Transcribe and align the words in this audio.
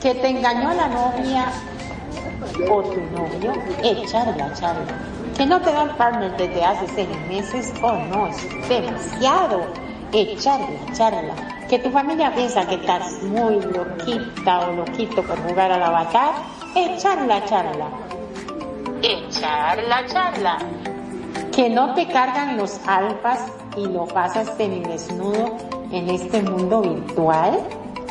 que 0.00 0.14
te 0.14 0.28
engañó 0.28 0.72
la 0.72 0.88
novia 0.88 1.46
o 2.70 2.82
tu 2.82 3.00
novio, 3.12 3.52
echarla, 3.82 4.52
charla. 4.54 4.94
Que 5.36 5.46
no 5.46 5.60
te 5.60 5.72
dan 5.72 5.96
partner 5.96 6.36
desde 6.36 6.64
hace 6.64 6.86
seis 6.88 7.08
meses, 7.28 7.72
oh 7.82 7.92
no, 7.92 8.26
es 8.28 8.68
demasiado. 8.68 9.66
Echarla, 10.12 10.92
charla. 10.92 11.34
Que 11.68 11.78
tu 11.78 11.90
familia 11.90 12.34
piensa 12.34 12.66
que 12.66 12.74
estás 12.74 13.22
muy 13.22 13.60
loquita 13.60 14.60
o 14.60 14.72
loquito 14.72 15.22
por 15.22 15.38
jugar 15.42 15.70
al 15.70 15.82
avatar, 15.82 16.34
echarla, 16.74 17.44
charla. 17.44 17.86
Echarla, 19.02 20.06
charla. 20.06 20.58
Que 21.52 21.70
no 21.70 21.94
te 21.94 22.06
cargan 22.08 22.56
los 22.56 22.80
alfas 22.86 23.40
y 23.76 23.86
lo 23.86 24.06
pasas 24.06 24.56
desnudo 24.58 25.56
en 25.92 26.10
este 26.10 26.42
mundo 26.42 26.80
virtual, 26.80 27.60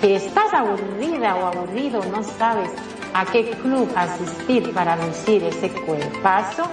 que 0.00 0.16
estás 0.16 0.52
aburrida 0.52 1.36
o 1.36 1.46
aburrido, 1.46 2.00
no 2.10 2.22
sabes 2.22 2.70
a 3.14 3.24
qué 3.24 3.50
club 3.50 3.90
asistir 3.96 4.72
para 4.72 4.96
lucir 4.96 5.42
ese 5.44 5.70
cuerpazo. 5.70 6.64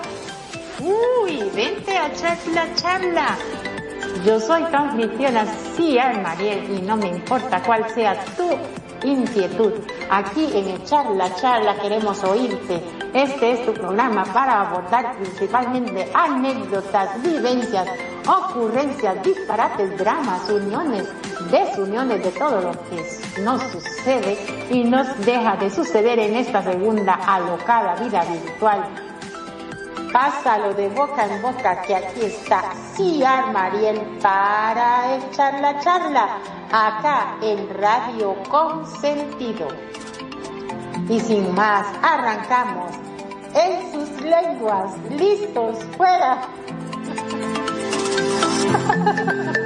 Uy, 0.80 1.50
vente 1.56 1.98
a 1.98 2.12
charla, 2.14 2.68
charla. 2.76 3.38
Yo 4.26 4.40
soy 4.40 4.64
tu 4.64 4.76
anfitriona, 4.76 5.46
sí, 5.76 5.98
Mariel, 6.22 6.78
y 6.78 6.82
no 6.82 6.98
me 6.98 7.08
importa 7.08 7.62
cuál 7.64 7.90
sea 7.90 8.16
tu 8.36 8.50
inquietud. 9.04 9.74
Aquí 10.10 10.50
en 10.54 10.68
el 10.70 10.84
Charla 10.84 11.34
Charla 11.36 11.76
queremos 11.76 12.24
oírte. 12.24 12.82
Este 13.14 13.52
es 13.52 13.66
tu 13.66 13.74
programa 13.74 14.24
para 14.26 14.62
abordar 14.62 15.16
principalmente 15.18 16.10
anécdotas, 16.14 17.22
vivencias, 17.22 17.88
ocurrencias, 18.28 19.24
disparates, 19.24 19.98
dramas, 19.98 20.50
uniones, 20.50 21.08
desuniones 21.52 22.24
de 22.24 22.32
todo 22.32 22.62
lo 22.62 22.72
que 22.72 23.42
nos 23.42 23.62
sucede 23.64 24.38
y 24.70 24.84
nos 24.84 25.08
deja 25.26 25.56
de 25.58 25.70
suceder 25.70 26.20
en 26.20 26.36
esta 26.36 26.64
segunda 26.64 27.14
alocada 27.14 27.96
vida 27.96 28.24
virtual 28.24 29.13
Pásalo 30.14 30.76
de 30.76 30.90
boca 30.90 31.26
en 31.26 31.42
boca 31.42 31.82
que 31.82 31.96
aquí 31.96 32.22
está 32.26 32.72
Ciar 32.94 33.52
Mariel 33.52 34.00
para 34.22 35.16
echar 35.16 35.60
la 35.60 35.80
charla 35.80 36.38
acá 36.72 37.36
en 37.42 37.68
Radio 37.82 38.36
Consentido. 38.48 39.70
Y 41.10 41.20
sin 41.20 41.56
más, 41.56 41.88
arrancamos 42.04 42.92
en 43.56 43.92
sus 43.92 44.22
lenguas, 44.22 44.96
listos, 45.10 45.84
fuera. 45.98 46.48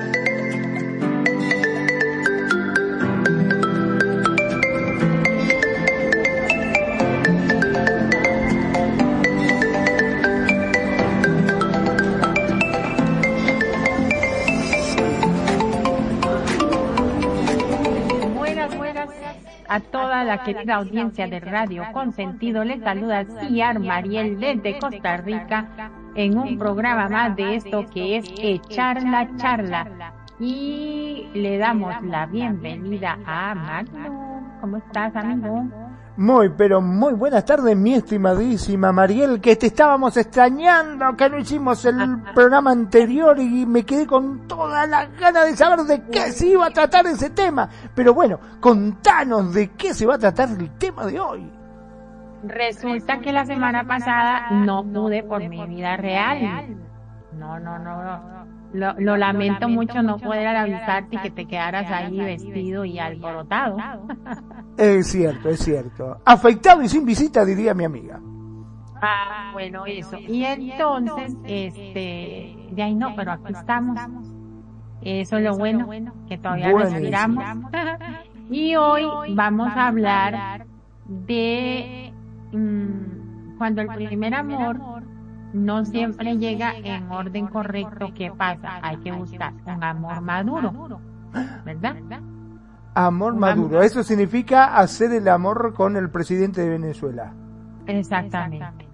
a 19.78 19.80
toda 19.80 20.24
la 20.24 20.40
querida 20.40 20.76
audiencia 20.76 21.28
de 21.28 21.40
Radio 21.40 21.84
Consentido. 21.94 22.64
Les 22.64 22.82
saluda 22.82 23.26
Ciar 23.26 23.80
Mariel 23.80 24.40
desde 24.40 24.80
Costa 24.80 25.18
Rica 25.18 25.92
en 26.16 26.36
un 26.36 26.58
programa 26.58 27.08
más 27.08 27.36
de 27.36 27.58
esto 27.58 27.86
que 27.86 28.18
es 28.18 28.34
Echar 28.40 29.04
la 29.04 29.30
Charla. 29.36 30.16
Y 30.40 31.28
le 31.36 31.60
damos 31.60 31.94
la 32.02 32.26
bienvenida 32.26 33.20
a 33.26 33.54
Magno. 33.54 34.58
¿Cómo 34.62 34.78
estás, 34.78 35.16
amigo? 35.16 35.87
Muy, 36.18 36.50
pero 36.50 36.82
muy 36.82 37.14
buenas 37.14 37.46
tardes, 37.46 37.78
mi 37.78 37.94
estimadísima 37.94 38.92
Mariel, 38.92 39.40
que 39.40 39.56
te 39.56 39.68
estábamos 39.68 40.18
extrañando, 40.18 41.16
que 41.16 41.30
no 41.30 41.38
hicimos 41.38 41.86
el 41.86 42.24
programa 42.34 42.72
anterior 42.72 43.38
y 43.40 43.68
me 43.68 43.86
quedé 43.86 44.08
con 44.08 44.48
toda 44.48 44.88
la 44.88 45.06
ganas 45.06 45.46
de 45.46 45.56
saber 45.56 45.86
de 45.86 46.02
qué 46.10 46.32
se 46.32 46.48
iba 46.48 46.66
a 46.66 46.72
tratar 46.72 47.06
ese 47.06 47.30
tema. 47.30 47.70
Pero 47.94 48.16
bueno, 48.16 48.40
contanos 48.60 49.54
de 49.54 49.70
qué 49.74 49.94
se 49.94 50.08
va 50.08 50.16
a 50.16 50.18
tratar 50.18 50.50
el 50.50 50.72
tema 50.72 51.06
de 51.06 51.20
hoy. 51.20 51.52
Resulta 52.44 53.20
que 53.20 53.32
la 53.32 53.46
semana 53.46 53.84
pasada 53.84 54.50
no 54.50 54.84
pude 54.84 55.22
por 55.22 55.48
mi 55.48 55.68
vida 55.68 55.98
real. 55.98 56.78
No, 57.34 57.60
no, 57.60 57.78
no, 57.78 58.04
no. 58.04 58.57
Lo, 58.74 58.94
lo 59.00 59.18
lamento 59.18 59.70
mucho 59.70 60.04
no 60.04 60.18
poder 60.18 60.48
avisarte 60.48 61.16
y 61.16 61.20
que 61.20 61.32
te 61.32 61.46
quedaras 61.46 61.90
ahí 61.92 62.18
vestido 62.18 62.86
y 62.86 63.00
alborotado. 63.00 63.78
Es 64.78 65.08
cierto, 65.08 65.50
es 65.50 65.60
cierto. 65.60 66.18
Afeitado 66.24 66.84
y 66.84 66.90
sin 66.90 67.06
visita, 67.06 67.44
diría 67.44 67.74
mi 67.74 67.86
amiga. 67.86 68.20
Ah, 69.02 69.50
bueno, 69.54 69.86
eso. 69.86 70.18
Y 70.20 70.44
entonces, 70.44 71.36
este, 71.46 72.56
de 72.72 72.84
ahí 72.84 72.96
no, 72.96 73.16
pero 73.16 73.32
aquí 73.32 73.54
estamos. 73.54 74.00
Eso 75.02 75.38
es 75.38 75.44
lo 75.44 75.58
bueno, 75.58 75.88
que 76.28 76.38
todavía 76.38 76.72
respiramos. 76.74 77.44
y 78.50 78.76
hoy 78.76 79.34
vamos 79.34 79.70
a 79.76 79.88
hablar 79.88 80.66
de 81.06 82.12
mm, 82.52 83.58
cuando 83.58 83.82
el 83.82 83.88
primer 83.88 84.34
amor 84.34 84.80
no 85.66 85.86
siempre 85.86 86.38
llega 86.38 86.76
en 86.76 87.12
orden 87.12 87.48
correcto. 87.48 88.12
¿Qué 88.16 88.32
pasa? 88.32 88.80
Hay 88.82 88.98
que 88.98 89.12
buscar 89.12 89.54
un 89.66 89.84
amor 89.84 90.22
maduro, 90.22 91.02
¿verdad? 91.66 91.96
Amor 92.94 93.36
maduro. 93.36 93.82
Eso 93.82 94.04
significa 94.04 94.78
hacer 94.78 95.12
el 95.12 95.28
amor 95.28 95.74
con 95.74 95.98
el 95.98 96.10
presidente 96.10 96.62
de 96.62 96.70
Venezuela. 96.70 97.34
Exactamente. 97.86 98.88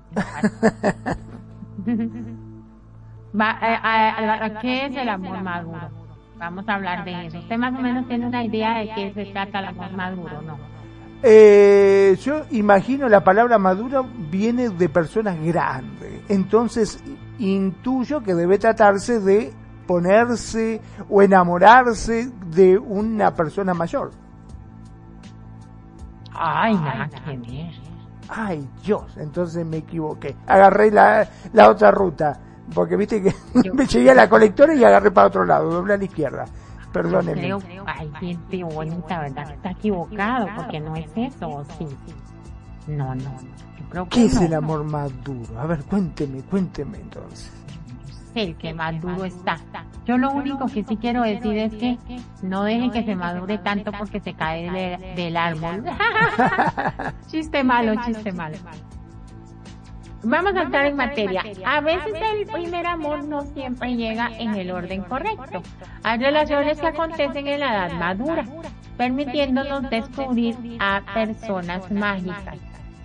Va, 3.39 3.57
eh, 3.61 4.53
¿Qué 4.61 4.85
es 4.85 4.95
el 4.95 5.09
amor 5.09 5.41
maduro? 5.41 5.89
Vamos 6.37 6.67
a 6.67 6.75
hablar 6.75 7.05
de 7.05 7.27
eso. 7.27 7.39
¿Usted 7.39 7.57
más 7.57 7.73
o 7.73 7.81
menos 7.81 8.07
tiene 8.07 8.27
una 8.27 8.43
idea 8.43 8.79
de 8.79 8.89
qué 8.93 9.13
se 9.13 9.31
trata 9.31 9.59
el 9.59 9.65
amor 9.65 9.93
maduro, 9.93 10.41
no? 10.41 10.72
Eh, 11.25 12.17
yo 12.21 12.43
imagino 12.51 13.07
la 13.07 13.23
palabra 13.23 13.57
maduro 13.57 14.05
viene 14.29 14.69
de 14.69 14.89
personas 14.89 15.39
grandes. 15.41 16.21
Entonces 16.27 17.01
intuyo 17.39 18.21
que 18.21 18.35
debe 18.35 18.57
tratarse 18.57 19.21
de 19.21 19.53
ponerse 19.87 20.81
o 21.09 21.21
enamorarse 21.21 22.29
de 22.47 22.77
una 22.77 23.33
persona 23.33 23.73
mayor. 23.73 24.11
Ay, 26.33 26.73
nada 26.75 27.07
que 27.07 27.37
ver. 27.37 27.71
Ay, 28.27 28.67
Dios, 28.83 29.15
entonces 29.17 29.65
me 29.65 29.77
equivoqué. 29.77 30.35
Agarré 30.47 30.91
la, 30.91 31.27
la 31.53 31.69
otra 31.69 31.91
ruta, 31.91 32.39
porque 32.73 32.95
viste 32.95 33.21
que 33.21 33.33
me 33.73 33.85
llegué 33.85 34.11
a 34.11 34.15
la 34.15 34.27
colectora 34.29 34.73
y 34.73 34.83
agarré 34.83 35.11
para 35.11 35.27
otro 35.27 35.45
lado, 35.45 35.69
doblé 35.69 35.93
a 35.93 35.97
la 35.97 36.03
izquierda. 36.03 36.45
Perdóneme. 36.93 37.41
Creo, 37.41 37.59
ay, 37.85 38.11
gente 38.19 38.63
bonita, 38.63 39.19
¿verdad? 39.19 39.51
Está 39.51 39.71
equivocado, 39.71 40.47
porque 40.55 40.79
no 40.79 40.95
es 40.95 41.09
eso, 41.15 41.65
sí. 41.77 41.87
No, 42.87 43.15
no, 43.15 43.31
creo 43.89 44.07
¿Qué 44.09 44.25
es 44.25 44.39
el 44.39 44.53
amor 44.53 44.83
maduro? 44.83 45.59
A 45.59 45.65
ver, 45.65 45.83
cuénteme, 45.83 46.41
cuénteme 46.43 46.99
entonces 46.99 47.51
el 48.35 48.55
que 48.55 48.73
más 48.73 48.99
duro 49.01 49.25
está. 49.25 49.57
Yo 50.05 50.17
lo 50.17 50.31
único 50.31 50.65
que 50.67 50.83
sí 50.83 50.97
quiero 50.97 51.21
decir 51.21 51.57
es 51.57 51.73
que 51.73 51.97
no 52.41 52.63
dejen 52.63 52.91
que 52.91 53.03
se 53.03 53.15
madure 53.15 53.57
tanto 53.59 53.91
porque 53.91 54.19
se 54.19 54.33
cae 54.33 54.97
del 55.15 55.37
árbol. 55.37 55.83
chiste 57.27 57.63
malo, 57.63 57.93
chiste 58.05 58.31
malo. 58.33 58.57
Vamos 60.23 60.55
a 60.55 60.61
entrar 60.63 60.85
en 60.85 60.95
materia. 60.95 61.43
A 61.65 61.81
veces 61.81 62.13
el 62.33 62.45
primer 62.47 62.87
amor 62.87 63.25
no 63.25 63.41
siempre 63.41 63.95
llega 63.95 64.29
en 64.37 64.55
el 64.55 64.71
orden 64.71 65.01
correcto. 65.01 65.61
Hay 66.03 66.19
relaciones 66.19 66.79
que 66.79 66.87
acontecen 66.87 67.47
en 67.47 67.59
la 67.59 67.73
edad 67.73 67.91
madura, 67.99 68.45
permitiéndonos 68.97 69.89
descubrir 69.89 70.55
a 70.79 71.01
personas 71.13 71.91
mágicas 71.91 72.57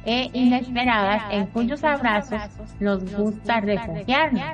e 0.04 0.30
inesperadas 0.32 1.22
en 1.30 1.46
cuyos 1.46 1.82
abrazos 1.82 2.40
nos 2.78 3.04
gusta 3.12 3.60
refugiarnos 3.60 4.44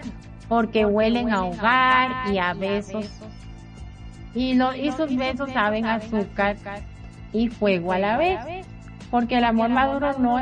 porque 0.49 0.87
huelen 0.87 1.31
a 1.31 1.45
hogar 1.45 2.33
y 2.33 2.39
a 2.39 2.55
besos. 2.55 3.11
Y, 4.35 4.61
y 4.61 4.93
sus 4.93 5.15
besos 5.15 5.51
saben 5.53 5.85
azúcar 5.87 6.57
y 7.33 7.49
fuego 7.49 7.93
a 7.93 7.99
la 7.99 8.17
vez. 8.17 8.41
Porque 9.15 9.39
el 9.39 9.45
amor 9.45 9.69
maduro 9.69 10.19
no 10.19 10.41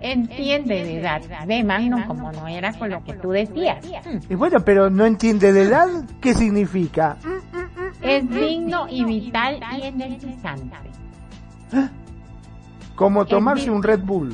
entiende 0.00 0.84
de 0.84 1.00
edad. 1.00 1.20
Ve, 1.48 1.64
Magno, 1.64 2.06
como 2.06 2.30
no 2.30 2.46
era 2.46 2.72
con 2.72 2.90
lo 2.90 3.02
que 3.02 3.14
tú 3.14 3.30
decías. 3.30 3.84
Y 4.30 4.36
bueno, 4.36 4.60
pero 4.64 4.88
no 4.88 5.04
entiende 5.04 5.52
de 5.52 5.62
edad, 5.62 5.88
¿qué 6.20 6.32
significa? 6.32 7.16
Es 8.00 8.30
digno 8.30 8.86
y 8.88 9.04
vital 9.04 9.58
y 9.76 9.82
energizante. 9.82 10.76
Como 12.94 13.26
tomarse 13.26 13.68
un 13.68 13.82
Red 13.82 14.02
Bull. 14.04 14.32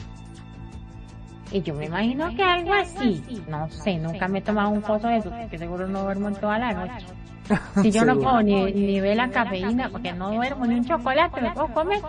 Y 1.50 1.62
yo 1.62 1.72
me 1.72 1.87
imagino 1.87 2.37
que 2.37 2.43
algo 2.43 2.75
así. 2.75 3.25
No 3.49 3.70
sé, 3.70 3.96
nunca 3.96 4.28
me 4.28 4.40
he 4.40 4.43
tomado 4.43 4.69
un 4.69 4.82
pozo 4.82 5.08
de 5.08 5.17
eso, 5.17 5.31
porque 5.31 5.56
seguro 5.56 5.88
no 5.88 6.02
duermo 6.02 6.28
en 6.28 6.34
toda 6.34 6.58
la 6.58 6.75
noche. 6.75 7.06
Si 7.81 7.90
yo 7.90 8.05
no 8.05 8.14
puedo 8.20 8.43
ni, 8.43 8.72
ni 8.75 9.00
ver 9.00 9.17
la 9.17 9.31
cafeína, 9.31 9.88
porque 9.88 10.12
no 10.12 10.34
duermo 10.34 10.67
ni 10.67 10.75
un 10.75 10.84
chocolate, 10.84 11.40
me 11.40 11.50
puedo 11.52 11.69
comer. 11.69 12.02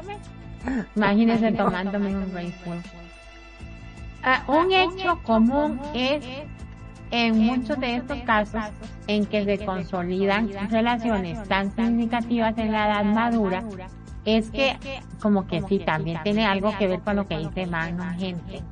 Imagínense 0.95 1.51
tomándome 1.51 2.15
un 2.15 2.31
Red 2.33 2.51
Bull. 2.65 2.81
Ah, 4.23 4.43
un 4.47 4.71
hecho 4.71 5.19
común 5.23 5.79
es 5.93 6.23
en 7.11 7.37
muchos 7.39 7.79
de 7.79 7.97
estos 7.97 8.17
casos 8.21 8.63
en 9.07 9.25
que 9.25 9.45
se 9.45 9.63
consolidan 9.63 10.49
relaciones 10.69 11.47
tan 11.47 11.71
significativas 11.75 12.57
en 12.57 12.71
la 12.71 12.87
edad 12.87 13.05
madura, 13.05 13.63
es 14.25 14.49
que 14.49 14.77
como 15.21 15.45
que 15.45 15.61
sí, 15.61 15.79
también 15.79 16.19
tiene 16.23 16.45
algo 16.45 16.75
que 16.77 16.87
ver 16.87 17.01
con 17.01 17.17
lo 17.17 17.27
que 17.27 17.37
dice 17.37 17.67
Magno 17.67 18.03
gente. 18.17 18.63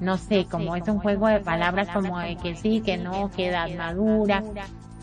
No 0.00 0.16
sé, 0.16 0.46
como 0.48 0.76
es 0.76 0.86
un 0.86 1.00
juego 1.00 1.26
de 1.26 1.40
palabras 1.40 1.88
como 1.88 2.18
de 2.20 2.36
que 2.36 2.54
sí, 2.54 2.82
que 2.82 2.96
no, 2.96 3.30
que 3.30 3.48
edad 3.48 3.68
madura, 3.76 4.44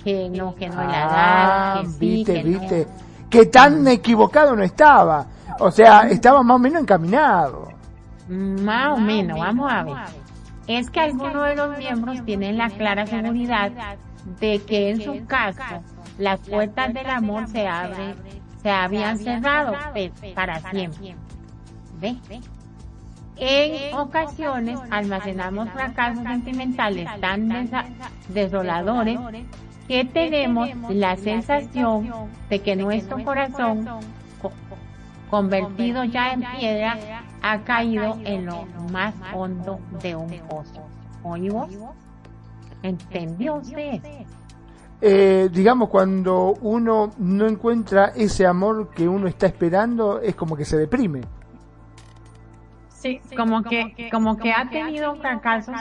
que 0.04 0.30
no, 0.30 0.56
que 0.56 0.70
no 0.70 0.82
es 0.82 0.88
la 0.88 1.00
edad, 1.00 1.10
Ah, 1.12 1.82
que 1.82 1.90
sí, 1.90 1.98
viste, 2.00 2.34
que 2.34 2.44
viste. 2.44 2.88
Que 3.30 3.46
tan 3.48 3.86
equivocado 3.88 4.56
no 4.56 4.64
estaba. 4.64 5.26
O 5.60 5.72
sea, 5.72 6.02
estaba 6.10 6.44
más 6.44 6.56
o 6.56 6.60
menos 6.60 6.82
encaminado. 6.82 7.70
Más 8.28 8.98
o 8.98 8.98
menos, 8.98 9.40
vamos 9.40 9.72
a 9.72 9.84
ver. 9.84 9.94
Es 10.68 10.90
que 10.90 11.00
algunos 11.00 11.46
de 11.48 11.56
los 11.56 11.78
miembros 11.78 12.26
tienen 12.26 12.58
la 12.58 12.70
clara 12.70 13.06
seguridad 13.06 13.72
de 14.40 14.60
que 14.64 14.90
en 14.90 15.02
su 15.02 15.26
caso 15.28 15.62
las 16.18 16.40
puertas 16.40 16.94
del 16.94 17.10
amor 17.10 17.48
se 17.48 17.68
abren, 17.68 18.16
se 18.64 18.70
habían 18.72 19.18
cerrado 19.20 19.74
pues, 19.94 20.12
para 20.34 20.60
siempre. 20.72 21.16
¿Ve? 22.02 22.18
En 23.38 23.94
ocasiones 23.96 24.80
almacenamos 24.90 25.70
fracasos 25.70 26.24
sentimentales 26.24 27.10
tan 27.20 27.50
desoladores 28.30 29.20
que 29.88 30.06
tenemos 30.06 30.70
la 30.90 31.16
sensación 31.18 32.10
de 32.50 32.62
que 32.62 32.76
nuestro 32.76 33.24
corazón, 33.24 33.86
co- 33.86 34.00
convertido 35.30 36.04
ya 36.04 36.34
en 36.34 36.44
piedra, 36.58 36.98
ha 37.42 37.60
caído 37.62 38.18
en 38.24 38.46
lo 38.46 38.66
más 38.92 39.14
hondo 39.34 39.80
de 40.02 40.16
un 40.16 40.30
pozo. 40.50 40.88
¿Oí 41.24 41.50
vos? 41.50 41.70
¿Entendió 42.84 43.56
usted? 43.56 44.02
Eh, 45.02 45.50
digamos, 45.52 45.90
cuando 45.90 46.54
uno 46.62 47.12
no 47.18 47.48
encuentra 47.48 48.14
ese 48.16 48.46
amor 48.46 48.90
que 48.92 49.08
uno 49.08 49.28
está 49.28 49.48
esperando, 49.48 50.20
es 50.22 50.36
como 50.36 50.56
que 50.56 50.66
se 50.66 50.78
deprime. 50.78 51.22
Sí, 52.90 53.22
como 53.36 53.62
que, 53.62 54.10
como 54.12 54.38
que 54.38 54.52
ha 54.52 54.68
tenido 54.70 55.16
fracasos 55.16 55.76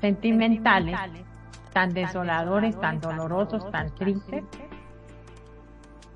sentimentales 0.00 0.96
tan 1.72 1.94
desoladores, 1.94 2.78
tan 2.78 3.00
dolorosos, 3.00 3.70
tan 3.70 3.90
tristes, 3.94 4.44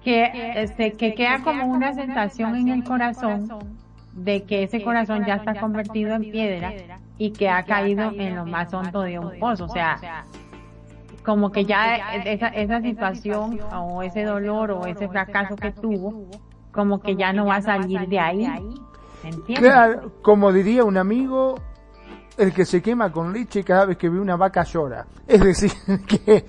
que, 0.07 0.31
este, 0.63 0.93
que 0.93 1.17
queda 1.17 1.43
como 1.43 1.67
una 1.67 1.93
sensación 1.93 2.55
en 2.55 2.69
el 2.69 2.85
corazón 2.85 3.49
de 4.13 4.45
que 4.45 4.63
ese 4.63 4.81
corazón 4.81 5.25
ya 5.27 5.35
está 5.35 5.59
convertido 5.59 6.15
en 6.15 6.31
piedra 6.31 6.73
y 7.19 7.33
que 7.33 7.49
ha 7.49 7.65
caído 7.65 8.13
en 8.13 8.37
lo 8.37 8.47
más 8.47 8.73
hondo 8.73 9.01
de 9.01 9.19
un 9.19 9.37
pozo. 9.41 9.65
O 9.65 9.69
sea, 9.69 10.25
como 11.25 11.51
que 11.51 11.65
ya 11.65 11.97
esa, 12.23 12.47
esa 12.51 12.81
situación 12.81 13.59
o 13.75 14.01
ese 14.01 14.23
dolor 14.23 14.71
o 14.71 14.87
ese 14.87 15.09
fracaso 15.09 15.57
que 15.57 15.73
tuvo, 15.73 16.31
como 16.71 17.01
que 17.01 17.17
ya 17.17 17.33
no 17.33 17.47
va 17.47 17.57
a 17.57 17.63
salir 17.63 18.07
de 18.07 18.21
ahí. 18.21 18.47
Claro, 19.57 20.13
como 20.23 20.53
diría 20.53 20.85
un 20.85 20.99
amigo, 20.99 21.57
el 22.39 22.55
que 22.55 22.65
se 22.65 22.81
quema 22.81 23.11
con 23.11 23.33
leche 23.33 23.65
cada 23.65 23.87
vez 23.87 23.97
que 23.97 24.09
ve 24.09 24.21
una 24.21 24.37
vaca 24.37 24.63
llora. 24.63 25.05
Es 25.27 25.41
decir, 25.41 25.73
que 26.07 26.47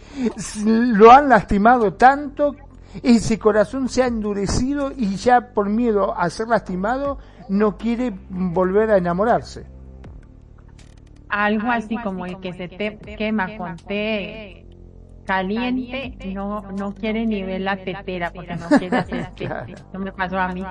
lo 0.65 1.09
han 1.09 1.27
lastimado 1.27 1.95
tanto, 1.95 2.56
ese 3.03 3.39
corazón 3.39 3.89
se 3.89 4.03
ha 4.03 4.07
endurecido 4.07 4.91
y 4.95 5.15
ya 5.15 5.53
por 5.53 5.69
miedo 5.69 6.17
a 6.17 6.29
ser 6.29 6.47
lastimado 6.47 7.17
no 7.49 7.77
quiere 7.77 8.13
volver 8.29 8.91
a 8.91 8.97
enamorarse. 8.97 9.65
Algo 11.29 11.69
así 11.69 11.97
como 11.97 12.25
el 12.25 12.39
que 12.39 12.53
se 12.53 12.67
te 12.67 12.97
quema 13.17 13.57
con 13.57 13.75
té 13.75 14.65
caliente, 15.25 16.15
no, 16.33 16.61
no 16.71 16.93
quiere 16.93 17.25
ni 17.25 17.43
ver 17.43 17.59
la 17.59 17.75
tetera 17.75 18.31
porque 18.31 18.55
no 18.55 18.69
quiere 18.79 18.97
hacer 18.97 19.27
té. 19.35 19.45
Claro. 19.45 19.73
Eso 19.73 19.99
me 19.99 20.11
pasó 20.13 20.39
a 20.39 20.53
mí. 20.53 20.63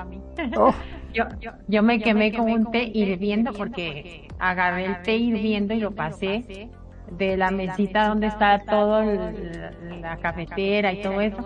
Oh, 0.56 0.72
Yo, 1.12 1.24
yo 1.66 1.82
me 1.82 1.98
quemé 1.98 2.30
con 2.30 2.50
un 2.50 2.70
té 2.70 2.90
hirviendo 2.92 3.52
porque 3.54 4.28
agarré 4.38 4.84
el 4.84 5.02
té 5.02 5.16
hirviendo 5.16 5.72
y 5.72 5.80
lo 5.80 5.92
pasé 5.92 6.68
de 7.10 7.36
la 7.36 7.50
mesita 7.50 8.08
donde 8.08 8.26
está 8.28 8.58
todo 8.60 9.00
el- 9.00 10.00
la 10.02 10.16
cafetera 10.18 10.92
y 10.92 11.02
todo 11.02 11.20
eso 11.20 11.44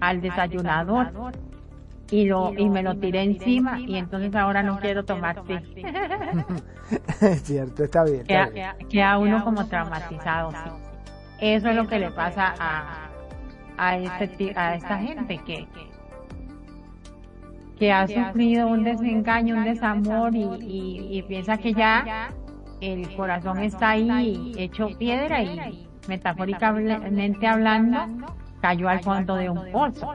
al 0.00 0.20
desayunador 0.20 1.12
y 2.10 2.24
lo 2.26 2.52
y 2.58 2.68
me 2.68 2.82
lo 2.82 2.96
tiré 2.98 3.22
encima 3.22 3.78
y 3.80 3.96
entonces 3.96 4.34
ahora 4.34 4.62
no 4.62 4.78
quiero 4.80 5.04
tomar 5.04 5.42
té. 5.44 5.60
es 7.20 7.42
cierto, 7.42 7.84
está 7.84 8.04
bien. 8.04 8.20
está 8.22 8.34
bien. 8.50 8.54
Queda, 8.54 8.76
queda 8.88 9.18
uno 9.18 9.44
como 9.44 9.66
traumatizado. 9.66 10.50
sí. 10.52 10.56
Eso 11.40 11.68
es 11.70 11.76
lo 11.76 11.86
que 11.88 11.98
le 11.98 12.10
pasa 12.10 12.54
a, 12.58 13.08
a, 13.76 13.96
este, 13.98 14.28
ti- 14.28 14.52
a 14.54 14.74
esta 14.76 14.98
gente 14.98 15.38
que, 15.44 15.66
que 17.78 17.92
ha 17.92 18.06
sufrido 18.06 18.68
un 18.68 18.84
desengaño, 18.84 19.56
un 19.56 19.64
desamor 19.64 20.34
y, 20.34 20.44
y, 20.62 21.18
y 21.18 21.22
piensa 21.22 21.56
que 21.58 21.72
ya 21.74 22.28
el 22.82 23.14
corazón 23.16 23.58
está 23.60 23.90
ahí 23.90 24.52
hecho 24.58 24.88
piedra 24.98 25.40
y 25.40 25.88
metafóricamente 26.08 27.46
hablando 27.46 27.98
cayó 28.60 28.88
al 28.88 29.00
fondo 29.02 29.36
de 29.36 29.48
un 29.48 29.70
pozo. 29.70 30.14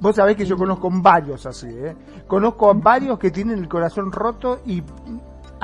Vos 0.00 0.16
sabés 0.16 0.36
que 0.36 0.44
yo 0.44 0.56
conozco 0.56 0.90
varios 0.90 1.46
así, 1.46 1.68
¿eh? 1.68 1.94
Conozco 2.26 2.68
a 2.68 2.74
varios 2.74 3.16
que 3.18 3.30
tienen 3.30 3.58
el 3.58 3.68
corazón 3.68 4.10
roto 4.10 4.60
y 4.66 4.82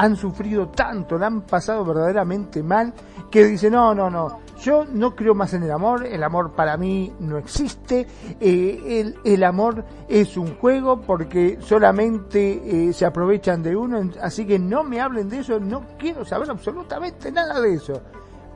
han 0.00 0.17
sufrido 0.17 0.69
tanto, 0.69 1.19
la 1.19 1.26
han 1.26 1.43
pasado 1.43 1.84
verdaderamente 1.84 2.63
mal, 2.63 2.94
que 3.31 3.44
dicen, 3.44 3.75
no, 3.75 3.94
no, 3.94 4.08
no, 4.08 4.39
yo 4.63 4.86
no 4.91 5.15
creo 5.15 5.34
más 5.34 5.53
en 5.53 5.65
el 5.65 5.70
amor, 5.70 6.06
el 6.06 6.22
amor 6.22 6.53
para 6.53 6.79
mí 6.79 7.13
no 7.20 7.36
existe, 7.36 8.06
eh, 8.41 8.81
el, 8.89 9.19
el 9.22 9.44
amor 9.44 9.84
es 10.08 10.39
un 10.39 10.56
juego 10.56 11.03
porque 11.03 11.58
solamente 11.60 12.89
eh, 12.89 12.94
se 12.94 13.05
aprovechan 13.05 13.63
de 13.63 13.77
uno, 13.77 14.10
así 14.22 14.46
que 14.46 14.58
no 14.58 14.84
me 14.84 15.03
hablen 15.03 15.29
de 15.29 15.41
eso, 15.41 15.60
no 15.60 15.82
quiero 15.98 16.25
saber 16.25 16.51
absolutamente 16.51 17.31
nada 17.31 17.60
de 17.60 17.75
eso. 17.75 18.01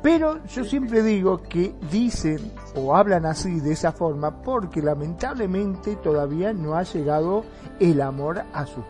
Pero 0.03 0.43
yo 0.47 0.65
siempre 0.65 1.03
digo 1.03 1.43
que 1.43 1.75
dicen 1.91 2.53
o 2.75 2.97
hablan 2.97 3.27
así 3.27 3.61
de 3.61 3.73
esa 3.73 3.93
forma 3.93 4.43
porque 4.43 4.81
lamentablemente 4.81 5.97
todavía 5.97 6.55
no 6.55 6.75
ha 6.75 6.85
llegado 6.85 7.45
el 7.81 8.01
amor 8.03 8.43
a 8.53 8.67
su 8.67 8.83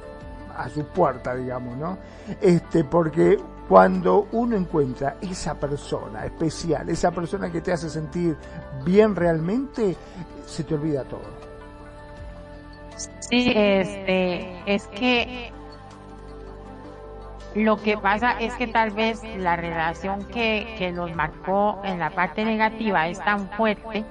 a 0.56 0.68
su 0.68 0.84
puerta, 0.86 1.34
digamos, 1.34 1.76
¿no? 1.76 1.98
Este, 2.40 2.84
porque 2.84 3.38
cuando 3.68 4.28
uno 4.32 4.56
encuentra 4.56 5.16
esa 5.20 5.54
persona 5.54 6.24
especial, 6.26 6.88
esa 6.88 7.10
persona 7.10 7.50
que 7.50 7.60
te 7.60 7.72
hace 7.72 7.88
sentir 7.88 8.36
bien 8.84 9.16
realmente, 9.16 9.96
se 10.46 10.64
te 10.64 10.74
olvida 10.74 11.04
todo. 11.04 11.44
Sí, 13.20 13.52
este, 13.54 14.62
es 14.72 14.86
que 14.88 15.52
lo 17.54 17.80
que 17.80 17.96
pasa 17.96 18.38
es 18.40 18.54
que 18.54 18.66
tal 18.66 18.90
vez 18.90 19.22
la 19.38 19.56
relación 19.56 20.24
que, 20.24 20.74
que 20.78 20.92
los 20.92 21.14
marcó 21.14 21.80
en 21.84 21.98
la 21.98 22.10
parte 22.10 22.44
negativa 22.44 23.08
es 23.08 23.18
tan 23.18 23.48
fuerte 23.50 24.04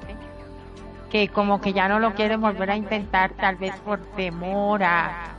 que 1.10 1.28
como 1.28 1.62
que 1.62 1.74
ya 1.74 1.88
no 1.88 2.00
lo 2.00 2.16
quieren 2.16 2.42
volver 2.42 2.72
a 2.72 2.76
intentar, 2.76 3.34
tal 3.34 3.56
vez 3.58 3.76
por 3.82 4.00
temor 4.16 4.84
a, 4.84 5.33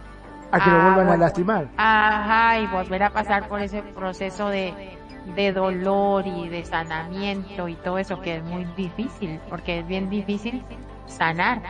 A 0.55 0.61
que 0.65 0.71
lo 0.71 0.77
Ah, 0.77 0.85
vuelvan 0.95 1.09
a 1.09 1.17
lastimar. 1.17 1.69
ajá, 1.77 2.59
y 2.61 2.67
volver 2.69 3.03
a 3.03 3.11
pasar 3.11 3.49
por 3.49 3.61
ese 3.61 3.83
proceso 3.83 4.49
de, 4.49 4.97
de 5.35 5.53
dolor 5.53 6.27
y 6.27 6.49
de 6.49 6.65
sanamiento 6.65 7.69
y 7.69 7.75
todo 7.77 7.99
eso 7.99 8.21
que 8.21 8.37
es 8.37 8.45
muy 8.45 8.65
difícil, 8.77 9.41
porque 9.49 9.81
es 9.81 9.87
bien 9.87 10.09
difícil 10.11 10.63
sanar. 11.07 11.61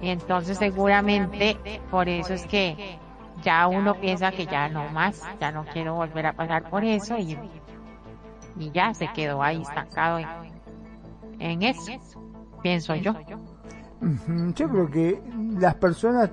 Y 0.00 0.10
entonces 0.10 0.58
seguramente 0.58 1.80
por 1.90 2.08
eso 2.08 2.34
es 2.34 2.46
que 2.46 2.98
ya 3.42 3.66
uno 3.66 3.94
piensa 3.96 4.30
que 4.30 4.46
ya 4.46 4.68
no 4.68 4.88
más, 4.90 5.22
ya 5.40 5.50
no 5.52 5.64
quiero 5.72 5.94
volver 5.94 6.26
a 6.26 6.32
pasar 6.34 6.68
por 6.70 6.84
eso 6.84 7.18
y, 7.18 7.36
y 8.58 8.70
ya 8.70 8.94
se 8.94 9.08
quedó 9.08 9.42
ahí 9.42 9.62
estancado 9.62 10.18
en, 10.20 10.28
en 11.40 11.62
eso, 11.62 11.90
pienso 12.62 12.94
yo. 12.94 13.14
Yo 14.56 14.68
creo 14.68 14.90
que 14.90 15.22
las 15.58 15.74
personas, 15.76 16.30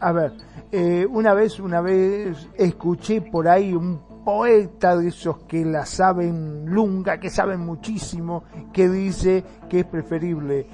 a 0.00 0.12
ver, 0.12 0.32
eh, 0.72 1.06
una 1.08 1.34
vez, 1.34 1.58
una 1.60 1.80
vez 1.80 2.48
escuché 2.56 3.20
por 3.20 3.48
ahí 3.48 3.72
un 3.72 4.00
poeta 4.24 4.96
de 4.96 5.08
esos 5.08 5.38
que 5.44 5.64
la 5.64 5.86
saben 5.86 6.66
lunga, 6.66 7.18
que 7.20 7.30
saben 7.30 7.60
muchísimo, 7.60 8.44
que 8.72 8.88
dice 8.88 9.44
que 9.68 9.80
es 9.80 9.86
preferible 9.86 10.66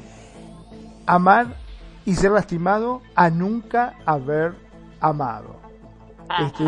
amar 1.06 1.54
y 2.04 2.14
ser 2.14 2.32
lastimado 2.32 3.02
a 3.14 3.30
nunca 3.30 3.94
haber 4.06 4.54
amado. 5.00 5.56
Este, 6.40 6.64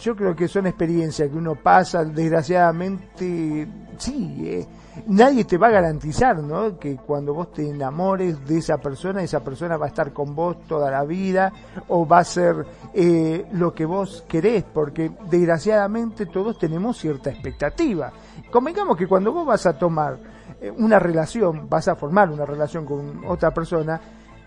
yo 0.00 0.16
creo 0.16 0.34
que 0.34 0.48
son 0.48 0.66
experiencias 0.66 1.28
que 1.28 1.36
uno 1.36 1.54
pasa, 1.54 2.04
desgraciadamente, 2.04 3.68
sí, 3.98 4.42
eh, 4.44 4.66
nadie 5.06 5.44
te 5.44 5.58
va 5.58 5.68
a 5.68 5.70
garantizar, 5.70 6.38
¿no? 6.38 6.78
Que 6.78 6.96
cuando 6.96 7.34
vos 7.34 7.52
te 7.52 7.68
enamores 7.68 8.44
de 8.46 8.58
esa 8.58 8.78
persona, 8.78 9.22
esa 9.22 9.40
persona 9.40 9.76
va 9.76 9.86
a 9.86 9.88
estar 9.88 10.12
con 10.12 10.34
vos 10.34 10.66
toda 10.66 10.90
la 10.90 11.04
vida 11.04 11.52
o 11.88 12.06
va 12.06 12.18
a 12.18 12.24
ser 12.24 12.66
eh, 12.94 13.46
lo 13.52 13.74
que 13.74 13.84
vos 13.84 14.24
querés, 14.28 14.64
porque 14.64 15.10
desgraciadamente 15.30 16.26
todos 16.26 16.58
tenemos 16.58 16.98
cierta 16.98 17.30
expectativa. 17.30 18.12
Convengamos 18.50 18.96
que 18.96 19.06
cuando 19.06 19.32
vos 19.32 19.46
vas 19.46 19.66
a 19.66 19.78
tomar 19.78 20.18
eh, 20.60 20.70
una 20.70 20.98
relación, 20.98 21.68
vas 21.68 21.88
a 21.88 21.96
formar 21.96 22.30
una 22.30 22.44
relación 22.44 22.84
con 22.84 23.24
otra 23.26 23.52
persona, 23.52 24.00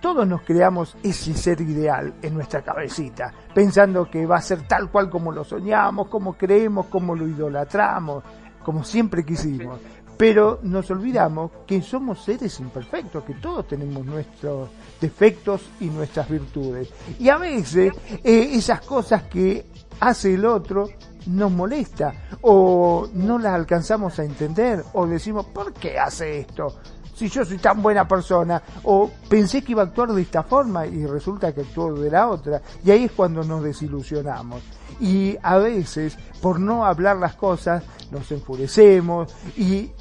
todos 0.04 0.28
nos 0.28 0.42
creamos 0.42 0.98
ese 1.02 1.34
ser 1.34 1.62
ideal 1.62 2.16
en 2.22 2.34
nuestra 2.34 2.62
cabecita, 2.62 3.34
pensando 3.56 4.10
que 4.12 4.26
va 4.26 4.36
a 4.36 4.42
ser 4.42 4.68
tal 4.68 4.92
cual 4.92 5.10
como 5.10 5.32
lo 5.32 5.46
soñamos, 5.46 6.10
como 6.10 6.34
creemos, 6.34 6.88
como 6.88 7.16
lo 7.16 7.26
idolatramos, 7.26 8.22
como 8.66 8.84
siempre 8.84 9.24
quisimos. 9.24 9.80
Pero 10.24 10.60
nos 10.64 10.90
olvidamos 10.90 11.52
que 11.68 11.82
somos 11.82 12.24
seres 12.24 12.58
imperfectos, 12.62 13.26
que 13.26 13.34
todos 13.34 13.68
tenemos 13.68 14.06
nuestros 14.06 14.70
defectos 15.02 15.64
y 15.82 15.88
nuestras 15.88 16.30
virtudes. 16.30 16.88
Y 17.20 17.28
a 17.28 17.36
veces 17.36 17.92
eh, 18.24 18.50
esas 18.54 18.80
cosas 18.80 19.24
que 19.24 19.66
hace 20.00 20.36
el 20.36 20.46
otro 20.46 20.88
nos 21.26 21.52
molesta 21.52 22.14
o 22.42 23.06
no 23.14 23.38
las 23.38 23.54
alcanzamos 23.54 24.18
a 24.18 24.24
entender 24.24 24.86
o 24.94 25.06
decimos, 25.06 25.48
¿por 25.48 25.74
qué 25.74 26.00
hace 26.00 26.40
esto? 26.40 26.74
si 27.14 27.28
yo 27.30 27.46
soy 27.46 27.58
tan 27.58 27.82
buena 27.82 28.08
persona, 28.08 28.62
o 28.84 29.10
pensé 29.30 29.62
que 29.62 29.74
iba 29.74 29.84
a 29.84 29.86
actuar 29.86 30.14
de 30.14 30.22
esta 30.24 30.42
forma 30.42 30.88
y 30.88 31.06
resulta 31.06 31.54
que 31.54 31.62
actuó 31.62 31.94
de 31.94 32.10
la 32.10 32.28
otra, 32.28 32.62
y 32.84 32.90
ahí 32.90 33.04
es 33.04 33.12
cuando 33.12 33.44
nos 33.44 33.64
desilusionamos. 33.64 34.64
Y 35.00 35.38
a 35.44 35.58
veces, 35.58 36.18
por 36.42 36.60
no 36.60 36.86
hablar 36.86 37.18
las 37.18 37.36
cosas, 37.36 37.84
nos 38.12 38.32
enfurecemos 38.32 39.34
y 39.58 39.92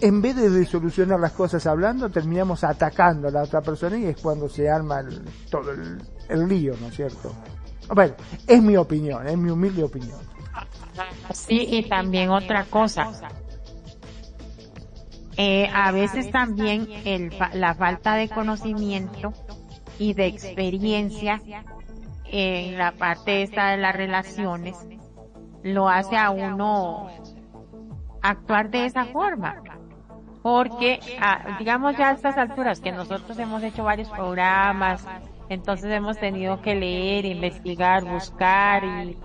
en 0.00 0.22
vez 0.22 0.36
de 0.36 0.66
solucionar 0.66 1.20
las 1.20 1.32
cosas 1.32 1.66
hablando, 1.66 2.08
terminamos 2.10 2.64
atacando 2.64 3.28
a 3.28 3.30
la 3.30 3.42
otra 3.42 3.60
persona 3.60 3.98
y 3.98 4.06
es 4.06 4.20
cuando 4.20 4.48
se 4.48 4.68
arma 4.68 5.02
todo 5.50 5.72
el, 5.72 5.98
el 6.28 6.48
lío, 6.48 6.74
¿no 6.80 6.88
es 6.88 6.96
cierto? 6.96 7.34
Bueno, 7.94 8.14
es 8.46 8.62
mi 8.62 8.76
opinión, 8.76 9.26
es 9.26 9.36
mi 9.36 9.50
humilde 9.50 9.82
opinión. 9.82 10.18
Sí, 11.32 11.66
y 11.70 11.88
también 11.88 12.30
otra 12.30 12.64
cosa, 12.64 13.10
eh, 15.36 15.68
a 15.72 15.90
veces 15.90 16.30
también 16.30 16.86
el, 17.04 17.32
la 17.54 17.74
falta 17.74 18.14
de 18.14 18.28
conocimiento 18.28 19.32
y 19.98 20.12
de 20.12 20.26
experiencia 20.26 21.40
en 22.26 22.78
la 22.78 22.92
parte 22.92 23.42
esta 23.42 23.70
de 23.70 23.78
las 23.78 23.96
relaciones 23.96 24.76
lo 25.62 25.88
hace 25.88 26.16
a 26.16 26.30
uno 26.30 27.08
actuar 28.22 28.70
de 28.70 28.86
esa 28.86 29.06
forma. 29.06 29.62
Porque, 30.42 31.00
ah, 31.20 31.56
digamos 31.58 31.96
ya 31.96 32.08
a 32.08 32.12
estas 32.12 32.38
alturas 32.38 32.80
que 32.80 32.92
nosotros 32.92 33.38
hemos 33.38 33.62
hecho 33.62 33.84
varios 33.84 34.08
programas, 34.08 35.06
entonces 35.50 35.90
hemos 35.92 36.18
tenido 36.18 36.62
que 36.62 36.74
leer, 36.74 37.26
investigar, 37.26 38.04
buscar 38.04 38.84
y, 38.84 39.18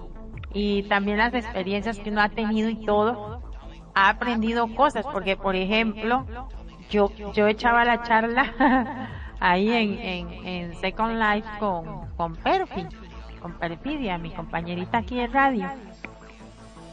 y 0.53 0.83
también 0.83 1.17
las 1.17 1.33
experiencias 1.33 1.99
que 1.99 2.09
uno 2.09 2.21
ha 2.21 2.29
tenido 2.29 2.69
y 2.69 2.85
todo, 2.85 3.41
ha 3.93 4.09
aprendido 4.09 4.67
cosas, 4.75 5.05
porque 5.05 5.37
por 5.37 5.55
ejemplo, 5.55 6.25
yo, 6.89 7.11
yo 7.33 7.47
echaba 7.47 7.85
la 7.85 8.03
charla 8.03 9.09
ahí 9.39 9.71
en, 9.71 9.99
en, 9.99 10.47
en 10.47 10.75
Second 10.75 11.17
Life 11.17 11.47
con, 11.59 12.07
con 12.17 12.35
Perfi, 12.35 12.85
con 13.41 13.53
Perfidia, 13.53 14.17
mi 14.17 14.31
compañerita 14.31 14.97
aquí 14.97 15.15
de 15.15 15.27
radio. 15.27 15.69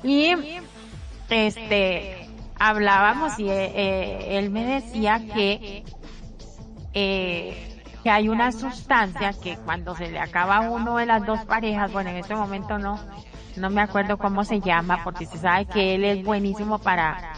Y 0.05 0.35
este 1.31 2.22
hablábamos 2.69 3.39
y 3.39 3.49
eh, 3.51 3.73
eh, 3.75 4.39
él 4.39 4.51
me 4.51 4.65
decía 4.65 5.21
que 5.35 5.85
eh, 6.95 7.69
que 8.03 8.11
hay 8.11 8.29
una 8.29 8.53
sustancia 8.53 9.33
que 9.33 9.57
cuando 9.57 9.97
se 9.97 10.11
le 10.11 10.19
acaba 10.19 10.61
uno 10.61 10.97
de 10.97 11.07
las 11.07 11.25
dos 11.25 11.45
parejas, 11.45 11.93
bueno 11.93 12.11
en 12.11 12.17
este 12.17 12.35
momento 12.35 12.79
no, 12.79 12.99
no 13.57 13.71
me 13.71 13.81
acuerdo 13.81 14.17
cómo 14.17 14.45
se 14.45 14.61
llama, 14.61 15.03
porque 15.05 15.27
se 15.27 15.39
sabe 15.39 15.67
que 15.67 15.95
él 15.95 16.05
es 16.05 16.25
buenísimo 16.25 16.79
para, 16.79 17.35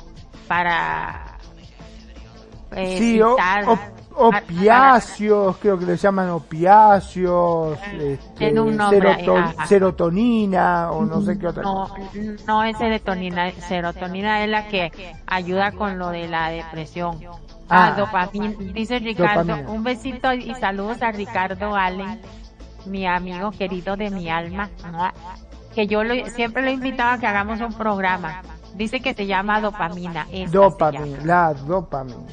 para, 0.48 1.38
eh, 2.72 2.98
sí, 2.98 3.20
opiáceos, 4.16 5.56
creo 5.58 5.78
que 5.78 5.86
le 5.86 5.96
llaman 5.96 6.30
opiáceos, 6.30 7.78
este, 7.98 8.60
un 8.60 8.78
serotonina 9.66 10.90
o 10.90 11.04
no 11.04 11.20
sé 11.22 11.38
qué 11.38 11.48
otra 11.48 11.62
no, 11.62 11.88
No 12.46 12.64
es 12.64 12.76
serotonina, 12.78 13.50
serotonina 13.52 14.44
es 14.44 14.50
la 14.50 14.68
que 14.68 14.92
ayuda 15.26 15.72
con 15.72 15.98
lo 15.98 16.10
de 16.10 16.28
la 16.28 16.50
depresión. 16.50 17.18
Ah, 17.68 17.92
ah. 17.92 17.98
dopamina, 17.98 18.54
dice 18.72 18.98
Ricardo, 18.98 19.56
un 19.68 19.82
besito 19.82 20.32
y 20.32 20.54
saludos 20.54 21.02
a 21.02 21.12
Ricardo 21.12 21.74
Allen, 21.74 22.20
mi 22.86 23.06
amigo 23.06 23.50
querido 23.50 23.96
de 23.96 24.10
mi 24.10 24.28
alma 24.28 24.70
que 25.74 25.86
yo 25.86 26.00
siempre 26.34 26.62
lo 26.62 26.70
invitaba 26.70 27.14
a 27.14 27.18
que 27.18 27.26
hagamos 27.26 27.60
un 27.60 27.72
programa. 27.72 28.42
Dice 28.74 29.00
que 29.00 29.14
se 29.14 29.26
llama 29.26 29.60
dopamina. 29.60 30.26
Dopamina, 30.50 31.24
la 31.24 31.54
dopamina. 31.54 32.26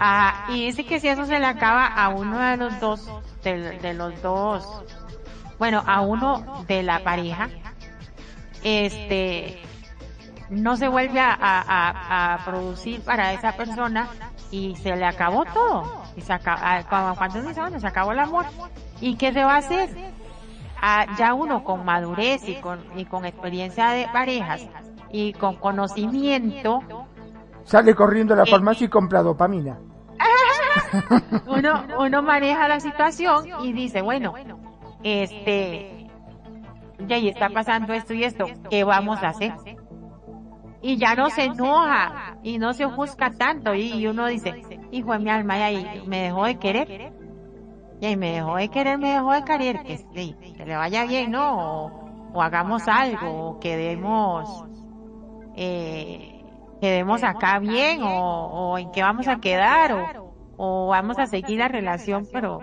Ah, 0.00 0.46
y 0.48 0.66
dice 0.66 0.84
que 0.84 0.98
si 0.98 1.08
eso 1.08 1.24
se 1.26 1.38
le 1.38 1.46
acaba 1.46 1.86
a 1.86 2.08
uno 2.08 2.38
de 2.40 2.56
los 2.56 2.80
dos, 2.80 3.08
de, 3.44 3.94
los 3.94 4.20
dos, 4.20 4.82
bueno, 5.58 5.82
a 5.86 6.00
uno 6.00 6.64
de 6.66 6.82
la 6.82 7.04
pareja, 7.04 7.48
este, 8.64 9.62
no 10.48 10.76
se 10.76 10.88
vuelve 10.88 11.20
a, 11.20 11.36
a, 11.40 12.44
producir 12.44 13.02
para 13.02 13.32
esa 13.32 13.52
persona 13.52 14.08
y 14.50 14.74
se 14.74 14.96
le 14.96 15.06
acabó 15.06 15.44
todo. 15.44 16.02
Y 16.16 16.20
se 16.20 16.32
acaba, 16.32 16.60
ah, 16.62 17.14
cuando 17.16 17.78
se 17.78 17.86
acabó 17.86 18.10
el 18.10 18.18
amor. 18.18 18.46
¿Y 19.00 19.14
qué 19.14 19.32
se 19.32 19.44
va 19.44 19.54
a 19.54 19.58
hacer? 19.58 19.88
ya 21.18 21.34
uno 21.34 21.62
con 21.62 21.84
madurez 21.84 22.48
y 22.48 22.54
con, 22.54 22.80
y 22.96 23.04
con 23.04 23.26
experiencia 23.26 23.90
de 23.90 24.08
parejas 24.08 24.66
y 25.12 25.32
con 25.32 25.56
conocimiento. 25.56 26.80
Sale 27.64 27.94
corriendo 27.94 28.34
a 28.34 28.38
la 28.38 28.42
eh, 28.44 28.50
farmacia 28.50 28.86
y 28.86 28.88
compra 28.88 29.22
dopamina. 29.22 29.78
uno, 31.46 31.84
uno 31.98 32.22
maneja 32.22 32.68
la 32.68 32.80
situación 32.80 33.46
y 33.62 33.72
dice, 33.72 34.02
bueno, 34.02 34.34
este, 35.02 36.08
ya 37.06 37.18
y 37.18 37.28
está 37.28 37.48
pasando 37.50 37.92
esto 37.92 38.14
y 38.14 38.24
esto, 38.24 38.46
¿qué 38.70 38.84
vamos 38.84 39.22
a 39.22 39.28
hacer? 39.28 39.54
Y 40.82 40.96
ya 40.96 41.14
no 41.14 41.28
se 41.28 41.44
enoja 41.44 42.38
y 42.42 42.58
no 42.58 42.72
se 42.72 42.86
ofusca 42.86 43.30
tanto 43.30 43.74
y, 43.74 44.06
uno 44.06 44.26
dice, 44.26 44.80
hijo 44.90 45.12
de 45.12 45.18
mi 45.18 45.30
alma, 45.30 45.58
ya 45.58 46.02
me 46.06 46.22
dejó 46.22 46.44
de 46.44 46.58
querer 46.58 47.12
y 48.00 48.16
me 48.16 48.32
dejó 48.32 48.56
de 48.56 48.68
querer, 48.68 48.98
me 48.98 49.12
dejó 49.12 49.32
de 49.32 49.44
querer, 49.44 49.82
que, 49.82 49.98
que 50.56 50.64
le 50.64 50.76
vaya 50.76 51.04
bien, 51.04 51.30
¿no? 51.30 51.86
O, 52.32 52.42
hagamos 52.42 52.88
algo, 52.88 53.50
o 53.50 53.60
quedemos, 53.60 54.64
eh, 55.62 56.42
quedemos 56.80 57.22
acá 57.22 57.58
bien, 57.58 58.00
o, 58.02 58.78
en 58.78 58.90
qué 58.92 59.02
vamos 59.02 59.28
a 59.28 59.36
quedar, 59.36 59.92
o, 59.92 60.32
o 60.56 60.88
vamos 60.88 61.18
a 61.18 61.26
seguir 61.26 61.58
la 61.58 61.68
relación, 61.68 62.26
pero 62.32 62.60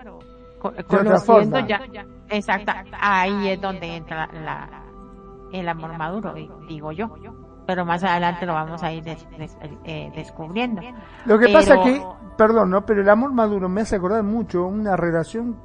conociendo 0.88 1.60
ya, 1.60 1.80
exacto, 2.28 2.72
ahí 3.00 3.50
es 3.50 3.60
donde 3.60 3.94
entra 3.94 4.26
la, 4.32 4.82
el 5.52 5.68
amor 5.68 5.96
maduro, 5.96 6.34
digo 6.68 6.90
yo. 6.90 7.08
pero 7.68 7.84
más 7.84 8.02
adelante 8.02 8.46
lo 8.46 8.54
vamos 8.54 8.82
a 8.82 8.92
ir 8.92 9.04
eh, 9.84 10.10
descubriendo. 10.16 10.82
Lo 11.24 11.38
que 11.38 11.52
pasa 11.52 11.76
que, 11.84 12.02
perdón, 12.36 12.70
¿no? 12.70 12.84
pero 12.84 13.02
el 13.02 13.08
amor 13.08 13.32
maduro 13.32 13.68
me 13.68 13.82
hace 13.82 13.94
acordar 13.94 14.24
mucho 14.24 14.66
una 14.66 14.96
relación 14.96 15.56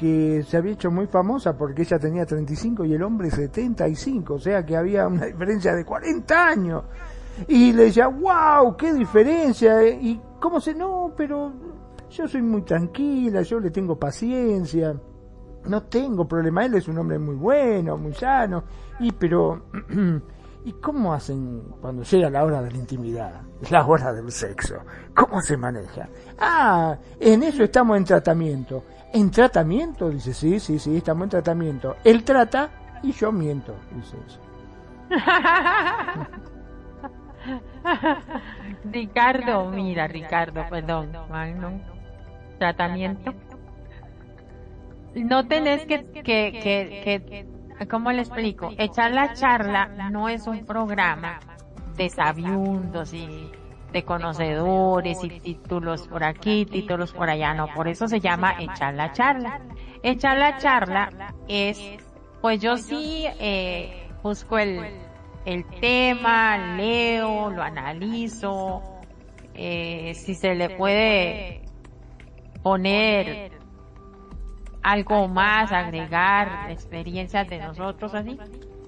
que 0.00 0.42
se 0.44 0.56
había 0.56 0.72
hecho 0.72 0.90
muy 0.90 1.06
famosa 1.08 1.58
porque 1.58 1.82
ella 1.82 1.98
tenía 1.98 2.24
35 2.24 2.86
y 2.86 2.94
el 2.94 3.02
hombre 3.02 3.30
75, 3.30 4.32
o 4.32 4.38
sea 4.38 4.64
que 4.64 4.74
había 4.74 5.06
una 5.06 5.26
diferencia 5.26 5.74
de 5.74 5.84
40 5.84 6.46
años. 6.46 6.84
Y 7.46 7.74
le 7.74 7.84
decía, 7.84 8.08
wow, 8.08 8.74
qué 8.78 8.94
diferencia. 8.94 9.82
Eh". 9.82 9.98
Y 10.00 10.20
cómo 10.40 10.58
se, 10.58 10.74
no, 10.74 11.12
pero 11.14 11.52
yo 12.08 12.26
soy 12.26 12.40
muy 12.40 12.62
tranquila, 12.62 13.42
yo 13.42 13.60
le 13.60 13.70
tengo 13.70 13.98
paciencia, 13.98 14.98
no 15.66 15.82
tengo 15.82 16.26
problema, 16.26 16.64
él 16.64 16.76
es 16.76 16.88
un 16.88 16.96
hombre 16.96 17.18
muy 17.18 17.34
bueno, 17.34 17.98
muy 17.98 18.14
sano, 18.14 18.64
y 19.00 19.12
pero 19.12 19.66
¿Y 20.64 20.72
cómo 20.74 21.14
hacen 21.14 21.62
cuando 21.80 22.02
llega 22.02 22.28
la 22.28 22.44
hora 22.44 22.60
de 22.62 22.70
la 22.70 22.76
intimidad, 22.76 23.40
la 23.70 23.86
hora 23.86 24.12
del 24.12 24.30
sexo? 24.30 24.76
¿Cómo 25.14 25.40
se 25.40 25.56
maneja? 25.56 26.08
Ah, 26.38 26.98
en 27.18 27.42
eso 27.42 27.64
estamos 27.64 27.96
en 27.96 28.04
tratamiento. 28.04 28.84
¿En 29.12 29.30
tratamiento? 29.30 30.08
Dice, 30.10 30.32
sí, 30.32 30.60
sí, 30.60 30.78
sí, 30.78 30.96
estamos 30.96 31.24
en 31.24 31.30
tratamiento. 31.30 31.96
Él 32.04 32.22
trata 32.22 32.70
y 33.02 33.12
yo 33.12 33.32
miento, 33.32 33.74
dice 33.92 34.16
eso. 34.26 34.40
Ricardo, 38.84 39.70
mira, 39.70 40.06
Ricardo, 40.06 40.64
perdón, 40.70 41.10
tratamiento. 42.58 43.34
No 45.14 45.46
tenés 45.48 45.86
que, 45.86 46.04
que, 46.04 46.22
que, 46.22 47.46
que, 47.78 47.88
¿cómo 47.88 48.12
le 48.12 48.20
explico? 48.20 48.70
Echar 48.78 49.10
la 49.10 49.32
charla 49.32 49.86
no 50.10 50.28
es 50.28 50.46
un 50.46 50.64
programa 50.64 51.40
de 51.96 52.08
sabiundos 52.08 53.12
y 53.12 53.50
de 53.92 54.04
conocedores 54.04 55.22
y 55.24 55.40
títulos 55.40 56.06
por 56.06 56.24
aquí, 56.24 56.64
títulos 56.66 57.12
por 57.12 57.28
allá, 57.28 57.54
no, 57.54 57.68
por 57.74 57.88
eso 57.88 58.06
se 58.08 58.20
llama 58.20 58.54
echar 58.58 58.94
la 58.94 59.12
charla. 59.12 59.60
Echar 60.02 60.38
la 60.38 60.56
charla 60.58 61.34
es, 61.48 61.80
pues 62.40 62.60
yo 62.60 62.76
sí 62.76 63.26
eh, 63.38 64.08
busco 64.22 64.58
el, 64.58 64.80
el 65.44 65.64
tema, 65.80 66.76
leo, 66.76 67.50
lo 67.50 67.62
analizo, 67.62 68.82
eh, 69.54 70.14
si 70.14 70.34
se 70.34 70.54
le 70.54 70.70
puede 70.70 71.62
poner 72.62 73.52
algo 74.82 75.28
más, 75.28 75.72
agregar 75.72 76.70
experiencias 76.70 77.48
de 77.48 77.58
nosotros 77.58 78.14
así. 78.14 78.38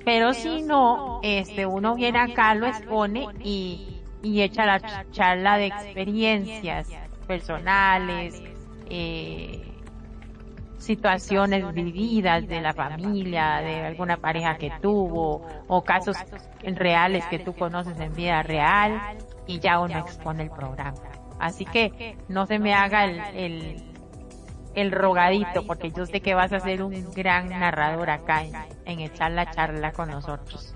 Pero 0.04 0.32
si 0.32 0.62
no, 0.62 1.20
este, 1.22 1.66
uno 1.66 1.94
viene 1.94 2.18
acá, 2.18 2.54
lo 2.54 2.66
expone 2.66 3.26
y, 3.40 4.01
y 4.22 4.42
echa 4.42 4.64
la 4.66 4.80
charla 5.10 5.58
de 5.58 5.66
experiencias 5.66 6.88
personales, 7.26 8.42
eh, 8.88 9.72
situaciones 10.78 11.72
vividas 11.72 12.46
de 12.46 12.60
la 12.60 12.72
familia, 12.72 13.60
de 13.60 13.86
alguna 13.86 14.16
pareja 14.16 14.56
que 14.56 14.72
tuvo, 14.80 15.46
o 15.68 15.82
casos 15.82 16.16
reales 16.62 17.24
que 17.26 17.38
tú 17.38 17.54
conoces 17.54 17.98
en 18.00 18.12
vida 18.14 18.42
real, 18.42 19.00
y 19.46 19.60
ya 19.60 19.78
uno 19.80 19.98
expone 19.98 20.44
el 20.44 20.50
programa. 20.50 20.98
Así 21.38 21.64
que 21.64 22.16
no 22.28 22.46
se 22.46 22.58
me 22.58 22.74
haga 22.74 23.04
el, 23.04 23.20
el, 23.36 23.92
el 24.74 24.92
rogadito, 24.92 25.66
porque 25.66 25.90
yo 25.90 26.06
sé 26.06 26.20
que 26.20 26.34
vas 26.34 26.52
a 26.52 26.60
ser 26.60 26.82
un 26.82 27.10
gran 27.12 27.48
narrador 27.48 28.10
acá 28.10 28.42
en, 28.84 29.00
echar 29.00 29.32
la 29.32 29.50
charla 29.50 29.92
con 29.92 30.10
nosotros. 30.10 30.74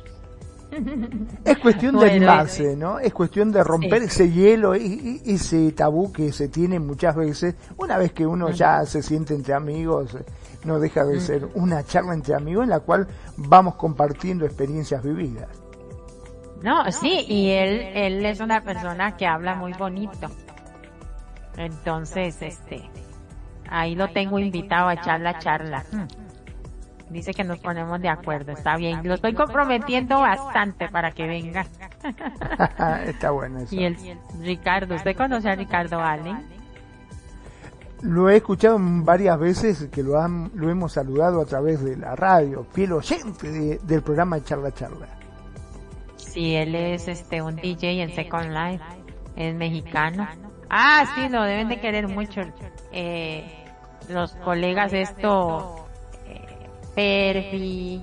Es 1.44 1.58
cuestión 1.58 1.98
de 1.98 2.10
animarse, 2.10 2.76
¿no? 2.76 2.98
Es 2.98 3.12
cuestión 3.12 3.52
de 3.52 3.62
romper 3.62 4.02
ese 4.02 4.30
hielo 4.30 4.76
y, 4.76 5.22
ese 5.24 5.72
tabú 5.72 6.12
que 6.12 6.32
se 6.32 6.48
tiene 6.48 6.78
muchas 6.78 7.16
veces. 7.16 7.54
Una 7.76 7.96
vez 7.98 8.12
que 8.12 8.26
uno 8.26 8.50
ya 8.50 8.84
se 8.84 9.02
siente 9.02 9.34
entre 9.34 9.54
amigos, 9.54 10.16
no 10.64 10.78
deja 10.78 11.04
de 11.04 11.20
ser 11.20 11.48
una 11.54 11.84
charla 11.84 12.14
entre 12.14 12.34
amigos 12.34 12.64
en 12.64 12.70
la 12.70 12.80
cual 12.80 13.06
vamos 13.36 13.76
compartiendo 13.76 14.44
experiencias 14.44 15.02
vividas. 15.02 15.48
No, 16.62 16.90
sí, 16.90 17.24
y 17.28 17.50
él, 17.50 17.80
él 17.94 18.26
es 18.26 18.40
una 18.40 18.62
persona 18.62 19.16
que 19.16 19.26
habla 19.26 19.54
muy 19.54 19.72
bonito. 19.74 20.28
Entonces, 21.56 22.36
este, 22.40 22.90
ahí 23.68 23.94
lo 23.94 24.08
tengo 24.08 24.38
invitado 24.38 24.88
a 24.88 24.94
echar 24.94 25.20
la 25.20 25.38
charla. 25.38 25.84
Hmm. 25.92 26.25
Dice 27.10 27.32
que 27.32 27.44
nos 27.44 27.58
ponemos 27.60 28.00
de 28.00 28.08
acuerdo, 28.08 28.52
está 28.52 28.76
bien. 28.76 29.06
Lo 29.06 29.14
estoy 29.14 29.32
comprometiendo 29.32 30.20
bastante 30.20 30.88
para 30.88 31.12
que 31.12 31.26
venga. 31.26 31.64
está 33.06 33.30
bueno 33.30 33.60
eso. 33.60 33.74
Y 33.74 33.84
el 33.84 33.96
Ricardo, 34.40 34.96
¿usted 34.96 35.16
conoce 35.16 35.48
a 35.48 35.54
Ricardo 35.54 36.00
Allen? 36.00 36.56
Lo 38.02 38.28
he 38.28 38.36
escuchado 38.36 38.76
varias 38.80 39.38
veces 39.38 39.88
que 39.90 40.02
lo, 40.02 40.20
han, 40.20 40.50
lo 40.54 40.68
hemos 40.68 40.92
saludado 40.92 41.40
a 41.40 41.46
través 41.46 41.82
de 41.82 41.96
la 41.96 42.14
radio, 42.14 42.64
fiel 42.72 42.92
oyente 42.92 43.78
del 43.82 44.02
programa 44.02 44.42
Charla 44.42 44.72
Charla. 44.72 45.06
Sí, 46.16 46.54
él 46.54 46.74
es 46.74 47.08
este 47.08 47.40
un 47.40 47.56
DJ 47.56 48.02
en 48.02 48.14
Second 48.14 48.50
Life, 48.52 48.84
es 49.36 49.54
mexicano. 49.54 50.28
Ah, 50.68 51.04
sí, 51.14 51.28
lo 51.30 51.42
deben 51.42 51.68
de 51.68 51.80
querer 51.80 52.08
mucho 52.08 52.42
eh, 52.92 53.64
los 54.08 54.32
colegas 54.36 54.92
esto, 54.92 55.85
Perfi, 56.96 58.00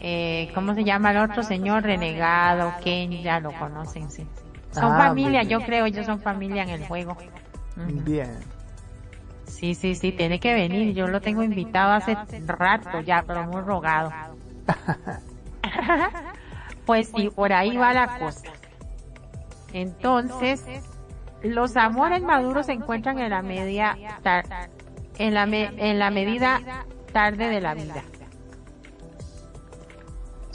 eh, 0.00 0.50
¿cómo 0.54 0.74
se 0.74 0.82
llama 0.82 1.12
el 1.12 1.18
otro 1.18 1.44
señor? 1.44 1.84
Renegado, 1.84 2.72
Ken, 2.82 3.22
ya 3.22 3.38
lo 3.38 3.52
conocen, 3.52 4.10
sí. 4.10 4.26
Son 4.72 4.92
ah, 4.92 5.06
familia, 5.06 5.44
yo 5.44 5.60
creo, 5.60 5.86
ellos 5.86 6.04
son 6.04 6.20
familia 6.20 6.64
en 6.64 6.70
el 6.70 6.88
juego. 6.88 7.16
Bien. 7.76 8.40
Sí, 9.46 9.76
sí, 9.76 9.94
sí, 9.94 10.10
tiene 10.10 10.40
que 10.40 10.52
venir. 10.52 10.94
Yo 10.94 11.06
lo 11.06 11.20
tengo 11.20 11.44
invitado 11.44 11.92
hace 11.92 12.18
rato 12.44 13.00
ya, 13.00 13.22
pero 13.24 13.44
muy 13.44 13.62
rogado. 13.62 14.10
pues 16.86 17.12
sí, 17.14 17.30
por 17.30 17.52
ahí 17.52 17.76
va 17.76 17.92
la 17.92 18.18
cosa. 18.18 18.50
Entonces, 19.72 20.64
los 21.42 21.76
amores 21.76 22.20
maduros 22.22 22.66
se 22.66 22.72
encuentran 22.72 23.20
en 23.20 23.30
la 23.30 23.42
media 23.42 23.96
en 25.18 25.34
la, 25.34 25.44
en 25.44 25.98
la 26.00 26.10
medida 26.10 26.60
tarde 27.12 27.48
de 27.48 27.60
la 27.60 27.74
vida. 27.74 28.02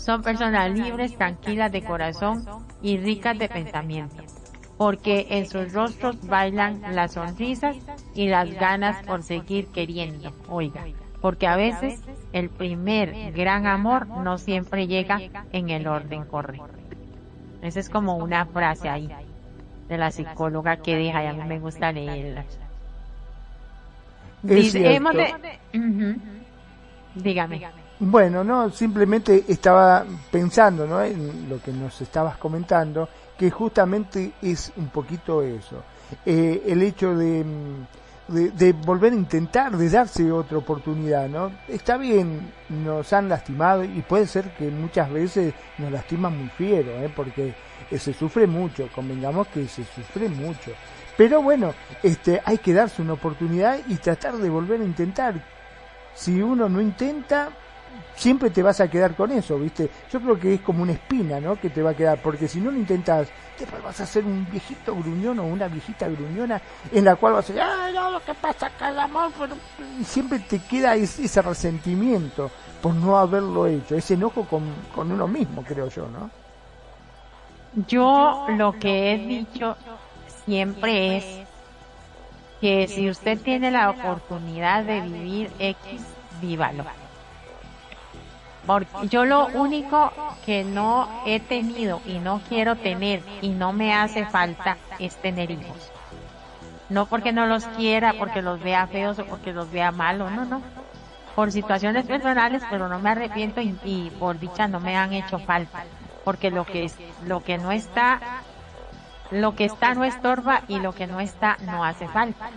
Son 0.09 0.23
personas 0.23 0.71
libres, 0.71 1.15
tranquilas 1.15 1.71
de 1.71 1.83
corazón 1.83 2.43
y 2.81 2.97
ricas 2.97 3.37
de 3.37 3.47
pensamiento, 3.47 4.23
porque 4.75 5.27
en 5.29 5.45
sus 5.47 5.71
rostros 5.71 6.25
bailan 6.25 6.81
las 6.95 7.13
sonrisas 7.13 7.77
y 8.15 8.27
las 8.27 8.51
ganas 8.55 9.05
por 9.05 9.21
seguir 9.21 9.67
queriendo. 9.67 10.31
Oiga, 10.47 10.83
porque 11.21 11.45
a 11.45 11.55
veces 11.55 12.01
el 12.33 12.49
primer 12.49 13.33
gran 13.33 13.67
amor 13.67 14.07
no 14.07 14.39
siempre 14.39 14.87
llega 14.87 15.19
en 15.51 15.69
el 15.69 15.85
orden 15.85 16.25
correcto. 16.25 16.73
Esa 17.61 17.79
es 17.79 17.87
como 17.87 18.17
una 18.17 18.47
frase 18.47 18.89
ahí 18.89 19.11
de 19.87 19.97
la 19.99 20.09
psicóloga 20.09 20.77
que 20.77 20.95
deja 20.95 21.23
y 21.23 21.27
a 21.27 21.33
mí 21.33 21.43
me 21.47 21.59
gusta 21.59 21.91
leerla. 21.91 22.45
Dígame. 27.13 27.61
Bueno, 28.01 28.45
no, 28.45 28.69
simplemente 28.69 29.43
estaba 29.49 30.05
pensando 30.31 30.87
¿no? 30.87 31.03
en 31.03 31.49
lo 31.49 31.61
que 31.61 31.73
nos 31.73 31.99
estabas 31.99 32.37
comentando, 32.37 33.09
que 33.37 33.51
justamente 33.51 34.31
es 34.41 34.71
un 34.77 34.87
poquito 34.87 35.41
eso. 35.41 35.83
Eh, 36.25 36.63
el 36.65 36.81
hecho 36.81 37.13
de, 37.13 37.45
de, 38.29 38.51
de, 38.51 38.71
volver 38.71 39.11
a 39.11 39.17
intentar, 39.17 39.75
de 39.75 39.89
darse 39.89 40.31
otra 40.31 40.57
oportunidad, 40.57 41.27
¿no? 41.27 41.51
Está 41.67 41.97
bien, 41.97 42.53
nos 42.69 43.11
han 43.11 43.27
lastimado 43.27 43.83
y 43.83 44.01
puede 44.07 44.27
ser 44.27 44.55
que 44.55 44.69
muchas 44.69 45.11
veces 45.11 45.53
nos 45.77 45.91
lastiman 45.91 46.37
muy 46.37 46.47
fiero, 46.49 46.91
¿eh? 46.91 47.11
porque 47.13 47.53
se 47.97 48.13
sufre 48.13 48.47
mucho, 48.47 48.87
convengamos 48.95 49.47
que 49.47 49.67
se 49.67 49.83
sufre 49.83 50.29
mucho. 50.29 50.71
Pero 51.17 51.41
bueno, 51.41 51.73
este, 52.01 52.41
hay 52.45 52.59
que 52.59 52.73
darse 52.73 53.01
una 53.01 53.13
oportunidad 53.13 53.77
y 53.89 53.95
tratar 53.95 54.37
de 54.37 54.49
volver 54.49 54.79
a 54.79 54.85
intentar. 54.85 55.35
Si 56.15 56.41
uno 56.41 56.69
no 56.69 56.79
intenta, 56.79 57.49
siempre 58.19 58.49
te 58.49 58.61
vas 58.61 58.81
a 58.81 58.89
quedar 58.89 59.15
con 59.15 59.31
eso, 59.31 59.57
¿viste? 59.57 59.89
Yo 60.11 60.19
creo 60.19 60.37
que 60.37 60.55
es 60.55 60.61
como 60.61 60.83
una 60.83 60.91
espina, 60.91 61.39
¿no? 61.39 61.55
Que 61.55 61.69
te 61.69 61.81
va 61.81 61.91
a 61.91 61.93
quedar, 61.93 62.21
porque 62.21 62.49
si 62.49 62.59
no 62.59 62.69
lo 62.69 62.77
intentas, 62.77 63.29
después 63.57 63.81
vas 63.81 63.99
a 64.01 64.05
ser 64.05 64.25
un 64.25 64.45
viejito 64.51 64.93
gruñón 64.93 65.39
o 65.39 65.45
una 65.45 65.69
viejita 65.69 66.09
gruñona 66.09 66.61
en 66.91 67.05
la 67.05 67.15
cual 67.15 67.33
vas 67.33 67.49
a 67.49 67.53
decir, 67.53 67.65
¡ay, 67.65 67.93
no, 67.93 68.11
lo 68.11 68.23
que 68.23 68.33
pasa 68.33 68.67
acá 68.67 68.89
el 68.89 68.99
amor! 68.99 69.31
Y 69.99 70.03
siempre 70.03 70.39
te 70.39 70.59
queda 70.59 70.95
ese, 70.95 71.23
ese, 71.23 71.41
resentimiento 71.41 72.51
por 72.81 72.93
no 72.93 73.17
haberlo 73.17 73.67
hecho, 73.67 73.95
ese 73.95 74.15
enojo 74.15 74.43
con, 74.43 74.63
con 74.93 75.09
uno 75.11 75.27
mismo, 75.27 75.63
creo 75.63 75.87
yo, 75.89 76.07
¿no? 76.07 76.29
Yo 77.87 78.47
lo 78.49 78.73
que 78.73 79.13
he 79.13 79.17
dicho 79.17 79.77
siempre 80.45 81.17
es 81.17 81.25
que 82.59 82.87
si 82.89 83.09
usted 83.09 83.39
tiene 83.39 83.71
la 83.71 83.91
oportunidad 83.91 84.83
de 84.83 85.01
vivir 85.01 85.51
X, 85.59 86.01
vívalo. 86.41 86.83
Yo 89.09 89.25
lo 89.25 89.47
único 89.47 90.11
que 90.45 90.63
no 90.63 91.23
he 91.25 91.39
tenido 91.39 92.01
y 92.05 92.19
no 92.19 92.41
quiero 92.47 92.75
tener 92.75 93.23
y 93.41 93.49
no 93.49 93.73
me 93.73 93.93
hace 93.93 94.25
falta 94.25 94.77
es 94.99 95.15
tener 95.17 95.51
hijos. 95.51 95.91
No 96.89 97.05
porque 97.05 97.31
no 97.31 97.45
los 97.45 97.65
quiera, 97.65 98.13
porque 98.13 98.41
los 98.41 98.61
vea 98.61 98.87
feos 98.87 99.19
o 99.19 99.25
porque 99.25 99.53
los 99.53 99.71
vea 99.71 99.91
malos, 99.91 100.31
no, 100.31 100.45
no. 100.45 100.61
Por 101.35 101.51
situaciones 101.51 102.05
personales, 102.05 102.63
pero 102.69 102.89
no 102.89 102.99
me 102.99 103.11
arrepiento 103.11 103.61
y, 103.61 103.77
y 103.83 104.09
por 104.11 104.39
dicha 104.39 104.67
no 104.67 104.79
me 104.79 104.97
han 104.97 105.13
hecho 105.13 105.39
falta 105.39 105.85
porque 106.23 106.51
lo 106.51 106.65
que 106.65 106.91
lo 107.25 107.41
que 107.41 107.57
no 107.57 107.71
está 107.71 108.43
lo 109.31 109.55
que 109.55 109.65
está 109.65 109.93
no 109.93 110.03
estorba 110.03 110.61
y 110.67 110.79
lo 110.79 110.93
que 110.93 111.07
no 111.07 111.19
está 111.19 111.57
no 111.61 111.83
hace 111.83 112.07
falta. 112.07 112.49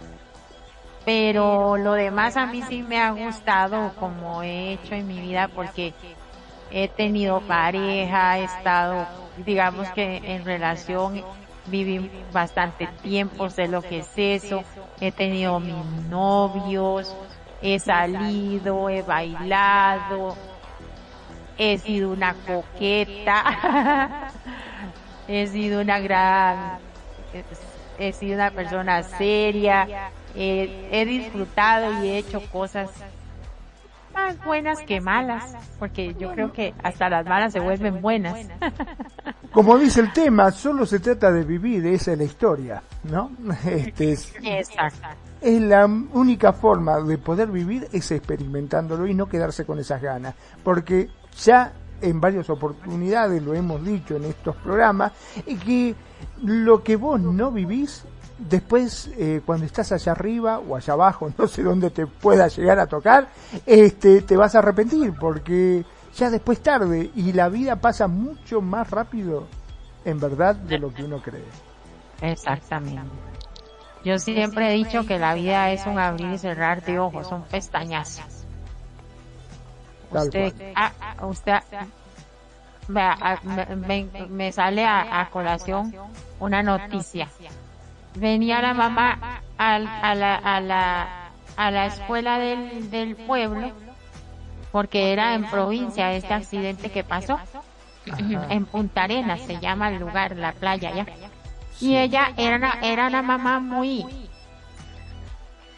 Pero 1.04 1.76
lo 1.76 1.94
demás 1.94 2.36
a 2.36 2.46
mí 2.46 2.62
sí 2.62 2.82
me 2.82 3.00
ha 3.00 3.10
gustado 3.10 3.92
como 3.98 4.42
he 4.42 4.74
hecho 4.74 4.94
en 4.94 5.06
mi 5.06 5.20
vida 5.20 5.48
porque 5.48 5.94
he 6.70 6.88
tenido 6.88 7.40
pareja, 7.40 8.38
he 8.38 8.44
estado, 8.44 9.06
digamos 9.36 9.88
que 9.90 10.16
en 10.24 10.44
relación, 10.44 11.22
viví 11.66 12.24
bastante 12.32 12.86
tiempo, 13.02 13.50
sé 13.50 13.68
lo 13.68 13.82
que 13.82 13.98
es 13.98 14.12
eso, 14.16 14.62
he 15.00 15.12
tenido 15.12 15.60
mis 15.60 15.84
novios, 16.08 17.14
he 17.60 17.78
salido, 17.78 18.88
he 18.88 19.02
bailado, 19.02 20.36
he 21.58 21.78
sido 21.78 22.10
una 22.10 22.34
coqueta, 22.34 24.32
he 25.28 25.46
sido 25.46 25.80
una 25.80 26.00
gran, 26.00 26.78
he 27.98 28.12
sido 28.12 28.34
una 28.34 28.50
persona 28.50 29.02
seria, 29.02 30.12
he 30.34 31.04
disfrutado 31.06 32.02
y 32.02 32.08
he 32.08 32.18
hecho 32.18 32.42
cosas 32.50 32.90
más 34.12 34.44
buenas 34.44 34.80
que 34.80 35.00
malas, 35.00 35.54
porque 35.78 36.14
yo 36.18 36.32
creo 36.32 36.52
que 36.52 36.74
hasta 36.82 37.08
las 37.08 37.26
malas 37.26 37.52
se 37.52 37.60
vuelven 37.60 38.00
buenas. 38.00 38.36
Como 39.52 39.78
dice 39.78 40.00
el 40.00 40.12
tema, 40.12 40.50
solo 40.50 40.86
se 40.86 41.00
trata 41.00 41.30
de 41.30 41.44
vivir, 41.44 41.86
esa 41.86 42.12
es 42.12 42.18
la 42.18 42.24
historia, 42.24 42.82
¿no? 43.04 43.32
Este 43.66 44.12
es, 44.12 44.32
es 45.40 45.60
la 45.60 45.86
única 45.86 46.52
forma 46.52 47.00
de 47.00 47.18
poder 47.18 47.48
vivir 47.48 47.88
es 47.92 48.10
experimentándolo 48.12 49.06
y 49.06 49.14
no 49.14 49.28
quedarse 49.28 49.64
con 49.64 49.78
esas 49.78 50.00
ganas, 50.00 50.34
porque 50.62 51.08
ya 51.36 51.72
en 52.00 52.20
varias 52.20 52.50
oportunidades 52.50 53.42
lo 53.42 53.54
hemos 53.54 53.84
dicho 53.84 54.16
en 54.16 54.24
estos 54.24 54.56
programas, 54.56 55.12
y 55.46 55.56
que 55.56 55.94
lo 56.42 56.82
que 56.82 56.96
vos 56.96 57.20
no 57.20 57.50
vivís 57.50 58.04
después 58.48 59.10
eh, 59.16 59.40
cuando 59.44 59.66
estás 59.66 59.92
allá 59.92 60.12
arriba 60.12 60.58
o 60.58 60.76
allá 60.76 60.92
abajo, 60.94 61.30
no 61.38 61.46
sé 61.46 61.62
dónde 61.62 61.90
te 61.90 62.06
pueda 62.06 62.48
llegar 62.48 62.78
a 62.78 62.86
tocar, 62.86 63.28
este, 63.66 64.22
te 64.22 64.36
vas 64.36 64.54
a 64.54 64.58
arrepentir 64.58 65.14
porque 65.18 65.84
ya 66.14 66.30
después 66.30 66.60
tarde 66.60 67.10
y 67.14 67.32
la 67.32 67.48
vida 67.48 67.76
pasa 67.76 68.08
mucho 68.08 68.60
más 68.60 68.90
rápido 68.90 69.46
en 70.04 70.20
verdad 70.20 70.56
de 70.56 70.78
lo 70.78 70.92
que 70.92 71.04
uno 71.04 71.20
cree. 71.22 71.44
Exactamente. 72.20 73.02
Yo 74.04 74.18
siempre 74.18 74.72
he 74.72 74.74
dicho 74.74 75.06
que 75.06 75.18
la 75.18 75.34
vida 75.34 75.70
es 75.70 75.86
un 75.86 75.98
abrir 75.98 76.32
y 76.32 76.38
cerrar 76.38 76.84
de 76.84 76.98
ojos, 76.98 77.28
son 77.28 77.42
pestañazos. 77.44 78.24
usted, 80.10 80.52
ah, 80.74 80.92
usted 81.22 81.60
me, 82.88 84.52
sale 84.52 84.84
a 84.84 85.28
colación 85.30 85.94
una 86.40 86.64
noticia 86.64 87.28
venía 88.14 88.60
la 88.60 88.74
mamá 88.74 89.42
a, 89.58 89.78
la, 89.78 89.98
a, 90.36 90.60
la, 90.60 91.30
a 91.56 91.70
la 91.70 91.86
escuela 91.86 92.38
del, 92.38 92.90
del 92.90 93.16
pueblo, 93.16 93.72
porque 94.70 95.12
era 95.12 95.34
en 95.34 95.44
provincia 95.44 96.12
este 96.12 96.34
accidente 96.34 96.90
que 96.90 97.04
pasó. 97.04 97.38
En 98.48 98.66
Punta 98.66 99.04
Arenas 99.04 99.40
se 99.42 99.60
llama 99.60 99.88
el 99.90 100.00
lugar, 100.00 100.36
la 100.36 100.52
playa 100.52 100.92
ya. 100.92 101.06
Y 101.80 101.96
ella 101.96 102.32
era 102.36 102.56
una, 102.56 102.78
era 102.82 103.06
una 103.06 103.22
mamá 103.22 103.60
muy 103.60 104.04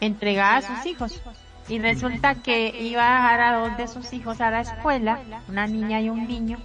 entregada 0.00 0.56
a 0.56 0.62
sus 0.62 0.86
hijos. 0.86 1.20
Y 1.68 1.78
resulta 1.78 2.34
que 2.34 2.68
iba 2.80 3.06
a 3.06 3.14
dejar 3.14 3.40
a 3.40 3.58
dos 3.58 3.76
de 3.76 3.88
sus 3.88 4.12
hijos 4.12 4.40
a 4.40 4.50
la 4.50 4.60
escuela, 4.60 5.18
una 5.48 5.66
niña 5.66 6.00
y 6.00 6.08
un 6.10 6.26
niño 6.26 6.58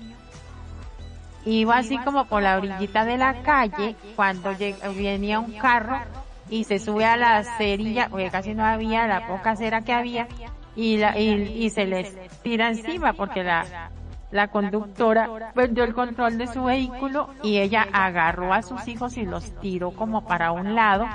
Iba 1.46 1.78
así 1.78 1.98
como 2.00 2.26
por 2.26 2.42
la 2.42 2.58
orillita 2.58 3.06
de 3.06 3.18
la 3.18 3.42
calle 3.42 3.96
cuando 4.16 4.52
venía 4.96 5.40
un 5.40 5.54
carro 5.54 6.00
y 6.50 6.64
se 6.64 6.80
sube 6.80 7.06
a 7.06 7.16
la 7.16 7.44
cerilla, 7.44 8.10
porque 8.10 8.30
casi 8.30 8.54
no 8.54 8.66
había 8.66 9.08
la 9.08 9.28
poca 9.28 9.56
cera 9.56 9.82
que 9.82 9.94
había, 9.94 10.28
y, 10.76 10.98
la, 10.98 11.18
y, 11.18 11.70
se 11.70 11.86
les 11.86 12.14
tira 12.42 12.70
encima 12.70 13.14
porque 13.14 13.44
la, 13.44 13.92
la 14.32 14.48
conductora 14.48 15.52
perdió 15.54 15.84
el 15.84 15.94
control 15.94 16.38
de 16.38 16.48
su 16.48 16.64
vehículo 16.64 17.30
y 17.44 17.58
ella 17.58 17.88
agarró 17.92 18.54
a 18.54 18.62
sus 18.62 18.88
hijos 18.88 19.18
y 19.18 19.26
los 19.26 19.52
tiró 19.60 19.92
como 19.92 20.26
para 20.26 20.52
un 20.52 20.76
lado 20.76 21.08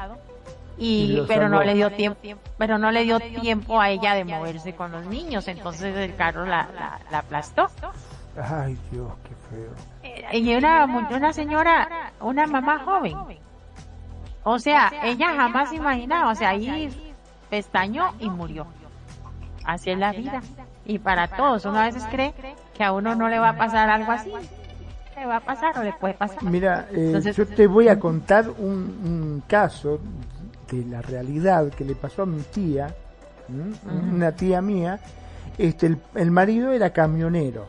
y, 0.76 1.22
pero 1.28 1.48
no 1.48 1.62
le 1.62 1.74
dio 1.74 1.90
tiempo 1.92 2.20
pero 2.58 2.78
no 2.78 2.90
le 2.90 3.04
dio 3.04 3.20
tiempo 3.20 3.80
a 3.80 3.90
ella 3.90 4.14
de 4.14 4.24
moverse 4.24 4.74
con 4.74 4.90
los 4.90 5.06
niños 5.06 5.46
entonces 5.46 5.96
el 5.96 6.16
carro 6.16 6.44
la, 6.44 6.68
la, 6.74 7.00
la 7.10 7.18
aplastó. 7.18 7.68
ay 8.36 8.76
Dios 8.90 9.12
qué 9.22 9.34
feo 9.48 9.93
y 10.32 10.54
una, 10.54 10.84
una 10.84 11.32
señora, 11.32 12.12
una 12.20 12.46
mamá 12.46 12.80
joven. 12.84 13.16
O 14.42 14.58
sea, 14.58 14.92
ella 15.02 15.34
jamás 15.36 15.72
imaginaba, 15.72 16.30
o 16.30 16.34
sea, 16.34 16.50
ahí 16.50 16.90
pestañó 17.48 18.12
y 18.18 18.28
murió. 18.28 18.66
Así 19.64 19.90
es 19.90 19.98
la 19.98 20.12
vida. 20.12 20.42
Y 20.84 20.98
para 20.98 21.28
todos, 21.28 21.64
uno 21.64 21.78
a 21.78 21.86
veces 21.86 22.04
cree 22.10 22.34
que 22.74 22.84
a 22.84 22.92
uno 22.92 23.14
no 23.14 23.28
le 23.28 23.38
va 23.38 23.50
a 23.50 23.56
pasar 23.56 23.88
algo 23.88 24.12
así. 24.12 24.32
Le 25.16 25.26
va 25.26 25.36
a 25.36 25.40
pasar 25.40 25.78
o 25.78 25.82
le 25.82 25.92
puede 25.92 26.14
pasar. 26.14 26.42
Mira, 26.42 26.88
eh, 26.92 27.32
yo 27.34 27.46
te 27.46 27.66
voy 27.66 27.88
a 27.88 27.98
contar 27.98 28.50
un, 28.50 29.42
caso 29.46 30.00
de 30.70 30.84
la 30.84 31.00
realidad 31.00 31.70
que 31.70 31.84
le 31.84 31.94
pasó 31.94 32.22
a 32.22 32.26
mi 32.26 32.42
tía, 32.42 32.94
una 34.12 34.32
tía 34.32 34.60
mía. 34.60 34.98
Este, 35.56 35.86
el, 35.86 35.98
el 36.16 36.30
marido 36.30 36.72
era 36.72 36.90
camionero 36.90 37.66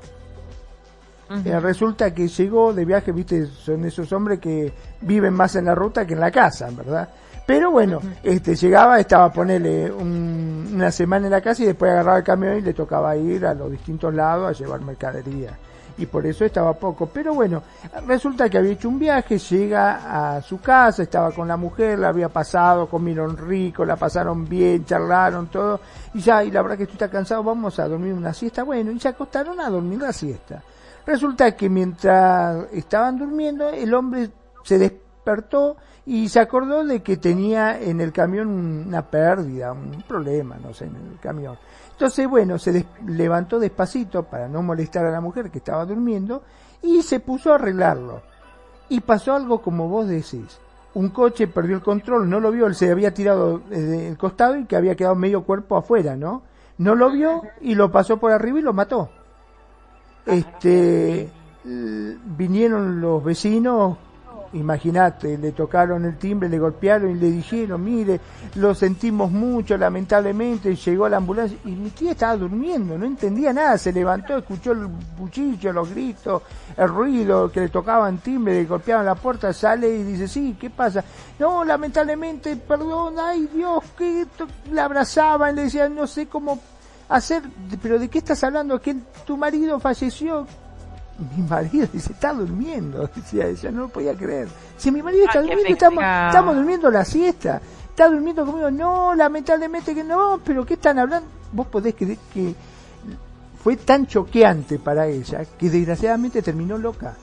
eh, 1.30 1.60
resulta 1.60 2.14
que 2.14 2.28
llegó 2.28 2.74
de 2.74 2.86
viaje, 2.86 3.12
viste, 3.12 3.48
son 3.48 3.86
esos 3.86 4.12
hombres 4.14 4.40
que 4.40 4.72
viven 5.02 5.34
más 5.34 5.56
en 5.56 5.66
la 5.66 5.76
ruta 5.76 6.06
que 6.06 6.14
en 6.14 6.20
la 6.20 6.32
casa, 6.32 6.70
¿verdad? 6.72 7.10
Pero 7.46 7.70
bueno, 7.70 8.00
este 8.24 8.56
llegaba, 8.56 9.00
estaba 9.00 9.26
a 9.26 9.32
ponerle 9.32 9.92
una 9.92 10.92
semana 10.92 11.28
en 11.28 11.32
la 11.32 11.42
casa 11.42 11.62
y 11.62 11.68
después 11.68 11.92
agarraba 11.92 12.18
el 12.18 12.24
camión 12.24 12.58
y 12.58 12.62
le 12.62 12.74
tocaba 12.74 13.16
ir 13.16 13.46
a 13.46 13.54
los 13.54 13.72
distintos 13.72 14.14
lados 14.14 14.50
a 14.50 14.52
llevar 14.52 14.82
mercadería. 14.82 15.52
Y 15.98 16.08
por 16.08 16.26
eso 16.26 16.44
estaba 16.44 16.74
poco. 16.74 17.06
Pero 17.06 17.34
bueno, 17.36 17.62
resulta 18.08 18.50
que 18.50 18.58
había 18.58 18.74
hecho 18.74 18.90
un 18.90 19.00
viaje, 19.00 19.38
llega 19.38 20.36
a 20.36 20.42
su 20.42 20.60
casa, 20.60 21.04
estaba 21.04 21.32
con 21.32 21.48
la 21.48 21.56
mujer, 21.56 22.00
la 22.00 22.10
había 22.10 22.30
pasado, 22.30 22.88
comieron 22.88 23.38
rico, 23.38 23.86
la 23.86 23.96
pasaron 23.96 24.50
bien, 24.50 24.84
charlaron 24.84 25.48
todo. 25.48 25.80
Y 26.16 26.22
ya, 26.22 26.44
y 26.44 26.52
la 26.52 26.64
verdad 26.64 26.78
que 26.78 26.84
estoy 26.84 26.98
tan 26.98 27.10
cansado, 27.10 27.44
vamos 27.44 27.80
a 27.80 27.88
dormir 27.88 28.14
una 28.14 28.34
siesta. 28.34 28.64
Bueno, 28.64 28.92
y 28.92 29.00
se 29.00 29.08
acostaron 29.08 29.60
a 29.60 29.70
dormir 29.70 30.02
la 30.02 30.12
siesta. 30.12 30.62
Resulta 31.06 31.56
que 31.56 31.70
mientras 31.70 32.66
estaban 32.72 33.20
durmiendo, 33.20 33.70
el 33.70 33.94
hombre 33.94 34.32
se 34.64 34.80
despertó 34.80 35.78
y 36.06 36.28
se 36.30 36.40
acordó 36.40 36.84
de 36.84 37.04
que 37.04 37.18
tenía 37.18 37.80
en 37.80 38.02
el 38.02 38.12
camión 38.12 38.48
una 38.88 39.04
pérdida, 39.04 39.72
un 39.72 40.04
problema, 40.08 40.58
no 40.58 40.74
sé, 40.74 40.86
en 40.86 40.96
el 40.96 41.20
camión. 41.20 41.58
Entonces, 41.92 42.28
bueno, 42.28 42.58
se 42.58 42.86
levantó 43.06 43.60
despacito 43.60 44.24
para 44.24 44.48
no 44.48 44.64
molestar 44.64 45.06
a 45.06 45.12
la 45.12 45.22
mujer 45.22 45.52
que 45.52 45.60
estaba 45.60 45.86
durmiendo 45.86 46.42
y 46.82 47.04
se 47.04 47.20
puso 47.20 47.52
a 47.52 47.56
arreglarlo. 47.56 48.22
Y 48.90 49.02
pasó 49.02 49.36
algo 49.36 49.62
como 49.62 49.88
vos 49.88 50.08
decís. 50.08 50.60
Un 50.96 51.10
coche 51.10 51.48
perdió 51.48 51.76
el 51.76 51.84
control, 51.84 52.30
no 52.30 52.40
lo 52.40 52.52
vio, 52.52 52.68
él 52.68 52.76
se 52.76 52.90
había 52.90 53.14
tirado 53.14 53.60
del 53.60 54.18
costado 54.18 54.56
y 54.56 54.66
que 54.66 54.76
había 54.76 54.96
quedado 54.96 55.16
medio 55.16 55.44
cuerpo 55.44 55.76
afuera, 55.76 56.16
¿no? 56.16 56.44
No 56.78 56.96
lo 56.96 57.12
vio 57.12 57.42
y 57.62 57.76
lo 57.76 57.92
pasó 57.92 58.18
por 58.18 58.32
arriba 58.32 58.60
y 58.60 58.62
lo 58.62 58.74
mató 58.74 59.10
este 60.26 61.30
vinieron 62.38 63.02
los 63.02 63.24
vecinos 63.24 63.98
imagínate, 64.56 65.38
le 65.38 65.52
tocaron 65.52 66.06
el 66.06 66.18
timbre, 66.18 66.50
le 66.50 66.58
golpearon 66.60 67.12
y 67.12 67.16
le 67.16 67.30
dijeron, 67.32 67.84
mire, 67.84 68.20
lo 68.56 68.74
sentimos 68.74 69.32
mucho, 69.32 69.78
lamentablemente, 69.78 70.76
llegó 70.76 71.10
la 71.10 71.18
ambulancia 71.18 71.58
y 71.66 71.72
mi 71.72 71.90
tía 71.90 72.12
estaba 72.12 72.38
durmiendo, 72.38 72.98
no 72.98 73.06
entendía 73.06 73.52
nada, 73.54 73.78
se 73.78 73.92
levantó, 73.92 74.38
escuchó 74.38 74.72
el 74.72 74.88
cuchillo, 75.18 75.74
los 75.74 75.90
gritos, 75.90 76.42
el 76.78 76.88
ruido, 76.88 77.52
que 77.52 77.62
le 77.62 77.70
tocaban 77.70 78.20
timbre, 78.20 78.54
le 78.54 78.66
golpeaban 78.66 79.06
la 79.06 79.16
puerta, 79.16 79.52
sale 79.54 79.90
y 79.90 80.04
dice, 80.04 80.28
sí, 80.28 80.56
¿qué 80.60 80.70
pasa? 80.70 81.04
No, 81.38 81.64
lamentablemente, 81.64 82.56
perdón, 82.56 83.16
ay 83.20 83.50
Dios, 83.54 83.84
que 83.98 84.26
la 84.72 84.86
abrazaban, 84.86 85.56
le 85.56 85.64
decían, 85.64 85.96
no 85.96 86.08
sé 86.08 86.28
cómo 86.28 86.60
hacer, 87.10 87.44
pero 87.82 88.00
¿de 88.00 88.10
qué 88.10 88.20
estás 88.20 88.44
hablando? 88.44 88.80
Que 88.82 88.96
tu 89.26 89.38
marido 89.38 89.80
falleció. 89.80 90.48
Mi 91.38 91.44
marido 91.44 91.88
dice, 91.94 92.12
está 92.12 92.34
durmiendo, 92.34 93.10
decía 93.16 93.48
ella, 93.48 93.72
no 93.72 93.82
lo 93.82 93.90
podía 93.90 94.16
creer. 94.16 94.48
Si 94.78 94.92
mi 94.92 95.02
marido 95.02 95.26
está 95.26 95.42
durmiendo, 95.42 95.70
estamos, 95.70 96.04
estamos 96.04 96.56
durmiendo 96.56 96.92
la 96.92 97.06
siesta. 97.06 97.62
Está 97.90 98.10
durmiendo 98.10 98.46
conmigo, 98.46 98.70
no, 98.70 99.16
lamentablemente 99.16 99.96
que 99.96 100.04
no, 100.04 100.42
pero 100.44 100.66
¿qué 100.66 100.74
están 100.74 101.00
hablando? 101.00 101.30
Vos 101.54 101.68
podés 101.68 101.96
creer 101.96 102.18
que 102.34 102.54
fue 103.64 103.78
tan 103.78 104.06
choqueante 104.06 104.78
para 104.80 105.08
ella 105.08 105.46
que 105.58 105.70
desgraciadamente 105.70 106.42
terminó 106.42 106.78
loca. 106.78 107.16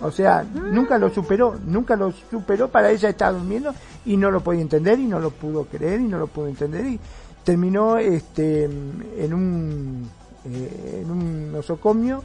O 0.00 0.10
sea, 0.10 0.44
nunca 0.44 0.96
lo 0.96 1.10
superó, 1.10 1.58
nunca 1.66 1.96
lo 1.96 2.12
superó, 2.12 2.68
para 2.68 2.90
ella 2.90 3.08
estaba 3.08 3.32
durmiendo 3.32 3.74
y 4.04 4.16
no 4.16 4.30
lo 4.30 4.40
podía 4.40 4.62
entender 4.62 4.98
y 4.98 5.06
no 5.06 5.20
lo 5.20 5.30
pudo 5.30 5.64
creer 5.64 6.00
y 6.00 6.04
no 6.04 6.18
lo 6.18 6.28
pudo 6.28 6.48
entender 6.48 6.86
y 6.86 7.00
terminó 7.48 7.96
este, 7.96 8.64
en 8.64 9.32
un, 9.32 10.10
eh, 10.44 11.00
en 11.02 11.10
un 11.10 11.50
nosocomio 11.50 12.22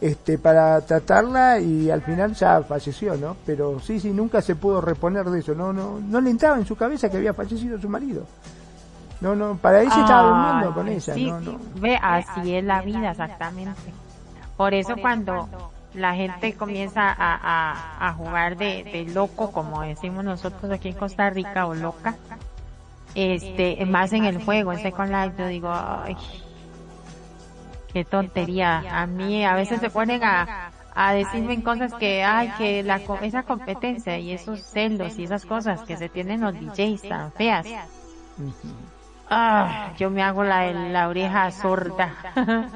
este, 0.00 0.36
para 0.36 0.80
tratarla 0.80 1.60
y 1.60 1.92
al 1.92 2.02
final 2.02 2.34
ya 2.34 2.60
falleció, 2.64 3.16
¿no? 3.16 3.36
Pero 3.46 3.78
sí, 3.78 4.00
sí, 4.00 4.10
nunca 4.10 4.42
se 4.42 4.56
pudo 4.56 4.80
reponer 4.80 5.26
de 5.26 5.38
eso, 5.38 5.54
no, 5.54 5.72
no, 5.72 6.00
no 6.00 6.20
le 6.20 6.28
entraba 6.28 6.56
en 6.56 6.66
su 6.66 6.74
cabeza 6.74 7.08
que 7.08 7.18
había 7.18 7.32
fallecido 7.32 7.80
su 7.80 7.88
marido. 7.88 8.26
No, 9.20 9.36
no, 9.36 9.56
para 9.58 9.80
ella 9.80 9.94
estaba 10.00 10.28
durmiendo 10.28 10.74
con 10.74 10.88
ella, 10.88 11.14
sí, 11.14 11.32
Ve, 11.76 11.96
así 12.02 12.56
es 12.56 12.64
la 12.64 12.82
vida, 12.82 13.12
exactamente. 13.12 13.92
Por 14.56 14.74
eso 14.74 14.96
cuando 15.00 15.48
la 15.94 16.16
gente 16.16 16.54
comienza 16.54 17.14
a, 17.16 18.08
a, 18.08 18.12
jugar 18.14 18.56
de, 18.56 18.82
de 18.82 19.04
loco, 19.14 19.52
como 19.52 19.82
decimos 19.82 20.24
nosotros 20.24 20.68
aquí 20.72 20.88
en 20.88 20.94
Costa 20.96 21.30
Rica, 21.30 21.68
o 21.68 21.74
loca, 21.74 22.16
este, 23.14 23.84
más 23.86 24.12
en 24.12 24.24
el 24.24 24.42
juego, 24.42 24.72
en 24.72 24.78
Second 24.80 25.10
Life, 25.10 25.34
yo 25.38 25.46
digo, 25.46 25.70
ay, 25.72 26.16
qué 27.92 28.04
tontería. 28.04 28.84
A 28.90 29.06
mí 29.06 29.44
a 29.44 29.54
veces 29.54 29.80
se 29.80 29.90
ponen 29.90 30.22
a, 30.24 30.70
a 30.94 31.12
decirme 31.12 31.62
cosas 31.62 31.94
que, 31.94 32.22
ay, 32.22 32.52
que 32.58 32.82
la, 32.82 33.00
esa 33.22 33.42
competencia 33.42 34.18
y 34.18 34.32
esos 34.32 34.60
celos 34.60 35.18
y 35.18 35.24
esas 35.24 35.44
cosas 35.46 35.82
que 35.82 35.96
se 35.96 36.08
tienen 36.08 36.40
los 36.40 36.54
DJs 36.54 37.08
tan 37.08 37.32
feas. 37.32 37.66
Ah, 39.30 39.92
yo 39.96 40.10
me 40.10 40.22
hago 40.22 40.44
la, 40.44 40.70
la 40.72 41.08
oreja 41.08 41.50
sorda. 41.50 42.12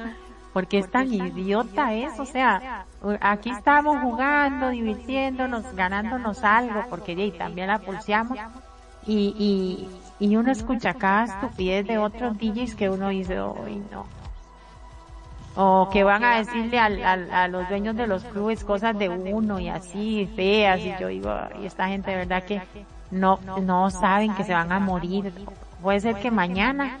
Porque 0.53 0.79
es 0.79 0.89
tan 0.89 1.13
idiota 1.13 1.93
eso, 1.93 2.23
o 2.23 2.25
sea, 2.25 2.85
aquí 3.21 3.51
estamos 3.51 4.01
jugando, 4.01 4.69
divirtiéndonos, 4.69 5.75
ganándonos 5.75 6.43
algo, 6.43 6.85
porque 6.89 7.31
también 7.37 7.67
la 7.67 7.77
pulseamos, 7.77 8.37
y, 9.05 9.35
y, 9.37 9.89
y 10.19 10.35
uno 10.35 10.51
escucha 10.51 10.93
cada 10.93 11.25
estupidez 11.25 11.87
de 11.87 11.97
otros 11.97 12.37
DJs 12.37 12.75
que 12.75 12.89
uno 12.89 13.09
dice, 13.09 13.39
hoy 13.39 13.81
no. 13.91 14.05
O 15.55 15.89
que 15.91 16.03
van 16.03 16.23
a 16.23 16.37
decirle 16.37 16.79
al, 16.79 17.03
al, 17.03 17.31
a 17.31 17.47
los 17.47 17.67
dueños 17.67 17.95
de 17.95 18.07
los 18.07 18.23
clubes 18.23 18.63
cosas 18.63 18.97
de 18.97 19.09
uno 19.09 19.59
y 19.59 19.69
así, 19.69 20.29
feas, 20.35 20.79
y 20.79 20.93
yo 20.99 21.07
digo, 21.07 21.33
y 21.61 21.65
esta 21.65 21.87
gente 21.87 22.11
de 22.11 22.17
verdad 22.17 22.43
que 22.43 22.61
no, 23.11 23.39
no 23.61 23.89
saben 23.89 24.33
que 24.35 24.43
se 24.43 24.53
van 24.53 24.71
a 24.71 24.79
morir. 24.79 25.33
Puede 25.81 25.99
ser 25.99 26.15
que 26.15 26.31
mañana, 26.31 26.97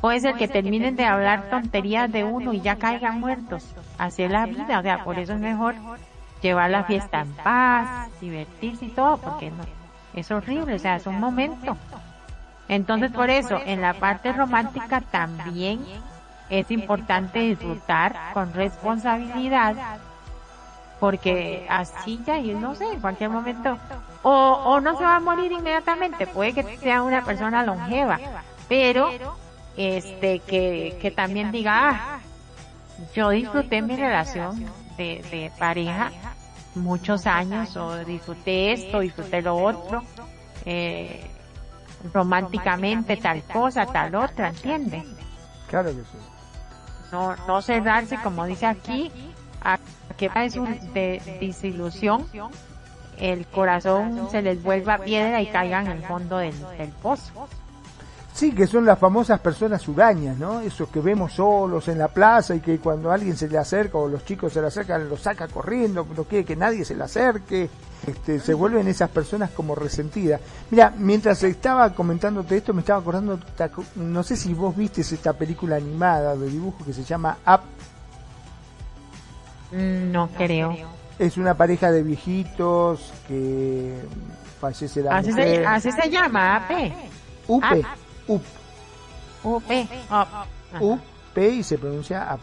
puede 0.00 0.20
ser 0.20 0.34
que 0.34 0.48
terminen 0.48 0.96
de 0.96 1.04
hablar 1.04 1.50
tonterías 1.50 2.10
de 2.10 2.24
uno 2.24 2.52
y 2.52 2.60
ya 2.60 2.76
caigan 2.76 3.20
muertos. 3.20 3.74
Así 3.98 4.22
es 4.22 4.30
la 4.30 4.46
vida, 4.46 4.78
o 4.78 4.82
sea, 4.82 5.04
por 5.04 5.18
eso 5.18 5.34
es 5.34 5.40
mejor 5.40 5.74
llevar 6.40 6.70
la 6.70 6.84
fiesta 6.84 7.20
en 7.20 7.32
paz, 7.34 8.08
divertirse 8.20 8.86
y 8.86 8.88
todo, 8.88 9.18
porque 9.18 9.50
no, 9.50 9.64
es 10.14 10.30
horrible, 10.30 10.74
o 10.74 10.78
sea, 10.78 10.96
es 10.96 11.06
un 11.06 11.20
momento. 11.20 11.76
Entonces 12.72 13.12
por 13.12 13.28
eso, 13.28 13.58
en 13.66 13.82
la 13.82 13.92
parte 13.92 14.32
romántica 14.32 15.02
también 15.02 15.84
es 16.48 16.70
importante 16.70 17.40
disfrutar 17.40 18.32
con 18.32 18.54
responsabilidad, 18.54 19.76
porque 20.98 21.66
así 21.68 22.18
ya, 22.26 22.38
y 22.38 22.54
no 22.54 22.74
sé, 22.74 22.90
en 22.90 23.00
cualquier 23.02 23.28
momento, 23.28 23.76
o, 24.22 24.30
o 24.30 24.80
no 24.80 24.96
se 24.96 25.04
va 25.04 25.16
a 25.16 25.20
morir 25.20 25.52
inmediatamente, 25.52 26.26
puede 26.26 26.54
que 26.54 26.78
sea 26.78 27.02
una 27.02 27.22
persona 27.22 27.62
longeva, 27.62 28.18
pero 28.70 29.10
este 29.76 30.38
que, 30.38 30.96
que 30.98 31.10
también 31.10 31.52
diga, 31.52 31.90
ah, 31.90 32.20
yo 33.14 33.28
disfruté 33.28 33.82
mi 33.82 33.96
relación 33.96 34.64
de, 34.96 35.22
de 35.30 35.52
pareja 35.58 36.10
muchos 36.74 37.26
años, 37.26 37.76
o 37.76 38.02
disfruté 38.02 38.72
esto, 38.72 39.00
disfruté 39.00 39.42
lo 39.42 39.56
otro, 39.56 40.02
eh, 40.64 41.31
románticamente 42.12 43.16
tal 43.16 43.42
cosa, 43.44 43.86
tal 43.86 44.14
otra, 44.14 44.48
¿entiende? 44.48 45.04
Claro 45.68 45.90
que 45.90 46.02
sí. 46.02 46.18
No, 47.10 47.36
no 47.46 47.62
cerrarse, 47.62 48.18
como 48.22 48.46
dice 48.46 48.66
aquí, 48.66 49.10
a 49.62 49.78
que 50.16 50.30
es 50.34 50.56
un 50.56 50.92
de 50.92 51.20
desilusión, 51.40 52.26
el 53.18 53.46
corazón 53.46 54.28
se 54.30 54.42
les 54.42 54.62
vuelva 54.62 54.98
piedra 54.98 55.40
y 55.40 55.46
caigan 55.46 55.86
en 55.86 55.98
el 55.98 56.02
fondo 56.04 56.38
del, 56.38 56.54
del 56.78 56.90
pozo. 56.90 57.48
Sí, 58.34 58.52
que 58.52 58.66
son 58.66 58.86
las 58.86 58.98
famosas 58.98 59.40
personas 59.40 59.86
hurañas, 59.86 60.38
¿no? 60.38 60.60
Esos 60.60 60.88
que 60.88 61.00
vemos 61.00 61.34
solos 61.34 61.88
en 61.88 61.98
la 61.98 62.08
plaza 62.08 62.54
y 62.54 62.60
que 62.60 62.78
cuando 62.78 63.12
alguien 63.12 63.36
se 63.36 63.48
le 63.48 63.58
acerca 63.58 63.98
o 63.98 64.08
los 64.08 64.24
chicos 64.24 64.54
se 64.54 64.60
le 64.62 64.68
acercan, 64.68 65.08
los 65.08 65.20
saca 65.20 65.48
corriendo, 65.48 66.06
no 66.16 66.24
quiere 66.24 66.44
que 66.44 66.56
nadie 66.56 66.84
se 66.84 66.94
le 66.94 67.04
acerque. 67.04 67.68
Este, 68.06 68.40
se 68.40 68.54
vuelven 68.54 68.88
esas 68.88 69.10
personas 69.10 69.50
como 69.50 69.74
resentidas. 69.74 70.40
Mira, 70.70 70.92
mientras 70.96 71.42
estaba 71.44 71.94
comentándote 71.94 72.56
esto, 72.56 72.74
me 72.74 72.80
estaba 72.80 73.00
acordando, 73.00 73.38
no 73.96 74.22
sé 74.24 74.36
si 74.36 74.54
vos 74.54 74.76
viste 74.76 75.02
esta 75.02 75.32
película 75.32 75.76
animada 75.76 76.36
de 76.36 76.48
dibujo 76.48 76.84
que 76.84 76.92
se 76.92 77.04
llama 77.04 77.38
Up. 77.46 77.60
Mm, 79.76 80.10
no 80.10 80.28
creo. 80.36 80.76
Es 81.18 81.36
una 81.36 81.54
pareja 81.56 81.92
de 81.92 82.02
viejitos 82.02 83.12
que 83.28 84.00
fallece 84.60 85.02
la 85.02 85.18
así 85.18 85.30
mujer. 85.30 85.58
Se, 85.58 85.66
así 85.66 85.92
se 85.92 86.10
llama, 86.10 86.56
AP. 86.56 86.92
UP. 87.46 87.64
UP. 88.26 88.42
UP. 89.44 89.62
UP 90.80 91.38
y 91.38 91.62
se 91.62 91.78
pronuncia 91.78 92.34
UP. 92.34 92.40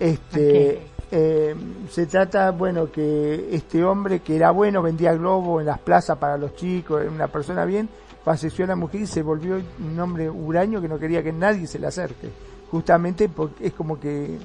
Este, 0.00 0.93
eh, 1.16 1.54
se 1.90 2.06
trata, 2.06 2.50
bueno, 2.50 2.90
que 2.90 3.54
este 3.54 3.84
hombre 3.84 4.18
que 4.18 4.34
era 4.34 4.50
bueno, 4.50 4.82
vendía 4.82 5.14
globo 5.14 5.60
en 5.60 5.66
las 5.66 5.78
plazas 5.78 6.18
para 6.18 6.36
los 6.36 6.56
chicos, 6.56 7.04
una 7.08 7.28
persona 7.28 7.64
bien, 7.64 7.88
falleció 8.24 8.66
la 8.66 8.74
mujer 8.74 9.02
y 9.02 9.06
se 9.06 9.22
volvió 9.22 9.62
un 9.78 10.00
hombre 10.00 10.28
huraño 10.28 10.80
que 10.80 10.88
no 10.88 10.98
quería 10.98 11.22
que 11.22 11.32
nadie 11.32 11.68
se 11.68 11.78
le 11.78 11.86
acerque. 11.86 12.30
Justamente 12.68 13.28
porque 13.28 13.68
es 13.68 13.72
como 13.74 14.00
que 14.00 14.36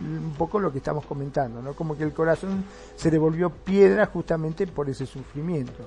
un 0.00 0.32
poco 0.38 0.58
lo 0.58 0.72
que 0.72 0.78
estamos 0.78 1.04
comentando, 1.04 1.60
¿no? 1.60 1.74
Como 1.74 1.94
que 1.94 2.04
el 2.04 2.14
corazón 2.14 2.64
se 2.96 3.10
le 3.10 3.18
volvió 3.18 3.50
piedra 3.50 4.06
justamente 4.06 4.66
por 4.66 4.88
ese 4.88 5.04
sufrimiento. 5.04 5.86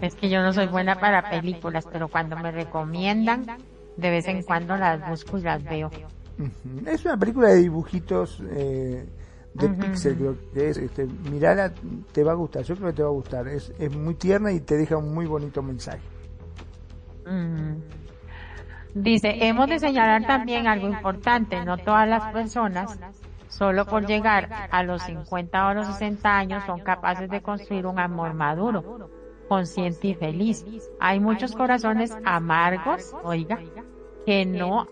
Es 0.00 0.16
que 0.16 0.28
yo 0.28 0.42
no 0.42 0.52
soy 0.52 0.66
buena 0.66 0.98
para 0.98 1.30
películas, 1.30 1.86
pero 1.92 2.08
cuando 2.08 2.36
me 2.36 2.50
recomiendan, 2.50 3.46
de 3.96 4.10
vez 4.10 4.26
en 4.26 4.42
cuando 4.42 4.76
las 4.76 5.08
busco 5.08 5.38
y 5.38 5.42
las 5.42 5.62
veo. 5.62 5.88
Es 6.86 7.04
una 7.04 7.16
película 7.16 7.48
de 7.48 7.56
dibujitos 7.56 8.42
eh, 8.50 9.06
de 9.54 9.68
Pixel, 9.68 10.16
creo 10.16 10.36
que 10.52 10.70
es. 10.70 10.76
Este, 10.78 11.06
mirala, 11.30 11.72
te 12.12 12.24
va 12.24 12.32
a 12.32 12.34
gustar. 12.34 12.62
Yo 12.62 12.76
creo 12.76 12.88
que 12.88 12.96
te 12.96 13.02
va 13.02 13.08
a 13.08 13.12
gustar. 13.12 13.48
Es, 13.48 13.72
es 13.78 13.94
muy 13.94 14.14
tierna 14.14 14.52
y 14.52 14.60
te 14.60 14.76
deja 14.76 14.96
un 14.96 15.12
muy 15.12 15.26
bonito 15.26 15.62
mensaje. 15.62 16.00
Dice, 18.94 19.46
hemos 19.46 19.68
de 19.68 19.78
señalar 19.78 20.26
también 20.26 20.66
algo 20.66 20.88
importante. 20.88 21.64
No 21.64 21.78
todas 21.78 22.08
las 22.08 22.32
personas, 22.32 22.98
solo 23.48 23.86
por 23.86 24.06
llegar 24.06 24.48
a 24.70 24.82
los 24.82 25.02
50 25.02 25.68
o 25.68 25.74
los 25.74 25.86
60 25.86 26.36
años, 26.36 26.64
son 26.66 26.80
capaces 26.80 27.30
de 27.30 27.40
construir 27.40 27.86
un 27.86 27.98
amor 27.98 28.34
maduro, 28.34 29.10
consciente 29.48 30.08
y 30.08 30.14
feliz. 30.14 30.64
Hay 30.98 31.20
muchos 31.20 31.54
corazones 31.54 32.16
amargos, 32.24 33.14
oiga, 33.22 33.60
que 34.26 34.44
no 34.44 34.88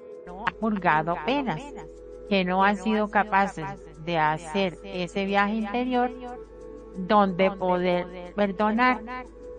purgado 0.55 1.17
penas, 1.25 1.61
que 2.29 2.45
no 2.45 2.63
han 2.63 2.77
sido 2.77 3.09
capaces 3.09 3.67
de 4.05 4.19
hacer 4.19 4.79
ese 4.85 5.25
viaje 5.25 5.55
interior 5.55 6.11
donde 6.97 7.51
poder 7.51 8.33
perdonar, 8.35 9.01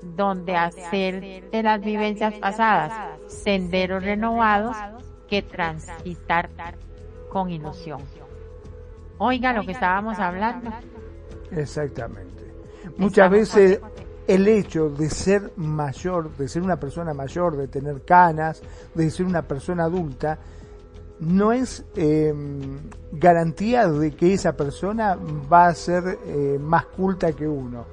donde 0.01 0.55
hacer 0.55 1.49
de 1.49 1.63
las 1.63 1.81
vivencias 1.81 2.33
pasadas 2.35 2.93
senderos 3.27 4.03
renovados 4.03 4.75
que 5.27 5.41
transitar 5.41 6.49
con 7.29 7.49
ilusión. 7.49 8.01
Oiga 9.17 9.53
lo 9.53 9.63
que 9.63 9.73
estábamos 9.73 10.17
hablando. 10.19 10.71
Exactamente. 11.51 12.51
Muchas 12.97 13.29
veces 13.29 13.81
el 14.27 14.47
hecho 14.47 14.89
de 14.89 15.09
ser 15.09 15.51
mayor, 15.57 16.35
de 16.37 16.47
ser 16.47 16.61
una 16.61 16.77
persona 16.77 17.13
mayor, 17.13 17.57
de 17.57 17.67
tener 17.67 18.03
canas, 18.03 18.61
de 18.93 19.09
ser 19.09 19.25
una 19.25 19.41
persona 19.41 19.85
adulta, 19.85 20.37
no 21.19 21.51
es 21.51 21.85
eh, 21.95 22.33
garantía 23.11 23.87
de 23.87 24.11
que 24.11 24.33
esa 24.33 24.53
persona 24.53 25.17
va 25.51 25.67
a 25.67 25.75
ser 25.75 26.17
eh, 26.25 26.57
más 26.61 26.85
culta 26.85 27.33
que 27.33 27.47
uno 27.47 27.85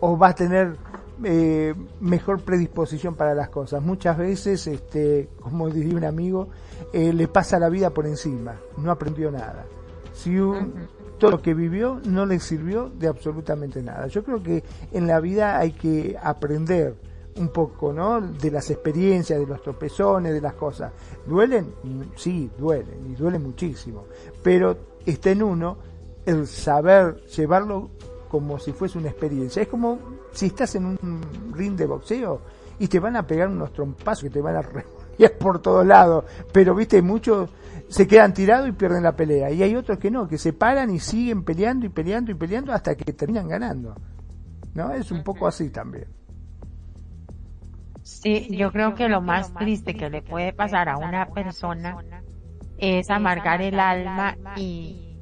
o 0.00 0.18
va 0.18 0.28
a 0.28 0.34
tener 0.34 0.76
eh, 1.24 1.74
mejor 2.00 2.40
predisposición 2.40 3.14
para 3.14 3.34
las 3.34 3.48
cosas. 3.48 3.82
Muchas 3.82 4.18
veces, 4.18 4.66
este, 4.66 5.28
como 5.40 5.70
diría 5.70 5.96
un 5.96 6.04
amigo, 6.04 6.48
le 6.92 7.28
pasa 7.28 7.58
la 7.58 7.68
vida 7.68 7.90
por 7.90 8.06
encima, 8.06 8.54
no 8.76 8.90
aprendió 8.90 9.30
nada. 9.30 9.64
Si 10.12 10.34
todo 11.18 11.30
lo 11.30 11.42
que 11.42 11.54
vivió 11.54 12.00
no 12.04 12.26
le 12.26 12.40
sirvió 12.40 12.90
de 12.90 13.08
absolutamente 13.08 13.82
nada. 13.82 14.06
Yo 14.06 14.22
creo 14.22 14.42
que 14.42 14.62
en 14.92 15.06
la 15.06 15.20
vida 15.20 15.58
hay 15.58 15.72
que 15.72 16.16
aprender 16.22 16.94
un 17.38 17.48
poco, 17.48 17.92
¿no? 17.92 18.20
De 18.20 18.50
las 18.50 18.70
experiencias, 18.70 19.38
de 19.38 19.46
los 19.46 19.62
tropezones, 19.62 20.32
de 20.32 20.40
las 20.40 20.54
cosas. 20.54 20.92
¿Duelen? 21.26 21.74
Sí, 22.16 22.50
duelen, 22.58 23.10
y 23.10 23.14
duelen 23.14 23.42
muchísimo. 23.42 24.04
Pero 24.42 24.76
está 25.04 25.30
en 25.30 25.42
uno 25.42 25.76
el 26.24 26.46
saber 26.46 27.22
llevarlo 27.26 27.90
como 28.28 28.58
si 28.58 28.72
fuese 28.72 28.98
una 28.98 29.08
experiencia. 29.08 29.62
Es 29.62 29.68
como 29.68 29.98
si 30.32 30.46
estás 30.46 30.74
en 30.74 30.86
un 30.86 31.20
ring 31.54 31.76
de 31.76 31.86
boxeo 31.86 32.40
y 32.78 32.88
te 32.88 32.98
van 32.98 33.16
a 33.16 33.26
pegar 33.26 33.48
unos 33.48 33.72
trompazos 33.72 34.24
que 34.24 34.30
te 34.30 34.40
van 34.40 34.56
a 34.56 34.62
remollar 34.62 35.38
por 35.38 35.60
todos 35.60 35.86
lados. 35.86 36.24
Pero, 36.52 36.74
viste, 36.74 37.00
muchos 37.02 37.50
se 37.88 38.06
quedan 38.06 38.34
tirados 38.34 38.68
y 38.68 38.72
pierden 38.72 39.02
la 39.02 39.14
pelea. 39.14 39.50
Y 39.50 39.62
hay 39.62 39.76
otros 39.76 39.98
que 39.98 40.10
no, 40.10 40.28
que 40.28 40.38
se 40.38 40.52
paran 40.52 40.90
y 40.90 40.98
siguen 40.98 41.44
peleando 41.44 41.86
y 41.86 41.88
peleando 41.88 42.30
y 42.32 42.34
peleando 42.34 42.72
hasta 42.72 42.94
que 42.94 43.12
terminan 43.12 43.48
ganando. 43.48 43.94
¿No? 44.74 44.92
Es 44.92 45.10
un 45.10 45.22
poco 45.22 45.46
así 45.46 45.70
también. 45.70 46.06
Sí, 48.22 48.48
yo 48.50 48.72
creo 48.72 48.94
que 48.94 49.08
lo 49.08 49.20
más 49.20 49.54
triste 49.54 49.94
que 49.94 50.10
le 50.10 50.22
puede 50.22 50.52
pasar 50.52 50.88
a 50.88 50.96
una 50.96 51.26
persona 51.26 51.98
es 52.78 53.10
amargar 53.10 53.62
el 53.62 53.78
alma 53.78 54.36
y, 54.56 55.18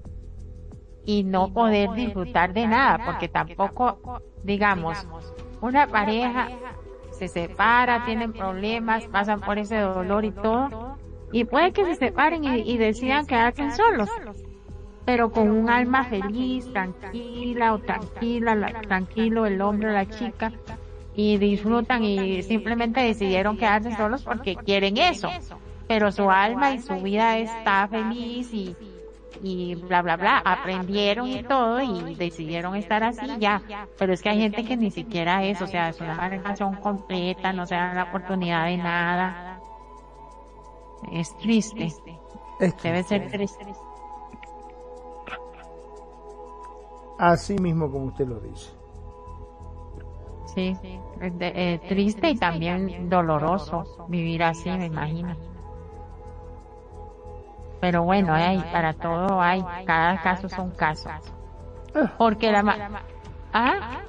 y 1.04 1.24
no 1.24 1.52
poder 1.52 1.92
disfrutar 1.94 2.52
de 2.52 2.66
nada, 2.66 3.04
porque 3.04 3.28
tampoco, 3.28 4.20
digamos, 4.42 5.06
una 5.60 5.86
pareja 5.86 6.48
se 7.10 7.28
separa, 7.28 8.04
tienen 8.04 8.32
problemas, 8.32 9.06
pasan 9.06 9.40
por 9.40 9.58
ese 9.58 9.78
dolor 9.78 10.24
y 10.24 10.32
todo, 10.32 10.96
y 11.32 11.44
puede 11.44 11.72
que 11.72 11.84
se 11.84 11.96
separen 11.96 12.44
y, 12.44 12.76
decidan 12.76 13.26
quedarse 13.26 13.70
solos, 13.72 14.10
pero 15.04 15.30
con 15.30 15.50
un 15.50 15.68
alma 15.68 16.04
feliz, 16.04 16.72
tranquila 16.72 17.74
o 17.74 17.78
tranquila, 17.78 18.82
tranquilo 18.86 19.46
el 19.46 19.60
hombre 19.60 19.90
o 19.90 19.92
la 19.92 20.06
chica, 20.06 20.52
y 21.14 21.38
disfrutan 21.38 22.02
y 22.04 22.42
simplemente 22.42 23.00
decidieron 23.00 23.56
quedarse 23.56 23.94
solos 23.96 24.22
porque 24.22 24.56
quieren 24.56 24.96
eso, 24.96 25.30
pero 25.86 26.10
su 26.12 26.30
alma 26.30 26.74
y 26.74 26.80
su 26.80 26.94
vida 26.96 27.38
está 27.38 27.88
feliz 27.88 28.52
y 28.52 28.76
y 29.42 29.74
bla 29.74 30.02
bla 30.02 30.16
bla, 30.16 30.38
aprendieron 30.44 31.28
y 31.28 31.42
todo 31.42 31.80
y 31.80 32.14
decidieron 32.14 32.76
estar 32.76 33.02
así 33.02 33.26
ya. 33.38 33.62
Pero 33.98 34.12
es 34.12 34.22
que 34.22 34.30
hay 34.30 34.40
gente 34.40 34.64
que 34.64 34.76
ni 34.76 34.90
siquiera 34.90 35.44
es, 35.44 35.60
o 35.60 35.66
sea, 35.66 35.90
es 35.90 36.00
una 36.00 36.28
relación 36.28 36.76
completa, 36.76 37.52
no 37.52 37.66
se 37.66 37.74
dan 37.74 37.96
la 37.96 38.04
oportunidad 38.04 38.66
de 38.66 38.76
nada. 38.78 39.60
Es 41.12 41.36
triste. 41.38 41.92
Debe 42.82 43.02
ser 43.02 43.30
triste. 43.30 43.66
Así 47.18 47.54
mismo 47.58 47.90
como 47.90 48.06
usted 48.06 48.26
lo 48.26 48.40
dice. 48.40 48.70
Sí, 50.54 50.76
eh, 51.40 51.80
triste 51.88 52.30
y 52.30 52.36
también 52.36 53.08
doloroso 53.08 54.06
vivir 54.08 54.42
así, 54.42 54.70
me 54.70 54.86
imagino. 54.86 55.36
Pero 57.80 58.02
bueno, 58.02 58.32
hay, 58.32 58.58
para 58.72 58.94
todo 58.94 59.40
hay, 59.40 59.62
cada 59.86 60.22
caso 60.22 60.48
son 60.48 60.70
casos. 60.70 61.12
Porque 62.16 62.50
la... 62.50 63.02
¿Ah? 63.52 64.00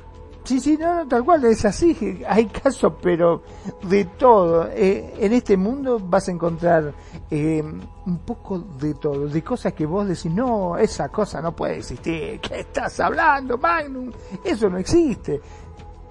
Sí, 0.46 0.60
sí, 0.60 0.78
no, 0.78 1.08
tal 1.08 1.26
cual, 1.26 1.44
es 1.46 1.66
así, 1.66 2.22
hay 2.28 2.46
casos, 2.46 2.94
pero 3.02 3.42
de 3.82 4.06
todo. 4.06 4.68
Eh, 4.68 5.16
en 5.18 5.34
este 5.34 5.58
mundo 5.58 6.00
vas 6.00 6.28
a 6.28 6.32
encontrar 6.32 6.94
eh, 7.32 7.64
un 7.64 8.18
poco 8.20 8.60
de 8.60 8.94
todo, 8.94 9.28
de 9.28 9.44
cosas 9.44 9.74
que 9.74 9.88
vos 9.88 10.08
decís, 10.08 10.32
no, 10.32 10.78
esa 10.78 11.10
cosa 11.10 11.42
no 11.42 11.56
puede 11.56 11.78
existir, 11.78 12.40
¿qué 12.40 12.60
estás 12.60 13.00
hablando, 13.00 13.58
Magnum? 13.58 14.12
Eso 14.44 14.70
no 14.70 14.78
existe, 14.78 15.42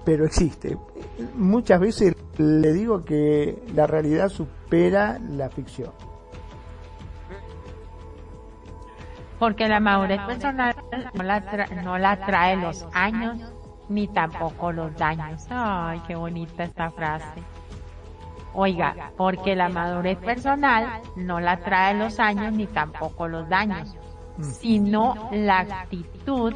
pero 0.05 0.25
existe. 0.25 0.77
Muchas 1.35 1.79
veces 1.79 2.15
le 2.37 2.73
digo 2.73 3.03
que 3.03 3.61
la 3.73 3.87
realidad 3.87 4.29
supera 4.29 5.19
la 5.19 5.49
ficción. 5.49 5.91
porque 9.39 9.67
la 9.67 9.79
madurez 9.79 10.21
personal 10.21 10.75
no 11.13 11.23
la, 11.23 11.39
no 11.83 11.97
la 11.97 12.25
trae 12.25 12.55
los 12.55 12.85
años 12.93 13.37
ni 13.89 14.07
tampoco 14.07 14.71
los 14.71 14.95
daños. 14.95 15.45
Ay, 15.49 16.01
qué 16.07 16.15
bonita 16.15 16.63
esta 16.63 16.89
frase. 16.89 17.43
Oiga, 18.53 19.11
porque 19.17 19.55
la 19.55 19.69
madurez 19.69 20.17
personal 20.17 21.01
no 21.15 21.39
la 21.39 21.57
trae 21.57 21.93
los 21.93 22.19
años 22.19 22.53
ni 22.53 22.67
tampoco 22.67 23.27
los 23.27 23.47
daños, 23.49 23.95
sino 24.39 25.29
la 25.31 25.59
actitud 25.59 26.53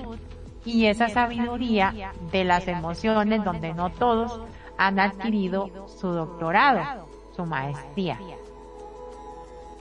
y 0.66 0.86
esa 0.86 1.10
sabiduría 1.10 2.14
de 2.32 2.44
las 2.44 2.68
emociones 2.68 3.44
donde 3.44 3.74
no 3.74 3.90
todos 3.90 4.42
han 4.78 5.00
adquirido 5.00 5.88
su 5.88 6.10
doctorado, 6.10 7.08
su 7.36 7.46
maestría. 7.46 8.18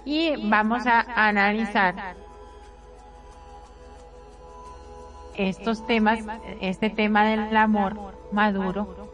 Y 0.05 0.49
vamos 0.49 0.87
a 0.87 1.01
analizar 1.29 2.17
estos 5.35 5.87
temas, 5.87 6.21
este 6.61 6.91
tema 6.91 7.25
del 7.25 7.57
amor 7.57 7.97
maduro, 8.33 9.09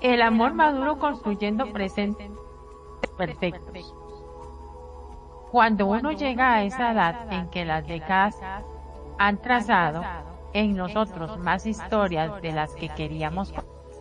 el 0.00 0.22
amor 0.22 0.54
maduro 0.54 0.98
construyendo 0.98 1.72
presentes 1.72 2.30
perfectos. 3.16 3.94
Cuando 5.50 5.86
uno 5.86 6.12
llega 6.12 6.54
a 6.54 6.62
esa 6.62 6.92
edad 6.92 7.32
en 7.32 7.48
que 7.50 7.64
las 7.64 7.86
décadas 7.86 8.36
han 9.20 9.36
trazado 9.36 10.02
en 10.54 10.74
nosotros 10.74 11.38
más 11.38 11.66
historias 11.66 12.40
de 12.40 12.52
las 12.52 12.72
que 12.74 12.88
queríamos 12.88 13.52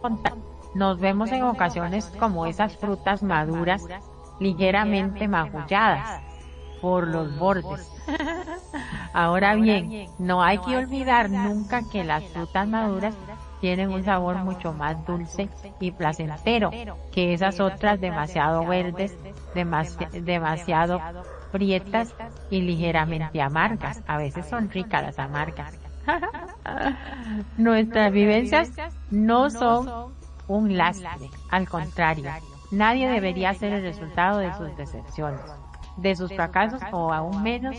contar, 0.01 0.35
nos 0.73 0.97
vemos 0.97 1.29
en 1.33 1.43
ocasiones 1.43 2.05
como 2.17 2.45
esas 2.45 2.77
frutas 2.77 3.21
maduras 3.21 3.85
ligeramente 4.39 5.27
magulladas 5.27 6.21
por 6.81 7.05
los 7.05 7.37
bordes. 7.37 7.91
Ahora 9.13 9.55
bien, 9.55 10.07
no 10.19 10.41
hay 10.41 10.59
que 10.59 10.77
olvidar 10.77 11.29
nunca 11.29 11.81
que 11.91 12.05
las 12.05 12.23
frutas 12.23 12.65
maduras 12.65 13.13
tienen 13.59 13.89
un 13.89 14.05
sabor 14.05 14.37
mucho 14.37 14.71
más 14.71 15.05
dulce 15.05 15.49
y 15.81 15.91
placentero 15.91 16.71
que 17.11 17.33
esas 17.33 17.59
otras 17.59 17.99
demasiado 17.99 18.65
verdes, 18.65 19.17
demasiado 19.53 21.01
prietas 21.51 22.15
y 22.49 22.61
ligeramente 22.61 23.41
amargas. 23.41 24.03
A 24.07 24.17
veces 24.17 24.47
son 24.47 24.69
ricas 24.69 25.03
las 25.03 25.19
amargas. 25.19 25.77
Nuestras 27.57 28.11
vivencias 28.11 28.71
no 29.11 29.49
son 29.49 30.13
un 30.47 30.77
lastre, 30.77 31.29
al 31.51 31.69
contrario, 31.69 32.31
nadie 32.71 33.07
debería 33.07 33.53
ser 33.53 33.73
el 33.73 33.83
resultado 33.83 34.39
de 34.39 34.51
sus 34.55 34.75
decepciones 34.75 35.41
de 36.01 36.15
sus 36.15 36.33
fracasos 36.33 36.81
o 36.91 37.13
aún 37.13 37.43
menos 37.43 37.75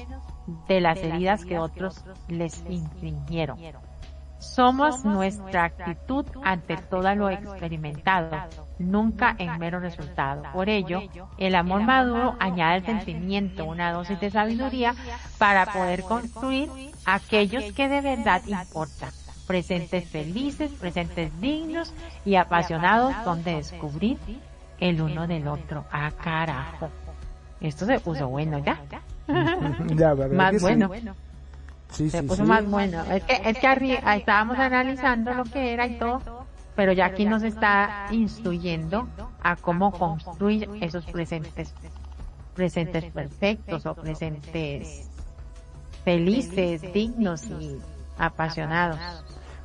de 0.68 0.80
las 0.80 0.98
heridas 0.98 1.44
que 1.44 1.59
otros 1.59 2.04
les 2.28 2.64
infringieron. 2.68 3.59
Somos 4.38 5.04
nuestra 5.04 5.64
actitud 5.64 6.26
ante 6.42 6.76
todo 6.76 7.14
lo 7.14 7.28
experimentado, 7.28 8.30
nunca 8.81 9.37
en 9.38 9.59
mero 9.59 9.79
resultado. 9.79 10.43
Por 10.53 10.69
ello, 10.69 11.03
el 11.38 11.55
amor 11.55 11.83
maduro 11.83 12.35
añade 12.40 12.79
el 12.79 12.87
sentimiento, 12.87 13.64
una 13.66 13.93
dosis 13.93 14.19
de 14.19 14.31
sabiduría 14.31 14.95
para 15.38 15.66
poder 15.66 16.03
construir 16.03 16.71
aquellos 17.05 17.73
que 17.75 17.88
de 17.88 18.01
verdad 18.01 18.43
importan. 18.47 19.11
Presentes 19.47 20.09
felices, 20.09 20.71
presentes 20.73 21.38
dignos 21.40 21.93
y 22.25 22.37
apasionados 22.37 23.14
donde 23.25 23.57
descubrir 23.57 24.16
el 24.79 25.01
uno 25.01 25.27
del 25.27 25.47
otro. 25.49 25.85
¡Ah, 25.93 26.11
carajo! 26.23 26.88
Esto 27.61 27.85
se 27.85 28.01
puso 28.01 28.29
bueno 28.29 28.59
ya. 28.61 28.81
más 30.33 30.61
bueno. 30.62 30.90
se 31.90 32.23
puso 32.23 32.45
más 32.45 32.64
bueno. 32.64 33.03
Es 33.05 33.25
que, 33.25 33.43
es 33.45 33.59
que 33.59 33.66
arriba, 33.66 34.16
estábamos 34.16 34.59
analizando 34.59 35.35
lo 35.35 35.45
que 35.45 35.73
era 35.73 35.87
y 35.87 35.99
todo, 35.99 36.39
pero 36.74 36.92
ya 36.92 37.06
aquí 37.06 37.24
nos 37.24 37.42
está 37.42 38.06
instruyendo 38.11 39.09
a 39.42 39.56
cómo 39.56 39.92
construir 39.92 40.68
esos 40.80 41.04
presentes, 41.06 41.74
presentes. 42.54 43.04
perfectos 43.12 43.87
o 43.87 43.94
presentes 43.94 45.11
felices, 46.04 46.83
dignos 46.92 47.44
y 47.44 47.78
apasionados. 48.18 48.98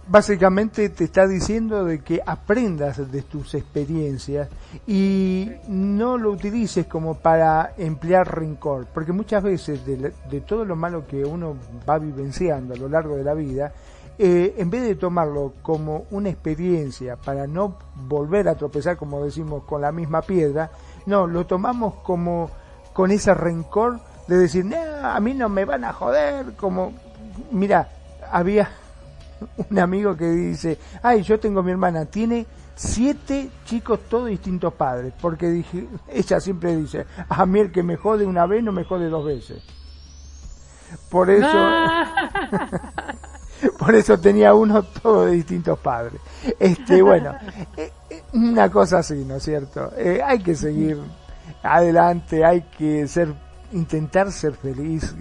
básicamente 0.07 0.89
te 0.89 1.05
está 1.05 1.27
diciendo 1.27 1.83
de 1.85 1.99
que 1.99 2.21
aprendas 2.25 3.11
de 3.11 3.21
tus 3.23 3.55
experiencias 3.55 4.49
y 4.85 5.49
no 5.67 6.17
lo 6.17 6.31
utilices 6.31 6.85
como 6.85 7.15
para 7.15 7.73
emplear 7.77 8.35
rencor, 8.35 8.85
porque 8.93 9.11
muchas 9.11 9.43
veces 9.43 9.85
de, 9.85 10.41
todo 10.41 10.63
lo 10.63 10.75
malo 10.75 11.07
que 11.07 11.25
uno 11.25 11.55
va 11.89 11.97
vivenciando 11.97 12.75
a 12.75 12.77
lo 12.77 12.87
largo 12.87 13.15
de 13.15 13.23
la 13.23 13.33
vida, 13.33 13.73
eh, 14.17 14.55
en 14.57 14.69
vez 14.69 14.83
de 14.83 14.95
tomarlo 14.95 15.53
como 15.61 16.05
una 16.11 16.29
experiencia 16.29 17.15
para 17.17 17.47
no 17.47 17.77
volver 18.07 18.47
a 18.47 18.55
tropezar, 18.55 18.97
como 18.97 19.23
decimos, 19.23 19.63
con 19.63 19.81
la 19.81 19.91
misma 19.91 20.21
piedra, 20.21 20.71
no, 21.05 21.27
lo 21.27 21.45
tomamos 21.45 21.95
como 21.95 22.49
con 22.93 23.11
ese 23.11 23.33
rencor 23.33 23.99
de 24.27 24.37
decir, 24.37 24.65
a 25.03 25.19
mí 25.19 25.33
no 25.33 25.49
me 25.49 25.65
van 25.65 25.83
a 25.83 25.93
joder, 25.93 26.55
como, 26.55 26.93
mira, 27.51 27.89
había 28.31 28.69
un 29.69 29.79
amigo 29.79 30.15
que 30.15 30.29
dice, 30.29 30.77
ay, 31.03 31.21
yo 31.21 31.39
tengo 31.39 31.61
mi 31.61 31.71
hermana, 31.71 32.05
tiene 32.05 32.45
siete 32.75 33.49
chicos 33.65 33.99
todos 34.09 34.27
distintos 34.29 34.73
padres, 34.73 35.13
porque 35.21 35.49
dije, 35.49 35.87
ella 36.07 36.39
siempre 36.39 36.75
dice, 36.75 37.05
a 37.27 37.45
mí 37.45 37.59
el 37.59 37.71
que 37.71 37.83
me 37.83 37.95
jode 37.97 38.25
una 38.25 38.45
vez 38.45 38.63
no 38.63 38.71
me 38.71 38.83
jode 38.83 39.09
dos 39.09 39.25
veces. 39.25 39.63
Por 41.09 41.29
eso, 41.29 41.47
por 43.77 43.95
eso 43.95 44.17
tenía 44.19 44.53
uno 44.53 44.83
todo 44.83 45.25
de 45.25 45.33
distintos 45.33 45.79
padres. 45.79 46.21
Este, 46.59 47.01
bueno, 47.01 47.35
eh, 47.77 47.91
eh, 48.09 48.23
una 48.33 48.69
cosa 48.69 48.99
así, 48.99 49.25
¿no 49.25 49.35
es 49.35 49.43
cierto? 49.43 49.91
Eh, 49.97 50.21
hay 50.23 50.39
que 50.39 50.55
seguir 50.55 50.99
adelante, 51.63 52.43
hay 52.45 52.61
que 52.77 53.07
ser 53.07 53.33
intentar 53.71 54.31
ser 54.31 54.53
feliz 54.53 55.15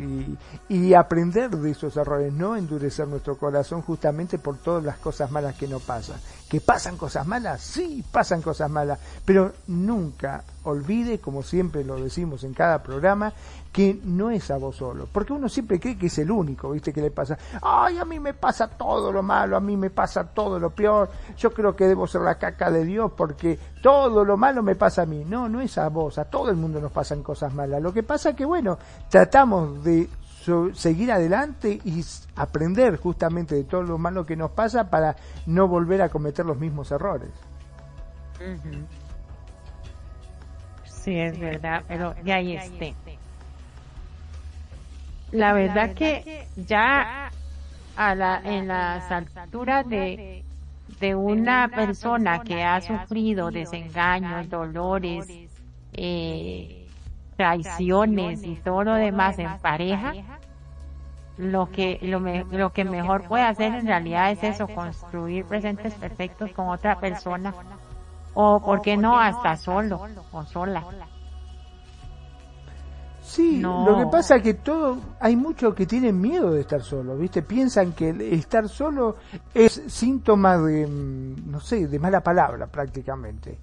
y, 0.68 0.94
aprender 0.94 1.50
de 1.50 1.70
esos 1.72 1.96
errores, 1.96 2.32
no 2.32 2.54
endurecer 2.54 3.08
nuestro 3.08 3.36
corazón 3.36 3.82
justamente 3.82 4.38
por 4.38 4.58
todas 4.58 4.84
las 4.84 4.96
cosas 4.98 5.30
malas 5.30 5.56
que 5.56 5.66
no 5.66 5.80
pasan. 5.80 6.16
¿Que 6.48 6.60
pasan 6.60 6.96
cosas 6.96 7.26
malas? 7.26 7.62
Sí, 7.62 8.04
pasan 8.12 8.42
cosas 8.42 8.70
malas, 8.70 8.98
pero 9.24 9.52
nunca 9.66 10.44
olvide, 10.64 11.18
como 11.18 11.42
siempre 11.42 11.84
lo 11.84 11.96
decimos 11.96 12.44
en 12.44 12.54
cada 12.54 12.82
programa, 12.82 13.32
que 13.72 13.98
no 14.04 14.30
es 14.30 14.50
a 14.52 14.56
vos 14.56 14.76
solo, 14.76 15.08
porque 15.10 15.32
uno 15.32 15.48
siempre 15.48 15.80
cree 15.80 15.98
que 15.98 16.06
es 16.06 16.18
el 16.18 16.30
único, 16.30 16.70
¿viste? 16.70 16.92
Que 16.92 17.00
le 17.00 17.10
pasa, 17.10 17.36
ay, 17.60 17.98
a 17.98 18.04
mí 18.04 18.20
me 18.20 18.32
pasa 18.32 18.68
todo 18.68 19.10
lo 19.10 19.22
malo, 19.22 19.56
a 19.56 19.60
mí 19.60 19.76
me 19.76 19.90
pasa 19.90 20.24
todo 20.24 20.60
lo 20.60 20.70
peor, 20.70 21.10
yo 21.36 21.52
creo 21.52 21.74
que 21.74 21.88
debo 21.88 22.06
ser 22.06 22.20
la 22.20 22.36
caca 22.36 22.70
de 22.70 22.84
Dios 22.84 23.10
porque 23.16 23.58
todo 23.82 24.24
lo 24.24 24.36
malo 24.36 24.62
me 24.62 24.76
pasa 24.76 25.02
a 25.02 25.06
mí. 25.06 25.24
No, 25.24 25.48
no 25.48 25.60
es 25.60 25.76
a 25.76 25.88
vos, 25.88 26.18
a 26.18 26.24
todo 26.24 26.50
el 26.50 26.56
mundo 26.56 26.80
nos 26.80 26.92
pasan 26.92 27.22
cosas 27.22 27.52
malas. 27.52 27.82
Lo 27.82 27.92
que 27.92 28.02
pasa 28.02 28.36
que, 28.36 28.44
bueno, 28.44 28.78
tratamos 29.10 29.82
de 29.82 30.08
seguir 30.74 31.12
adelante 31.12 31.80
y 31.84 32.04
aprender 32.36 32.96
justamente 32.98 33.54
de 33.54 33.64
todo 33.64 33.82
lo 33.82 33.98
malo 33.98 34.24
que 34.24 34.36
nos 34.36 34.50
pasa 34.50 34.90
para 34.90 35.16
no 35.46 35.68
volver 35.68 36.02
a 36.02 36.08
cometer 36.08 36.44
los 36.44 36.58
mismos 36.58 36.90
errores. 36.92 37.30
Sí, 40.84 41.18
es 41.18 41.38
verdad, 41.38 41.82
pero 41.86 42.14
ya 42.24 42.36
ahí 42.36 42.56
esté. 42.56 42.94
La 45.32 45.52
verdad 45.52 45.94
que 45.94 46.46
ya 46.56 47.30
a 47.96 48.14
la, 48.14 48.40
en 48.44 48.68
las 48.68 49.10
alturas 49.10 49.88
de, 49.88 50.44
de 51.00 51.14
una 51.14 51.68
persona 51.68 52.42
que 52.42 52.62
ha 52.62 52.80
sufrido 52.80 53.50
desengaños, 53.50 54.48
dolores, 54.48 55.26
eh, 55.92 56.83
traiciones 57.36 58.42
y 58.44 58.56
todo 58.56 58.84
lo 58.84 58.94
demás 58.94 59.38
en 59.38 59.58
pareja, 59.58 60.14
lo 61.36 61.70
que 61.70 61.98
lo, 62.02 62.20
lo 62.20 62.72
que 62.72 62.84
mejor 62.84 63.26
puede 63.26 63.44
hacer 63.44 63.74
en 63.74 63.86
realidad 63.86 64.30
es 64.30 64.42
eso, 64.44 64.68
construir 64.68 65.44
presentes 65.44 65.94
perfectos 65.94 66.52
con 66.52 66.68
otra 66.68 67.00
persona 67.00 67.52
o, 68.34 68.60
¿por 68.60 68.82
qué 68.82 68.96
no, 68.96 69.18
hasta 69.18 69.56
solo 69.56 70.00
o 70.32 70.44
sola? 70.44 70.84
Sí, 73.22 73.60
lo 73.60 73.96
que 73.96 74.06
pasa 74.06 74.36
es 74.36 74.42
que 74.42 74.54
todo, 74.54 74.98
hay 75.18 75.34
muchos 75.34 75.74
que 75.74 75.86
tienen 75.86 76.20
miedo 76.20 76.52
de 76.52 76.60
estar 76.60 76.82
solo, 76.82 77.16
¿viste? 77.16 77.40
Piensan 77.42 77.92
que 77.92 78.10
estar 78.32 78.68
solo 78.68 79.16
es 79.54 79.82
síntoma 79.86 80.58
de, 80.58 80.86
mm, 80.86 81.50
no 81.50 81.58
sé, 81.58 81.88
de 81.88 81.98
mala 81.98 82.20
palabra 82.20 82.66
prácticamente. 82.66 83.58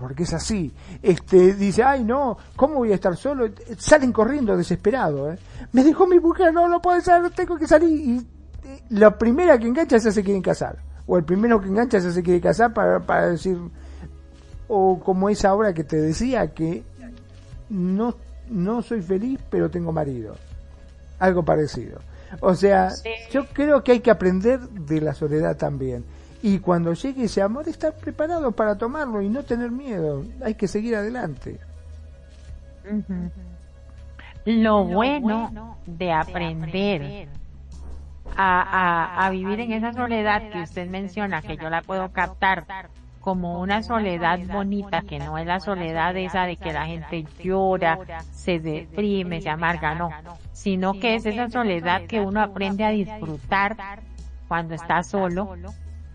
Porque 0.00 0.22
es 0.22 0.32
así. 0.32 0.72
Este, 1.02 1.54
dice, 1.54 1.82
ay 1.82 2.04
no, 2.04 2.38
¿cómo 2.56 2.76
voy 2.76 2.92
a 2.92 2.94
estar 2.94 3.14
solo? 3.16 3.46
Salen 3.76 4.12
corriendo 4.12 4.56
desesperados, 4.56 5.34
¿eh? 5.34 5.38
Me 5.72 5.84
dijo 5.84 6.06
mi 6.06 6.18
mujer, 6.18 6.54
no, 6.54 6.66
no 6.68 6.80
puede 6.80 7.02
ser, 7.02 7.30
tengo 7.32 7.58
que 7.58 7.66
salir. 7.66 7.90
Y 7.90 8.16
eh, 8.64 8.82
la 8.88 9.16
primera 9.18 9.58
que 9.58 9.66
engancha 9.66 9.98
ya 9.98 10.10
se 10.10 10.24
quieren 10.24 10.42
casar. 10.42 10.78
O 11.06 11.18
el 11.18 11.24
primero 11.24 11.60
que 11.60 11.68
engancha 11.68 11.98
ya 11.98 12.10
se 12.10 12.22
quiere 12.22 12.40
casar 12.40 12.72
para, 12.72 13.00
para 13.00 13.32
decir, 13.32 13.58
o 14.68 14.98
como 14.98 15.28
esa 15.28 15.52
obra 15.54 15.74
que 15.74 15.84
te 15.84 15.96
decía, 15.96 16.54
que 16.54 16.82
no 17.68 18.16
no 18.50 18.82
soy 18.82 19.00
feliz, 19.00 19.38
pero 19.48 19.70
tengo 19.70 19.92
marido. 19.92 20.34
Algo 21.18 21.44
parecido. 21.44 22.00
O 22.40 22.54
sea, 22.54 22.90
yo 23.30 23.46
creo 23.46 23.82
que 23.82 23.92
hay 23.92 24.00
que 24.00 24.10
aprender 24.10 24.60
de 24.60 25.00
la 25.00 25.14
soledad 25.14 25.56
también. 25.56 26.04
Y 26.42 26.58
cuando 26.58 26.94
llegue 26.94 27.24
ese 27.24 27.42
amor, 27.42 27.68
estar 27.68 27.94
preparado 27.94 28.52
para 28.52 28.76
tomarlo 28.76 29.20
y 29.20 29.28
no 29.28 29.42
tener 29.42 29.70
miedo. 29.70 30.24
Hay 30.42 30.54
que 30.54 30.68
seguir 30.68 30.96
adelante. 30.96 31.58
Lo 34.44 34.84
bueno 34.84 35.76
de 35.86 36.12
aprender 36.12 37.28
a, 38.36 39.26
a 39.26 39.30
vivir 39.30 39.60
en 39.60 39.72
esa 39.72 39.92
soledad 39.92 40.50
que 40.50 40.62
usted 40.62 40.88
menciona, 40.88 41.42
que 41.42 41.56
yo 41.56 41.68
la 41.68 41.82
puedo 41.82 42.10
captar 42.10 42.64
como 43.20 43.60
una 43.60 43.82
soledad 43.82 44.38
bonita, 44.46 45.02
que 45.02 45.18
no 45.18 45.36
es 45.36 45.46
la 45.46 45.60
soledad 45.60 46.16
esa 46.16 46.44
de 46.46 46.56
que 46.56 46.72
la 46.72 46.86
gente 46.86 47.26
llora, 47.42 47.98
se 48.32 48.58
deprime, 48.58 49.42
se 49.42 49.50
amarga, 49.50 49.94
no, 49.94 50.10
sino 50.52 50.94
que 50.94 51.16
es 51.16 51.26
esa 51.26 51.48
soledad 51.50 52.06
que 52.06 52.20
uno 52.20 52.40
aprende 52.40 52.84
a 52.84 52.90
disfrutar 52.90 53.76
cuando 54.48 54.74
está 54.74 55.02
solo, 55.02 55.54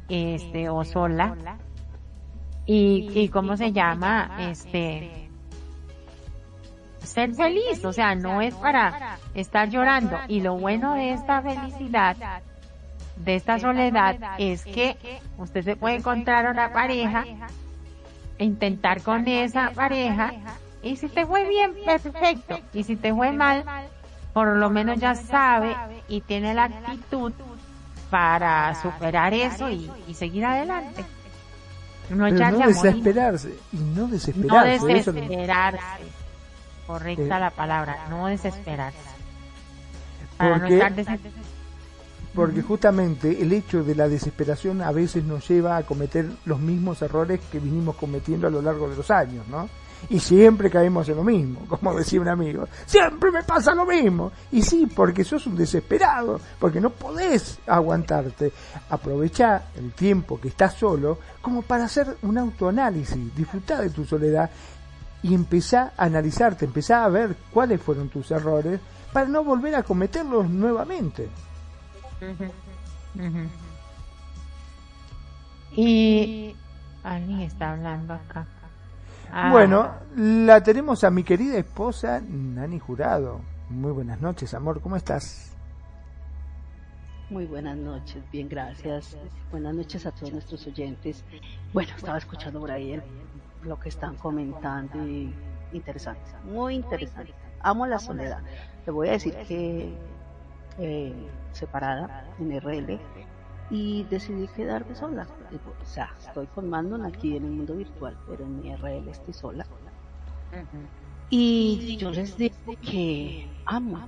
este, 0.09 0.69
o 0.69 0.83
sola, 0.83 1.35
y, 2.65 3.09
y 3.13 3.29
cómo 3.29 3.57
se 3.57 3.71
llama, 3.71 4.37
este, 4.39 5.29
ser 6.99 7.33
feliz, 7.33 7.83
o 7.85 7.93
sea, 7.93 8.15
no 8.15 8.41
es 8.41 8.55
para 8.55 9.17
estar 9.33 9.69
llorando, 9.69 10.17
y 10.27 10.41
lo 10.41 10.57
bueno 10.57 10.95
de 10.95 11.13
esta 11.13 11.41
felicidad 11.41 12.17
de 13.17 13.35
esta 13.35 13.59
soledad 13.59 14.17
es 14.37 14.65
que 14.65 14.97
usted 15.37 15.63
se 15.63 15.75
puede 15.75 15.95
encontrar 15.95 16.49
una 16.51 16.73
pareja, 16.73 17.23
intentar 18.39 19.01
con 19.01 19.27
esa 19.27 19.71
pareja, 19.71 20.33
y 20.83 20.97
si 20.97 21.07
te 21.07 21.25
fue 21.25 21.47
bien, 21.47 21.73
perfecto, 21.85 22.59
y 22.73 22.83
si 22.83 22.95
te 22.95 23.13
fue 23.13 23.31
mal, 23.31 23.63
por 24.33 24.57
lo 24.57 24.69
menos 24.69 24.99
ya 24.99 25.15
sabe 25.15 25.75
y 26.09 26.21
tiene 26.21 26.53
la 26.53 26.65
actitud 26.65 27.31
para 28.09 28.75
superar 28.81 29.33
eso 29.33 29.69
y, 29.69 29.89
seguir 30.13 30.45
adelante. 30.45 31.03
No, 32.09 32.25
desesperarse, 32.25 33.55
y 33.71 33.77
no 33.77 34.07
desesperarse. 34.07 34.79
No 34.79 34.85
desesperarse. 34.85 35.79
Correcta 36.85 37.39
la 37.39 37.49
palabra, 37.49 38.05
no 38.09 38.27
desesperarse. 38.27 38.99
Para 40.37 40.57
no 40.57 40.67
estar 40.67 40.93
desesperado 40.93 41.55
porque 42.35 42.61
justamente 42.61 43.41
el 43.41 43.53
hecho 43.53 43.83
de 43.83 43.95
la 43.95 44.09
desesperación 44.09 44.81
a 44.81 44.91
veces 44.91 45.23
nos 45.23 45.47
lleva 45.47 45.77
a 45.77 45.83
cometer 45.83 46.29
los 46.43 46.59
mismos 46.59 47.01
errores 47.01 47.39
que 47.49 47.59
vinimos 47.59 47.95
cometiendo 47.95 48.47
a 48.47 48.49
lo 48.49 48.61
largo 48.61 48.89
de 48.89 48.97
los 48.97 49.09
años, 49.09 49.47
¿no? 49.47 49.69
Y 50.09 50.19
siempre 50.19 50.69
caemos 50.69 51.07
en 51.09 51.15
lo 51.15 51.23
mismo, 51.23 51.65
como 51.69 51.93
decía 51.95 52.21
un 52.21 52.27
amigo, 52.27 52.67
siempre 52.85 53.31
me 53.31 53.43
pasa 53.43 53.73
lo 53.73 53.85
mismo. 53.85 54.31
Y 54.51 54.61
sí, 54.61 54.87
porque 54.93 55.23
sos 55.23 55.47
un 55.47 55.55
desesperado, 55.55 56.39
porque 56.59 56.79
no 56.79 56.89
podés 56.89 57.59
aguantarte. 57.65 58.51
Aprovecha 58.89 59.63
el 59.75 59.93
tiempo 59.93 60.39
que 60.39 60.49
estás 60.49 60.75
solo 60.75 61.19
como 61.41 61.61
para 61.61 61.85
hacer 61.85 62.17
un 62.21 62.37
autoanálisis, 62.37 63.35
disfrutar 63.35 63.81
de 63.81 63.89
tu 63.89 64.05
soledad 64.05 64.49
y 65.23 65.33
empezar 65.33 65.93
a 65.97 66.05
analizarte, 66.05 66.65
empezar 66.65 67.03
a 67.03 67.09
ver 67.09 67.35
cuáles 67.51 67.81
fueron 67.81 68.09
tus 68.09 68.29
errores 68.31 68.79
para 69.11 69.27
no 69.27 69.43
volver 69.43 69.75
a 69.75 69.83
cometerlos 69.83 70.49
nuevamente. 70.49 71.29
Y 75.75 76.55
alguien 77.03 77.41
está 77.41 77.71
hablando 77.71 78.13
acá. 78.13 78.45
Ah. 79.31 79.51
Bueno, 79.51 79.91
la 80.15 80.61
tenemos 80.61 81.03
a 81.03 81.09
mi 81.11 81.23
querida 81.23 81.57
esposa 81.57 82.21
Nani 82.21 82.79
Jurado. 82.79 83.41
Muy 83.69 83.91
buenas 83.91 84.21
noches, 84.21 84.53
amor, 84.53 84.81
¿cómo 84.81 84.95
estás? 84.95 85.55
Muy 87.29 87.45
buenas 87.45 87.75
noches, 87.77 88.23
bien, 88.31 88.47
gracias. 88.47 89.17
Buenas 89.51 89.73
noches 89.73 90.05
a 90.05 90.11
todos 90.11 90.31
nuestros 90.31 90.67
oyentes. 90.67 91.23
Bueno, 91.73 91.91
estaba 91.97 92.17
escuchando 92.17 92.59
por 92.59 92.71
ahí 92.71 93.01
lo 93.63 93.79
que 93.79 93.89
están 93.89 94.15
comentando 94.15 95.07
y 95.07 95.33
interesante, 95.73 96.31
muy 96.43 96.75
interesante. 96.75 97.33
Amo 97.61 97.87
la 97.87 97.97
soledad. 97.97 98.39
Le 98.85 98.91
voy 98.91 99.07
a 99.09 99.11
decir 99.13 99.35
que 99.47 99.91
eh, 100.77 101.13
separada 101.51 102.27
en 102.39 102.59
RL 102.59 102.99
y 103.69 104.03
decidí 104.05 104.47
quedarme 104.49 104.95
sola. 104.95 105.27
O 105.81 105.85
sea, 105.85 106.13
estoy 106.19 106.47
formando 106.47 107.03
aquí 107.03 107.35
en 107.37 107.45
el 107.45 107.51
mundo 107.51 107.75
virtual, 107.75 108.15
pero 108.27 108.43
en 108.43 108.61
mi 108.61 108.75
RL 108.75 109.09
estoy 109.09 109.33
sola. 109.33 109.65
Y 111.29 111.97
yo 111.97 112.11
les 112.11 112.37
digo 112.37 112.55
que 112.81 113.47
amo, 113.65 114.07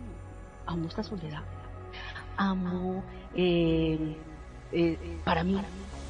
amo 0.65 0.87
esta 0.87 1.03
soledad. 1.03 1.43
Amo 2.37 3.03
eh, 3.35 4.15
eh, 4.71 5.19
para 5.25 5.43
mí, 5.43 5.59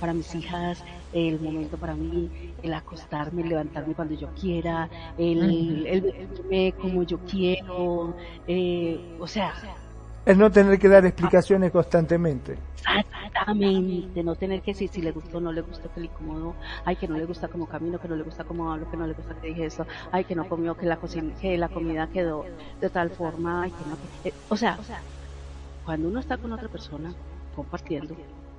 para 0.02 0.14
mis 0.14 0.36
hijas, 0.36 0.84
el 1.14 1.40
momento 1.40 1.78
para 1.78 1.96
mí, 1.96 2.54
el 2.62 2.74
acostarme, 2.74 3.44
el 3.44 3.50
levantarme 3.50 3.94
cuando 3.94 4.14
yo 4.16 4.28
quiera, 4.40 4.90
el, 5.18 5.88
el, 5.88 6.02
verme 6.02 6.74
como 6.74 7.04
yo 7.04 7.20
quiero, 7.20 8.14
o 9.20 9.28
sea, 9.28 9.54
es 10.28 10.38
no 10.38 10.52
tener 10.52 10.78
que 10.78 10.90
dar 10.90 11.06
explicaciones 11.06 11.72
constantemente. 11.72 12.58
Exactamente, 12.76 14.22
no 14.24 14.36
tener 14.36 14.62
que 14.62 14.72
decir 14.72 14.90
si 14.90 15.02
le 15.02 15.14
gustó 15.14 15.38
o 15.38 15.40
no 15.40 15.54
le 15.54 15.62
gustó, 15.62 15.90
que 15.94 16.02
le 16.02 16.08
incomodó, 16.08 16.54
ay, 16.84 16.98
que 16.98 17.08
no 17.08 17.16
le 17.16 17.24
gusta 17.24 17.48
como 17.48 17.66
camino, 17.66 17.98
que 17.98 18.10
no 18.10 18.16
le 18.18 18.24
gusta 18.24 18.44
como 18.44 18.70
hablo, 18.70 18.92
que 18.92 18.98
no 18.98 19.08
le 19.08 19.14
gusta 19.14 19.36
que 19.40 19.48
dije 19.48 19.68
eso, 19.68 19.88
ay, 20.12 20.26
que 20.26 20.36
no 20.36 20.50
comió, 20.50 20.76
que 20.76 20.86
la, 20.86 20.98
cocina, 20.98 21.34
que 21.40 21.58
la 21.58 21.70
comida 21.70 22.08
quedó 22.08 22.44
de 22.82 22.90
tal 22.90 23.10
forma, 23.10 23.64
ay, 23.64 23.72
que 23.72 23.90
no. 23.90 23.98
Eh, 24.26 24.34
o 24.50 24.58
sea, 24.58 24.78
cuando 25.86 26.10
uno 26.10 26.20
está 26.20 26.38
con 26.38 26.52
otra 26.52 26.68
persona 26.68 27.14
compartiendo, 27.56 28.14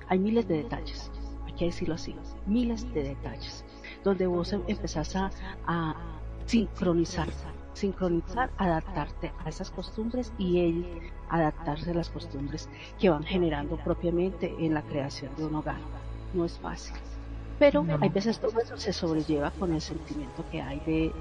hay 0.07 0.17
miles 0.17 0.47
de 0.47 0.63
detalles, 0.63 1.11
hay 1.45 1.53
que 1.53 1.65
decirlo 1.65 1.93
así, 1.93 2.15
miles 2.47 2.91
de 2.95 3.03
detalles, 3.03 3.63
donde 4.03 4.25
vos 4.25 4.53
empezás 4.53 5.15
a, 5.15 5.29
a 5.67 5.95
sincronizar 6.47 7.27
sincronizar, 7.79 8.49
adaptarte 8.57 9.31
a 9.43 9.49
esas 9.49 9.71
costumbres 9.71 10.33
y 10.37 10.59
él 10.59 10.85
adaptarse 11.29 11.91
a 11.91 11.93
las 11.93 12.09
costumbres 12.09 12.69
que 12.99 13.09
van 13.09 13.23
generando 13.23 13.77
propiamente 13.77 14.53
en 14.59 14.73
la 14.73 14.81
creación 14.81 15.31
de 15.37 15.45
un 15.45 15.55
hogar. 15.55 15.79
No 16.33 16.45
es 16.45 16.59
fácil, 16.59 16.95
Pero 17.57 17.85
hay 18.01 18.09
veces 18.09 18.39
todo 18.39 18.59
eso 18.59 18.77
se 18.77 18.93
sobrelleva 18.93 19.51
con 19.51 19.73
el 19.73 19.81
sentimiento 19.81 20.43
que 20.51 20.61
hay 20.61 20.79
de, 20.81 21.11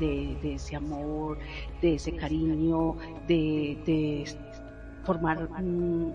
de, 0.42 0.54
ese 0.54 0.76
amor, 0.76 1.38
de 1.80 1.94
ese 1.94 2.14
cariño, 2.14 2.96
de, 3.26 3.80
de 3.86 4.24
formar 5.04 5.48
un, 5.58 6.14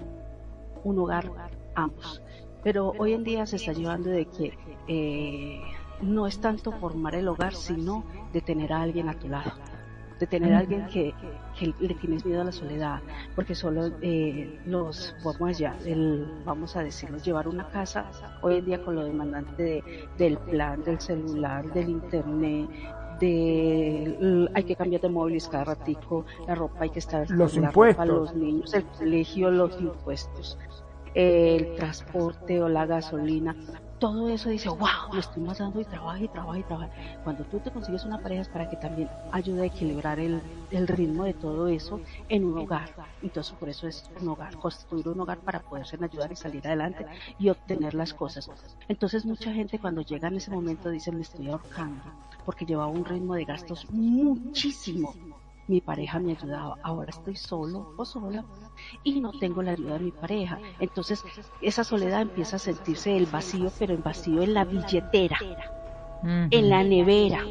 un, 0.84 1.00
hogar 1.00 1.32
ambos. 1.76 2.22
Pero 2.64 2.94
hoy 3.00 3.14
en 3.14 3.24
día 3.24 3.46
se 3.46 3.56
está 3.56 3.74
llevando 3.74 4.10
de 4.10 4.26
que 4.26 4.58
eh, 4.88 5.60
no 6.02 6.28
es 6.28 6.40
tanto 6.40 6.72
formar 6.74 7.16
el 7.16 7.28
hogar, 7.28 7.56
sino 7.56 8.04
de 8.32 8.42
tener 8.42 8.72
a 8.74 8.82
alguien 8.82 9.10
a 9.10 9.18
tu 9.18 9.28
lado 9.28 9.52
de 10.24 10.28
tener 10.28 10.54
a 10.54 10.60
alguien 10.60 10.86
que, 10.88 11.14
que, 11.60 11.74
le 11.80 11.94
tienes 11.96 12.26
miedo 12.26 12.42
a 12.42 12.46
la 12.46 12.52
soledad, 12.52 13.02
porque 13.36 13.54
solo 13.54 13.92
eh, 14.02 14.58
los, 14.66 15.14
vamos 15.22 15.50
allá, 15.50 15.76
el, 15.86 16.26
vamos 16.46 16.78
a 16.78 16.84
decirlo, 16.84 17.18
llevar 17.18 17.48
una 17.48 17.68
casa, 17.68 18.10
hoy 18.42 18.60
en 18.60 18.66
día 18.66 18.82
con 18.82 18.96
lo 18.96 19.04
demandante 19.04 19.84
del 20.18 20.38
plan, 20.38 20.82
del 20.84 21.00
celular, 21.02 21.66
del 21.74 21.90
internet, 21.90 22.70
de 23.20 24.50
hay 24.54 24.64
que 24.64 24.76
cambiar 24.78 25.02
de 25.02 25.10
móviles 25.10 25.50
cada 25.50 25.66
ratico, 25.66 26.26
la 26.48 26.56
ropa 26.56 26.78
hay 26.80 26.90
que 26.90 27.00
estar 27.00 27.30
los 27.30 27.56
impuestos, 27.56 28.08
los 28.08 28.34
niños, 28.34 28.74
el 28.74 28.86
colegio, 28.86 29.52
los 29.52 29.80
impuestos, 29.80 30.58
el 31.16 31.76
transporte 31.76 32.62
o 32.62 32.70
la 32.70 32.86
gasolina, 32.86 33.56
todo 34.04 34.28
eso 34.28 34.50
dice, 34.50 34.68
wow, 34.68 35.14
me 35.14 35.22
estoy 35.22 35.42
matando 35.44 35.80
y 35.80 35.86
trabajo 35.86 36.22
y 36.22 36.28
trabajo 36.28 36.58
y 36.58 36.64
trabajo. 36.64 36.92
Cuando 37.24 37.46
tú 37.46 37.62
te 37.62 37.72
consigues 37.72 38.04
una 38.04 38.18
pareja 38.18 38.42
es 38.42 38.50
para 38.50 38.70
que 38.70 38.76
también 38.76 39.10
ayude 39.32 39.62
a 39.62 39.66
equilibrar 39.68 40.20
el, 40.20 40.42
el 40.72 40.88
ritmo 40.90 41.24
de 41.24 41.34
todo 41.34 41.70
eso 41.70 42.02
en 42.28 42.44
un 42.44 42.58
hogar. 42.58 42.94
Entonces 43.22 43.56
por 43.58 43.70
eso 43.70 43.88
es 43.88 44.12
un 44.20 44.28
hogar, 44.28 44.58
construir 44.58 45.08
un 45.08 45.22
hogar 45.22 45.40
para 45.40 45.62
poderse 45.62 45.98
ayudar 46.02 46.34
y 46.34 46.36
salir 46.36 46.68
adelante 46.68 47.06
y 47.40 47.48
obtener 47.48 47.94
las 47.94 48.14
cosas. 48.14 48.50
Entonces 48.90 49.26
mucha 49.26 49.54
gente 49.54 49.80
cuando 49.80 50.02
llega 50.02 50.28
en 50.28 50.36
ese 50.36 50.52
momento 50.52 50.90
dice, 50.90 51.14
me 51.14 51.22
estoy 51.22 51.48
ahorcando, 51.48 52.04
porque 52.46 52.66
llevaba 52.66 52.92
un 52.92 53.06
ritmo 53.06 53.36
de 53.36 53.46
gastos 53.46 53.90
muchísimo 53.90 55.16
mi 55.68 55.82
pareja 55.82 56.20
me 56.20 56.32
ayudaba, 56.32 56.78
ahora 56.84 57.10
estoy 57.10 57.36
solo 57.36 57.94
o 57.96 58.06
sola 58.06 58.46
y 59.04 59.22
no 59.22 59.32
tengo 59.32 59.62
la 59.62 59.72
ayuda 59.72 59.94
de 59.94 60.00
mi 60.00 60.12
pareja. 60.12 60.60
Entonces 60.80 61.24
esa 61.62 61.84
soledad 61.84 62.22
empieza 62.22 62.58
a 62.58 62.60
sentirse 62.60 63.16
el 63.16 63.28
vacío, 63.28 63.72
pero 63.78 63.94
el 63.94 64.02
vacío 64.02 64.44
en 64.44 64.54
la 64.54 64.66
billetera, 64.66 65.38
en 66.24 66.70
la 66.70 66.84
nevera, 66.84 67.44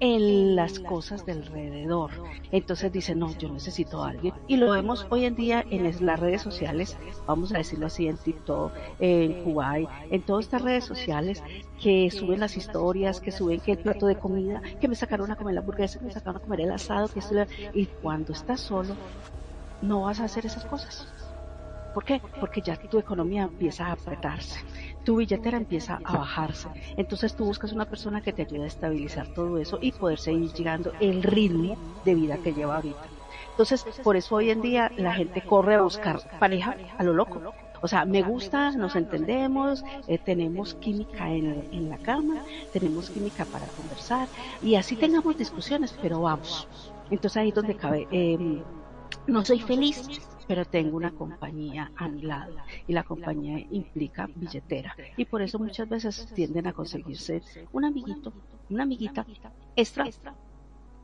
en 0.00 0.56
las 0.56 0.80
cosas 0.80 1.24
del 1.26 1.42
alrededor. 1.42 2.10
Entonces 2.50 2.90
dice, 2.90 3.14
no, 3.14 3.36
yo 3.38 3.50
necesito 3.50 4.02
a 4.02 4.10
alguien. 4.10 4.34
Y 4.48 4.56
lo 4.56 4.70
vemos 4.70 5.06
hoy 5.10 5.26
en 5.26 5.36
día 5.36 5.64
en 5.70 5.84
las 6.04 6.18
redes 6.18 6.42
sociales, 6.42 6.96
vamos 7.26 7.52
a 7.52 7.58
decirlo 7.58 7.86
así, 7.86 8.08
en 8.08 8.16
TikTok, 8.16 8.72
en 8.98 9.44
Kuwait, 9.44 9.88
en 10.10 10.22
todas 10.22 10.46
estas 10.46 10.62
redes 10.62 10.84
sociales 10.84 11.42
que 11.80 12.10
suben 12.10 12.40
las 12.40 12.56
historias, 12.56 13.20
que 13.20 13.30
suben 13.30 13.60
que 13.60 13.72
el 13.72 13.78
plato 13.78 14.06
de 14.06 14.16
comida, 14.16 14.62
que 14.80 14.88
me 14.88 14.96
sacaron 14.96 15.30
a 15.30 15.36
comer 15.36 15.54
la 15.54 15.60
hamburguesa, 15.60 15.98
que 15.98 16.06
me 16.06 16.12
sacaron 16.12 16.36
a 16.36 16.40
comer 16.40 16.62
el 16.62 16.72
asado, 16.72 17.08
que 17.08 17.20
y 17.74 17.86
cuando 17.86 18.32
estás 18.32 18.60
solo, 18.60 18.96
no 19.82 20.02
vas 20.02 20.20
a 20.20 20.24
hacer 20.24 20.46
esas 20.46 20.64
cosas. 20.64 21.06
¿Por 21.94 22.04
qué? 22.04 22.20
Porque 22.38 22.60
ya 22.60 22.76
tu 22.76 22.98
economía 22.98 23.42
empieza 23.42 23.86
a 23.86 23.92
apretarse 23.92 24.60
tu 25.04 25.16
billetera 25.16 25.56
empieza 25.56 26.00
a 26.04 26.18
bajarse. 26.18 26.68
Entonces 26.96 27.34
tú 27.34 27.44
buscas 27.44 27.72
una 27.72 27.86
persona 27.86 28.20
que 28.20 28.32
te 28.32 28.42
ayude 28.42 28.64
a 28.64 28.66
estabilizar 28.66 29.28
todo 29.28 29.58
eso 29.58 29.78
y 29.80 29.92
poder 29.92 30.18
seguir 30.18 30.52
llegando 30.52 30.92
el 31.00 31.22
ritmo 31.22 31.76
de 32.04 32.14
vida 32.14 32.38
que 32.38 32.52
lleva 32.52 32.76
ahorita. 32.76 33.04
Entonces, 33.50 33.84
por 34.02 34.16
eso 34.16 34.36
hoy 34.36 34.50
en 34.50 34.62
día 34.62 34.90
la 34.96 35.12
gente 35.12 35.42
corre 35.42 35.74
a 35.74 35.82
buscar 35.82 36.20
pareja 36.38 36.76
a 36.96 37.04
lo 37.04 37.12
loco. 37.12 37.40
O 37.82 37.88
sea, 37.88 38.04
me 38.04 38.22
gusta, 38.22 38.72
nos 38.72 38.94
entendemos, 38.96 39.84
eh, 40.06 40.18
tenemos 40.18 40.74
química 40.74 41.30
en, 41.30 41.68
en, 41.72 41.88
la 41.88 41.96
cama, 41.98 42.44
tenemos 42.72 43.08
química 43.10 43.46
para 43.46 43.66
conversar 43.68 44.28
y 44.62 44.74
así 44.74 44.96
tengamos 44.96 45.36
discusiones, 45.36 45.94
pero 46.00 46.20
vamos. 46.20 46.68
Entonces 47.10 47.38
ahí 47.38 47.48
es 47.48 47.54
donde 47.54 47.76
cabe. 47.76 48.06
Eh, 48.10 48.62
no 49.26 49.44
soy 49.44 49.60
feliz, 49.60 50.08
pero 50.50 50.64
tengo 50.64 50.96
una 50.96 51.12
compañía 51.12 51.92
a 51.94 52.08
mi 52.08 52.22
lado 52.22 52.56
y 52.88 52.92
la 52.92 53.04
compañía 53.04 53.64
implica 53.70 54.28
billetera 54.34 54.96
y 55.16 55.24
por 55.24 55.42
eso 55.42 55.60
muchas 55.60 55.88
veces 55.88 56.26
tienden 56.34 56.66
a 56.66 56.72
conseguirse 56.72 57.40
un 57.72 57.84
amiguito, 57.84 58.32
una 58.68 58.82
amiguita 58.82 59.24
extra 59.76 60.06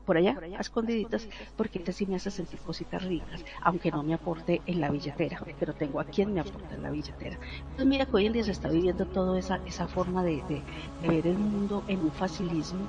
por 0.05 0.17
allá, 0.17 0.37
escondiditas, 0.59 1.29
porque 1.57 1.79
este 1.79 1.93
sí 1.93 2.07
me 2.07 2.17
hace 2.17 2.33
sentir 2.33 2.59
cositas 2.59 3.05
ricas, 3.05 3.45
aunque 3.63 3.93
no 3.93 4.03
me 4.03 4.15
aporte 4.15 4.63
en 4.67 4.81
la 4.81 4.91
billetera, 4.91 5.41
pero 5.61 5.73
tengo 5.75 6.01
a 6.01 6.05
quien 6.05 6.35
me 6.35 6.41
aporta 6.41 6.75
en 6.75 6.83
la 6.83 6.91
billetera. 6.91 7.39
Entonces 7.61 7.87
mira 7.87 8.05
que 8.05 8.17
hoy 8.17 8.27
en 8.27 8.33
día 8.33 8.45
se 8.45 8.51
está 8.51 8.69
viviendo 8.69 9.07
toda 9.07 9.39
esa, 9.39 9.61
esa 9.65 9.87
forma 9.87 10.25
de 10.25 10.43
ver 11.03 11.25
el 11.25 11.39
mundo 11.39 11.85
en 11.87 12.01
un 12.01 12.11
facilismo 12.11 12.85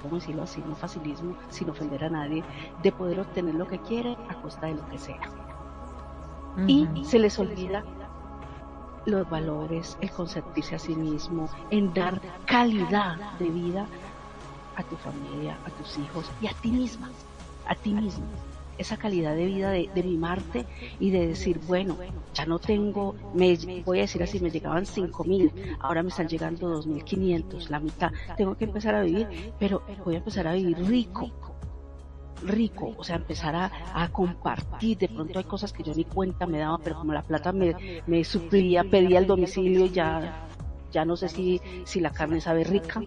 ¿cómo 0.00 0.14
decirlo 0.14 0.44
así? 0.44 0.62
No 0.64 0.76
facilismo, 0.76 1.34
sin 1.50 1.70
ofender 1.70 2.04
a 2.04 2.08
nadie, 2.08 2.44
de 2.84 2.92
poder 2.92 3.18
obtener 3.18 3.56
lo 3.56 3.66
que 3.66 3.80
quiere 3.80 4.16
a 4.28 4.40
costa 4.40 4.68
de 4.68 4.74
lo 4.74 4.88
que 4.90 4.96
sea 4.98 5.47
y 6.66 6.88
se 7.04 7.18
les 7.18 7.38
olvida 7.38 7.84
los 9.08 9.28
valores, 9.28 9.96
el 10.00 10.10
consentirse 10.10 10.74
a 10.74 10.78
sí 10.78 10.94
mismo, 10.94 11.48
en 11.70 11.92
dar 11.94 12.20
calidad 12.44 13.38
de 13.38 13.48
vida 13.50 13.88
a 14.74 14.82
tu 14.84 14.96
familia, 14.96 15.58
a 15.64 15.70
tus 15.70 15.98
hijos 15.98 16.30
y 16.40 16.46
a 16.46 16.52
ti 16.52 16.70
misma, 16.70 17.10
a 17.66 17.74
ti 17.74 17.94
mismo. 17.94 18.26
Esa 18.76 18.96
calidad 18.96 19.34
de 19.34 19.46
vida 19.46 19.70
de, 19.70 19.90
mimarte 20.04 20.66
y 21.00 21.10
de 21.10 21.26
decir, 21.26 21.58
bueno, 21.66 21.96
ya 22.32 22.46
no 22.46 22.60
tengo, 22.60 23.16
me, 23.34 23.58
voy 23.84 23.98
a 23.98 24.02
decir 24.02 24.22
así, 24.22 24.38
me 24.38 24.52
llegaban 24.52 24.86
cinco 24.86 25.24
mil, 25.24 25.52
ahora 25.80 26.04
me 26.04 26.10
están 26.10 26.28
llegando 26.28 26.68
dos 26.68 26.86
mil 26.86 27.02
quinientos, 27.02 27.70
la 27.70 27.80
mitad. 27.80 28.12
Tengo 28.36 28.54
que 28.54 28.66
empezar 28.66 28.94
a 28.94 29.02
vivir, 29.02 29.52
pero 29.58 29.82
voy 30.04 30.14
a 30.14 30.18
empezar 30.18 30.46
a 30.46 30.52
vivir 30.52 30.78
rico, 30.86 31.28
rico, 32.44 32.94
o 32.96 33.04
sea, 33.04 33.16
empezar 33.16 33.54
a, 33.56 34.08
compartir. 34.10 34.98
De 34.98 35.08
pronto 35.08 35.38
hay 35.38 35.44
cosas 35.44 35.72
que 35.72 35.82
yo 35.82 35.94
ni 35.94 36.04
cuenta 36.04 36.46
me 36.46 36.58
daba, 36.58 36.78
pero 36.78 36.96
como 36.96 37.12
la 37.12 37.22
plata 37.22 37.52
me, 37.52 38.02
me 38.06 38.24
suplía, 38.24 38.84
pedía 38.84 39.18
el 39.18 39.26
domicilio 39.26 39.86
y 39.86 39.90
ya, 39.90 40.46
ya 40.90 41.04
no 41.04 41.16
sé 41.16 41.28
si, 41.28 41.60
si 41.84 42.00
la 42.00 42.10
carne 42.10 42.40
sabe 42.40 42.64
rica, 42.64 43.02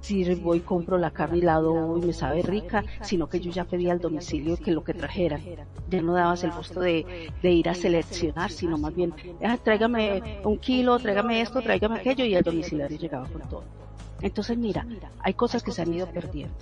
si 0.00 0.34
voy 0.36 0.60
compro 0.60 0.98
la 0.98 1.10
carne 1.10 1.38
y 1.38 1.40
la 1.42 1.54
doy 1.54 2.00
me 2.00 2.12
sabe 2.12 2.42
rica, 2.42 2.84
sino 3.02 3.28
que 3.28 3.40
yo 3.40 3.50
ya 3.50 3.64
pedía 3.64 3.92
el 3.92 3.98
domicilio 3.98 4.56
que 4.56 4.70
lo 4.70 4.84
que 4.84 4.94
trajeran. 4.94 5.42
Ya 5.88 6.02
no 6.02 6.14
dabas 6.14 6.44
el 6.44 6.52
gusto 6.52 6.80
de, 6.80 7.30
de 7.42 7.50
ir 7.50 7.68
a 7.68 7.74
seleccionar, 7.74 8.50
sino 8.50 8.78
más 8.78 8.94
bien, 8.94 9.14
ah, 9.44 9.56
tráigame 9.56 10.40
un 10.44 10.58
kilo, 10.58 10.98
tráigame 10.98 11.40
esto, 11.40 11.60
tráigame 11.60 11.98
aquello 11.98 12.24
y 12.24 12.34
el 12.34 12.44
domiciliario 12.44 12.98
llegaba 12.98 13.28
con 13.28 13.42
todo. 13.48 13.64
Entonces 14.22 14.56
mira, 14.56 14.86
hay 15.20 15.34
cosas 15.34 15.62
que 15.62 15.72
se 15.72 15.82
han 15.82 15.92
ido 15.92 16.06
perdiendo 16.06 16.54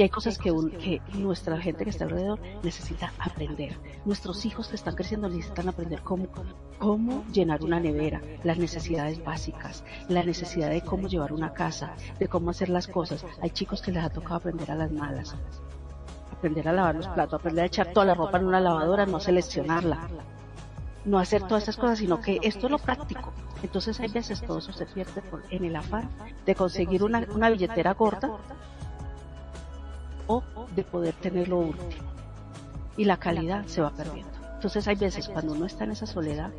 y 0.00 0.02
hay 0.02 0.08
cosas 0.08 0.38
que, 0.38 0.50
que 0.78 1.02
nuestra 1.18 1.60
gente 1.60 1.84
que 1.84 1.90
está 1.90 2.04
alrededor 2.04 2.40
necesita 2.62 3.12
aprender. 3.18 3.76
Nuestros 4.06 4.46
hijos 4.46 4.68
que 4.68 4.76
están 4.76 4.94
creciendo 4.94 5.28
necesitan 5.28 5.68
aprender 5.68 6.00
cómo, 6.00 6.26
cómo 6.78 7.22
llenar 7.30 7.62
una 7.62 7.80
nevera, 7.80 8.22
las 8.42 8.56
necesidades 8.56 9.22
básicas, 9.22 9.84
la 10.08 10.24
necesidad 10.24 10.70
de 10.70 10.80
cómo 10.80 11.06
llevar 11.06 11.34
una 11.34 11.52
casa, 11.52 11.92
de 12.18 12.28
cómo 12.28 12.48
hacer 12.48 12.70
las 12.70 12.88
cosas. 12.88 13.26
Hay 13.42 13.50
chicos 13.50 13.82
que 13.82 13.92
les 13.92 14.02
ha 14.02 14.08
tocado 14.08 14.36
aprender 14.36 14.70
a 14.70 14.74
las 14.74 14.90
malas. 14.90 15.36
Aprender 16.32 16.66
a 16.68 16.72
lavar 16.72 16.94
los 16.94 17.08
platos, 17.08 17.38
aprender 17.38 17.64
a 17.64 17.66
echar 17.66 17.92
toda 17.92 18.06
la 18.06 18.14
ropa 18.14 18.38
en 18.38 18.46
una 18.46 18.60
lavadora, 18.60 19.04
no 19.04 19.20
seleccionarla, 19.20 20.08
no 21.04 21.18
hacer 21.18 21.42
todas 21.42 21.64
esas 21.64 21.76
cosas, 21.76 21.98
sino 21.98 22.22
que 22.22 22.38
esto 22.42 22.68
es 22.68 22.70
lo 22.70 22.78
práctico. 22.78 23.34
Entonces 23.62 24.00
hay 24.00 24.08
veces 24.08 24.40
todo 24.40 24.60
eso 24.60 24.72
se 24.72 24.86
pierde 24.86 25.22
en 25.50 25.66
el 25.66 25.76
afán 25.76 26.08
de 26.46 26.54
conseguir 26.54 27.04
una, 27.04 27.26
una 27.34 27.50
billetera 27.50 27.94
gorda 30.30 30.66
de 30.74 30.84
poder 30.84 31.14
tener 31.14 31.48
lo 31.48 31.58
último. 31.58 32.10
Y 32.96 33.04
la 33.04 33.16
calidad 33.16 33.66
se 33.66 33.80
va 33.80 33.90
perdiendo. 33.90 34.32
Entonces 34.54 34.86
hay 34.88 34.96
veces 34.96 35.28
cuando 35.28 35.52
uno 35.52 35.66
está 35.66 35.84
en 35.84 35.92
esa 35.92 36.06
soledad 36.06 36.50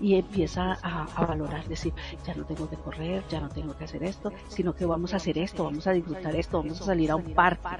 y 0.00 0.16
empieza 0.16 0.76
a, 0.82 1.24
valorar, 1.24 1.66
decir, 1.68 1.92
ya 2.26 2.34
no 2.34 2.44
tengo 2.44 2.68
que 2.68 2.76
correr, 2.76 3.22
ya 3.28 3.40
no 3.40 3.48
tengo 3.48 3.76
que 3.76 3.84
hacer 3.84 4.02
esto, 4.02 4.32
sino 4.48 4.74
que 4.74 4.84
vamos 4.84 5.14
a 5.14 5.16
hacer 5.16 5.38
esto, 5.38 5.64
vamos 5.64 5.86
a 5.86 5.92
disfrutar 5.92 6.34
esto, 6.34 6.58
vamos 6.58 6.80
a 6.80 6.84
salir 6.84 7.10
a 7.10 7.16
un 7.16 7.32
parque. 7.34 7.76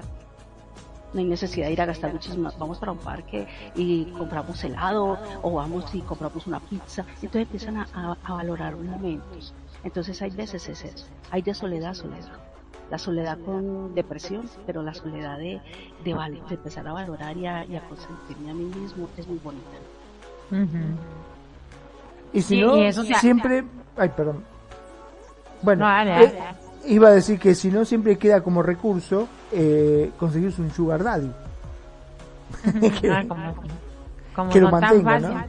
No 1.13 1.19
hay 1.19 1.25
necesidad 1.25 1.67
de 1.67 1.73
ir 1.73 1.81
a 1.81 1.85
gastar 1.85 2.13
muchísimas, 2.13 2.57
vamos 2.57 2.79
para 2.79 2.91
un 2.91 2.97
parque 2.97 3.47
y 3.75 4.05
compramos 4.05 4.63
helado 4.63 5.17
o 5.41 5.51
vamos 5.51 5.93
y 5.93 6.01
compramos 6.01 6.47
una 6.47 6.59
pizza. 6.59 7.05
Entonces 7.15 7.43
empiezan 7.43 7.77
a, 7.77 8.17
a 8.23 8.33
valorar 8.33 8.75
momentos. 8.75 9.53
Entonces 9.83 10.21
hay 10.21 10.31
veces 10.31 10.67
es 10.67 10.83
eso, 10.83 11.07
hay 11.31 11.41
de 11.41 11.53
soledad 11.53 11.91
a 11.91 11.95
soledad 11.95 12.44
la 12.89 12.97
soledad 12.97 13.37
con 13.43 13.95
depresión, 13.95 14.49
pero 14.65 14.83
la 14.83 14.93
soledad 14.93 15.37
de, 15.37 15.59
de, 16.03 16.11
empezar 16.49 16.87
a 16.87 16.93
valorar 16.93 17.35
y 17.37 17.47
a, 17.47 17.65
y 17.65 17.75
a, 17.75 17.81
consentirme 17.87 18.51
a 18.51 18.53
mí 18.53 18.65
mismo 18.65 19.09
es 19.17 19.27
muy 19.27 19.39
bonita. 19.39 19.77
Y 22.33 22.41
si 22.41 22.61
no, 22.61 22.75
siempre... 23.19 23.63
Ay, 23.97 24.09
perdón. 24.09 24.43
Bueno, 25.61 25.87
eh, 26.03 26.33
iba 26.85 27.07
a 27.07 27.11
decir 27.11 27.39
que 27.39 27.55
si 27.55 27.71
no, 27.71 27.85
siempre 27.85 28.17
queda 28.17 28.41
como 28.41 28.61
recurso 28.61 29.27
eh, 29.51 30.11
conseguirse 30.19 30.61
un 30.61 30.71
sugar 30.71 31.03
daddy. 31.03 31.31
que, 33.01 33.09
ah, 33.09 33.23
como, 34.35 34.53
lo 34.53 34.69
mantenga, 34.69 35.19
¿no? 35.19 35.45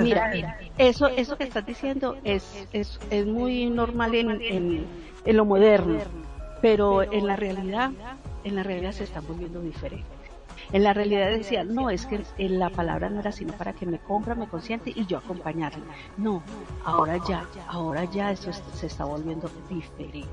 Mira, 0.00 0.58
eso, 0.78 1.06
eso 1.08 1.36
que 1.36 1.44
estás 1.44 1.66
diciendo 1.66 2.16
es, 2.24 2.66
es, 2.72 2.98
es 3.10 3.26
muy 3.26 3.66
normal 3.66 4.14
en, 4.14 4.30
en, 4.40 4.86
en, 5.24 5.36
lo 5.36 5.44
moderno, 5.44 5.98
pero 6.60 7.02
en 7.02 7.26
la 7.26 7.36
realidad, 7.36 7.90
en 8.44 8.56
la 8.56 8.62
realidad 8.62 8.92
se 8.92 9.04
está 9.04 9.20
volviendo 9.20 9.60
diferente. 9.60 10.06
En 10.72 10.82
la 10.82 10.92
realidad 10.92 11.30
decía, 11.30 11.64
no, 11.64 11.88
es 11.88 12.06
que 12.06 12.20
la 12.38 12.68
palabra 12.70 13.08
no 13.08 13.20
era 13.20 13.32
sino 13.32 13.52
para 13.54 13.72
que 13.72 13.86
me 13.86 13.98
compra, 13.98 14.34
me 14.34 14.48
consiente 14.48 14.92
y 14.94 15.06
yo 15.06 15.18
acompañarle. 15.18 15.82
No, 16.16 16.42
ahora 16.84 17.18
ya, 17.28 17.46
ahora 17.68 18.04
ya 18.04 18.32
eso 18.32 18.50
se 18.52 18.86
está 18.86 19.04
volviendo 19.04 19.50
diferente. 19.68 20.28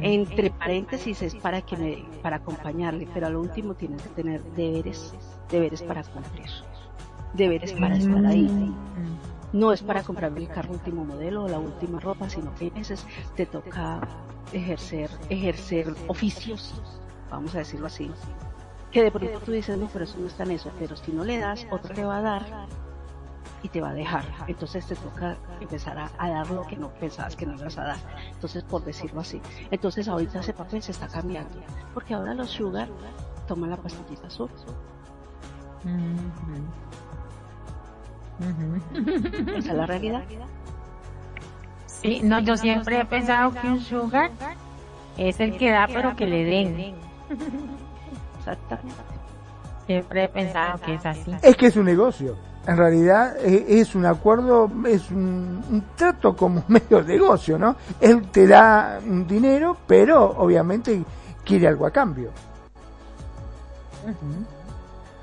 Entre 0.00 0.50
paréntesis 0.50 1.22
es 1.22 1.34
para 1.36 1.62
que 1.62 1.76
me, 1.76 2.04
para 2.20 2.36
acompañarle, 2.36 3.06
pero 3.14 3.28
al 3.28 3.36
último 3.36 3.74
tienes 3.74 4.02
que 4.02 4.08
tener 4.10 4.42
deberes, 4.56 5.14
deberes 5.50 5.82
para 5.82 6.02
cumplir, 6.02 6.50
deberes 7.34 7.72
para 7.74 7.96
estar 7.96 8.26
ahí. 8.26 8.74
No 9.52 9.72
es 9.72 9.82
para 9.82 10.02
comprarme 10.02 10.40
el 10.40 10.48
carro 10.48 10.72
último 10.72 11.04
modelo 11.04 11.44
o 11.44 11.48
la 11.48 11.58
última 11.58 12.00
ropa, 12.00 12.28
sino 12.30 12.54
que 12.54 12.68
a 12.68 12.78
veces 12.78 13.04
te 13.36 13.46
toca 13.46 14.00
ejercer, 14.52 15.10
ejercer 15.28 15.94
oficios, 16.08 16.74
vamos 17.30 17.54
a 17.54 17.58
decirlo 17.58 17.86
así, 17.86 18.10
que 18.90 19.02
de 19.02 19.10
pronto 19.10 19.38
tú 19.40 19.52
dices, 19.52 19.76
no, 19.78 19.88
pero 19.92 20.04
eso 20.04 20.18
no 20.18 20.26
está 20.26 20.44
en 20.44 20.52
eso, 20.52 20.70
pero 20.78 20.96
si 20.96 21.12
no 21.12 21.24
le 21.24 21.38
das, 21.38 21.66
otro 21.70 21.94
te 21.94 22.04
va 22.04 22.18
a 22.18 22.22
dar 22.22 22.66
y 23.62 23.68
te 23.68 23.80
va 23.80 23.90
a 23.90 23.94
dejar. 23.94 24.24
Entonces 24.46 24.86
te 24.86 24.96
toca 24.96 25.36
empezar 25.60 25.98
a, 25.98 26.10
dar 26.18 26.50
lo 26.50 26.66
que 26.66 26.76
no 26.76 26.88
pensabas 26.94 27.36
que 27.36 27.46
no 27.46 27.54
ibas 27.54 27.78
a 27.78 27.84
dar. 27.84 27.98
Entonces, 28.32 28.62
por 28.64 28.84
decirlo 28.84 29.20
así. 29.20 29.40
Entonces, 29.70 30.08
ahorita 30.08 30.40
ese 30.40 30.52
papel 30.52 30.82
se 30.82 30.92
está 30.92 31.08
cambiando. 31.08 31.58
Porque 31.94 32.14
ahora 32.14 32.34
los 32.34 32.50
sugar 32.50 32.88
toman 33.46 33.70
la 33.70 33.76
pastillita 33.76 34.26
azul. 34.26 34.50
Esa 38.40 39.58
es 39.58 39.76
la 39.76 39.86
realidad. 39.86 40.22
Sí, 41.86 42.20
no, 42.22 42.40
yo 42.40 42.56
siempre 42.56 43.00
he 43.00 43.04
pensado 43.04 43.52
que 43.52 43.68
un 43.68 43.80
sugar 43.80 44.30
es 45.16 45.38
el 45.40 45.56
que 45.56 45.70
da, 45.70 45.86
pero 45.86 46.16
que 46.16 46.26
le 46.26 46.44
den. 46.44 46.94
Exactamente. 48.38 49.00
Siempre 49.86 50.24
he 50.24 50.28
pensado 50.28 50.80
que 50.80 50.94
es 50.94 51.06
así. 51.06 51.32
Es 51.42 51.56
que 51.56 51.66
es 51.66 51.76
un 51.76 51.84
negocio. 51.84 52.36
En 52.66 52.76
realidad 52.76 53.36
eh, 53.40 53.64
es 53.68 53.94
un 53.96 54.06
acuerdo, 54.06 54.70
es 54.86 55.10
un, 55.10 55.84
trato 55.96 56.36
como 56.36 56.62
medio 56.68 57.02
negocio, 57.02 57.58
¿no? 57.58 57.76
Él 58.00 58.30
te 58.30 58.46
da 58.46 59.00
un 59.04 59.26
dinero, 59.26 59.76
pero 59.86 60.24
obviamente 60.38 61.02
quiere 61.44 61.66
algo 61.68 61.86
a 61.86 61.90
cambio. 61.90 62.30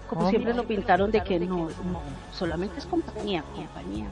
Como 0.10 0.30
siempre 0.30 0.53
lo 0.55 0.64
pintaron 0.64 1.12
de 1.12 1.22
que 1.22 1.39
no, 1.39 1.68
solamente 2.32 2.80
es 2.80 2.86
compañía, 2.88 3.43
compañía. 3.55 4.07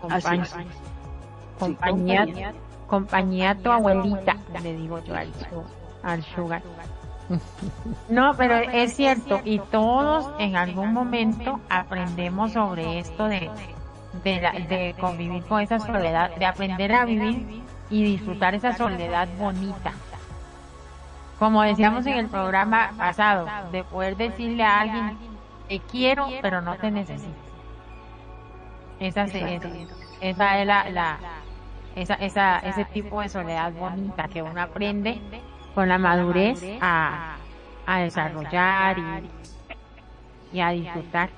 Compañía, 0.00 0.46
compañía, 1.58 2.54
compañía, 2.86 3.54
tu 3.56 3.70
abuelita, 3.70 4.36
le 4.62 4.74
digo 4.74 4.98
yo 5.04 5.14
al, 5.14 5.28
al 6.02 6.22
sugar. 6.24 6.62
No, 8.08 8.34
pero 8.36 8.56
es 8.56 8.94
cierto, 8.94 9.40
y 9.44 9.60
todos 9.60 10.32
en 10.40 10.56
algún 10.56 10.92
momento 10.92 11.60
aprendemos 11.68 12.52
sobre 12.52 12.98
esto 12.98 13.28
de, 13.28 13.48
de, 14.24 14.96
convivir 14.98 15.44
con 15.44 15.60
esa 15.60 15.78
soledad, 15.78 16.34
de 16.36 16.46
aprender 16.46 16.92
a 16.92 17.04
vivir 17.04 17.62
y 17.88 18.02
disfrutar 18.02 18.56
esa 18.56 18.76
soledad 18.76 19.28
bonita. 19.38 19.92
Como 21.40 21.62
decíamos 21.62 22.06
en 22.06 22.18
el 22.18 22.28
programa 22.28 22.92
pasado, 22.98 23.48
de 23.72 23.82
poder 23.82 24.16
decirle 24.16 24.62
a 24.62 24.80
alguien, 24.80 25.18
te 25.68 25.80
quiero, 25.80 26.28
pero 26.42 26.60
no 26.60 26.76
te 26.76 26.90
necesito. 26.90 27.32
Esa, 29.00 29.24
es, 29.24 29.62
esa 30.20 30.60
es 30.60 30.66
la, 30.66 30.90
la 30.90 31.18
esa, 31.96 32.14
esa, 32.16 32.58
ese 32.58 32.84
tipo 32.84 33.22
de 33.22 33.30
soledad 33.30 33.72
bonita 33.72 34.28
que 34.28 34.42
uno 34.42 34.60
aprende 34.60 35.18
con 35.74 35.88
la 35.88 35.96
madurez 35.96 36.62
a, 36.82 37.36
a 37.86 37.98
desarrollar 38.00 38.98
y, 38.98 40.58
y 40.58 40.60
a 40.60 40.68
disfrutar. 40.70 41.30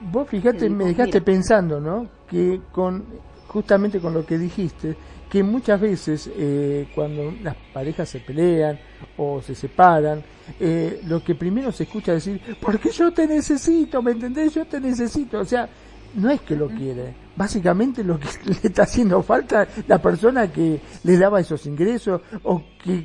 Vos 0.00 0.28
fíjate, 0.28 0.70
me 0.70 0.84
dejaste 0.84 1.20
pensando, 1.20 1.80
¿no? 1.80 2.06
Que 2.28 2.60
con 2.70 3.04
justamente 3.48 4.00
con 4.00 4.14
lo 4.14 4.24
que 4.24 4.38
dijiste, 4.38 4.96
que 5.34 5.42
muchas 5.42 5.80
veces 5.80 6.30
eh, 6.36 6.86
cuando 6.94 7.34
las 7.42 7.56
parejas 7.72 8.08
se 8.08 8.20
pelean 8.20 8.78
o 9.16 9.42
se 9.42 9.56
separan, 9.56 10.22
eh, 10.60 11.00
lo 11.08 11.24
que 11.24 11.34
primero 11.34 11.72
se 11.72 11.82
escucha 11.82 12.12
decir, 12.12 12.40
porque 12.60 12.92
yo 12.92 13.12
te 13.12 13.26
necesito, 13.26 14.00
¿me 14.00 14.12
entendés? 14.12 14.54
Yo 14.54 14.64
te 14.64 14.78
necesito. 14.78 15.40
O 15.40 15.44
sea, 15.44 15.68
no 16.14 16.30
es 16.30 16.40
que 16.42 16.54
lo 16.54 16.68
quiere. 16.68 17.16
Básicamente 17.34 18.04
lo 18.04 18.16
que 18.16 18.28
le 18.44 18.60
está 18.62 18.84
haciendo 18.84 19.24
falta 19.24 19.66
la 19.88 20.00
persona 20.00 20.52
que 20.52 20.80
le 21.02 21.18
daba 21.18 21.40
esos 21.40 21.66
ingresos 21.66 22.20
o 22.44 22.62
que, 22.80 23.04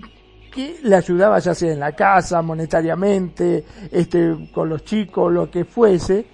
que 0.52 0.78
le 0.84 0.96
ayudaba 0.98 1.40
ya 1.40 1.56
sea 1.56 1.74
en 1.74 1.80
la 1.80 1.94
casa, 1.94 2.44
monetariamente, 2.44 3.66
este, 3.92 4.52
con 4.54 4.70
los 4.70 4.84
chicos, 4.84 5.34
lo 5.34 5.50
que 5.50 5.66
fuese. 5.66 6.28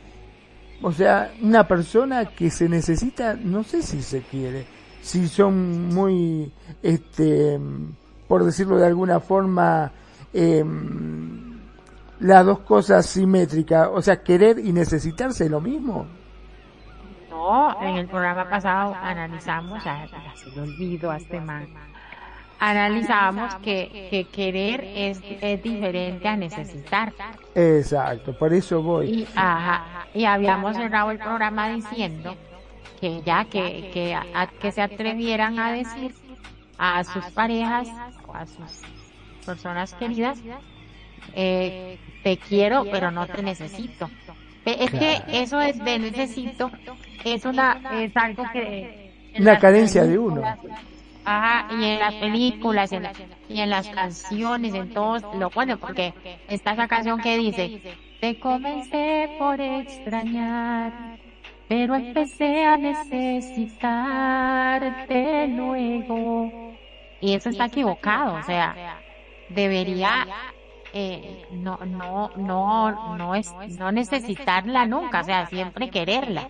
O 0.81 0.91
sea, 0.91 1.31
una 1.41 1.65
persona 1.65 2.25
que 2.25 2.49
se 2.49 2.67
necesita, 2.67 3.33
no 3.33 3.63
sé 3.63 3.81
si 3.81 4.01
se 4.01 4.19
quiere, 4.23 4.74
si 5.05 5.27
son 5.27 5.93
muy, 5.93 6.51
este, 6.81 7.59
por 8.27 8.43
decirlo 8.43 8.77
de 8.77 8.87
alguna 8.87 9.19
forma, 9.19 9.91
eh, 10.33 10.63
las 12.19 12.45
dos 12.45 12.59
cosas 12.59 13.05
simétricas, 13.05 13.87
o 13.91 14.01
sea, 14.01 14.23
querer 14.23 14.59
y 14.59 14.71
necesitarse 14.73 15.47
lo 15.47 15.61
mismo 15.61 16.07
en 17.81 17.97
el 17.97 18.07
programa 18.07 18.49
pasado 18.49 18.95
analizamos, 19.01 19.83
ya, 19.83 20.07
se 20.35 20.49
lo 20.51 20.63
olvido 20.63 21.11
a 21.11 21.17
este 21.17 21.39
man, 21.39 21.67
analizamos 22.59 23.55
que, 23.55 24.07
que 24.09 24.25
querer 24.25 24.83
es, 24.83 25.21
es 25.23 25.61
diferente 25.61 26.27
a 26.27 26.35
necesitar. 26.35 27.13
Exacto, 27.53 28.37
por 28.37 28.53
eso 28.53 28.81
voy. 28.81 29.09
Y, 29.09 29.27
ajá, 29.35 30.07
y 30.13 30.25
habíamos 30.25 30.75
cerrado 30.75 31.11
el 31.11 31.19
programa 31.19 31.69
diciendo 31.69 32.35
que 32.99 33.21
ya 33.23 33.45
que, 33.45 33.91
que, 33.93 34.17
que 34.59 34.71
se 34.71 34.81
atrevieran 34.81 35.59
a 35.59 35.71
decir 35.71 36.13
a 36.77 37.03
sus 37.03 37.25
parejas 37.31 37.87
o 38.27 38.33
a 38.33 38.45
sus 38.45 38.81
personas 39.45 39.93
queridas, 39.93 40.39
eh, 41.33 41.99
te 42.23 42.37
quiero 42.37 42.85
pero 42.91 43.11
no 43.11 43.27
te 43.27 43.41
necesito. 43.41 44.09
Es 44.65 44.89
que 44.91 45.21
eso 45.27 45.61
es 45.61 45.77
de 45.77 45.99
necesito, 45.99 46.71
es 47.23 47.45
una, 47.45 47.79
es 48.01 48.15
algo 48.17 48.43
que... 48.51 49.13
Una 49.37 49.59
carencia 49.59 50.03
de 50.05 50.17
uno. 50.17 50.41
Ajá, 51.23 51.67
y 51.71 51.83
en 51.83 51.99
las 51.99 52.13
películas, 52.15 52.91
y 53.49 53.59
en 53.59 53.69
las 53.69 53.87
canciones, 53.89 54.73
en 54.73 54.89
todos, 54.91 55.23
lo 55.37 55.49
bueno, 55.49 55.77
porque 55.77 56.13
está 56.47 56.73
esa 56.73 56.87
canción 56.87 57.19
que 57.19 57.37
dice, 57.37 57.81
te 58.21 58.39
comencé 58.39 59.35
por 59.39 59.59
extrañar, 59.59 61.17
pero 61.67 61.95
empecé 61.95 62.63
a 62.65 62.77
necesitarte 62.77 65.47
luego. 65.47 66.75
Y 67.21 67.33
eso 67.33 67.49
está 67.49 67.65
equivocado, 67.65 68.35
o 68.35 68.43
sea, 68.43 68.99
debería 69.49 70.27
eh, 70.97 71.45
no, 71.51 71.77
no, 71.85 72.31
no, 72.37 73.17
no 73.17 73.35
es, 73.35 73.53
no 73.77 73.91
necesitarla 73.91 74.85
nunca, 74.85 75.19
o 75.19 75.23
sea, 75.25 75.45
siempre 75.47 75.89
quererla, 75.89 76.47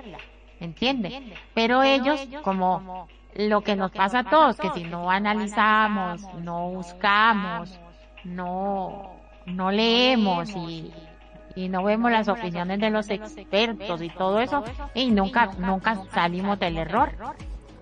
¿entiende? 0.59 1.33
Pero 1.55 1.81
ellos, 1.81 2.27
como 2.43 3.07
lo 3.33 3.61
que 3.61 3.75
nos 3.75 3.89
pasa 3.89 4.19
a 4.19 4.23
todos, 4.23 4.57
que 4.57 4.69
si 4.69 4.83
no 4.83 5.09
analizamos, 5.09 6.21
no 6.35 6.69
buscamos, 6.69 7.79
no, 8.23 9.15
no 9.47 9.71
leemos 9.71 10.55
y, 10.55 10.93
y 11.55 11.69
no 11.69 11.83
vemos 11.83 12.11
las 12.11 12.27
opiniones 12.27 12.79
de 12.79 12.89
los 12.89 13.09
expertos 13.09 14.01
y 14.01 14.09
todo 14.09 14.39
eso, 14.39 14.63
y 14.93 15.11
nunca, 15.11 15.51
nunca 15.57 15.95
salimos 16.13 16.59
del 16.59 16.77
error. 16.77 17.13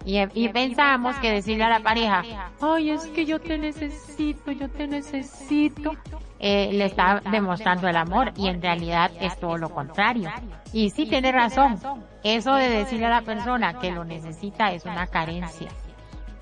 Y, 0.06 0.20
y 0.34 0.50
pensamos 0.50 1.16
que 1.18 1.32
decirle 1.32 1.64
a 1.64 1.70
la 1.70 1.80
pareja, 1.80 2.24
ay, 2.62 2.92
es 2.92 3.06
que 3.08 3.26
yo 3.26 3.40
te 3.40 3.58
necesito, 3.58 4.52
yo 4.52 4.70
te 4.70 4.86
necesito, 4.86 5.92
eh, 6.40 6.74
le 6.74 6.86
está 6.86 7.22
demostrando 7.32 7.88
el 7.88 7.96
amor 7.96 8.34
y 8.36 8.50
en 8.50 8.62
realidad 8.62 9.12
es 9.22 9.40
todo 9.40 9.58
lo 9.58 9.70
contrario. 9.70 10.30
Y 10.74 10.90
sí 10.90 11.06
tiene 11.06 11.32
razón, 11.32 11.80
eso 12.22 12.56
de 12.56 12.70
decirle 12.70 13.06
a 13.06 13.12
la 13.12 13.22
persona 13.22 13.80
que 13.80 13.92
lo 13.92 14.04
necesita 14.04 14.74
es 14.74 14.84
una 14.84 15.08
carencia, 15.08 15.70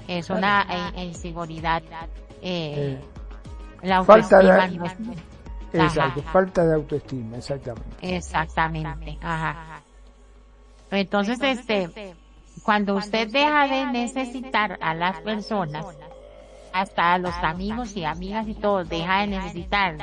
es 0.08 0.32
una 0.32 0.66
inseguridad. 0.96 1.84
Eh, 2.42 3.00
la 3.84 4.04
falta 4.04 4.40
de, 4.40 4.80
exacto, 5.74 6.22
falta 6.24 6.66
de 6.66 6.76
autoestima, 6.76 7.38
exactamente. 7.38 8.16
Exactamente, 8.16 9.18
ajá. 9.22 9.82
Entonces, 10.92 11.40
este, 11.42 12.16
cuando 12.64 12.96
usted 12.96 13.30
deja 13.30 13.68
de 13.68 13.86
necesitar 13.88 14.78
a 14.82 14.94
las 14.94 15.22
personas, 15.22 15.86
hasta 16.74 17.18
los 17.18 17.36
amigos 17.42 17.96
y 17.96 18.06
amigas 18.06 18.48
y 18.48 18.54
todo 18.54 18.84
deja 18.84 19.22
de 19.22 19.28
necesitar 19.28 19.98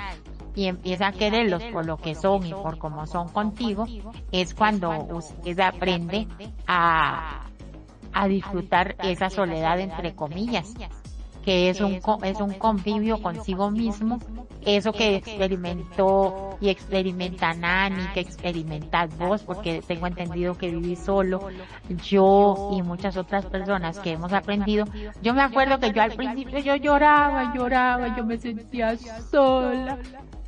y 0.54 0.66
empieza 0.66 1.08
a 1.08 1.12
quererlos 1.12 1.62
por 1.64 1.86
lo 1.86 1.98
que 1.98 2.14
son 2.14 2.44
y 2.46 2.52
por 2.52 2.78
cómo 2.78 3.06
son 3.06 3.28
contigo, 3.28 3.86
es 4.32 4.54
cuando 4.54 4.90
usted 4.90 5.60
aprende 5.60 6.26
a, 6.66 7.46
a 8.12 8.28
disfrutar 8.28 8.96
esa 9.02 9.30
soledad 9.30 9.78
entre 9.80 10.14
comillas 10.14 10.74
que 11.44 11.70
es 11.70 11.80
un, 11.80 12.00
es 12.22 12.40
un 12.40 12.54
convivio 12.54 13.22
consigo 13.22 13.70
mismo, 13.70 14.18
eso 14.64 14.92
que 14.92 15.16
experimentó 15.16 16.58
y 16.60 16.68
experimenta 16.68 17.54
Nani, 17.54 18.06
que 18.14 18.20
experimentas 18.20 19.16
vos, 19.16 19.42
porque 19.42 19.82
tengo 19.86 20.06
entendido 20.06 20.56
que 20.56 20.70
viví 20.70 20.96
solo, 20.96 21.48
yo 22.04 22.70
y 22.72 22.82
muchas 22.82 23.16
otras 23.16 23.46
personas 23.46 23.98
que 23.98 24.12
hemos 24.12 24.32
aprendido. 24.32 24.86
Yo 25.22 25.34
me 25.34 25.42
acuerdo 25.42 25.78
que 25.78 25.92
yo 25.92 26.02
al 26.02 26.12
principio 26.12 26.58
yo 26.58 26.76
lloraba, 26.76 27.54
lloraba, 27.54 28.16
yo 28.16 28.24
me 28.24 28.36
sentía 28.36 28.96
sola 29.30 29.98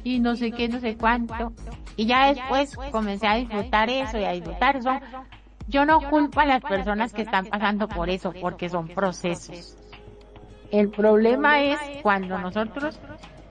y 0.04 0.18
no 0.18 0.36
sé 0.36 0.50
qué, 0.50 0.68
no 0.68 0.80
sé 0.80 0.96
cuánto. 0.96 1.52
Y 1.96 2.06
ya 2.06 2.32
después 2.32 2.76
comencé 2.90 3.26
a 3.26 3.36
disfrutar 3.36 3.90
eso 3.90 4.18
y 4.18 4.24
a 4.24 4.32
disfrutar 4.32 4.76
eso. 4.76 4.90
Yo 5.68 5.84
no 5.84 6.00
culpo 6.10 6.40
a 6.40 6.46
las 6.46 6.62
personas 6.62 7.12
que 7.12 7.22
están 7.22 7.46
pasando 7.46 7.88
por 7.88 8.10
eso, 8.10 8.32
porque 8.40 8.68
son 8.68 8.88
procesos. 8.88 9.76
El 10.70 10.90
problema 10.90 11.62
es 11.62 11.78
cuando 12.02 12.38
nosotros 12.38 12.98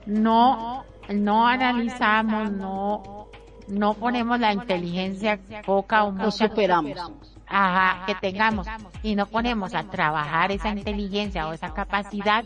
no, 0.06 0.84
no 1.08 1.46
analizamos, 1.46 2.50
no, 2.50 3.28
no 3.68 3.94
ponemos 3.94 4.40
la 4.40 4.52
inteligencia 4.52 5.38
poca 5.64 6.04
o 6.04 6.12
mucha. 6.12 6.48
superamos. 6.48 6.98
Ajá, 7.46 8.06
que 8.06 8.14
tengamos 8.14 8.66
y 9.02 9.16
no 9.16 9.26
ponemos 9.26 9.74
a 9.74 9.82
trabajar 9.82 10.52
esa 10.52 10.68
inteligencia 10.68 11.48
o 11.48 11.52
esa 11.52 11.74
capacidad 11.74 12.44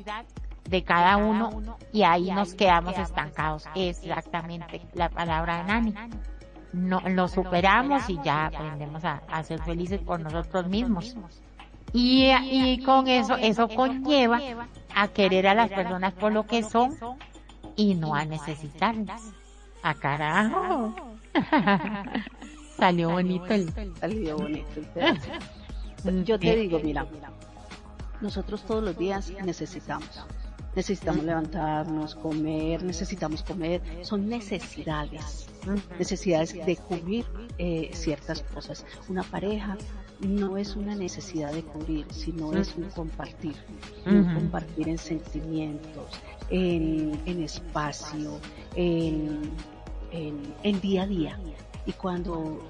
de 0.68 0.82
cada 0.82 1.18
uno 1.18 1.76
y 1.92 2.02
ahí 2.04 2.30
nos 2.30 2.54
quedamos 2.54 2.96
estancados. 2.98 3.66
Exactamente 3.74 4.80
la 4.94 5.10
palabra 5.10 5.58
de 5.58 5.64
Nani. 5.64 5.94
No, 6.72 7.00
lo 7.00 7.28
superamos 7.28 8.08
y 8.10 8.18
ya 8.24 8.46
aprendemos 8.46 9.04
a, 9.04 9.22
a 9.28 9.44
ser 9.44 9.62
felices 9.62 10.00
por 10.00 10.18
nosotros 10.20 10.66
mismos. 10.66 11.16
Y, 11.94 12.28
y 12.50 12.82
con 12.82 13.06
eso, 13.06 13.36
eso 13.36 13.68
conlleva 13.68 14.40
a 14.96 15.08
querer 15.08 15.46
a 15.46 15.54
las 15.54 15.70
personas 15.70 16.12
por 16.12 16.32
lo 16.32 16.44
que 16.44 16.64
son 16.64 16.98
y 17.76 17.94
no 17.94 18.16
a 18.16 18.24
necesitarlas. 18.24 19.22
A 19.80 19.90
ah, 19.90 19.94
carajo. 19.94 20.94
Salió 22.76 23.10
bonito 23.10 23.46
el... 23.46 23.72
Salió 24.00 24.36
bonito 24.36 24.68
el 26.04 26.24
Yo 26.24 26.36
te 26.36 26.56
digo, 26.56 26.80
mira, 26.82 27.06
nosotros 28.20 28.64
todos 28.64 28.82
los 28.82 28.98
días 28.98 29.32
necesitamos. 29.44 30.26
Necesitamos 30.74 31.24
levantarnos, 31.24 32.16
comer, 32.16 32.82
necesitamos 32.82 33.44
comer. 33.44 33.80
Son 34.02 34.28
necesidades. 34.28 35.46
Necesidades 35.96 36.54
de 36.66 36.76
cubrir 36.76 37.24
eh, 37.58 37.90
ciertas 37.92 38.42
cosas. 38.42 38.84
Una 39.08 39.22
pareja 39.22 39.76
no 40.20 40.56
es 40.56 40.76
una 40.76 40.94
necesidad 40.94 41.52
de 41.52 41.62
cubrir, 41.62 42.06
sino 42.10 42.52
es 42.52 42.74
un 42.76 42.84
compartir, 42.84 43.56
un 44.06 44.24
compartir 44.34 44.88
en 44.88 44.98
sentimientos, 44.98 46.20
en, 46.50 47.20
en 47.26 47.42
espacio, 47.42 48.38
en, 48.74 49.50
en, 50.12 50.54
en 50.62 50.80
día 50.80 51.02
a 51.02 51.06
día. 51.06 51.38
Y 51.86 51.92
cuando 51.92 52.60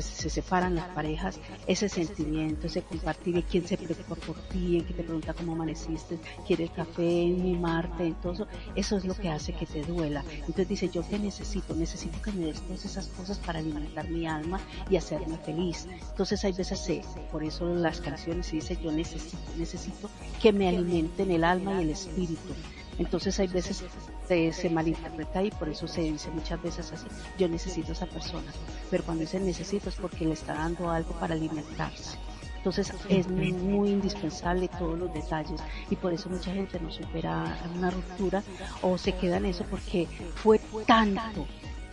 se, 0.00 0.30
separan 0.30 0.74
las 0.74 0.88
parejas, 0.90 1.38
ese 1.66 1.88
sentimiento, 1.88 2.66
ese 2.66 2.82
compartir, 2.82 3.36
y 3.36 3.42
quién 3.42 3.66
se 3.66 3.76
preocupa 3.76 4.14
por 4.14 4.36
ti, 4.48 4.78
en 4.78 4.84
que 4.84 4.94
te 4.94 5.02
pregunta 5.02 5.34
cómo 5.34 5.52
amaneciste, 5.52 6.18
quiere 6.46 6.64
el 6.64 6.72
café, 6.72 7.02
mimarte, 7.02 8.14
todo 8.22 8.46
eso, 8.74 8.96
es 8.96 9.04
lo 9.04 9.14
que 9.14 9.28
hace 9.28 9.52
que 9.52 9.66
te 9.66 9.82
duela. 9.82 10.24
Entonces 10.40 10.68
dice, 10.68 10.88
yo 10.88 11.02
te 11.02 11.18
necesito, 11.18 11.74
necesito 11.74 12.20
que 12.22 12.32
me 12.32 12.46
des 12.46 12.60
todas 12.62 12.84
esas 12.84 13.08
cosas 13.08 13.38
para 13.38 13.58
alimentar 13.58 14.08
mi 14.08 14.26
alma 14.26 14.60
y 14.88 14.96
hacerme 14.96 15.36
feliz. 15.38 15.86
Entonces 16.10 16.44
hay 16.44 16.52
veces, 16.52 16.78
se, 16.78 17.02
por 17.30 17.42
eso 17.42 17.66
las 17.74 18.00
canciones 18.00 18.46
se 18.46 18.56
dice, 18.56 18.78
yo 18.82 18.92
necesito, 18.92 19.38
necesito 19.56 20.08
que 20.40 20.52
me 20.52 20.68
alimenten 20.68 21.30
el 21.30 21.44
alma 21.44 21.80
y 21.80 21.84
el 21.84 21.90
espíritu. 21.90 22.54
Entonces 22.98 23.38
hay 23.40 23.48
veces 23.48 23.84
se, 24.26 24.52
se, 24.52 24.70
malinterpreta 24.70 25.42
y 25.42 25.50
por 25.50 25.68
eso 25.68 25.88
se 25.88 26.02
dice 26.02 26.30
muchas 26.30 26.62
veces 26.62 26.92
así, 26.92 27.06
yo 27.38 27.48
necesito 27.48 27.90
a 27.90 27.92
esa 27.92 28.06
persona, 28.06 28.52
pero 28.90 29.04
cuando 29.04 29.22
dice 29.22 29.40
necesito 29.40 29.88
es 29.88 29.96
porque 29.96 30.24
le 30.24 30.34
está 30.34 30.54
dando 30.54 30.90
algo 30.90 31.12
para 31.14 31.34
alimentarse. 31.34 32.18
Entonces 32.62 32.92
es 33.08 33.26
muy, 33.28 33.90
indispensable 33.90 34.68
todos 34.68 34.96
los 34.96 35.12
detalles 35.12 35.60
y 35.90 35.96
por 35.96 36.12
eso 36.12 36.28
mucha 36.30 36.52
gente 36.52 36.78
no 36.78 36.92
supera 36.92 37.58
una 37.74 37.90
ruptura 37.90 38.44
o 38.82 38.96
se 38.96 39.16
queda 39.16 39.38
en 39.38 39.46
eso 39.46 39.64
porque 39.68 40.06
fue 40.36 40.60
tanto 40.86 41.44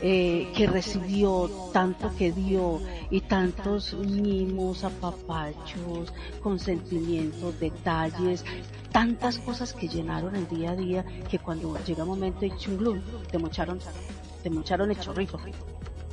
eh, 0.01 0.49
que 0.55 0.65
recibió, 0.65 1.49
tanto 1.73 2.15
que 2.15 2.31
dio 2.31 2.79
y 3.09 3.21
tantos 3.21 3.93
mimos, 3.93 4.85
apapachos, 4.85 6.13
consentimientos, 6.41 7.59
detalles, 7.59 8.45
tantas 8.93 9.39
cosas 9.39 9.73
que 9.73 9.87
llenaron 9.89 10.35
el 10.35 10.47
día 10.47 10.71
a 10.71 10.75
día 10.75 11.05
que 11.29 11.39
cuando 11.39 11.77
llega 11.83 12.03
un 12.03 12.09
momento 12.09 12.41
de 12.41 12.55
chunglum, 12.55 13.01
te 13.29 13.37
mocharon, 13.39 13.79
te 14.41 14.49
mocharon 14.49 14.89
el 14.89 14.99
chorrito. 14.99 15.39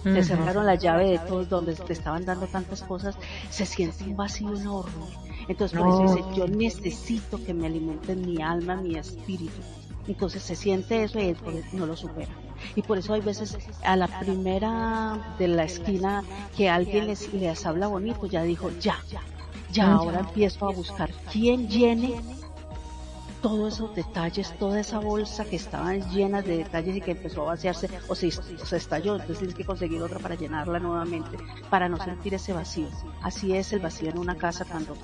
Te 0.03 0.23
cerraron 0.23 0.67
la 0.67 0.77
llave 0.77 1.11
de 1.11 1.19
todos 1.19 1.49
donde 1.49 1.75
te 1.75 1.93
estaban 1.93 2.25
dando 2.25 2.47
tantas 2.47 2.83
cosas, 2.83 3.17
se 3.51 3.67
siente 3.67 4.05
un 4.05 4.17
vacío 4.17 4.55
enorme. 4.55 5.07
Entonces 5.49 5.79
por 5.79 5.89
eso 5.89 6.15
dice, 6.15 6.29
yo 6.37 6.47
necesito 6.47 7.43
que 7.43 7.53
me 7.55 7.67
alimenten 7.67 8.25
mi 8.25 8.41
alma, 8.41 8.77
mi 8.77 8.97
espíritu. 8.97 9.61
Entonces 10.07 10.43
se 10.43 10.55
siente 10.55 11.03
eso 11.03 11.19
y 11.19 11.37
no 11.73 11.87
lo 11.87 11.97
supera. 11.97 12.33
Y 12.75 12.83
por 12.83 12.99
eso 12.99 13.15
hay 13.15 13.21
veces 13.21 13.57
a 13.83 13.97
la 13.97 14.07
primera 14.21 15.35
de 15.39 15.49
la 15.49 15.65
esquina 15.65 16.25
que 16.57 16.69
alguien 16.69 17.07
les, 17.07 17.33
les 17.33 17.67
habla 17.67 17.87
bonito, 17.87 18.27
ya 18.27 18.43
dijo, 18.43 18.71
ya, 18.81 18.99
ya 19.73 19.93
ahora 19.93 20.21
empiezo 20.21 20.69
a 20.69 20.73
buscar 20.73 21.11
quién 21.33 21.69
llene 21.69 22.21
todos 23.43 23.75
esos 23.75 23.95
detalles, 23.95 24.53
toda 24.59 24.81
esa 24.81 24.99
bolsa 24.99 25.45
que 25.45 25.57
estaba 25.57 25.95
llena 25.95 26.43
de 26.43 26.59
detalles 26.59 26.97
y 26.97 27.01
que 27.01 27.13
empezó 27.13 27.43
a 27.43 27.53
vaciarse 27.53 27.89
o 28.09 28.15
se, 28.15 28.31
se 28.31 28.77
estalló, 28.77 29.15
entonces 29.15 29.39
tienes 29.39 29.55
que 29.55 29.65
conseguir 29.65 30.03
otra 30.03 30.19
para 30.19 30.35
llenarla 30.35 30.81
nuevamente, 30.81 31.37
para 31.71 31.89
no 31.89 31.97
sentir 32.03 32.35
ese 32.35 32.53
vacío. 32.53 32.89
Así 33.23 33.55
es 33.55 33.73
el 33.73 33.81
vacío 33.81 34.11
en 34.11 34.19
una 34.19 34.37
casa 34.37 34.65
cuando 34.65 34.97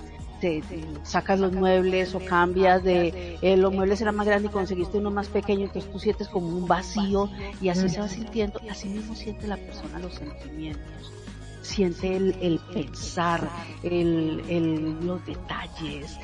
te, 0.43 0.61
sacas 1.05 1.39
los 1.39 1.53
muebles 1.53 2.17
o 2.17 2.19
cambias 2.19 2.83
de 2.83 3.39
eh, 3.41 3.57
los 3.57 3.73
muebles 3.73 4.01
eran 4.01 4.17
más 4.17 4.27
grandes 4.27 4.51
y 4.51 4.53
conseguiste 4.53 4.99
uno 4.99 5.13
más 5.13 5.29
pequeño, 5.29 5.67
entonces 5.67 5.91
tú 5.91 6.01
sientes 6.01 6.29
como 6.29 6.49
un 6.49 6.67
vacío 6.67 7.31
y 7.61 7.69
así 7.69 7.89
se 7.89 8.01
va 8.01 8.09
sintiendo, 8.09 8.61
así 8.69 8.89
mismo 8.89 9.15
siente 9.15 9.47
la 9.47 9.57
persona 9.57 10.01
los 10.01 10.15
sentimientos. 10.15 11.13
Siente 11.63 12.17
el, 12.17 12.61
pensar, 12.75 13.49
el, 13.85 15.07
los 15.07 15.25
detalles, 15.25 16.19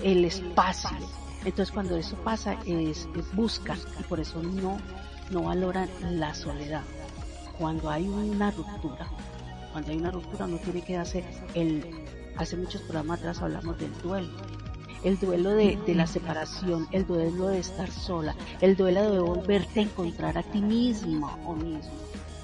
el 0.00 0.24
espacio. 0.24 0.96
Entonces 1.44 1.72
cuando 1.72 1.96
eso 1.96 2.14
pasa 2.18 2.56
es, 2.66 3.08
busca 3.32 3.76
y 3.98 4.02
por 4.04 4.20
eso 4.20 4.40
no, 4.44 4.78
no 5.32 5.42
valoran 5.42 5.88
la 6.12 6.32
soledad. 6.34 6.82
Cuando 7.58 7.90
hay 7.90 8.06
una 8.06 8.52
ruptura, 8.52 9.08
cuando 9.72 9.90
hay 9.90 9.96
una 9.98 10.12
ruptura 10.12 10.46
no 10.46 10.58
tiene 10.58 10.82
que 10.82 10.96
hacer 10.96 11.24
el, 11.54 11.84
hace 12.36 12.56
muchos 12.56 12.80
programas 12.82 13.20
atrás 13.20 13.42
hablamos 13.42 13.78
del 13.78 13.92
duelo. 14.02 14.28
El 15.04 15.18
duelo 15.18 15.50
de, 15.50 15.78
la 15.94 16.06
separación, 16.06 16.88
el 16.90 17.06
duelo 17.06 17.48
de 17.48 17.58
estar 17.58 17.90
sola, 17.90 18.34
el 18.60 18.76
duelo 18.76 19.10
de 19.12 19.20
volverte 19.20 19.80
a 19.80 19.82
encontrar 19.84 20.36
a 20.38 20.42
ti 20.42 20.60
mismo 20.60 21.38
o 21.46 21.54
mismo 21.54 21.92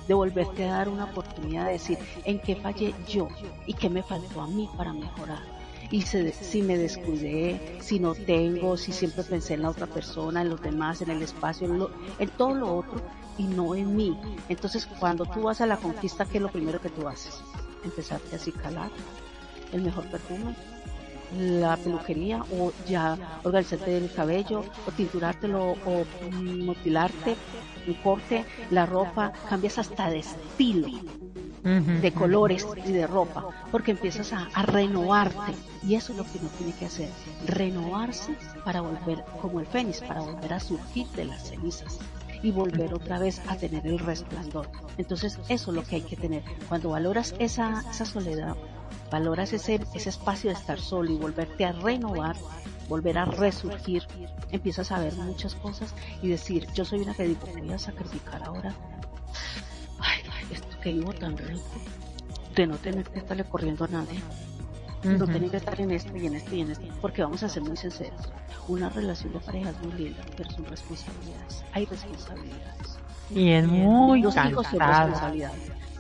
de 0.07 0.15
volverte 0.15 0.69
a 0.69 0.73
dar 0.73 0.89
una 0.89 1.05
oportunidad 1.05 1.67
de 1.67 1.73
decir 1.73 1.97
en 2.25 2.41
qué 2.41 2.57
fallé 2.57 2.93
yo 3.09 3.29
y 3.67 3.75
qué 3.75 3.89
me 3.89 4.03
faltó 4.03 4.41
a 4.41 4.49
mí 4.49 4.69
para 4.77 4.93
mejorar 4.93 5.63
y 5.93 6.01
si 6.03 6.63
me 6.63 6.79
descuidé, 6.79 7.79
si 7.83 8.01
no 8.01 8.15
tengo, 8.15 8.79
si 8.79 8.93
siempre 8.93 9.23
pensé 9.25 9.55
en 9.55 9.63
la 9.63 9.69
otra 9.69 9.87
persona, 9.87 10.41
en 10.41 10.49
los 10.49 10.63
demás, 10.63 11.03
en 11.03 11.11
el 11.11 11.23
espacio, 11.23 11.91
en, 12.19 12.29
todo 12.31 12.55
lo 12.55 12.75
otro 12.77 13.03
y 13.37 13.45
no 13.45 13.75
en 13.75 13.95
mí. 13.95 14.19
Entonces 14.49 14.87
cuando 14.99 15.27
tú 15.27 15.43
vas 15.43 15.61
a 15.61 15.67
la 15.67 15.77
conquista, 15.77 16.25
¿qué 16.25 16.39
es 16.39 16.43
lo 16.43 16.51
primero 16.51 16.81
que 16.81 16.89
tú 16.89 17.07
haces? 17.07 17.39
Empezarte 17.85 18.37
a 18.37 18.63
calar 18.63 18.91
el 19.73 19.83
mejor 19.83 20.07
perfume, 20.07 20.55
la 21.39 21.77
peluquería 21.77 22.45
o 22.53 22.73
ya 22.87 23.17
organizarte 23.43 23.97
el 23.97 24.13
cabello 24.13 24.65
o 24.87 24.91
tinturártelo 24.91 25.73
o 25.73 26.05
mutilarte, 26.31 27.37
un 27.87 27.95
corte, 27.95 28.45
la 28.71 28.87
ropa, 28.87 29.33
cambias 29.49 29.79
hasta 29.79 30.11
de 30.11 30.19
estilo 30.19 30.89
de 31.63 32.13
colores 32.13 32.67
y 32.85 32.93
de 32.93 33.07
ropa, 33.07 33.47
porque 33.71 33.93
empiezas 33.93 34.33
a, 34.33 34.49
renovarte. 34.63 35.53
Y 35.87 35.95
eso 35.95 36.13
es 36.13 36.19
lo 36.19 36.25
que 36.25 36.39
uno 36.39 36.49
tiene 36.59 36.73
que 36.73 36.87
hacer, 36.87 37.09
renovarse 37.47 38.35
para 38.65 38.81
volver, 38.81 39.25
como 39.41 39.61
el 39.61 39.67
fénix, 39.67 40.01
para 40.01 40.21
volver 40.21 40.53
a 40.53 40.61
surgir 40.61 41.07
de 41.09 41.25
las 41.27 41.49
cenizas 41.49 41.99
y 42.43 42.51
volver 42.51 42.93
otra 42.93 43.19
vez 43.19 43.41
a 43.49 43.57
tener 43.57 43.87
el 43.87 43.99
resplandor. 44.01 44.69
Entonces 44.99 45.39
eso 45.49 45.71
es 45.71 45.77
lo 45.77 45.85
que 45.85 45.97
hay 45.97 46.03
que 46.03 46.17
tener. 46.17 46.43
Cuando 46.69 46.91
valoras 46.91 47.35
esa, 47.39 47.85
esa 47.91 48.05
soledad, 48.05 48.57
valoras 49.11 49.53
ese, 49.53 49.81
ese 49.95 50.09
espacio 50.09 50.51
de 50.51 50.57
estar 50.57 50.81
solo 50.81 51.11
y 51.11 51.17
volverte 51.17 51.65
a 51.65 51.73
renovar, 51.73 52.37
volver 52.89 53.19
a 53.19 53.25
resurgir, 53.25 54.07
empiezas 54.51 54.93
a 54.93 55.01
ver 55.01 55.15
muchas 55.15 55.55
cosas 55.55 55.95
y 56.23 56.29
decir, 56.29 56.67
yo 56.75 56.85
soy 56.85 57.01
una 57.01 57.15
que 57.15 57.25
digo, 57.25 57.47
voy 57.57 57.73
a 57.73 57.79
sacrificar 57.79 58.43
ahora, 58.45 58.75
ay, 59.99 60.21
esto 60.51 60.79
que 60.81 60.93
vivo 60.93 61.13
tan 61.13 61.37
rico, 61.37 61.63
de 62.55 62.67
no 62.67 62.77
tener 62.77 63.09
que 63.09 63.19
estarle 63.19 63.45
corriendo 63.45 63.85
a 63.85 63.89
nadie, 63.89 64.21
no 65.03 65.27
tener 65.27 65.51
que 65.51 65.57
estar 65.57 65.81
en 65.81 65.91
esto 65.91 66.17
y 66.17 66.27
en 66.27 66.35
esto 66.35 66.55
y 66.55 66.61
en 66.61 66.71
esto, 66.71 66.87
porque 67.01 67.23
vamos 67.23 67.43
a 67.43 67.49
ser 67.49 67.63
muy 67.63 67.77
sinceros, 67.77 68.33
una 68.69 68.89
relación 68.89 69.33
de 69.33 69.41
pareja 69.41 69.71
es 69.71 69.81
muy 69.83 69.93
linda, 69.93 70.25
pero 70.37 70.51
son 70.51 70.65
responsabilidades, 70.67 71.65
hay 71.73 71.85
responsabilidades. 71.87 72.99
Y 73.31 73.51
es 73.51 73.67
muy 73.67 74.23
Los 74.23 74.37
hijos 74.37 74.67
son 74.67 74.81
responsabilidad. 74.81 75.53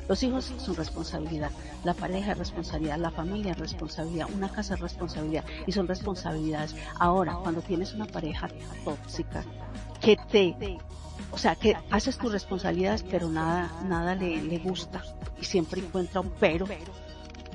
Los 0.09 0.22
hijos 0.22 0.53
son 0.59 0.74
responsabilidad, 0.76 1.50
la 1.84 1.94
pareja 1.94 2.32
es 2.32 2.38
responsabilidad, 2.38 2.98
la 2.98 3.11
familia 3.11 3.53
es 3.53 3.59
responsabilidad, 3.59 4.26
una 4.34 4.50
casa 4.50 4.74
es 4.74 4.80
responsabilidad 4.80 5.44
y 5.66 5.72
son 5.72 5.86
responsabilidades. 5.88 6.74
Ahora, 6.98 7.34
cuando 7.42 7.62
tienes 7.62 7.94
una 7.94 8.07
pareja 8.07 8.48
tóxica 8.84 9.44
que 10.00 10.16
te, 10.30 10.78
o 11.30 11.38
sea, 11.38 11.55
que 11.55 11.76
haces 11.90 12.18
tus 12.18 12.32
responsabilidades 12.32 13.05
pero 13.05 13.28
nada, 13.28 13.70
nada 13.84 14.14
le, 14.14 14.42
le 14.42 14.59
gusta 14.59 15.03
y 15.40 15.44
siempre 15.44 15.80
encuentra 15.80 16.20
un 16.20 16.30
pero 16.38 16.66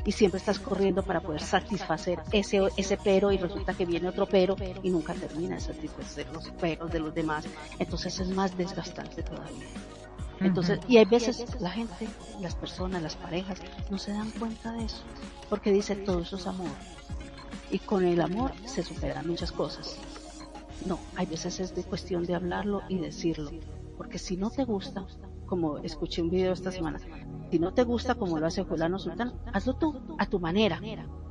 y 0.07 0.13
siempre 0.13 0.39
estás 0.39 0.57
corriendo 0.57 1.03
para 1.03 1.19
poder 1.19 1.41
satisfacer 1.41 2.19
ese, 2.31 2.61
ese 2.77 2.95
pero 2.95 3.29
y 3.33 3.37
resulta 3.37 3.73
que 3.73 3.85
viene 3.85 4.07
otro 4.07 4.25
pero 4.25 4.55
y 4.81 4.89
nunca 4.89 5.13
termina 5.13 5.55
de 5.55 5.61
satisfacer 5.61 6.27
los 6.31 6.49
peros 6.51 6.89
de 6.89 6.99
los 6.99 7.13
demás. 7.13 7.45
Entonces 7.77 8.17
es 8.21 8.29
más 8.29 8.57
desgastante 8.57 9.21
todavía. 9.21 9.67
Entonces, 10.39 10.79
y 10.88 10.97
hay 10.97 11.05
veces 11.05 11.45
la 11.59 11.71
gente, 11.71 12.07
las 12.41 12.55
personas, 12.55 13.01
las 13.01 13.15
parejas, 13.15 13.61
no 13.89 13.97
se 13.97 14.11
dan 14.11 14.31
cuenta 14.31 14.73
de 14.73 14.85
eso, 14.85 15.03
porque 15.49 15.71
dicen 15.71 16.03
todo 16.05 16.21
eso 16.21 16.35
es 16.35 16.47
amor. 16.47 16.69
Y 17.71 17.79
con 17.79 18.05
el 18.05 18.21
amor 18.21 18.51
se 18.65 18.83
superan 18.83 19.27
muchas 19.27 19.51
cosas. 19.51 19.99
No, 20.85 20.99
hay 21.15 21.25
veces 21.25 21.59
es 21.59 21.75
de 21.75 21.83
cuestión 21.83 22.25
de 22.25 22.35
hablarlo 22.35 22.81
y 22.88 22.99
decirlo, 22.99 23.51
porque 23.97 24.19
si 24.19 24.38
no 24.38 24.51
te 24.51 24.63
gusta, 24.63 25.05
como 25.45 25.79
escuché 25.79 26.21
un 26.21 26.29
video 26.29 26.53
esta 26.53 26.71
semana, 26.71 26.99
si 27.49 27.59
no 27.59 27.73
te 27.73 27.83
gusta 27.83 28.15
como 28.15 28.38
lo 28.38 28.45
hace 28.45 28.63
Fulano 28.63 28.99
Sultán, 28.99 29.33
hazlo 29.53 29.73
tú, 29.75 29.99
a 30.17 30.27
tu 30.27 30.39
manera. 30.39 30.79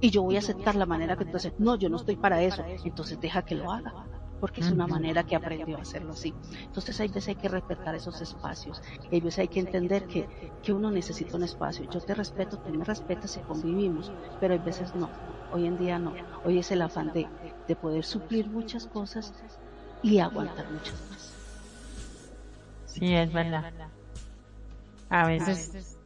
Y 0.00 0.10
yo 0.10 0.22
voy 0.22 0.36
a 0.36 0.40
aceptar 0.40 0.74
la 0.74 0.86
manera 0.86 1.16
que 1.16 1.24
tú 1.24 1.36
haces. 1.36 1.52
No, 1.58 1.76
yo 1.76 1.88
no 1.88 1.96
estoy 1.96 2.16
para 2.16 2.42
eso. 2.42 2.62
Entonces 2.84 3.20
deja 3.20 3.42
que 3.42 3.54
lo 3.54 3.70
haga 3.70 4.06
porque 4.40 4.60
es 4.60 4.70
una 4.70 4.86
manera 4.86 5.24
que 5.24 5.36
aprendió 5.36 5.78
a 5.78 5.82
hacerlo 5.82 6.12
así. 6.12 6.34
Entonces 6.62 7.00
hay 7.00 7.08
veces 7.08 7.28
hay 7.28 7.34
que 7.36 7.48
respetar 7.48 7.94
esos 7.94 8.20
espacios, 8.20 8.82
hay 9.10 9.20
veces 9.20 9.40
hay 9.40 9.48
que 9.48 9.60
entender 9.60 10.06
que, 10.06 10.28
que 10.62 10.72
uno 10.72 10.90
necesita 10.90 11.36
un 11.36 11.44
espacio. 11.44 11.88
Yo 11.90 12.00
te 12.00 12.14
respeto, 12.14 12.58
tú 12.58 12.72
me 12.72 12.84
respetas 12.84 13.36
y 13.36 13.40
convivimos, 13.40 14.12
pero 14.40 14.54
hay 14.54 14.60
veces 14.60 14.94
no, 14.94 15.10
hoy 15.52 15.66
en 15.66 15.78
día 15.78 15.98
no. 15.98 16.14
Hoy 16.44 16.58
es 16.58 16.70
el 16.70 16.82
afán 16.82 17.12
de, 17.12 17.26
de 17.66 17.76
poder 17.76 18.04
suplir 18.04 18.48
muchas 18.48 18.86
cosas 18.86 19.32
y 20.02 20.18
aguantar 20.18 20.70
muchas 20.70 21.00
más. 21.10 21.32
Sí, 22.86 23.14
es 23.14 23.32
verdad. 23.32 23.72
A 25.08 25.26
veces... 25.26 25.96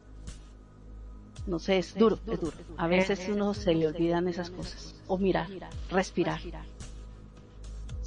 No 1.46 1.58
sé, 1.58 1.78
es 1.78 1.94
duro, 1.94 2.18
es 2.30 2.40
duro. 2.40 2.52
A 2.76 2.86
veces 2.86 3.28
uno 3.28 3.54
se 3.54 3.74
le 3.74 3.86
olvidan 3.86 4.28
esas 4.28 4.50
cosas. 4.50 4.94
O 5.08 5.18
mirar, 5.18 5.48
respirar. 5.90 6.40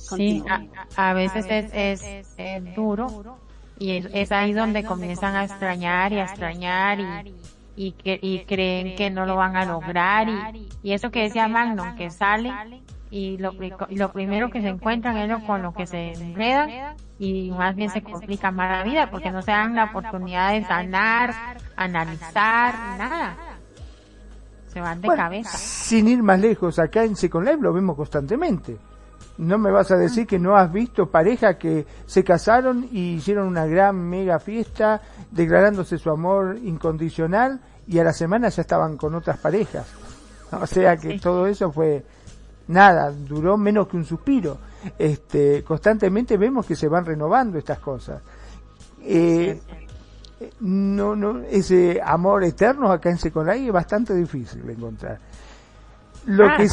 Sí, 0.03 0.43
a, 0.49 1.09
a 1.09 1.13
veces 1.13 1.45
es, 1.49 1.73
es, 2.03 2.33
es, 2.37 2.75
duro 2.75 3.37
y 3.79 3.97
es, 3.97 4.07
es, 4.13 4.31
ahí 4.31 4.53
donde 4.53 4.83
comienzan 4.83 5.35
a 5.35 5.45
extrañar 5.45 6.11
y 6.13 6.19
a 6.19 6.23
extrañar 6.25 6.99
y, 6.99 7.35
y, 7.75 7.91
que, 7.93 8.19
y 8.21 8.45
creen 8.45 8.95
que 8.95 9.09
no 9.09 9.25
lo 9.25 9.35
van 9.35 9.55
a 9.55 9.65
lograr 9.65 10.27
y, 10.29 10.69
y 10.83 10.93
eso 10.93 11.09
que 11.09 11.23
decía 11.23 11.47
Magnum, 11.47 11.95
que 11.95 12.09
sale 12.09 12.51
y 13.09 13.37
lo, 13.37 13.53
lo 13.89 14.11
primero 14.11 14.49
que 14.49 14.61
se 14.61 14.69
encuentran 14.69 15.17
es 15.17 15.29
lo 15.29 15.45
con 15.45 15.61
lo 15.61 15.73
que 15.73 15.85
se 15.85 16.13
enredan 16.13 16.95
y 17.19 17.51
más 17.51 17.75
bien 17.75 17.91
se 17.91 18.01
complica 18.01 18.49
más 18.49 18.71
la 18.71 18.83
vida 18.83 19.11
porque 19.11 19.31
no 19.31 19.41
se 19.41 19.51
dan 19.51 19.75
la 19.75 19.85
oportunidad 19.85 20.51
de 20.51 20.63
sanar, 20.65 21.33
analizar, 21.75 22.73
nada. 22.97 23.37
Se 24.65 24.81
van 24.81 24.99
de 24.99 25.07
Bueno, 25.07 25.21
cabeza. 25.21 25.55
Sin 25.55 26.07
ir 26.07 26.23
más 26.23 26.39
lejos, 26.39 26.79
acá 26.79 27.03
en 27.03 27.15
Second 27.15 27.45
Life 27.45 27.61
lo 27.61 27.71
vemos 27.71 27.95
constantemente. 27.95 28.79
No 29.37 29.57
me 29.57 29.71
vas 29.71 29.89
a 29.91 29.97
decir 29.97 30.27
que 30.27 30.37
no 30.37 30.55
has 30.55 30.71
visto 30.71 31.09
pareja 31.09 31.57
que 31.57 31.85
se 32.05 32.23
casaron 32.23 32.87
y 32.91 33.15
hicieron 33.15 33.47
una 33.47 33.65
gran 33.65 33.95
mega 33.97 34.39
fiesta 34.39 35.01
declarándose 35.31 35.97
su 35.97 36.11
amor 36.11 36.57
incondicional 36.63 37.59
y 37.87 37.97
a 37.99 38.03
la 38.03 38.13
semana 38.13 38.49
ya 38.49 38.61
estaban 38.61 38.95
con 38.97 39.15
otras 39.15 39.39
parejas. 39.39 39.87
O 40.51 40.67
sea 40.67 40.97
que 40.97 41.13
Sí. 41.13 41.19
todo 41.19 41.47
eso 41.47 41.71
fue 41.71 42.03
nada, 42.67 43.11
duró 43.11 43.57
menos 43.57 43.87
que 43.87 43.97
un 43.97 44.05
suspiro. 44.05 44.59
Este, 44.99 45.63
constantemente 45.63 46.37
vemos 46.37 46.65
que 46.65 46.75
se 46.75 46.87
van 46.87 47.03
renovando 47.05 47.57
estas 47.57 47.79
cosas. 47.79 48.21
Eh, 49.01 49.59
no, 50.59 51.15
no, 51.15 51.39
ese 51.39 51.99
amor 52.03 52.43
eterno 52.43 52.91
acá 52.91 53.09
en 53.09 53.17
Second 53.17 53.49
Life 53.49 53.67
es 53.67 53.73
bastante 53.73 54.13
difícil 54.13 54.65
de 54.65 54.73
encontrar. 54.73 55.17
Lo 56.25 56.45
Ah, 56.45 56.57
que 56.57 56.63
ah. 56.63 56.69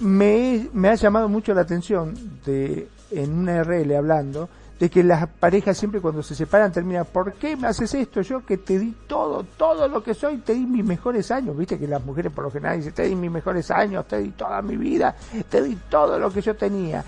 Me 0.00 0.88
ha 0.88 0.94
llamado 0.94 1.28
mucho 1.28 1.54
la 1.54 1.62
atención 1.62 2.14
de, 2.44 2.88
en 3.10 3.32
una 3.32 3.62
RL 3.62 3.94
hablando, 3.96 4.48
de 4.80 4.88
que 4.88 5.04
las 5.04 5.28
parejas 5.28 5.76
siempre 5.76 6.00
cuando 6.00 6.22
se 6.22 6.34
separan 6.34 6.72
terminan, 6.72 7.04
¿por 7.04 7.34
qué 7.34 7.54
me 7.54 7.68
haces 7.68 7.92
esto? 7.92 8.22
Yo 8.22 8.46
que 8.46 8.56
te 8.56 8.78
di 8.78 8.96
todo, 9.06 9.44
todo 9.44 9.86
lo 9.86 10.02
que 10.02 10.14
soy, 10.14 10.38
te 10.38 10.54
di 10.54 10.64
mis 10.64 10.84
mejores 10.84 11.30
años, 11.30 11.54
viste 11.54 11.78
que 11.78 11.86
las 11.86 12.02
mujeres 12.02 12.32
por 12.32 12.44
lo 12.44 12.50
general 12.50 12.78
dicen, 12.78 12.94
te 12.94 13.02
di 13.02 13.14
mis 13.14 13.30
mejores 13.30 13.70
años, 13.70 14.08
te 14.08 14.16
di 14.18 14.30
toda 14.30 14.62
mi 14.62 14.78
vida, 14.78 15.14
te 15.50 15.62
di 15.62 15.76
todo 15.90 16.18
lo 16.18 16.32
que 16.32 16.40
yo 16.40 16.56
tenía. 16.56 17.04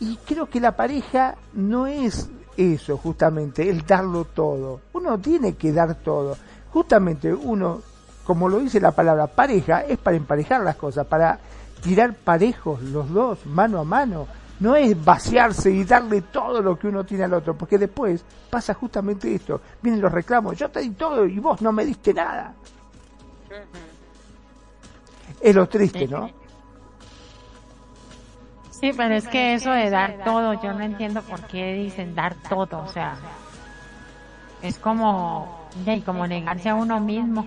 Y 0.00 0.16
creo 0.16 0.48
que 0.48 0.60
la 0.60 0.74
pareja 0.74 1.36
no 1.52 1.86
es 1.86 2.30
eso, 2.56 2.96
justamente, 2.96 3.68
el 3.68 3.84
darlo 3.84 4.24
todo. 4.24 4.80
Uno 4.94 5.18
tiene 5.18 5.56
que 5.56 5.72
dar 5.72 5.96
todo. 5.96 6.38
Justamente 6.72 7.34
uno, 7.34 7.82
como 8.24 8.48
lo 8.48 8.60
dice 8.60 8.80
la 8.80 8.92
palabra 8.92 9.26
pareja, 9.26 9.82
es 9.82 9.98
para 9.98 10.16
emparejar 10.16 10.62
las 10.62 10.76
cosas, 10.76 11.06
para 11.06 11.38
tirar 11.82 12.14
parejos 12.14 12.82
los 12.82 13.10
dos, 13.10 13.46
mano 13.46 13.80
a 13.80 13.84
mano. 13.84 14.26
No 14.60 14.76
es 14.76 15.02
vaciarse 15.02 15.70
y 15.70 15.84
darle 15.84 16.20
todo 16.20 16.60
lo 16.60 16.78
que 16.78 16.88
uno 16.88 17.04
tiene 17.04 17.24
al 17.24 17.32
otro, 17.32 17.56
porque 17.56 17.78
después 17.78 18.22
pasa 18.50 18.74
justamente 18.74 19.34
esto. 19.34 19.60
Vienen 19.80 20.02
los 20.02 20.12
reclamos, 20.12 20.58
yo 20.58 20.68
te 20.68 20.80
di 20.80 20.90
todo 20.90 21.24
y 21.24 21.38
vos 21.38 21.62
no 21.62 21.72
me 21.72 21.84
diste 21.84 22.12
nada. 22.12 22.54
Es 25.40 25.54
lo 25.54 25.66
triste, 25.66 26.06
¿no? 26.06 26.30
Sí, 28.70 28.92
pero 28.96 29.14
es 29.14 29.28
que 29.28 29.54
eso 29.54 29.72
de 29.72 29.90
dar 29.90 30.24
todo, 30.24 30.54
yo 30.62 30.72
no 30.72 30.80
entiendo 30.80 31.22
por 31.22 31.40
qué 31.46 31.74
dicen 31.74 32.14
dar 32.14 32.34
todo, 32.48 32.78
o 32.78 32.88
sea, 32.88 33.14
es 34.62 34.78
como, 34.78 35.68
y 35.84 36.00
como 36.00 36.26
negarse 36.26 36.70
a 36.70 36.74
uno 36.74 36.98
mismo. 36.98 37.46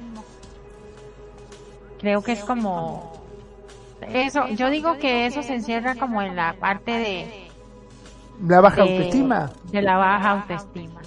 Creo 1.99 2.21
que 2.21 2.34
es 2.34 2.43
como, 2.43 3.22
eso, 4.07 4.47
yo 4.49 4.69
digo 4.69 4.97
que 4.97 5.25
eso 5.25 5.43
se 5.43 5.55
encierra 5.55 5.95
como 5.95 6.21
en 6.21 6.35
la 6.35 6.53
parte 6.59 6.91
de, 6.91 7.51
La 8.47 8.61
baja 8.61 8.83
de- 8.83 8.91
autoestima. 8.97 9.51
de 9.71 9.81
la 9.81 9.97
baja 9.97 10.31
autoestima. 10.31 11.01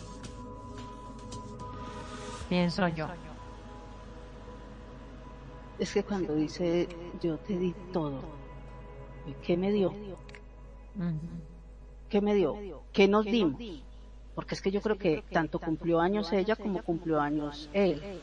Pienso 2.49 2.86
yo. 2.88 3.09
Es 5.78 5.92
que 5.92 6.03
cuando 6.05 6.34
dice 6.34 6.88
yo 7.20 7.36
te 7.38 7.59
di 7.59 7.74
todo, 7.92 8.22
¿qué 9.42 9.57
me 9.57 9.70
dio? 9.72 9.94
¿Qué 12.09 12.20
me 12.20 12.34
dio? 12.34 12.57
¿Qué 12.92 13.09
nos 13.09 13.24
dimos? 13.24 13.61
Porque 14.34 14.55
es 14.55 14.61
que 14.62 14.70
yo 14.70 14.80
creo 14.80 14.97
que 14.97 15.24
tanto 15.30 15.59
cumplió 15.59 16.01
años 16.01 16.32
ella 16.32 16.57
como 16.57 16.82
cumplió 16.82 17.20
años 17.20 17.68
él. 17.72 18.22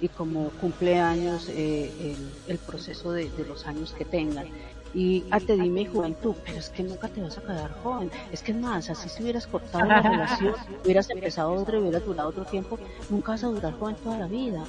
Y 0.00 0.08
como 0.08 0.50
cumple 0.60 0.98
años 1.00 1.48
eh, 1.48 1.90
el, 2.00 2.52
el 2.52 2.58
proceso 2.58 3.12
de, 3.12 3.30
de 3.30 3.44
los 3.44 3.66
años 3.66 3.92
que 3.92 4.04
tengan. 4.04 4.46
Y 4.94 5.24
ah, 5.30 5.40
te 5.40 5.56
di 5.56 5.68
mi 5.68 5.84
juventud, 5.84 6.34
pero 6.44 6.58
es 6.58 6.70
que 6.70 6.82
nunca 6.82 7.08
te 7.08 7.20
vas 7.20 7.36
a 7.36 7.42
quedar 7.42 7.72
joven. 7.82 8.10
Es 8.32 8.42
que 8.42 8.52
es 8.52 8.58
más, 8.58 8.88
así 8.88 9.08
si 9.08 9.22
hubieras 9.22 9.46
cortado 9.46 9.84
la 9.84 10.00
relación, 10.00 10.54
hubieras 10.84 11.10
empezado 11.10 11.52
otra 11.52 11.78
y 11.78 11.82
hubieras 11.82 12.04
durado 12.04 12.28
otro 12.30 12.44
tiempo, 12.44 12.78
nunca 13.10 13.32
vas 13.32 13.44
a 13.44 13.48
durar 13.48 13.78
joven 13.78 13.96
toda 13.96 14.18
la 14.18 14.26
vida. 14.26 14.64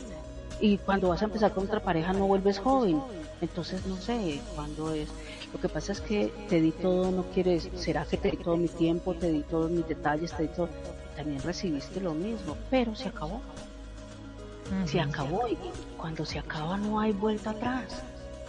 Y 0.59 0.77
cuando 0.79 1.09
vas 1.09 1.21
a 1.21 1.25
empezar 1.25 1.53
con 1.53 1.65
otra 1.65 1.79
pareja 1.79 2.11
no 2.11 2.27
vuelves 2.27 2.59
joven. 2.59 3.01
Entonces 3.41 3.85
no 3.85 3.95
sé 3.95 4.41
cuándo 4.55 4.93
es. 4.93 5.07
Lo 5.53 5.59
que 5.59 5.69
pasa 5.69 5.93
es 5.93 6.01
que 6.01 6.33
te 6.49 6.59
di 6.59 6.71
todo, 6.71 7.11
no 7.11 7.23
quieres, 7.33 7.69
será 7.75 8.03
que 8.05 8.17
te 8.17 8.31
di 8.31 8.37
todo 8.37 8.57
mi 8.57 8.67
tiempo, 8.67 9.13
te 9.13 9.31
di 9.31 9.41
todos 9.41 9.71
mis 9.71 9.87
detalles, 9.87 10.35
te 10.35 10.43
di 10.43 10.49
todo. 10.49 10.69
También 11.15 11.41
recibiste 11.41 12.01
lo 12.01 12.13
mismo, 12.13 12.57
pero 12.69 12.93
se 12.95 13.07
acabó. 13.07 13.41
Se 14.85 14.99
acabó 14.99 15.47
y 15.47 15.57
cuando 15.97 16.25
se 16.25 16.39
acaba 16.39 16.77
no 16.77 16.99
hay 16.99 17.11
vuelta 17.11 17.51
atrás. 17.51 18.03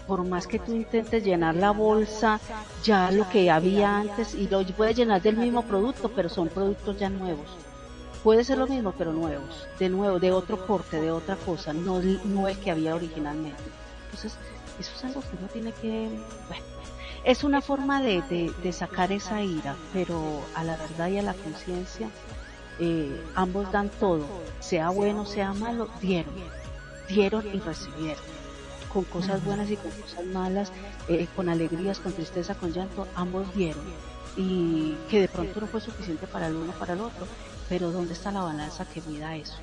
Por 0.07 0.25
más 0.25 0.47
que 0.47 0.59
tú 0.59 0.75
intentes 0.75 1.25
llenar 1.25 1.55
la 1.55 1.71
bolsa, 1.71 2.41
ya 2.83 3.11
lo 3.11 3.29
que 3.29 3.51
había 3.51 3.99
antes, 3.99 4.35
y 4.35 4.49
lo 4.49 4.64
puedes 4.66 4.97
llenar 4.97 5.23
del 5.23 5.37
mismo 5.37 5.62
producto, 5.62 6.11
pero 6.14 6.29
son 6.29 6.49
productos 6.49 6.99
ya 6.99 7.09
nuevos. 7.09 7.47
Puede 8.23 8.45
ser 8.45 8.59
lo 8.59 8.66
mismo, 8.66 8.93
pero 8.97 9.12
nuevos. 9.12 9.66
De 9.79 9.89
nuevo, 9.89 10.18
de 10.18 10.33
otro 10.33 10.66
corte, 10.66 11.01
de 11.01 11.11
otra 11.11 11.37
cosa, 11.37 11.73
no, 11.73 12.01
no 12.25 12.49
el 12.49 12.59
que 12.59 12.71
había 12.71 12.95
originalmente. 12.95 13.62
Entonces, 14.07 14.37
eso 14.79 14.93
es 14.97 15.05
algo 15.05 15.21
que 15.21 15.37
uno 15.39 15.49
tiene 15.49 15.73
que, 15.73 16.09
bueno, 16.49 16.64
es 17.25 17.45
una 17.45 17.61
forma 17.61 18.03
de, 18.03 18.23
de, 18.62 18.73
sacar 18.73 19.12
esa 19.12 19.43
ira, 19.43 19.77
pero 19.93 20.41
a 20.55 20.64
la 20.64 20.77
verdad 20.77 21.09
y 21.09 21.18
a 21.18 21.23
la 21.23 21.35
conciencia, 21.35 22.09
eh, 22.81 23.24
ambos 23.35 23.70
dan 23.70 23.91
todo, 24.01 24.26
sea 24.59 24.91
bueno, 24.91 25.26
sea 25.26 25.53
malo, 25.53 25.89
dieron, 26.01 26.35
dieron 27.09 27.47
y 27.47 27.61
recibieron, 27.61 28.24
con 28.93 29.05
cosas 29.05 29.45
buenas 29.45 29.70
y 29.70 29.76
con 29.76 29.91
cosas 29.91 30.24
malas, 30.24 30.72
eh, 31.09 31.28
con 31.37 31.49
alegrías, 31.49 32.01
con 32.01 32.12
tristeza, 32.12 32.55
con 32.55 32.72
llanto, 32.72 33.07
ambos 33.14 33.55
dieron, 33.55 33.85
y 34.37 34.97
que 35.11 35.20
de 35.20 35.28
pronto 35.28 35.61
no 35.61 35.66
fue 35.66 35.81
suficiente 35.81 36.26
para 36.26 36.47
el 36.47 36.57
uno, 36.57 36.72
para 36.72 36.95
el 36.95 37.01
otro, 37.01 37.26
pero 37.68 37.93
¿dónde 37.93 38.14
está 38.14 38.33
la 38.33 38.43
balanza 38.43 38.87
que 38.87 39.03
mida 39.03 39.37
eso? 39.37 39.59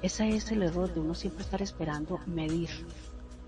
Ese 0.00 0.34
es 0.34 0.50
el 0.50 0.62
error 0.62 0.92
de 0.92 1.00
uno 1.00 1.14
siempre 1.14 1.44
estar 1.44 1.62
esperando 1.62 2.18
medir, 2.26 2.70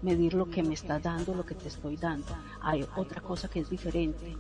medir 0.03 0.35
lo 0.35 0.51
que 0.51 0.63
me 0.63 0.75
estás 0.75 1.03
dando, 1.03 1.35
lo 1.35 1.45
que 1.45 1.55
te 1.55 1.69
estoy 1.69 1.97
dando. 1.97 2.37
Hay 2.61 2.87
otra 2.97 3.21
cosa 3.21 3.49
que 3.49 3.61
es 3.61 3.71
diferente, 3.71 4.37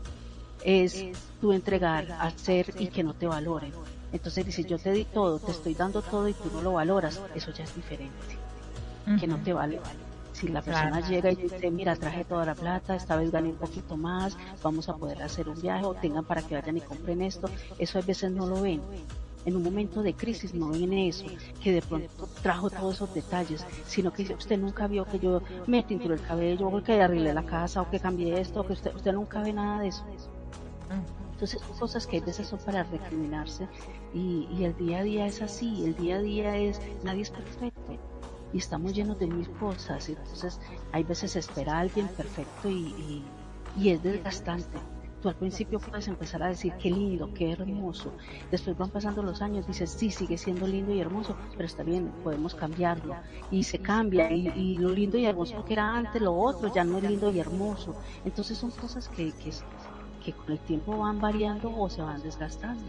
es 0.62 1.06
tú 1.40 1.52
entregar, 1.52 2.12
hacer 2.20 2.74
y 2.78 2.88
que 2.88 3.02
no 3.02 3.14
te 3.14 3.26
valoren. 3.26 3.72
Entonces 4.14 4.46
dice, 4.46 4.62
yo 4.62 4.78
te 4.78 4.92
di 4.92 5.04
todo, 5.04 5.40
te 5.40 5.50
estoy 5.50 5.74
dando 5.74 6.00
todo 6.00 6.28
y 6.28 6.34
tú 6.34 6.48
no 6.52 6.62
lo 6.62 6.74
valoras, 6.74 7.20
eso 7.34 7.50
ya 7.50 7.64
es 7.64 7.74
diferente, 7.74 8.38
que 9.18 9.26
no 9.26 9.38
te 9.38 9.52
vale. 9.52 9.80
Si 10.32 10.46
la 10.46 10.62
persona 10.62 11.00
llega 11.00 11.32
y 11.32 11.34
dice, 11.34 11.68
mira, 11.72 11.96
traje 11.96 12.24
toda 12.24 12.46
la 12.46 12.54
plata, 12.54 12.94
esta 12.94 13.16
vez 13.16 13.32
gané 13.32 13.48
un 13.48 13.56
poquito 13.56 13.96
más, 13.96 14.36
vamos 14.62 14.88
a 14.88 14.96
poder 14.96 15.20
hacer 15.20 15.48
un 15.48 15.60
viaje 15.60 15.84
o 15.84 15.94
tengan 15.94 16.24
para 16.24 16.42
que 16.42 16.54
vayan 16.54 16.76
y 16.76 16.80
compren 16.80 17.22
esto, 17.22 17.50
eso 17.78 17.98
a 17.98 18.02
veces 18.02 18.30
no 18.30 18.46
lo 18.46 18.62
ven. 18.62 18.80
En 19.46 19.56
un 19.56 19.64
momento 19.64 20.00
de 20.02 20.14
crisis 20.14 20.54
no 20.54 20.68
viene 20.68 21.08
eso, 21.08 21.26
que 21.60 21.72
de 21.72 21.82
pronto 21.82 22.28
trajo 22.40 22.70
todos 22.70 22.94
esos 22.94 23.12
detalles, 23.12 23.66
sino 23.84 24.12
que 24.12 24.32
usted 24.32 24.58
nunca 24.58 24.86
vio 24.86 25.04
que 25.06 25.18
yo 25.18 25.42
me 25.66 25.82
tinturé 25.82 26.14
el 26.14 26.22
cabello, 26.22 26.68
o 26.68 26.82
que 26.84 27.02
arreglé 27.02 27.34
la 27.34 27.44
casa, 27.44 27.82
o 27.82 27.90
que 27.90 27.98
cambié 27.98 28.40
esto, 28.40 28.60
o 28.60 28.66
que 28.66 28.74
usted, 28.74 28.94
usted 28.94 29.12
nunca 29.12 29.40
ve 29.42 29.52
nada 29.52 29.80
de 29.80 29.88
eso. 29.88 30.04
Entonces 31.32 31.60
cosas 31.80 32.06
que 32.06 32.18
a 32.18 32.20
veces 32.20 32.46
son 32.46 32.60
para 32.60 32.84
recriminarse 32.84 33.66
y, 34.14 34.48
y, 34.56 34.64
el 34.64 34.76
día 34.76 35.00
a 35.00 35.02
día 35.02 35.26
es 35.26 35.42
así, 35.42 35.84
el 35.84 35.96
día 35.96 36.16
a 36.16 36.22
día 36.22 36.56
es, 36.56 36.80
nadie 37.02 37.22
es 37.22 37.30
perfecto 37.30 37.98
y 38.52 38.58
estamos 38.58 38.94
llenos 38.94 39.18
de 39.18 39.26
mil 39.26 39.50
cosas, 39.50 40.08
entonces 40.08 40.60
hay 40.92 41.02
veces 41.02 41.36
espera 41.36 41.74
a 41.74 41.80
alguien 41.80 42.06
perfecto 42.08 42.70
y, 42.70 42.86
y, 42.86 43.24
y 43.76 43.90
es 43.90 44.02
desgastante 44.02 44.78
al 45.28 45.36
principio 45.36 45.78
puedes 45.78 46.08
empezar 46.08 46.42
a 46.42 46.48
decir 46.48 46.72
qué 46.80 46.90
lindo, 46.90 47.32
qué 47.34 47.52
hermoso. 47.52 48.12
Después 48.50 48.76
van 48.76 48.90
pasando 48.90 49.22
los 49.22 49.42
años, 49.42 49.66
dices, 49.66 49.90
sí, 49.90 50.10
sigue 50.10 50.38
siendo 50.38 50.66
lindo 50.66 50.92
y 50.92 51.00
hermoso, 51.00 51.36
pero 51.52 51.64
está 51.64 51.82
bien, 51.82 52.10
podemos 52.22 52.54
cambiarlo. 52.54 53.16
Y 53.50 53.64
se 53.64 53.78
cambia, 53.78 54.30
y, 54.30 54.76
lo 54.78 54.90
lindo 54.90 55.18
y 55.18 55.26
hermoso 55.26 55.64
que 55.64 55.74
era 55.74 55.96
antes, 55.96 56.20
lo 56.20 56.34
otro 56.34 56.72
ya 56.72 56.84
no 56.84 56.98
es 56.98 57.04
lindo 57.04 57.30
y 57.30 57.40
hermoso. 57.40 57.94
Entonces 58.24 58.58
son 58.58 58.70
cosas 58.70 59.08
que, 59.08 59.32
que, 59.32 59.52
que 60.24 60.32
con 60.32 60.52
el 60.52 60.58
tiempo 60.60 60.98
van 60.98 61.20
variando 61.20 61.74
o 61.76 61.88
se 61.88 62.02
van 62.02 62.22
desgastando. 62.22 62.84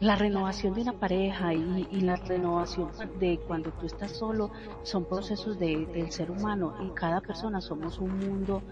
La 0.00 0.16
renovación 0.16 0.72
de 0.72 0.80
una 0.80 0.94
pareja 0.94 1.52
y, 1.52 2.00
la 2.00 2.16
renovación 2.16 2.88
de 3.18 3.38
cuando 3.46 3.70
tú 3.70 3.84
estás 3.84 4.12
solo 4.12 4.50
son 4.82 5.04
procesos 5.04 5.58
de, 5.58 5.84
del 5.84 6.10
ser 6.10 6.30
humano 6.30 6.74
y 6.82 6.88
cada 6.94 7.20
persona 7.20 7.60
somos 7.60 7.98
un 7.98 8.18
mundo 8.18 8.62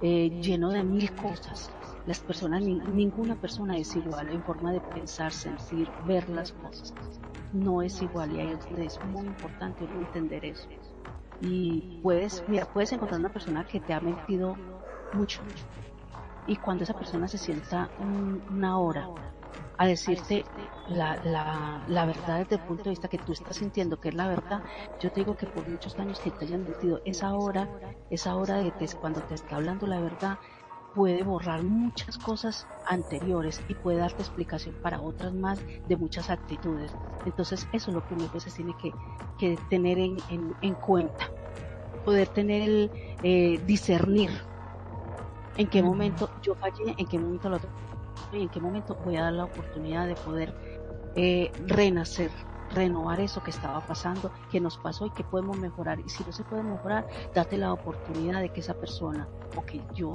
eh, 0.00 0.30
lleno 0.40 0.70
de 0.70 0.82
mil 0.82 1.14
cosas. 1.14 1.70
Las 2.06 2.20
personas, 2.20 2.62
ninguna 2.62 3.34
persona 3.34 3.76
es 3.76 3.94
igual 3.96 4.30
en 4.30 4.42
forma 4.42 4.72
de 4.72 4.80
pensar, 4.80 5.30
sentir, 5.30 5.90
ver 6.06 6.26
las 6.30 6.52
cosas. 6.52 6.94
No 7.52 7.82
es 7.82 8.00
igual 8.00 8.32
y 8.32 8.40
es 8.80 8.98
muy 9.12 9.26
importante 9.26 9.84
entender 9.84 10.46
eso. 10.46 10.68
Y 11.42 12.00
puedes, 12.02 12.42
mira, 12.48 12.64
puedes 12.64 12.92
encontrar 12.92 13.20
una 13.20 13.28
persona 13.28 13.62
que 13.66 13.78
te 13.78 13.92
ha 13.92 14.00
mentido 14.00 14.56
mucho. 15.12 15.42
Y 16.46 16.56
cuando 16.56 16.84
esa 16.84 16.94
persona 16.94 17.28
se 17.28 17.36
sienta 17.36 17.90
una 17.98 18.78
hora 18.78 19.06
a 19.78 19.86
decirte 19.86 20.44
la, 20.88 21.16
la, 21.24 21.84
la, 21.86 22.04
verdad 22.04 22.40
desde 22.40 22.56
el 22.56 22.62
punto 22.62 22.84
de 22.84 22.90
vista 22.90 23.08
que 23.08 23.18
tú 23.18 23.32
estás 23.32 23.56
sintiendo 23.56 23.98
que 24.00 24.08
es 24.08 24.14
la 24.14 24.26
verdad, 24.26 24.60
yo 25.00 25.08
te 25.10 25.20
digo 25.20 25.36
que 25.36 25.46
por 25.46 25.66
muchos 25.68 25.96
años 25.98 26.18
que 26.18 26.32
te 26.32 26.44
hayan 26.44 26.64
metido 26.64 27.00
esa 27.04 27.34
hora, 27.34 27.68
esa 28.10 28.36
hora 28.36 28.56
de 28.56 28.72
cuando 29.00 29.20
te 29.22 29.34
está 29.34 29.56
hablando 29.56 29.86
la 29.86 30.00
verdad, 30.00 30.38
puede 30.94 31.22
borrar 31.22 31.62
muchas 31.62 32.18
cosas 32.18 32.66
anteriores 32.86 33.60
y 33.68 33.74
puede 33.74 33.98
darte 33.98 34.22
explicación 34.22 34.74
para 34.82 35.00
otras 35.00 35.32
más 35.32 35.60
de 35.86 35.96
muchas 35.96 36.28
actitudes. 36.28 36.92
Entonces 37.24 37.68
eso 37.72 37.90
es 37.90 37.94
lo 37.94 38.04
que 38.04 38.14
uno 38.14 38.24
a 38.24 38.32
veces 38.32 38.54
tiene 38.54 38.74
que, 38.82 38.92
que 39.38 39.56
tener 39.70 39.98
en, 39.98 40.16
en, 40.60 40.74
cuenta, 40.74 41.30
poder 42.04 42.26
tener 42.28 42.62
el 42.62 42.90
eh, 43.22 43.60
discernir 43.64 44.30
en 45.56 45.68
qué 45.68 45.82
momento 45.82 46.30
yo 46.42 46.56
fallé, 46.56 46.94
en 46.96 47.06
qué 47.06 47.18
momento 47.18 47.48
lo 47.48 47.58
en 48.32 48.48
qué 48.48 48.60
momento 48.60 48.96
voy 49.04 49.16
a 49.16 49.22
dar 49.22 49.32
la 49.32 49.44
oportunidad 49.44 50.06
de 50.06 50.14
poder 50.14 50.54
eh, 51.16 51.50
renacer, 51.66 52.30
renovar 52.74 53.20
eso 53.20 53.42
que 53.42 53.50
estaba 53.50 53.80
pasando, 53.80 54.30
que 54.50 54.60
nos 54.60 54.76
pasó 54.78 55.06
y 55.06 55.10
que 55.10 55.24
podemos 55.24 55.58
mejorar. 55.58 56.00
Y 56.00 56.08
si 56.08 56.24
no 56.24 56.32
se 56.32 56.44
puede 56.44 56.62
mejorar, 56.62 57.06
date 57.34 57.56
la 57.58 57.72
oportunidad 57.72 58.40
de 58.40 58.50
que 58.50 58.60
esa 58.60 58.74
persona 58.74 59.28
o 59.56 59.64
que 59.64 59.82
yo 59.94 60.12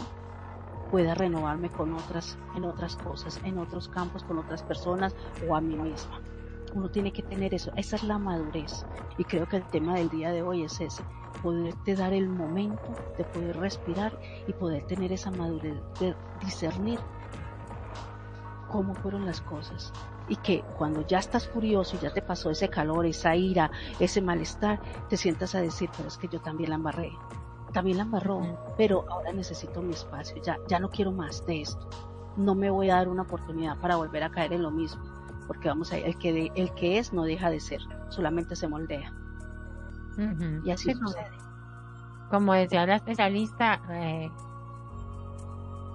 pueda 0.91 1.16
renovarme 1.16 1.70
con 1.70 1.93
otras, 1.93 2.38
en 2.56 2.66
otras 2.66 2.95
cosas, 2.95 3.41
en 3.43 3.58
otros 3.58 3.88
campos, 3.88 4.24
con 4.24 4.38
otras 4.38 4.62
personas 4.62 5.16
o 5.49 5.56
a 5.56 5.62
mí 5.62 5.76
misma. 5.76 6.22
Uno 6.76 6.89
tiene 6.89 7.12
que 7.12 7.24
tener 7.24 7.54
eso, 7.54 7.72
esa 7.76 7.95
es 7.95 8.04
la 8.04 8.18
madurez. 8.18 8.86
Y 9.18 9.24
creo 9.24 9.47
que 9.47 9.58
el 9.58 9.64
tema 9.64 9.95
del 9.95 10.10
día 10.10 10.32
de 10.32 10.43
hoy 10.43 10.64
es 10.64 10.80
ese, 10.80 11.04
poderte 11.41 11.95
dar 11.95 12.14
el 12.14 12.30
momento 12.30 12.93
de 13.18 13.24
poder 13.26 13.58
respirar 13.58 14.20
y 14.47 14.54
poder 14.54 14.86
tener 14.86 15.12
esa 15.12 15.32
madurez 15.32 15.76
de 15.99 16.16
discernir 16.43 16.99
cómo 18.74 18.96
fueron 18.96 19.28
las 19.28 19.40
cosas. 19.40 19.94
Y 20.28 20.36
que 20.38 20.64
cuando 20.78 21.06
ya 21.06 21.20
estás 21.20 21.48
furioso 21.48 21.96
y 21.96 22.00
ya 22.00 22.12
te 22.12 22.24
pasó 22.24 22.50
ese 22.50 22.70
calor, 22.70 23.06
esa 23.06 23.36
ira, 23.36 23.70
ese 24.00 24.20
malestar, 24.20 24.82
te 25.10 25.16
sientas 25.16 25.54
a 25.54 25.62
decir, 25.62 25.92
pero 25.96 26.08
es 26.08 26.18
que 26.18 26.28
yo 26.28 26.42
también 26.42 26.72
la 26.72 26.78
embarré. 26.78 27.12
También 27.72 27.98
la 27.98 28.04
embarró, 28.04 28.42
pero 28.76 29.06
ahora 29.12 29.32
necesito 29.32 29.84
mi 29.84 29.94
espacio. 29.94 30.42
Ya, 30.42 30.58
ya 30.68 30.80
no 30.80 30.90
quiero 30.90 31.12
más 31.12 31.46
de 31.46 31.62
esto. 31.62 31.88
No 32.36 32.56
me 32.56 32.72
voy 32.72 32.90
a 32.90 32.96
dar 32.96 33.10
una 33.10 33.22
oportunidad 33.22 33.78
para 33.78 33.96
volver 33.96 34.24
a 34.24 34.32
caer 34.32 34.54
en 34.54 34.64
lo 34.64 34.72
mismo. 34.72 35.04
Porque 35.46 35.68
vamos 35.68 35.94
a 35.94 35.98
el 35.98 36.18
que, 36.18 36.52
el 36.56 36.74
que 36.74 36.98
es 36.98 37.14
no 37.14 37.26
deja 37.26 37.52
de 37.52 37.60
ser, 37.60 37.82
solamente 38.10 38.56
se 38.56 38.68
moldea. 38.68 39.14
Y 40.64 40.72
así 40.72 40.94
sucede. 40.96 41.38
Como 42.32 42.54
decía 42.54 42.88
la 42.88 42.96
especialista, 42.96 43.82
eh, 43.92 44.32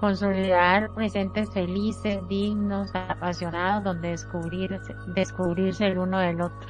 consolidar 0.01 0.90
presentes 0.94 1.51
felices, 1.51 2.20
dignos, 2.28 2.90
apasionados, 2.94 3.84
donde 3.84 4.11
descubrir, 4.11 4.80
descubrirse 5.09 5.86
el 5.86 5.99
uno 5.99 6.18
del 6.18 6.40
otro. 6.40 6.68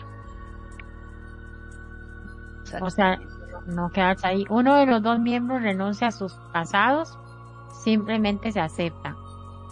O 2.80 2.90
sea, 2.90 3.18
no 3.66 3.90
quedarse 3.90 4.26
ahí. 4.26 4.44
Uno 4.48 4.76
de 4.76 4.86
los 4.86 5.02
dos 5.02 5.18
miembros 5.18 5.62
renuncia 5.62 6.08
a 6.08 6.12
sus 6.12 6.34
pasados, 6.52 7.18
simplemente 7.72 8.52
se 8.52 8.60
acepta. 8.60 9.16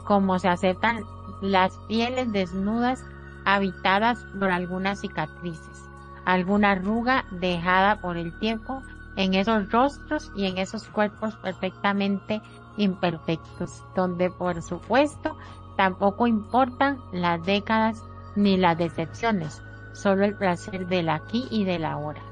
Como 0.04 0.38
se 0.38 0.48
aceptan 0.48 1.02
las 1.40 1.76
pieles 1.88 2.32
desnudas 2.32 3.04
habitadas 3.44 4.24
por 4.38 4.50
algunas 4.50 5.00
cicatrices, 5.00 5.88
alguna 6.24 6.72
arruga 6.72 7.24
dejada 7.30 8.00
por 8.00 8.16
el 8.16 8.36
tiempo 8.38 8.82
en 9.16 9.34
esos 9.34 9.70
rostros 9.70 10.30
y 10.36 10.46
en 10.46 10.58
esos 10.58 10.88
cuerpos 10.88 11.36
perfectamente 11.36 12.42
imperfectos, 12.76 13.82
donde 13.94 14.30
por 14.30 14.62
supuesto 14.62 15.36
tampoco 15.76 16.26
importan 16.26 17.00
las 17.12 17.44
décadas 17.44 18.02
ni 18.34 18.56
las 18.56 18.76
decepciones, 18.78 19.62
solo 19.92 20.24
el 20.24 20.36
placer 20.36 20.86
del 20.86 21.08
aquí 21.08 21.46
y 21.50 21.64
del 21.64 21.84
ahora. 21.84 22.22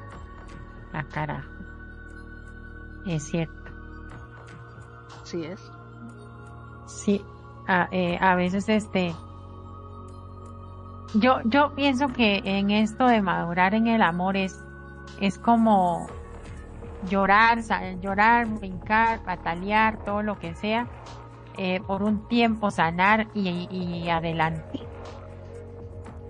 A 0.92 1.00
ah, 1.00 1.04
carajo. 1.10 1.50
Es 3.06 3.24
cierto. 3.24 3.54
Sí 5.24 5.44
es. 5.44 5.60
Sí, 6.86 7.24
a, 7.66 7.88
eh, 7.90 8.18
a 8.20 8.34
veces 8.34 8.68
este, 8.68 9.14
yo, 11.14 11.40
yo 11.44 11.74
pienso 11.74 12.08
que 12.08 12.42
en 12.44 12.70
esto 12.70 13.06
de 13.06 13.22
madurar 13.22 13.74
en 13.74 13.86
el 13.86 14.02
amor 14.02 14.36
es, 14.36 14.62
es 15.20 15.38
como 15.38 16.06
llorar, 17.08 17.58
llorar, 18.00 18.46
brincar, 18.46 19.22
batalear, 19.24 19.98
todo 20.04 20.22
lo 20.22 20.38
que 20.38 20.54
sea, 20.54 20.86
eh, 21.56 21.80
por 21.86 22.02
un 22.02 22.26
tiempo 22.28 22.70
sanar 22.70 23.28
y, 23.34 24.08
adelante. 24.08 24.80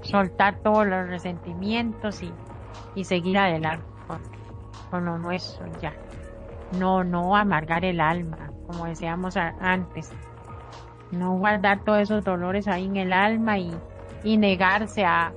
Soltar 0.03 0.59
todos 0.63 0.87
los 0.87 1.09
resentimientos 1.09 2.23
y, 2.23 2.33
y 2.95 3.05
seguir 3.05 3.39
adelante 3.39 3.87
con, 4.91 5.05
lo 5.05 5.19
nuestro 5.19 5.67
ya. 5.81 5.93
No, 6.79 7.05
no 7.05 7.37
amargar 7.37 7.85
el 7.85 8.01
alma, 8.01 8.51
como 8.67 8.87
decíamos 8.87 9.37
antes. 9.37 10.13
No 11.11 11.37
guardar 11.39 11.85
todos 11.85 12.01
esos 12.01 12.25
dolores 12.25 12.69
ahí 12.69 12.87
en 12.87 12.97
el 12.97 13.13
alma 13.13 13.59
y, 13.59 13.73
y 14.25 14.37
negarse 14.37 15.05
a, 15.05 15.33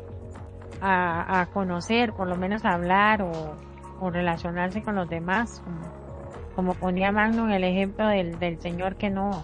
a, 0.81 1.41
a 1.41 1.45
conocer, 1.47 2.13
por 2.13 2.27
lo 2.27 2.35
menos 2.35 2.65
hablar 2.65 3.21
o, 3.21 3.55
o 3.99 4.09
relacionarse 4.09 4.81
con 4.83 4.95
los 4.95 5.09
demás, 5.09 5.61
como, 6.55 6.73
ponía 6.73 7.11
Magno 7.11 7.45
en 7.45 7.51
el 7.51 7.63
ejemplo 7.63 8.07
del, 8.07 8.39
del 8.39 8.59
señor 8.59 8.95
que 8.95 9.09
no, 9.09 9.43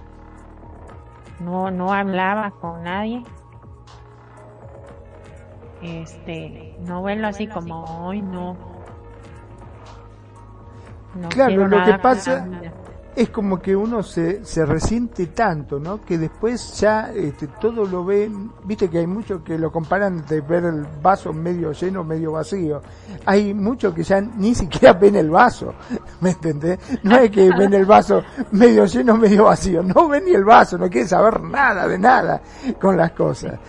no, 1.40 1.72
no 1.72 1.94
hablaba 1.94 2.52
con 2.52 2.84
nadie. 2.84 3.24
Este, 5.82 6.76
no 6.80 7.04
verlo 7.04 7.28
así 7.28 7.48
como 7.48 8.06
hoy 8.06 8.22
no. 8.22 8.56
no 11.16 11.30
claro, 11.30 11.68
lo 11.68 11.84
que 11.84 11.94
pasa 12.00 12.48
es 13.16 13.30
como 13.30 13.60
que 13.60 13.76
uno 13.76 14.02
se, 14.02 14.44
se 14.44 14.66
resiente 14.66 15.28
tanto, 15.28 15.80
¿no? 15.80 16.02
Que 16.02 16.18
después 16.18 16.80
ya 16.80 17.12
este, 17.14 17.48
todo 17.48 17.86
lo 17.86 18.04
ve, 18.04 18.32
viste 18.66 18.90
que 18.90 19.00
hay 19.00 19.08
muchos 19.08 19.44
que 19.44 19.58
lo 19.58 19.72
comparan 19.72 20.26
de 20.26 20.42
ver 20.42 20.66
el 20.66 20.86
vaso 21.02 21.32
medio 21.32 21.72
lleno, 21.74 22.04
medio 22.04 22.32
vacío. 22.32 22.82
Hay 23.26 23.54
muchos 23.54 23.94
que 23.94 24.04
ya 24.04 24.20
ni 24.20 24.56
siquiera 24.56 24.94
ven 25.00 25.16
el 25.16 25.30
vaso, 25.30 25.74
¿me 26.22 26.32
entendés? 26.32 26.80
No 27.04 27.18
es 27.18 27.30
que 27.30 27.50
ven 27.50 27.74
el 27.74 27.86
vaso 27.86 28.24
medio 28.52 28.86
lleno, 28.86 29.16
medio 29.16 29.46
vacío, 29.46 29.84
no 29.84 30.08
ven 30.08 30.26
ni 30.26 30.32
el 30.32 30.44
vaso, 30.44 30.78
no 30.78 30.90
quieren 30.90 31.08
saber 31.08 31.42
nada 31.42 31.88
de 31.88 32.00
nada 32.00 32.42
con 32.80 32.98
las 32.98 33.12
cosas. 33.12 33.60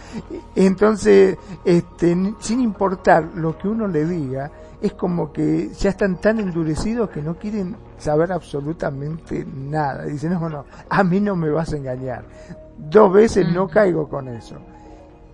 Entonces, 0.54 1.36
este, 1.64 2.34
sin 2.40 2.60
importar 2.60 3.24
lo 3.34 3.58
que 3.58 3.68
uno 3.68 3.86
le 3.86 4.06
diga, 4.06 4.50
es 4.84 4.92
como 4.92 5.32
que 5.32 5.70
ya 5.72 5.88
están 5.88 6.20
tan 6.20 6.38
endurecidos 6.40 7.08
que 7.08 7.22
no 7.22 7.38
quieren 7.38 7.74
saber 7.96 8.30
absolutamente 8.30 9.42
nada. 9.46 10.04
Dicen, 10.04 10.34
no, 10.34 10.46
no, 10.50 10.66
a 10.90 11.02
mí 11.02 11.20
no 11.20 11.34
me 11.34 11.48
vas 11.48 11.72
a 11.72 11.78
engañar. 11.78 12.26
Dos 12.76 13.10
veces 13.10 13.50
no 13.50 13.66
caigo 13.66 14.06
con 14.10 14.28
eso. 14.28 14.56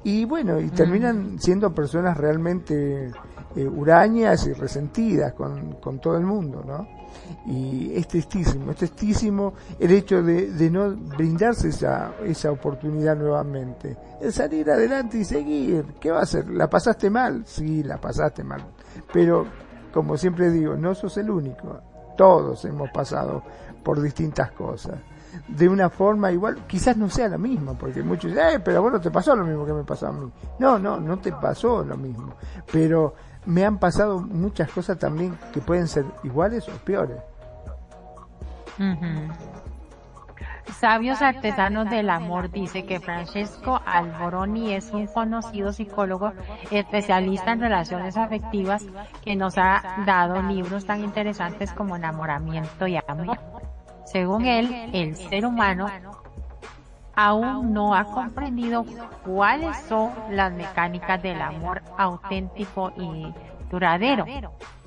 Y 0.05 0.24
bueno, 0.24 0.61
y 0.61 0.68
terminan 0.68 1.40
siendo 1.40 1.74
personas 1.74 2.16
realmente 2.16 3.11
eh, 3.57 3.66
hurañas 3.66 4.46
y 4.46 4.53
resentidas 4.53 5.32
con, 5.32 5.72
con 5.80 5.98
todo 5.98 6.16
el 6.16 6.24
mundo, 6.24 6.62
¿no? 6.64 6.86
Y 7.46 7.92
es 7.96 8.07
tristísimo, 8.07 8.70
es 8.70 8.76
tristísimo 8.76 9.55
el 9.80 9.90
hecho 9.90 10.22
de, 10.22 10.53
de 10.53 10.70
no 10.70 10.94
brindarse 10.94 11.70
esa, 11.70 12.12
esa 12.24 12.53
oportunidad 12.53 13.16
nuevamente. 13.16 13.96
El 14.20 14.32
salir 14.32 14.70
adelante 14.70 15.18
y 15.18 15.24
seguir. 15.24 15.84
¿Qué 15.98 16.12
va 16.12 16.20
a 16.20 16.22
hacer? 16.22 16.48
¿La 16.48 16.70
pasaste 16.70 17.11
mal? 17.11 17.42
Sí, 17.46 17.82
la 17.82 18.01
pasaste 18.01 18.44
mal. 18.44 18.64
Pero, 19.12 19.46
como 19.92 20.16
siempre 20.16 20.51
digo, 20.51 20.76
no 20.76 20.94
sos 20.94 21.16
el 21.18 21.30
único. 21.30 21.80
Todos 22.16 22.64
hemos 22.64 22.90
pasado 22.90 23.42
por 23.82 24.01
distintas 24.01 24.53
cosas. 24.53 24.98
De 25.46 25.68
una 25.68 25.88
forma 25.88 26.32
igual, 26.32 26.64
quizás 26.66 26.96
no 26.96 27.09
sea 27.09 27.28
la 27.28 27.38
misma, 27.38 27.74
porque 27.74 28.03
muchos 28.03 28.32
dicen, 28.32 28.46
eh, 28.57 28.61
pero 28.61 28.82
bueno, 28.82 29.01
te 29.01 29.11
pasó 29.11 29.36
lo 29.36 29.44
mismo 29.44 29.64
que 29.64 29.72
me 29.72 29.84
pasó 29.84 30.09
a 30.09 30.12
mí. 30.12 30.30
No, 30.59 30.78
no, 30.78 30.98
no 30.98 31.18
te 31.18 31.32
pasó 31.32 31.84
lo 31.84 31.96
mismo. 31.96 32.34
Pero 32.72 33.14
me 33.46 33.64
han 33.64 33.78
pasado 33.78 34.20
muchas 34.20 34.70
cosas 34.70 34.98
también 34.98 35.38
que 35.53 35.61
pueden 35.61 35.86
ser 35.88 36.05
iguales 36.24 36.68
o 36.68 36.72
peores. 36.84 37.18
Sabios 40.80 41.20
Artesanos 41.20 41.90
del 41.90 42.08
Amor 42.08 42.50
dice 42.50 42.86
que 42.86 43.00
Francesco 43.00 43.82
Alboroni 43.84 44.72
es 44.72 44.90
un 44.92 45.06
conocido 45.08 45.74
psicólogo 45.74 46.32
especialista 46.70 47.52
en 47.52 47.60
relaciones 47.60 48.16
afectivas 48.16 48.86
que 49.22 49.36
nos 49.36 49.58
ha 49.58 50.02
dado 50.06 50.40
libros 50.40 50.86
tan 50.86 51.04
interesantes 51.04 51.70
como 51.74 51.96
Enamoramiento 51.96 52.86
y 52.86 52.96
Amor. 52.96 53.38
Según 54.06 54.46
él, 54.46 54.88
el 54.94 55.16
ser 55.16 55.44
humano 55.44 55.88
aún 57.14 57.74
no 57.74 57.94
ha 57.94 58.04
comprendido 58.04 58.86
cuáles 59.22 59.76
son 59.80 60.12
las 60.30 60.50
mecánicas 60.50 61.22
del 61.22 61.42
amor 61.42 61.82
auténtico 61.98 62.90
y 62.96 63.34
duradero. 63.70 64.24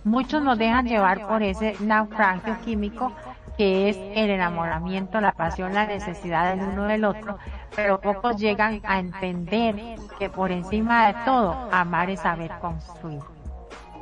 Muchos 0.03 0.41
nos 0.41 0.57
dejan 0.57 0.87
llevar 0.87 1.27
por 1.27 1.43
ese 1.43 1.75
naufragio 1.79 2.57
químico 2.65 3.13
que 3.57 3.89
es 3.89 3.97
el 3.97 4.29
enamoramiento, 4.29 5.21
la 5.21 5.33
pasión, 5.33 5.73
la 5.73 5.85
necesidad 5.85 6.55
del 6.55 6.67
uno 6.67 6.85
del 6.85 7.05
otro, 7.05 7.37
pero 7.75 8.01
pocos 8.01 8.37
llegan 8.37 8.81
a 8.83 8.99
entender 8.99 9.97
que 10.17 10.29
por 10.29 10.51
encima 10.51 11.07
de 11.07 11.13
todo, 11.25 11.69
amar 11.71 12.09
es 12.09 12.21
saber 12.21 12.51
construir. 12.59 13.21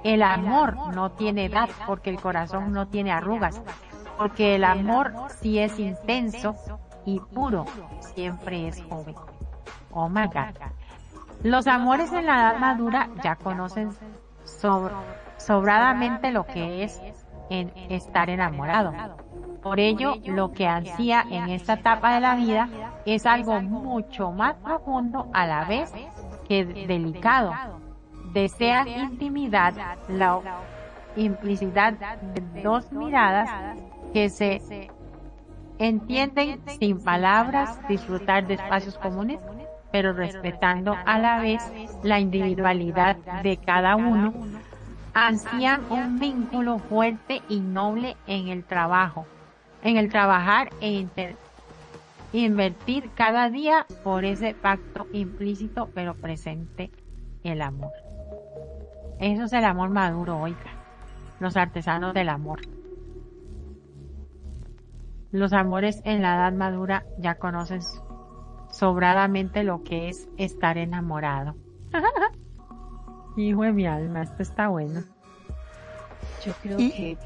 El 0.04 0.24
amor 0.24 0.96
no 0.96 1.12
tiene 1.12 1.46
edad 1.46 1.70
porque 1.86 2.10
el 2.10 2.20
corazón 2.20 2.72
no 2.72 2.88
tiene 2.88 3.12
arrugas, 3.12 3.62
porque 4.18 4.56
el 4.56 4.64
amor 4.64 5.14
si 5.40 5.60
es 5.60 5.78
intenso 5.80 6.56
y 7.06 7.20
puro, 7.20 7.66
siempre 8.00 8.68
es 8.68 8.82
joven. 8.84 9.16
Oh 9.92 10.10
my 10.10 10.28
God. 10.28 10.56
Los 11.44 11.68
amores 11.68 12.12
en 12.14 12.26
la 12.26 12.52
edad 12.52 12.60
madura 12.60 13.10
ya 13.24 13.36
conocen 13.36 13.92
sobradamente 15.38 16.32
lo 16.32 16.46
que 16.46 16.84
es 16.84 17.02
estar 17.90 18.30
enamorado 18.30 18.94
por 19.62 19.80
ello, 19.80 20.16
lo 20.26 20.52
que 20.52 20.68
ansía 20.68 21.24
en 21.30 21.50
esta 21.50 21.74
etapa 21.74 22.14
de 22.16 22.20
la 22.20 22.36
vida 22.36 22.70
es 23.06 23.26
algo 23.26 23.62
mucho 23.62 24.32
más 24.32 24.56
profundo 24.56 25.28
a 25.34 25.46
la 25.46 25.66
vez 25.66 25.94
que 26.48 26.66
delicado. 26.66 27.54
Desea 28.34 28.88
intimidad, 28.88 29.74
la 30.08 30.40
implicidad 31.16 31.94
de 31.94 32.62
dos 32.62 32.92
miradas 32.92 33.50
que 34.14 34.30
se 34.30 34.90
entienden 35.78 36.62
sin 36.80 37.04
palabras, 37.04 37.80
disfrutar 37.88 38.48
de 38.48 38.56
espacios 38.56 38.98
comunes, 38.98 39.40
pero 39.92 40.14
respetando 40.14 40.96
a 41.06 41.20
la 41.20 41.40
vez 41.40 41.62
la 42.04 42.20
individualidad 42.20 43.18
de 43.44 43.58
cada 43.58 43.96
uno, 43.96 44.34
ansían 45.14 45.82
un 45.90 46.20
vínculo 46.20 46.80
fuerte 46.80 47.42
y 47.50 47.60
noble 47.60 48.16
en 48.28 48.48
el 48.48 48.64
trabajo, 48.64 49.26
en 49.84 49.98
el 49.98 50.10
trabajar 50.10 50.70
e 50.82 51.08
invertir 52.34 53.10
cada 53.16 53.50
día 53.50 53.86
por 54.04 54.26
ese 54.26 54.54
pacto 54.54 55.08
implícito 55.12 55.90
pero 55.94 56.16
presente 56.16 56.92
el 57.44 57.62
amor. 57.62 57.92
Eso 59.20 59.44
es 59.44 59.54
el 59.54 59.66
amor 59.66 59.90
maduro, 59.90 60.40
oiga. 60.40 60.58
Los 61.40 61.58
artesanos 61.58 62.14
del 62.14 62.30
amor. 62.30 62.62
Los 65.32 65.54
amores 65.54 66.02
en 66.04 66.22
la 66.22 66.36
edad 66.36 66.54
madura 66.54 67.06
ya 67.18 67.36
conocen 67.36 67.82
sobradamente 68.70 69.64
lo 69.64 69.84
que 69.84 70.10
es 70.10 70.28
estar 70.38 70.78
enamorado. 70.78 71.56
Hijo 73.38 73.64
de 73.64 73.72
mi 73.72 73.86
alma, 73.86 74.24
esto 74.24 74.42
está 74.44 74.68
bueno. 74.68 75.04
Yo 76.46 76.54
creo 76.62 76.78
que 76.78 77.18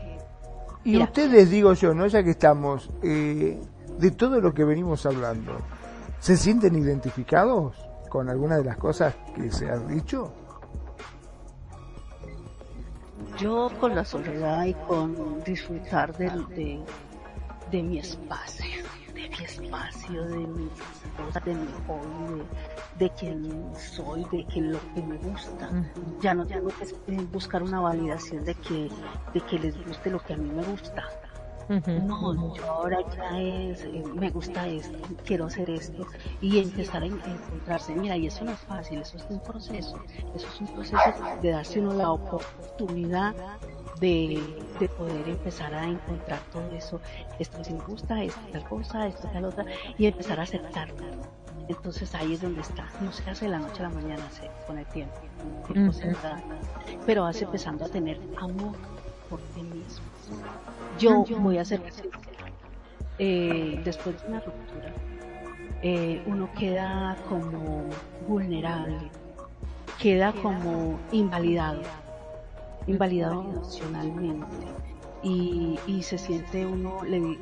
y 0.85 1.01
ustedes, 1.01 1.49
digo 1.49 1.73
yo, 1.73 1.93
¿no? 1.93 2.05
Ya 2.07 2.23
que 2.23 2.29
estamos, 2.29 2.89
eh, 3.01 3.59
de 3.97 4.11
todo 4.11 4.39
lo 4.39 4.53
que 4.53 4.63
venimos 4.63 5.05
hablando, 5.05 5.57
¿se 6.19 6.37
sienten 6.37 6.75
identificados 6.75 7.75
con 8.09 8.29
alguna 8.29 8.57
de 8.57 8.63
las 8.63 8.77
cosas 8.77 9.15
que 9.35 9.51
se 9.51 9.69
han 9.69 9.87
dicho? 9.87 10.31
Yo 13.39 13.69
con 13.79 13.95
la 13.95 14.05
soledad 14.05 14.65
y 14.65 14.73
con 14.73 15.43
disfrutar 15.43 16.15
de, 16.15 16.29
de, 16.55 16.79
de 17.71 17.83
mi 17.83 17.97
espacio, 17.97 18.83
mi 19.15 19.43
espacio, 19.43 20.25
de 20.25 20.37
mi 20.37 20.69
de 21.45 21.55
mi 21.55 21.67
hobby, 21.87 22.43
de, 22.99 23.09
quién 23.11 23.71
soy, 23.75 24.25
de 24.31 24.45
que 24.45 24.61
lo 24.61 24.79
que 24.93 25.01
me 25.01 25.17
gusta. 25.17 25.69
Ya 26.21 26.33
no 26.33 26.45
tengo 26.45 26.69
que 26.69 27.15
buscar 27.31 27.63
una 27.63 27.79
validación 27.79 28.43
de 28.43 28.53
que, 28.55 28.89
de 29.33 29.41
que 29.41 29.59
les 29.59 29.85
guste 29.85 30.09
lo 30.09 30.19
que 30.19 30.33
a 30.33 30.37
mí 30.37 30.49
me 30.49 30.63
gusta. 30.63 31.03
No, 31.67 32.55
yo 32.55 32.65
ahora 32.71 32.99
ya 33.15 33.41
es, 33.41 33.81
eh, 33.85 34.03
me 34.13 34.29
gusta 34.29 34.67
esto, 34.67 34.99
quiero 35.25 35.45
hacer 35.45 35.67
esto 35.71 36.05
y 36.39 36.59
empezar 36.59 37.01
a 37.01 37.07
encontrarse. 37.07 37.95
Mira, 37.95 38.15
y 38.17 38.27
eso 38.27 38.45
no 38.45 38.51
es 38.51 38.59
fácil, 38.59 38.99
eso 38.99 39.17
es 39.17 39.25
un 39.29 39.39
proceso, 39.39 39.99
eso 40.35 40.47
es 40.47 40.61
un 40.61 40.67
proceso 40.67 40.99
de 41.41 41.49
darse 41.49 41.79
uno 41.79 41.93
la 41.93 42.11
oportunidad 42.11 43.33
de, 43.99 44.43
de, 44.79 44.89
poder 44.89 45.27
empezar 45.27 45.73
a 45.73 45.85
encontrar 45.85 46.39
todo 46.51 46.69
eso, 46.71 46.99
esto 47.39 47.59
me 47.71 47.79
gusta, 47.81 48.23
esto 48.23 48.41
tal 48.51 48.63
cosa, 48.67 49.07
esto 49.07 49.27
tal 49.31 49.45
otra, 49.45 49.65
y 49.97 50.05
empezar 50.05 50.39
a 50.39 50.43
aceptarlo. 50.43 50.95
Entonces 51.67 52.13
ahí 52.13 52.33
es 52.33 52.41
donde 52.41 52.61
está, 52.61 52.87
no 53.01 53.11
se 53.11 53.27
hace 53.29 53.45
de 53.45 53.51
la 53.51 53.59
noche 53.59 53.79
a 53.79 53.89
la 53.89 53.95
mañana 53.95 54.23
con 54.67 54.77
el 54.77 54.85
tiempo, 54.87 55.15
pero 57.05 57.23
vas 57.23 57.41
empezando 57.41 57.85
a 57.85 57.89
tener 57.89 58.19
amor 58.37 58.75
por 59.29 59.39
ti 59.39 59.63
mismo. 59.63 60.05
Yo 60.99 61.23
voy 61.39 61.57
a 61.57 61.65
ser 61.65 61.81
eh, 63.17 63.81
después 63.83 64.21
de 64.21 64.27
una 64.27 64.39
ruptura, 64.41 64.93
eh, 65.81 66.21
uno 66.27 66.49
queda 66.57 67.17
como 67.29 67.85
vulnerable, 68.27 69.09
queda 69.99 70.33
como 70.33 70.99
invalidado 71.11 71.81
invalidado 72.87 73.41
emocionalmente. 73.41 74.67
Y, 75.23 75.79
y 75.87 76.03
se 76.03 76.19
siente 76.19 76.65
uno 76.65 76.99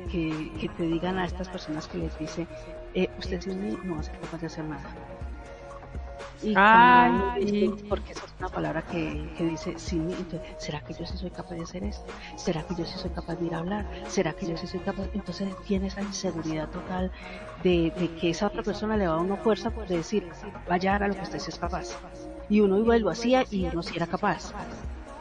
que, 0.09 0.51
que, 0.59 0.69
te 0.69 0.83
digan 0.83 1.19
a 1.19 1.25
estas 1.25 1.49
personas 1.49 1.87
que 1.87 1.97
les 1.97 2.17
dice, 2.17 2.47
eh, 2.93 3.09
usted 3.17 3.45
no 3.83 3.95
va 3.95 3.99
a 3.99 4.03
ser 4.03 4.17
capaz 4.19 4.39
de 4.39 4.47
hacer 4.47 4.63
nada. 4.63 4.89
Y 6.43 6.53
Ay, 6.57 7.73
porque 7.87 8.11
es 8.11 8.21
una 8.39 8.49
palabra 8.49 8.81
que, 8.81 9.29
que 9.37 9.45
dice, 9.45 9.75
sí, 9.77 9.95
entonces, 9.97 10.41
¿será 10.57 10.81
que 10.81 10.93
yo 10.93 11.05
sí 11.05 11.17
soy 11.17 11.29
capaz 11.29 11.55
de 11.55 11.63
hacer 11.63 11.83
esto? 11.85 12.05
¿Será 12.35 12.63
que 12.63 12.75
yo 12.75 12.85
sí 12.85 12.97
soy 12.97 13.11
capaz 13.11 13.35
de 13.35 13.45
ir 13.45 13.55
a 13.55 13.59
hablar? 13.59 13.85
¿Será 14.07 14.33
que 14.33 14.45
yo 14.45 14.57
sí 14.57 14.67
soy 14.67 14.81
capaz? 14.81 15.07
Entonces 15.13 15.55
tiene 15.65 15.87
esa 15.87 16.01
inseguridad 16.01 16.69
total 16.69 17.11
de, 17.63 17.93
de 17.97 18.09
que 18.15 18.31
esa 18.31 18.47
otra 18.47 18.61
persona 18.61 18.97
le 18.97 19.07
va 19.07 19.15
a 19.15 19.21
una 19.21 19.37
fuerza 19.37 19.71
por 19.71 19.87
decir, 19.87 20.29
vaya 20.67 20.97
a 20.97 21.07
lo 21.07 21.15
que 21.15 21.21
usted 21.21 21.39
sí 21.39 21.49
es 21.49 21.59
capaz. 21.59 21.97
Y 22.49 22.59
uno 22.59 22.93
y 22.93 22.99
lo 22.99 23.09
hacía 23.09 23.45
y 23.49 23.65
uno 23.65 23.81
sí 23.81 23.93
era 23.95 24.07
capaz. 24.07 24.53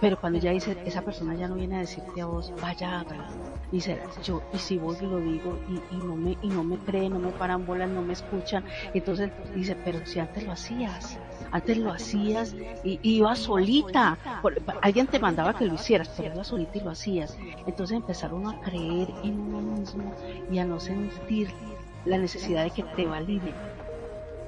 Pero 0.02 0.20
cuando 0.20 0.40
ya 0.40 0.50
dice, 0.50 0.76
esa 0.84 1.02
persona 1.02 1.36
ya 1.36 1.46
no 1.46 1.54
viene 1.54 1.76
a 1.76 1.78
decirte 1.78 2.20
a 2.20 2.26
vos, 2.26 2.52
vaya, 2.60 2.98
hágalo. 2.98 3.22
Dice, 3.70 4.00
yo, 4.24 4.42
y 4.52 4.58
si 4.58 4.76
vos 4.76 5.00
lo 5.00 5.18
digo 5.18 5.56
y, 5.68 5.74
y, 5.94 5.98
no 5.98 6.16
me, 6.16 6.36
y 6.42 6.48
no 6.48 6.64
me 6.64 6.76
creen, 6.78 7.12
no 7.12 7.20
me 7.20 7.30
paran 7.30 7.64
bolas, 7.64 7.88
no 7.88 8.02
me 8.02 8.12
escuchan, 8.12 8.64
entonces 8.94 9.30
dice, 9.54 9.76
pero 9.84 10.04
si 10.04 10.18
antes 10.18 10.44
lo 10.44 10.50
hacías, 10.50 11.20
antes 11.52 11.78
lo 11.78 11.92
hacías 11.92 12.52
y, 12.82 12.98
ibas 13.04 13.38
solita, 13.38 14.18
alguien 14.82 15.06
te 15.06 15.20
mandaba 15.20 15.54
que 15.54 15.66
lo 15.66 15.74
hicieras, 15.74 16.10
pero 16.16 16.34
ibas 16.34 16.48
solita 16.48 16.78
y 16.78 16.80
lo 16.80 16.90
hacías. 16.90 17.38
Entonces 17.64 17.96
empezaron 17.96 18.48
a 18.48 18.60
creer 18.60 19.06
en 19.22 19.38
uno 19.38 19.60
mismo 19.60 20.12
y 20.50 20.58
a 20.58 20.64
no 20.64 20.80
sentir 20.80 21.48
la 22.06 22.18
necesidad 22.18 22.64
de 22.64 22.72
que 22.72 22.82
te 22.82 23.06
validen 23.06 23.54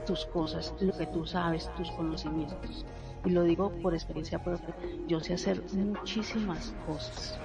tus 0.04 0.26
cosas, 0.26 0.74
lo 0.80 0.92
que 0.98 1.06
tú 1.06 1.24
sabes, 1.24 1.70
tus 1.76 1.92
conocimientos 1.92 2.84
y 3.24 3.30
lo 3.30 3.44
digo 3.44 3.70
por 3.82 3.94
experiencia 3.94 4.42
propia, 4.42 4.74
yo 5.06 5.20
sé 5.20 5.34
hacer 5.34 5.62
muchísimas 5.74 6.74
cosas 6.86 7.38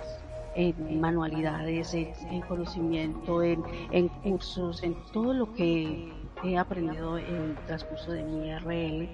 en 0.56 1.00
manualidades, 1.00 1.94
en, 1.94 2.42
conocimiento, 2.42 3.42
en, 3.44 3.64
en, 3.92 4.08
cursos, 4.10 4.84
en 4.84 4.96
todo 5.14 5.34
lo 5.34 5.54
que 5.54 6.12
he 6.44 6.58
aprendido 6.58 7.18
en 7.18 7.36
el 7.36 7.56
transcurso 7.66 8.12
de 8.12 8.24
mi 8.24 8.54
RL. 8.54 9.08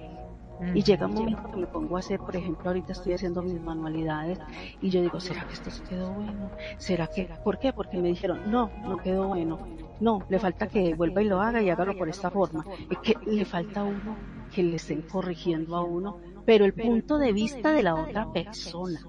Y 0.73 0.83
llega 0.83 1.05
un 1.05 1.15
momento 1.15 1.51
que 1.51 1.57
me 1.57 1.67
pongo 1.67 1.97
a 1.97 1.99
hacer, 1.99 2.19
por 2.19 2.33
ejemplo, 2.35 2.69
ahorita 2.69 2.93
estoy 2.93 3.13
haciendo 3.13 3.41
mis 3.41 3.59
manualidades 3.59 4.39
y 4.81 4.89
yo 4.89 5.01
digo, 5.01 5.19
¿será 5.19 5.45
que 5.45 5.53
esto 5.53 5.69
se 5.69 5.83
quedó 5.83 6.13
bueno? 6.13 6.49
¿Será 6.77 7.07
que? 7.07 7.29
¿Por 7.43 7.59
qué? 7.59 7.73
Porque 7.73 7.97
me 7.97 8.07
dijeron, 8.07 8.49
no, 8.49 8.71
no 8.83 8.97
quedó 8.97 9.27
bueno. 9.27 9.59
No, 9.99 10.23
le 10.29 10.39
falta 10.39 10.67
que 10.67 10.93
vuelva 10.95 11.21
y 11.21 11.25
lo 11.25 11.41
haga 11.41 11.61
y 11.61 11.69
hágalo 11.69 11.97
por 11.97 12.07
esta 12.07 12.31
forma. 12.31 12.65
Es 12.89 12.97
que 12.99 13.15
le 13.29 13.43
falta 13.43 13.81
a 13.81 13.83
uno 13.83 14.15
que 14.53 14.63
le 14.63 14.77
estén 14.77 15.01
corrigiendo 15.01 15.75
a 15.75 15.83
uno 15.83 16.19
pero 16.45 16.65
el 16.65 16.73
punto 16.73 17.17
de 17.17 17.33
vista 17.33 17.71
de 17.71 17.83
la 17.83 17.95
otra 17.95 18.31
persona, 18.31 19.01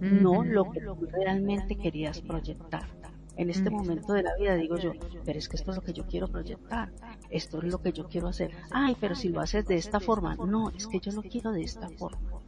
no 0.00 0.44
lo 0.44 0.70
que 0.70 0.80
tú 0.80 0.96
realmente 1.10 1.76
querías 1.76 2.20
proyectar. 2.20 2.86
En 3.36 3.50
este 3.50 3.68
momento 3.68 4.14
de 4.14 4.22
la 4.22 4.34
vida 4.36 4.54
digo 4.54 4.76
yo, 4.76 4.92
pero 5.24 5.38
es 5.38 5.48
que 5.48 5.56
esto 5.56 5.70
es 5.70 5.76
lo 5.76 5.82
que 5.82 5.92
yo 5.92 6.06
quiero 6.06 6.26
proyectar, 6.28 6.90
esto 7.28 7.58
es 7.58 7.64
lo 7.64 7.82
que 7.82 7.92
yo 7.92 8.08
quiero 8.08 8.28
hacer. 8.28 8.50
Ay, 8.70 8.96
pero 8.98 9.14
si 9.14 9.28
lo 9.28 9.40
haces 9.40 9.66
de 9.66 9.76
esta 9.76 10.00
forma, 10.00 10.36
no, 10.36 10.70
es 10.70 10.86
que 10.86 11.00
yo 11.00 11.12
lo 11.12 11.22
quiero 11.22 11.52
de 11.52 11.62
esta 11.62 11.88
forma. 11.90 12.40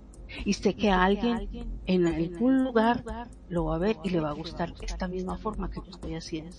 Y 0.45 0.55
sé 0.55 0.75
que 0.75 0.91
alguien 0.91 1.49
en 1.87 2.07
algún 2.07 2.65
lugar 2.65 3.03
lo 3.49 3.67
va 3.67 3.77
a 3.77 3.79
ver 3.79 3.97
y 4.03 4.11
le 4.11 4.21
va 4.21 4.31
a 4.31 4.35
gustar 4.35 4.75
esta 4.81 5.09
misma 5.09 5.37
forma 5.37 5.71
que 5.71 5.81
yo 5.81 5.91
estoy 5.91 6.15
haciendo. 6.15 6.57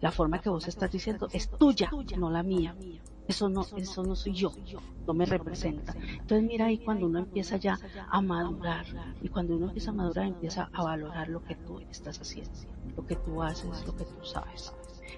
La 0.00 0.12
forma 0.12 0.40
que 0.40 0.48
vos 0.48 0.66
estás 0.66 0.90
diciendo 0.90 1.28
es 1.32 1.50
tuya, 1.50 1.90
no 2.16 2.30
la 2.30 2.42
mía 2.42 2.74
eso 3.30 3.48
no, 3.48 3.64
eso 3.76 4.02
no 4.02 4.16
soy 4.16 4.32
yo, 4.32 4.52
no 5.06 5.14
me 5.14 5.24
representa. 5.24 5.94
Entonces 5.94 6.42
mira 6.42 6.66
ahí 6.66 6.78
cuando 6.78 7.06
uno 7.06 7.20
empieza 7.20 7.56
ya 7.56 7.78
a 8.08 8.20
madurar 8.20 8.84
y 9.22 9.28
cuando 9.28 9.56
uno 9.56 9.66
empieza 9.66 9.90
a 9.90 9.94
madurar 9.94 10.26
empieza 10.26 10.68
a 10.72 10.82
valorar 10.82 11.28
lo 11.28 11.42
que 11.44 11.54
tú 11.54 11.78
estás 11.90 12.20
haciendo, 12.20 12.52
lo 12.96 13.06
que 13.06 13.16
tú 13.16 13.42
haces, 13.42 13.86
lo 13.86 13.96
que 13.96 14.04
tú 14.04 14.24
sabes. 14.24 14.72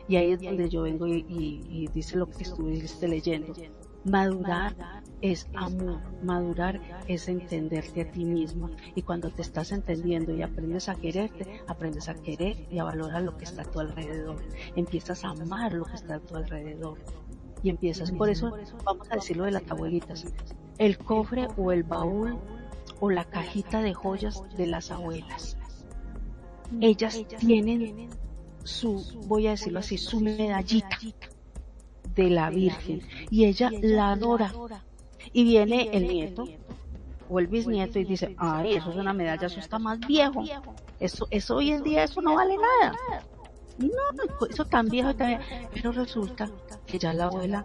Y 0.09 0.17
ahí 0.17 0.33
es 0.33 0.43
donde 0.43 0.69
yo 0.69 0.83
vengo 0.83 1.07
y, 1.07 1.89
dice 1.95 2.17
lo 2.17 2.29
que 2.29 2.43
estuviste 2.43 3.09
leyendo. 3.09 3.55
Madurar 4.05 4.75
es 5.21 5.49
amor, 5.55 6.01
madurar 6.25 6.81
es 7.07 7.29
entenderte 7.29 8.03
a 8.03 8.11
ti 8.11 8.25
mismo. 8.25 8.69
Y 8.95 9.03
cuando 9.03 9.31
te 9.31 9.43
estás 9.43 9.71
entendiendo 9.71 10.35
y 10.35 10.43
aprendes 10.43 10.89
a 10.89 10.97
quererte, 10.97 11.63
aprendes 11.69 12.09
a 12.09 12.15
querer 12.15 12.67
y 12.71 12.79
a 12.79 12.85
valorar 12.85 13.23
lo 13.23 13.37
que 13.39 13.45
está 13.45 13.63
a 13.63 13.71
tu 13.71 13.81
alrededor. 13.81 14.37
Empiezas 14.77 15.25
a 15.25 15.31
amar 15.31 15.73
lo 15.73 15.85
que 15.85 15.95
está 15.95 16.17
a 16.17 16.21
tu 16.21 16.37
alrededor 16.37 16.99
y 17.63 17.71
empiezas. 17.71 18.11
Por 18.11 18.29
eso 18.29 18.53
vamos 18.85 19.11
a 19.11 19.17
decirlo 19.17 19.45
de 19.45 19.53
las 19.53 19.71
abuelitas. 19.71 20.25
El 20.79 20.99
cofre 20.99 21.49
o 21.57 21.73
el 21.73 21.83
baúl 21.83 22.39
o 23.01 23.11
la 23.11 23.25
cajita 23.25 23.81
de 23.83 23.95
joyas 23.95 24.43
de 24.57 24.67
las 24.67 24.91
abuelas. 24.91 25.57
Ellas 26.81 27.25
tienen 27.39 28.09
su, 28.65 29.05
voy 29.27 29.47
a 29.47 29.51
decirlo 29.51 29.81
así, 29.81 29.99
su 29.99 30.21
medallita 30.21 30.99
de 32.15 32.31
la 32.31 32.51
Virgen 32.51 33.03
y 33.31 33.45
ella 33.45 33.71
la 33.81 34.13
adora. 34.13 34.53
Y 35.33 35.45
viene 35.45 35.89
el 35.93 36.09
nieto 36.09 36.45
o 37.29 37.39
el 37.39 37.47
bisnieto 37.47 37.99
y 37.99 38.05
dice, 38.05 38.35
ay, 38.39 38.75
eso 38.75 38.91
es 38.91 38.97
una 38.97 39.13
medalla, 39.13 39.47
eso 39.47 39.61
está 39.61 39.79
más 39.79 39.99
viejo. 40.01 40.45
Eso, 41.01 41.27
eso 41.31 41.57
hoy 41.57 41.71
en 41.71 41.83
día 41.83 42.05
eso 42.05 42.21
no 42.21 42.35
vale 42.35 42.57
nada. 42.57 42.97
No, 43.83 44.47
eso 44.49 44.65
tan 44.65 44.89
viejo 44.89 45.15
también. 45.15 45.41
Pero 45.73 45.93
resulta 45.93 46.51
que 46.87 46.99
ya 46.99 47.13
la 47.13 47.25
abuela 47.25 47.65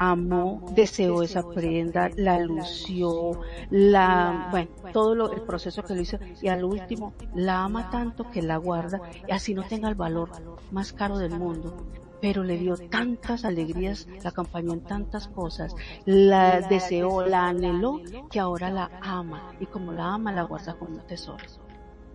amó, 0.00 0.62
deseó 0.74 1.22
esa 1.22 1.46
prenda, 1.46 2.08
la 2.16 2.38
lució, 2.38 3.42
la, 3.68 4.48
bueno, 4.50 4.70
todo 4.94 5.14
lo, 5.14 5.30
el 5.30 5.42
proceso 5.42 5.82
que 5.82 5.94
lo 5.94 6.00
hizo 6.00 6.18
y 6.40 6.48
al 6.48 6.64
último 6.64 7.12
la 7.34 7.64
ama 7.64 7.90
tanto 7.90 8.30
que 8.30 8.40
la 8.40 8.56
guarda 8.56 9.02
y 9.28 9.30
así 9.30 9.52
no 9.52 9.62
tenga 9.64 9.90
el 9.90 9.96
valor 9.96 10.30
más 10.70 10.94
caro 10.94 11.18
del 11.18 11.38
mundo. 11.38 11.76
Pero 12.22 12.44
le 12.44 12.56
dio 12.56 12.76
tantas 12.76 13.44
alegrías, 13.44 14.06
la 14.22 14.30
acompañó 14.30 14.72
en 14.72 14.80
tantas 14.80 15.28
cosas, 15.28 15.74
la 16.06 16.60
deseó, 16.60 17.26
la 17.26 17.48
anheló, 17.48 18.00
que 18.30 18.40
ahora 18.40 18.70
la 18.70 18.90
ama 19.02 19.52
y 19.60 19.66
como 19.66 19.92
la 19.92 20.14
ama 20.14 20.32
la 20.32 20.44
guarda 20.44 20.74
como 20.74 20.96
un 20.96 21.06
tesoro. 21.06 21.44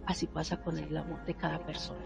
Así 0.06 0.28
pasa 0.28 0.58
con 0.58 0.78
el 0.78 0.96
amor 0.96 1.24
de 1.26 1.34
cada 1.34 1.60
persona. 1.60 2.00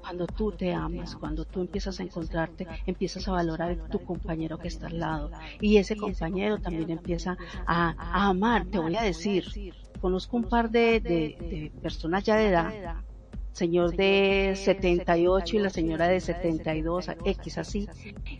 Cuando 0.00 0.26
tú 0.26 0.52
te 0.52 0.72
amas, 0.72 1.16
cuando 1.16 1.44
tú 1.44 1.60
empiezas 1.60 1.98
a 1.98 2.02
encontrarte, 2.04 2.66
empiezas 2.86 3.26
a 3.26 3.32
valorar 3.32 3.72
a 3.72 3.88
tu 3.88 3.98
compañero 4.04 4.58
que 4.58 4.68
está 4.68 4.86
al 4.86 5.00
lado. 5.00 5.30
Y 5.60 5.78
ese 5.78 5.96
compañero 5.96 6.58
también 6.58 6.90
empieza 6.90 7.36
a, 7.66 8.28
amar. 8.28 8.66
Te 8.66 8.78
voy 8.78 8.94
a 8.94 9.02
decir, 9.02 9.44
conozco 10.00 10.36
un 10.36 10.44
par 10.44 10.70
de, 10.70 11.00
de, 11.00 11.72
personas 11.82 12.22
ya 12.22 12.36
de 12.36 12.48
edad, 12.48 12.72
señor 13.52 13.96
de 13.96 14.52
78 14.54 15.56
y 15.56 15.58
la 15.58 15.70
señora 15.70 16.06
de 16.06 16.20
72, 16.20 17.10
X 17.24 17.58
así, 17.58 17.88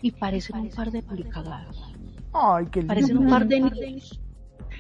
y 0.03 0.13
parecen 0.13 0.59
un 0.59 0.71
par 0.71 0.93
de 0.93 1.03
policagados. 1.03 1.95
Ay, 2.33 2.67
qué 2.71 2.83
Parecen 2.83 3.19
un 3.19 3.29
par 3.29 3.47
de 3.47 3.61
niños 3.61 4.21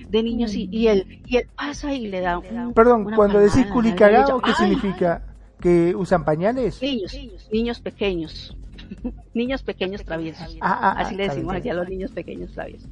de 0.09 0.23
niños 0.23 0.55
y, 0.55 0.69
y, 0.71 0.89
él, 0.89 1.23
y 1.27 1.37
él 1.39 1.49
pasa 1.57 1.93
y 1.95 2.09
le 2.09 2.21
da 2.21 2.39
un, 2.39 2.75
Perdón, 2.75 3.05
cuando 3.15 3.39
decís 3.39 3.67
culicagao, 3.67 4.41
¿qué 4.41 4.53
significa? 4.55 5.23
¿Que 5.61 5.95
usan 5.95 6.25
pañales? 6.25 6.81
Niños, 6.83 7.17
niños 7.51 7.81
pequeños. 7.81 8.57
niños 9.35 9.63
pequeños 9.63 10.05
traviesos. 10.05 10.57
Ah, 10.61 10.79
ah, 10.83 11.01
así 11.01 11.15
le 11.15 11.29
decimos 11.29 11.55
aquí 11.55 11.71
a 11.71 11.75
los 11.75 11.89
niños 11.89 12.11
pequeños 12.13 12.53
traviesos. 12.53 12.89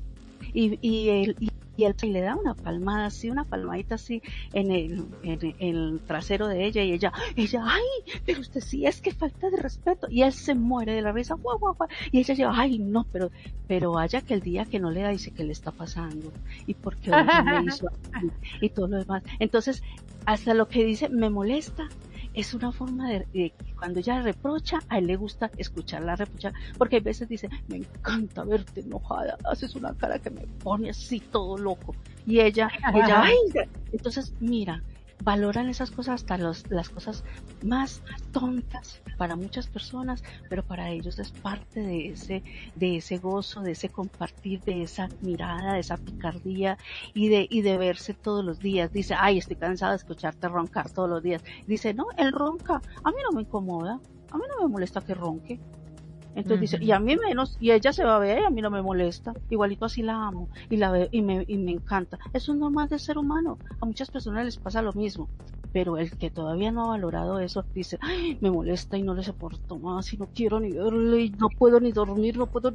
Y, 0.53 0.79
y, 0.81 1.35
y 1.39 1.51
él 1.83 1.95
le 2.03 2.21
da 2.21 2.37
una 2.37 2.55
palmada 2.55 3.07
así, 3.07 3.31
una 3.31 3.45
palmadita 3.45 3.97
así 3.97 4.23
en 4.53 4.71
el, 4.71 5.05
en, 5.25 5.55
el 5.59 6.01
trasero 6.07 6.47
de 6.47 6.65
ella 6.65 6.83
y 6.83 6.93
ella, 6.93 7.13
ella, 7.35 7.63
ay, 7.65 7.83
pero 8.25 8.41
usted 8.41 8.61
sí 8.61 8.87
es 8.87 9.01
que 9.01 9.13
falta 9.13 9.51
de 9.51 9.57
respeto 9.57 10.07
y 10.09 10.23
él 10.23 10.33
se 10.33 10.55
muere 10.55 10.93
de 10.95 11.03
la 11.03 11.11
risa, 11.11 11.35
guau, 11.35 11.59
guau, 11.59 11.75
guau. 11.75 11.89
y 12.13 12.21
ella 12.21 12.35
lleva, 12.35 12.53
ay, 12.57 12.79
no, 12.79 13.05
pero, 13.11 13.31
pero 13.67 13.93
vaya 13.93 14.21
que 14.21 14.35
el 14.35 14.41
día 14.41 14.65
que 14.65 14.79
no 14.79 14.91
le 14.91 15.03
da 15.03 15.09
dice 15.09 15.33
que 15.33 15.43
le 15.43 15.53
está 15.53 15.73
pasando 15.73 16.33
y 16.67 16.75
porque 16.75 17.11
hoy 17.11 17.25
me 17.45 17.65
hizo 17.65 17.89
y 18.61 18.69
todo 18.69 18.87
lo 18.87 18.99
demás. 18.99 19.23
Entonces, 19.41 19.83
hasta 20.27 20.55
lo 20.55 20.69
que 20.69 20.85
dice 20.85 21.09
me 21.09 21.31
molesta 21.31 21.89
es 22.35 22.53
una 22.53 22.73
forma 22.73 23.09
de, 23.09 23.53
cuando 23.79 24.01
ella 24.01 24.21
reprocha, 24.21 24.81
a 24.89 24.99
él 24.99 25.07
le 25.07 25.17
gusta 25.17 25.51
escucharla 25.57 26.17
reprochar, 26.17 26.53
porque 26.77 26.97
a 26.97 27.01
veces 27.01 27.29
dice, 27.29 27.49
me 27.69 27.77
encanta 27.77 28.45
verte 28.45 28.81
enojada, 28.81 29.39
haces 29.45 29.75
una 29.77 29.95
cara 29.95 30.19
que 30.19 30.31
me 30.31 30.43
pone 30.63 30.91
así 30.91 31.21
todo 31.21 31.57
loco. 31.57 31.95
Y 32.27 32.41
ella, 32.41 32.69
ella, 32.93 33.23
ay, 33.23 33.37
entonces 33.93 34.35
mira, 34.41 34.83
valoran 35.25 35.69
esas 35.69 35.91
cosas 35.91 36.17
hasta 36.17 36.37
los, 36.37 36.71
las 36.71 36.91
cosas 36.91 37.25
más 37.63 38.03
tontas 38.31 39.01
para 39.17 39.37
muchas 39.37 39.67
personas, 39.67 40.23
pero 40.49 40.63
para 40.63 40.91
ellos 40.91 41.19
es 41.19 41.31
parte 41.33 41.81
de 41.81 42.09
ese, 42.09 42.43
de 42.75 42.99
ese 42.99 43.19
gozo, 43.19 43.63
de 43.63 43.73
ese 43.73 43.89
compartir, 43.89 44.61
de 44.63 44.83
esa 44.83 45.09
mirada, 45.23 45.73
de 45.73 45.81
esa 45.81 45.97
picardía 45.97 46.77
y 47.15 47.29
de, 47.29 47.47
y 47.51 47.63
de 47.63 47.79
verse 47.79 48.13
todos 48.13 48.45
los 48.45 48.59
días. 48.59 48.93
Dice, 48.93 49.15
ay, 49.19 49.39
estoy 49.39 49.57
cansada 49.57 49.93
de 49.93 49.99
escucharte 49.99 50.49
roncar 50.49 50.91
todos 50.91 51.09
los 51.09 51.23
días. 51.23 51.43
Dice, 51.67 51.95
no, 51.95 52.07
él 52.19 52.33
ronca, 52.33 52.83
a 53.03 53.11
mí 53.11 53.17
no 53.25 53.33
me 53.35 53.43
incomoda, 53.43 54.01
a 54.31 54.37
mí 54.37 54.45
no 54.49 54.63
me 54.63 54.73
molesta 54.73 55.01
que 55.01 55.15
ronque. 55.15 55.59
Entonces 56.35 56.61
dice, 56.61 56.85
y 56.85 56.91
a 56.91 56.99
mí 56.99 57.17
menos, 57.17 57.57
y 57.61 57.71
ella 57.71 57.93
se 57.93 58.05
va 58.05 58.17
a 58.17 58.19
ver, 58.19 58.41
y 58.41 58.45
a 58.45 58.51
mí 58.51 58.61
no 58.61 58.71
me 58.71 58.83
molesta, 58.83 59.33
igualito 59.51 59.85
así 59.85 60.03
la 60.03 60.27
amo, 60.27 60.49
y 60.69 60.77
la 60.77 60.91
veo, 60.91 61.09
y 61.13 61.23
me, 61.23 61.45
y 61.47 61.57
me 61.59 61.73
encanta. 61.73 62.19
Eso 62.33 62.53
es 62.53 62.59
normal 62.59 62.89
del 62.89 63.01
ser 63.01 63.19
humano, 63.19 63.59
a 63.81 63.87
muchas 63.87 64.11
personas 64.11 64.45
les 64.45 64.57
pasa 64.57 64.83
lo 64.83 64.93
mismo. 64.93 65.29
Pero 65.73 65.99
el 65.99 66.17
que 66.17 66.31
todavía 66.31 66.71
no 66.71 66.85
ha 66.85 66.89
valorado 66.89 67.41
eso 67.41 67.65
dice, 67.75 67.99
Ay, 68.01 68.39
me 68.41 68.51
molesta 68.51 68.97
y 68.97 69.03
no 69.03 69.13
le 69.13 69.25
soporto 69.25 69.77
más 69.77 70.13
y 70.13 70.17
no 70.17 70.29
quiero 70.33 70.61
ni 70.61 70.71
verle 70.71 71.23
y 71.23 71.31
no 71.31 71.49
puedo 71.49 71.81
ni 71.81 71.91
dormir, 71.91 72.37
no 72.37 72.47
puedo... 72.47 72.73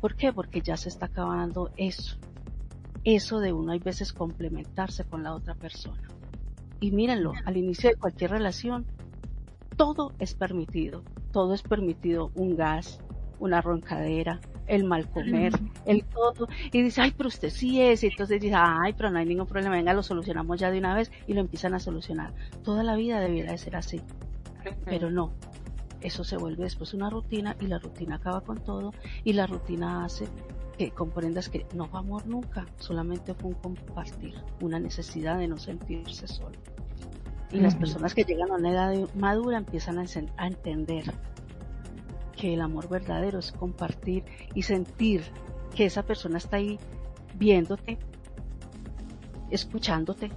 ¿Por 0.00 0.16
qué? 0.16 0.32
Porque 0.32 0.60
ya 0.60 0.76
se 0.76 0.88
está 0.88 1.06
acabando 1.06 1.70
eso. 1.76 2.16
Eso 3.04 3.38
de 3.38 3.52
uno 3.52 3.70
hay 3.72 3.78
veces 3.78 4.12
complementarse 4.12 5.04
con 5.04 5.22
la 5.22 5.34
otra 5.34 5.54
persona. 5.54 6.08
Y 6.80 6.90
mírenlo, 6.90 7.32
al 7.44 7.56
inicio 7.56 7.90
de 7.90 7.96
cualquier 7.96 8.32
relación, 8.32 8.86
todo 9.76 10.12
es 10.18 10.34
permitido. 10.34 11.02
Todo 11.32 11.54
es 11.54 11.62
permitido. 11.62 12.30
Un 12.34 12.56
gas, 12.56 13.00
una 13.38 13.60
roncadera, 13.60 14.40
el 14.66 14.84
mal 14.84 15.08
comer, 15.10 15.52
el 15.86 16.04
todo. 16.04 16.48
Y 16.72 16.82
dice, 16.82 17.02
ay, 17.02 17.14
pero 17.16 17.28
usted 17.28 17.50
sí 17.50 17.80
es. 17.80 18.02
Y 18.04 18.08
entonces 18.08 18.40
dice, 18.40 18.56
ay, 18.56 18.92
pero 18.94 19.10
no 19.10 19.18
hay 19.18 19.26
ningún 19.26 19.46
problema, 19.46 19.76
venga, 19.76 19.92
lo 19.92 20.02
solucionamos 20.02 20.58
ya 20.58 20.70
de 20.70 20.78
una 20.78 20.94
vez 20.94 21.10
y 21.26 21.34
lo 21.34 21.40
empiezan 21.40 21.74
a 21.74 21.80
solucionar. 21.80 22.32
Toda 22.62 22.82
la 22.82 22.96
vida 22.96 23.20
debiera 23.20 23.52
de 23.52 23.58
ser 23.58 23.76
así. 23.76 24.00
Pero 24.84 25.10
no. 25.10 25.32
Eso 26.00 26.22
se 26.22 26.36
vuelve 26.36 26.64
después 26.64 26.92
una 26.92 27.08
rutina 27.08 27.56
y 27.60 27.66
la 27.66 27.78
rutina 27.78 28.16
acaba 28.16 28.42
con 28.42 28.62
todo 28.62 28.92
y 29.24 29.32
la 29.32 29.46
rutina 29.46 30.04
hace 30.04 30.26
que 30.76 30.90
comprendas 30.90 31.48
que 31.48 31.66
no 31.74 31.88
va 31.90 32.00
amor 32.00 32.26
nunca, 32.26 32.66
solamente 32.78 33.32
fue 33.32 33.50
un 33.50 33.56
compartir, 33.56 34.34
una 34.60 34.78
necesidad 34.78 35.38
de 35.38 35.48
no 35.48 35.56
sentirse 35.56 36.26
solo. 36.26 36.58
Y 37.50 37.60
las 37.60 37.76
personas 37.76 38.14
que 38.14 38.24
llegan 38.24 38.50
a 38.50 38.54
una 38.54 38.70
edad 38.70 39.08
madura 39.14 39.58
empiezan 39.58 39.98
a, 39.98 40.04
a 40.36 40.46
entender 40.46 41.04
que 42.36 42.54
el 42.54 42.60
amor 42.60 42.88
verdadero 42.88 43.38
es 43.38 43.52
compartir 43.52 44.24
y 44.54 44.62
sentir 44.62 45.22
que 45.74 45.84
esa 45.84 46.02
persona 46.02 46.38
está 46.38 46.56
ahí 46.56 46.78
viéndote, 47.36 47.98
escuchándote, 49.50 50.30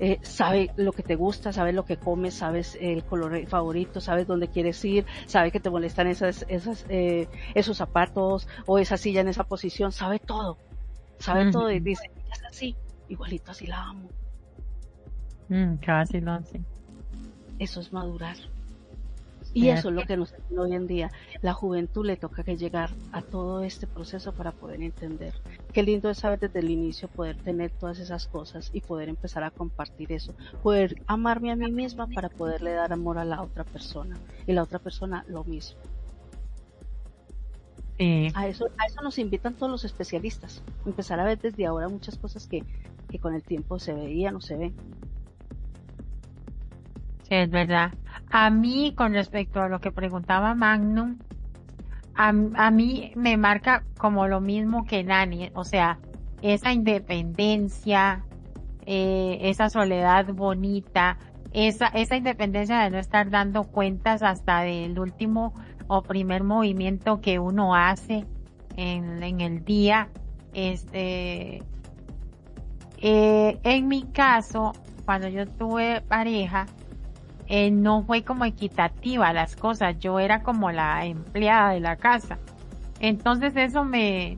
eh, 0.00 0.20
sabe 0.22 0.70
lo 0.76 0.92
que 0.92 1.02
te 1.02 1.16
gusta, 1.16 1.52
sabe 1.52 1.72
lo 1.72 1.84
que 1.84 1.96
comes, 1.96 2.34
sabes 2.34 2.78
el 2.80 3.04
color 3.04 3.46
favorito, 3.48 4.00
sabes 4.00 4.28
dónde 4.28 4.48
quieres 4.48 4.84
ir, 4.84 5.04
sabe 5.26 5.50
que 5.50 5.58
te 5.58 5.70
molestan 5.70 6.06
esas, 6.06 6.46
esas, 6.48 6.86
eh, 6.88 7.28
esos 7.54 7.78
zapatos 7.78 8.46
o 8.66 8.78
esa 8.78 8.96
silla 8.96 9.22
en 9.22 9.28
esa 9.28 9.44
posición, 9.44 9.90
sabe 9.90 10.20
todo, 10.20 10.56
sabe 11.18 11.50
todo 11.50 11.70
y 11.72 11.80
dice, 11.80 12.10
es 12.32 12.44
así, 12.44 12.76
igualito 13.08 13.50
así 13.50 13.66
la 13.66 13.82
amo. 13.82 14.08
Mm, 15.48 15.76
casi 15.76 16.20
lo 16.20 16.38
Eso 17.58 17.80
es 17.80 17.92
madurar. 17.92 18.36
Y 19.54 19.70
eso 19.70 19.88
es 19.88 19.94
lo 19.94 20.02
que 20.02 20.16
nos 20.16 20.34
hoy 20.56 20.74
en 20.74 20.86
día. 20.86 21.10
La 21.40 21.54
juventud 21.54 22.04
le 22.06 22.16
toca 22.16 22.44
que 22.44 22.56
llegar 22.56 22.90
a 23.12 23.22
todo 23.22 23.62
este 23.62 23.86
proceso 23.86 24.32
para 24.32 24.52
poder 24.52 24.82
entender. 24.82 25.32
Qué 25.72 25.82
lindo 25.82 26.10
es 26.10 26.18
saber 26.18 26.38
desde 26.38 26.60
el 26.60 26.70
inicio 26.70 27.08
poder 27.08 27.36
tener 27.38 27.70
todas 27.70 27.98
esas 27.98 28.26
cosas 28.26 28.70
y 28.72 28.82
poder 28.82 29.08
empezar 29.08 29.42
a 29.44 29.50
compartir 29.50 30.12
eso. 30.12 30.34
Poder 30.62 31.02
amarme 31.06 31.50
a 31.50 31.56
mí 31.56 31.70
misma 31.70 32.06
para 32.08 32.28
poderle 32.28 32.72
dar 32.72 32.92
amor 32.92 33.18
a 33.18 33.24
la 33.24 33.42
otra 33.42 33.64
persona. 33.64 34.16
Y 34.46 34.52
la 34.52 34.62
otra 34.62 34.78
persona 34.78 35.24
lo 35.28 35.44
mismo. 35.44 35.78
A, 38.34 38.46
eso, 38.46 38.66
a 38.78 38.86
eso 38.86 39.02
nos 39.02 39.18
invitan 39.18 39.54
todos 39.54 39.72
los 39.72 39.84
especialistas. 39.84 40.62
Empezar 40.86 41.18
a 41.18 41.24
ver 41.24 41.40
desde 41.40 41.66
ahora 41.66 41.88
muchas 41.88 42.16
cosas 42.16 42.46
que, 42.46 42.62
que 43.08 43.18
con 43.18 43.34
el 43.34 43.42
tiempo 43.42 43.80
se 43.80 43.92
veían 43.92 44.36
o 44.36 44.40
se 44.40 44.56
ven. 44.56 44.74
Es 47.30 47.50
verdad. 47.50 47.92
A 48.30 48.50
mí, 48.50 48.94
con 48.96 49.12
respecto 49.12 49.60
a 49.60 49.68
lo 49.68 49.80
que 49.80 49.92
preguntaba 49.92 50.54
Magnum, 50.54 51.18
a, 52.14 52.70
mí 52.72 53.12
me 53.14 53.36
marca 53.36 53.84
como 53.96 54.26
lo 54.26 54.40
mismo 54.40 54.84
que 54.84 55.04
Nani, 55.04 55.50
o 55.54 55.62
sea, 55.62 56.00
esa 56.42 56.72
independencia, 56.72 58.24
eh, 58.86 59.38
esa 59.42 59.70
soledad 59.70 60.26
bonita, 60.34 61.16
esa, 61.52 61.86
esa 61.88 62.16
independencia 62.16 62.80
de 62.80 62.90
no 62.90 62.98
estar 62.98 63.30
dando 63.30 63.64
cuentas 63.64 64.22
hasta 64.22 64.62
del 64.62 64.98
último 64.98 65.54
o 65.86 66.02
primer 66.02 66.42
movimiento 66.42 67.20
que 67.20 67.38
uno 67.38 67.76
hace 67.76 68.26
en, 68.76 69.22
en 69.22 69.40
el 69.40 69.64
día. 69.64 70.08
Este, 70.54 71.62
eh, 73.00 73.60
en 73.62 73.86
mi 73.86 74.02
caso, 74.02 74.72
cuando 75.04 75.28
yo 75.28 75.46
tuve 75.46 76.00
pareja, 76.00 76.66
eh, 77.48 77.70
no 77.70 78.02
fue 78.02 78.22
como 78.22 78.44
equitativa 78.44 79.32
las 79.32 79.56
cosas, 79.56 79.98
yo 79.98 80.20
era 80.20 80.42
como 80.42 80.70
la 80.70 81.06
empleada 81.06 81.70
de 81.70 81.80
la 81.80 81.96
casa. 81.96 82.38
Entonces 83.00 83.56
eso 83.56 83.84
me, 83.84 84.36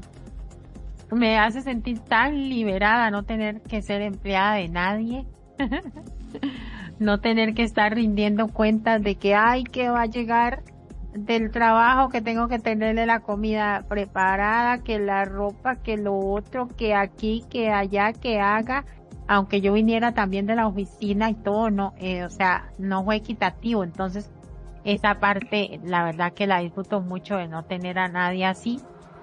me 1.11 1.37
hace 1.39 1.61
sentir 1.63 1.99
tan 1.99 2.49
liberada, 2.49 3.11
no 3.11 3.25
tener 3.25 3.63
que 3.63 3.83
ser 3.83 4.01
empleada 4.03 4.55
de 4.55 4.69
nadie, 4.69 5.27
no 7.01 7.19
tener 7.19 7.55
que 7.55 7.65
estar 7.65 7.93
rindiendo 7.93 8.47
cuentas 8.47 9.03
de 9.03 9.17
que, 9.17 9.35
ay, 9.35 9.65
que 9.65 9.89
va 9.89 10.03
a 10.03 10.07
llegar 10.07 10.63
del 11.13 11.51
trabajo, 11.51 12.11
que 12.11 12.21
tengo 12.21 12.47
que 12.47 12.61
tenerle 12.61 13.07
la 13.07 13.19
comida 13.19 13.85
preparada, 13.89 14.79
que 14.79 15.01
la 15.01 15.25
ropa, 15.25 15.75
que 15.77 15.97
lo 15.97 16.17
otro, 16.17 16.69
que 16.69 16.95
aquí, 16.95 17.45
que 17.51 17.71
allá, 17.71 18.13
que 18.13 18.39
haga 18.39 18.85
aunque 19.31 19.61
yo 19.61 19.73
viniera 19.73 20.13
también 20.13 20.47
de 20.47 20.57
la 20.57 20.67
oficina 20.67 21.31
y 21.31 21.35
todo, 21.35 21.71
no, 21.71 21.95
eh, 21.99 22.25
o 22.25 22.31
sea, 22.31 22.73
no 22.79 23.05
fue 23.05 23.15
equitativo. 23.15 23.85
Entonces, 23.85 24.29
esa 24.83 25.21
parte, 25.21 25.79
la 25.85 26.03
verdad 26.03 26.33
que 26.33 26.49
la 26.49 26.59
disfruto 26.59 27.01
mucho 27.01 27.37
de 27.37 27.47
no 27.47 27.63
tener 27.63 28.01
a 28.01 28.09
nadie 28.09 28.45
así, 28.45 28.81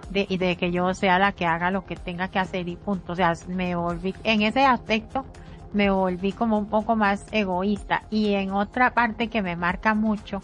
de, 0.10 0.26
y 0.30 0.38
de 0.38 0.56
que 0.56 0.72
yo 0.72 0.94
sea 0.94 1.20
la 1.20 1.34
que 1.34 1.46
haga 1.46 1.72
lo 1.72 1.86
que 1.86 1.98
tenga 1.98 2.30
que 2.30 2.40
hacer 2.40 2.70
y 2.70 2.78
punto. 2.78 3.12
O 3.12 3.16
sea, 3.18 3.34
me 3.50 3.76
volví, 3.76 4.16
en 4.24 4.44
ese 4.44 4.64
aspecto, 4.64 5.26
me 5.74 5.90
volví 5.90 6.32
como 6.32 6.58
un 6.58 6.70
poco 6.70 6.96
más 6.96 7.26
egoísta. 7.34 8.04
Y 8.10 8.36
en 8.36 8.54
otra 8.54 8.92
parte 8.92 9.28
que 9.28 9.42
me 9.42 9.58
marca 9.58 9.94
mucho 9.94 10.40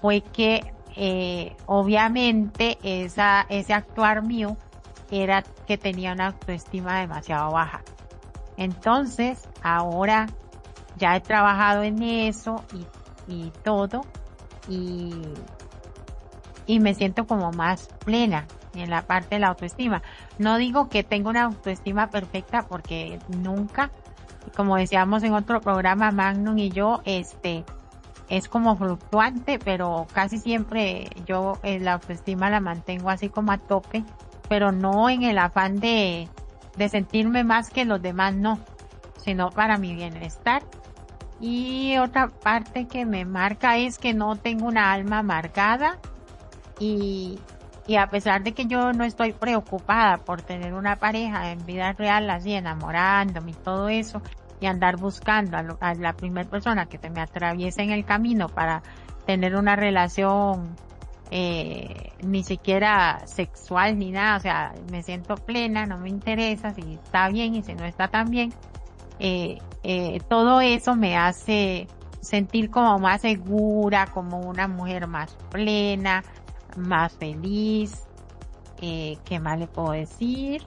fue 0.00 0.20
que, 0.20 0.74
eh, 0.96 1.54
obviamente, 1.66 2.76
esa, 2.82 3.46
ese 3.50 3.72
actuar 3.72 4.24
mío 4.24 4.56
era 5.12 5.44
que 5.64 5.78
tenía 5.78 6.12
una 6.12 6.26
autoestima 6.26 6.98
demasiado 6.98 7.52
baja. 7.52 7.82
Entonces, 8.56 9.48
ahora 9.62 10.26
ya 10.96 11.16
he 11.16 11.20
trabajado 11.20 11.82
en 11.82 12.02
eso 12.02 12.64
y, 12.72 13.32
y 13.32 13.52
todo 13.62 14.02
y, 14.68 15.12
y 16.66 16.80
me 16.80 16.94
siento 16.94 17.26
como 17.26 17.52
más 17.52 17.88
plena 18.04 18.46
en 18.74 18.90
la 18.90 19.02
parte 19.02 19.36
de 19.36 19.40
la 19.40 19.48
autoestima. 19.48 20.02
No 20.38 20.58
digo 20.58 20.88
que 20.88 21.04
tengo 21.04 21.30
una 21.30 21.44
autoestima 21.44 22.10
perfecta 22.10 22.66
porque 22.66 23.18
nunca, 23.28 23.90
como 24.54 24.76
decíamos 24.76 25.22
en 25.22 25.34
otro 25.34 25.60
programa, 25.60 26.10
Magnum 26.10 26.58
y 26.58 26.70
yo, 26.70 27.00
este, 27.04 27.64
es 28.28 28.48
como 28.48 28.76
fluctuante, 28.76 29.58
pero 29.58 30.06
casi 30.12 30.38
siempre 30.38 31.08
yo 31.26 31.58
eh, 31.62 31.78
la 31.78 31.94
autoestima 31.94 32.50
la 32.50 32.60
mantengo 32.60 33.10
así 33.10 33.28
como 33.28 33.52
a 33.52 33.58
tope, 33.58 34.04
pero 34.48 34.72
no 34.72 35.08
en 35.08 35.22
el 35.22 35.38
afán 35.38 35.76
de, 35.80 36.28
de 36.76 36.88
sentirme 36.88 37.44
más 37.44 37.70
que 37.70 37.84
los 37.84 38.00
demás, 38.00 38.34
no, 38.34 38.58
sino 39.16 39.50
para 39.50 39.78
mi 39.78 39.94
bienestar. 39.94 40.62
Y 41.40 41.98
otra 41.98 42.28
parte 42.28 42.86
que 42.86 43.04
me 43.04 43.24
marca 43.24 43.76
es 43.76 43.98
que 43.98 44.14
no 44.14 44.36
tengo 44.36 44.66
una 44.66 44.92
alma 44.92 45.18
amargada 45.18 45.98
y, 46.78 47.38
y 47.86 47.96
a 47.96 48.06
pesar 48.08 48.42
de 48.42 48.52
que 48.52 48.66
yo 48.66 48.92
no 48.92 49.04
estoy 49.04 49.32
preocupada 49.32 50.18
por 50.18 50.42
tener 50.42 50.74
una 50.74 50.96
pareja 50.96 51.50
en 51.52 51.64
vida 51.66 51.92
real, 51.92 52.28
así 52.30 52.52
enamorándome 52.52 53.50
y 53.50 53.54
todo 53.54 53.88
eso, 53.88 54.22
y 54.60 54.66
andar 54.66 54.96
buscando 54.96 55.56
a, 55.56 55.94
la 55.94 56.12
primera 56.14 56.48
persona 56.48 56.86
que 56.86 56.98
me 57.10 57.20
atraviese 57.20 57.82
en 57.82 57.90
el 57.90 58.04
camino 58.04 58.48
para 58.48 58.82
tener 59.26 59.56
una 59.56 59.76
relación 59.76 60.74
eh, 61.30 62.12
ni 62.22 62.44
siquiera 62.44 63.22
sexual 63.26 63.98
ni 63.98 64.10
nada, 64.10 64.36
o 64.36 64.40
sea, 64.40 64.74
me 64.90 65.02
siento 65.02 65.34
plena, 65.34 65.86
no 65.86 65.98
me 65.98 66.08
interesa 66.08 66.72
si 66.74 66.94
está 66.94 67.28
bien 67.28 67.54
y 67.54 67.62
si 67.62 67.74
no 67.74 67.84
está 67.84 68.08
tan 68.08 68.30
bien. 68.30 68.52
Eh, 69.18 69.58
eh, 69.82 70.20
todo 70.28 70.60
eso 70.60 70.94
me 70.94 71.16
hace 71.16 71.88
sentir 72.20 72.70
como 72.70 72.98
más 72.98 73.22
segura, 73.22 74.06
como 74.06 74.40
una 74.40 74.68
mujer 74.68 75.06
más 75.06 75.36
plena, 75.50 76.24
más 76.76 77.12
feliz. 77.14 78.02
Eh, 78.80 79.16
¿Qué 79.24 79.40
más 79.40 79.58
le 79.58 79.66
puedo 79.66 79.92
decir? 79.92 80.62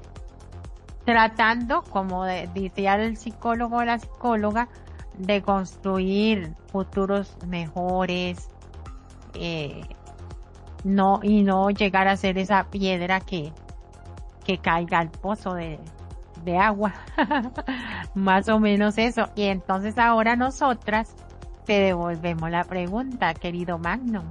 Tratando, 1.06 1.84
como 1.84 2.24
decía 2.26 2.96
el 2.96 3.18
psicólogo 3.18 3.78
o 3.78 3.84
la 3.84 4.00
psicóloga, 4.00 4.68
de 5.18 5.42
construir 5.42 6.54
futuros 6.72 7.36
mejores, 7.46 8.50
eh, 9.34 9.82
no, 10.84 11.20
y 11.24 11.44
no 11.44 11.70
llegar 11.70 12.08
a 12.08 12.18
ser 12.18 12.38
esa 12.38 12.66
piedra 12.70 13.20
que, 13.20 13.52
que 14.46 14.58
caiga 14.58 15.00
al 15.00 15.10
pozo 15.10 15.54
de, 15.54 15.80
de 16.44 16.58
agua. 16.58 16.94
Más 18.16 18.50
o 18.50 18.60
menos 18.60 18.98
eso. 18.98 19.30
Y 19.36 19.44
entonces 19.44 19.98
ahora 19.98 20.36
nosotras 20.36 21.16
te 21.66 21.80
devolvemos 21.80 22.50
la 22.50 22.64
pregunta, 22.64 23.34
querido 23.34 23.78
Magnum. 23.78 24.30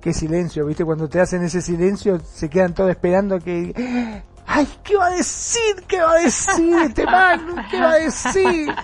Qué 0.00 0.14
silencio, 0.14 0.64
¿viste? 0.64 0.84
Cuando 0.84 1.08
te 1.08 1.20
hacen 1.20 1.42
ese 1.42 1.60
silencio, 1.60 2.18
se 2.20 2.48
quedan 2.48 2.72
todos 2.72 2.90
esperando 2.90 3.38
que... 3.38 4.22
ay, 4.46 4.68
¿qué 4.82 4.96
va 4.96 5.08
a 5.08 5.10
decir? 5.10 5.84
¿Qué 5.86 6.00
va 6.00 6.12
a 6.12 6.20
decir 6.20 6.74
este 6.82 7.04
man? 7.04 7.66
¿Qué 7.70 7.80
va 7.80 7.90
a 7.90 7.96
decir? 7.96 8.74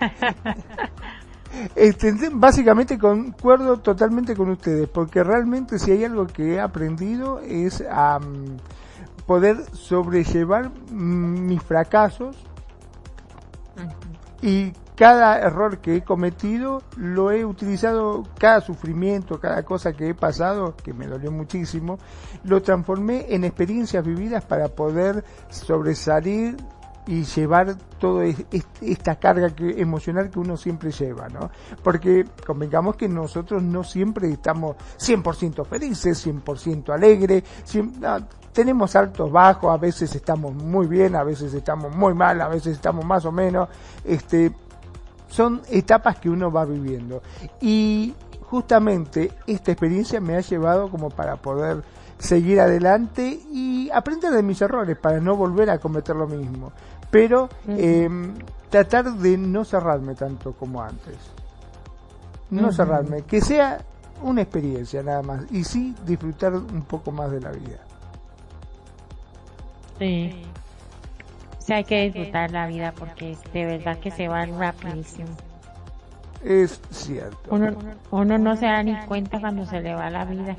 Este, 1.74 2.14
básicamente 2.32 2.98
concuerdo 2.98 3.78
totalmente 3.78 4.36
con 4.36 4.50
ustedes, 4.50 4.88
porque 4.88 5.24
realmente 5.24 5.78
si 5.78 5.90
hay 5.90 6.04
algo 6.04 6.26
que 6.26 6.54
he 6.54 6.60
aprendido 6.60 7.40
es 7.40 7.82
a 7.90 8.18
poder 9.26 9.56
sobrellevar 9.72 10.70
mis 10.90 11.62
fracasos. 11.62 12.36
Y 14.40 14.72
cada 14.98 15.38
error 15.38 15.78
que 15.78 15.96
he 15.96 16.02
cometido 16.02 16.82
lo 16.96 17.30
he 17.30 17.44
utilizado, 17.44 18.24
cada 18.38 18.60
sufrimiento, 18.60 19.38
cada 19.38 19.62
cosa 19.62 19.92
que 19.92 20.08
he 20.08 20.14
pasado, 20.14 20.74
que 20.76 20.92
me 20.92 21.06
dolió 21.06 21.30
muchísimo, 21.30 21.98
lo 22.42 22.62
transformé 22.62 23.26
en 23.28 23.44
experiencias 23.44 24.04
vividas 24.04 24.44
para 24.44 24.68
poder 24.68 25.24
sobresalir 25.50 26.56
y 27.08 27.24
llevar 27.24 27.74
toda 27.98 28.26
esta 28.82 29.16
carga 29.16 29.48
que, 29.48 29.80
emocional 29.80 30.28
que 30.28 30.38
uno 30.38 30.58
siempre 30.58 30.90
lleva, 30.90 31.26
¿no? 31.30 31.50
Porque 31.82 32.26
convengamos 32.46 32.96
que 32.96 33.08
nosotros 33.08 33.62
no 33.62 33.82
siempre 33.82 34.30
estamos 34.30 34.76
100% 34.98 35.64
felices, 35.64 36.26
100% 36.26 36.92
alegres, 36.92 37.44
tenemos 38.52 38.94
altos, 38.94 39.32
bajos, 39.32 39.72
a 39.72 39.78
veces 39.78 40.14
estamos 40.14 40.54
muy 40.54 40.86
bien, 40.86 41.16
a 41.16 41.24
veces 41.24 41.54
estamos 41.54 41.96
muy 41.96 42.12
mal, 42.12 42.42
a 42.42 42.48
veces 42.48 42.74
estamos 42.74 43.06
más 43.06 43.24
o 43.24 43.32
menos, 43.32 43.70
este, 44.04 44.52
son 45.28 45.62
etapas 45.70 46.18
que 46.18 46.28
uno 46.28 46.52
va 46.52 46.66
viviendo. 46.66 47.22
Y 47.62 48.14
justamente 48.50 49.32
esta 49.46 49.72
experiencia 49.72 50.20
me 50.20 50.36
ha 50.36 50.40
llevado 50.40 50.90
como 50.90 51.08
para 51.08 51.36
poder 51.36 51.82
seguir 52.18 52.60
adelante 52.60 53.40
y 53.50 53.90
aprender 53.90 54.32
de 54.32 54.42
mis 54.42 54.60
errores 54.60 54.98
para 54.98 55.20
no 55.20 55.36
volver 55.36 55.70
a 55.70 55.78
cometer 55.78 56.16
lo 56.16 56.26
mismo. 56.26 56.72
Pero 57.10 57.48
em, 57.66 58.34
tratar 58.70 59.12
de 59.12 59.38
no 59.38 59.64
cerrarme 59.64 60.14
tanto 60.14 60.52
como 60.52 60.82
antes. 60.82 61.16
No 62.50 62.72
cerrarme, 62.72 63.22
que 63.22 63.40
sea 63.40 63.78
una 64.22 64.42
experiencia 64.42 65.02
nada 65.02 65.22
más 65.22 65.44
y 65.50 65.64
sí 65.64 65.94
disfrutar 66.06 66.54
un 66.54 66.82
poco 66.82 67.12
más 67.12 67.30
de 67.30 67.40
la 67.40 67.50
vida. 67.50 67.78
Sí. 69.98 70.44
Sí, 71.58 71.72
hay 71.72 71.84
que 71.84 72.10
disfrutar 72.10 72.50
la 72.50 72.66
vida 72.66 72.92
porque 72.98 73.36
de 73.52 73.66
verdad 73.66 73.98
que 73.98 74.10
se 74.10 74.28
va 74.28 74.46
rapidísimo. 74.46 75.28
Es 76.42 76.80
cierto. 76.90 77.50
Uno, 78.10 78.38
no 78.38 78.56
se 78.56 78.66
da 78.66 78.82
ni 78.82 78.96
cuenta 79.06 79.40
cuando 79.40 79.66
se 79.66 79.80
le 79.80 79.94
va 79.94 80.08
la 80.08 80.24
vida. 80.24 80.56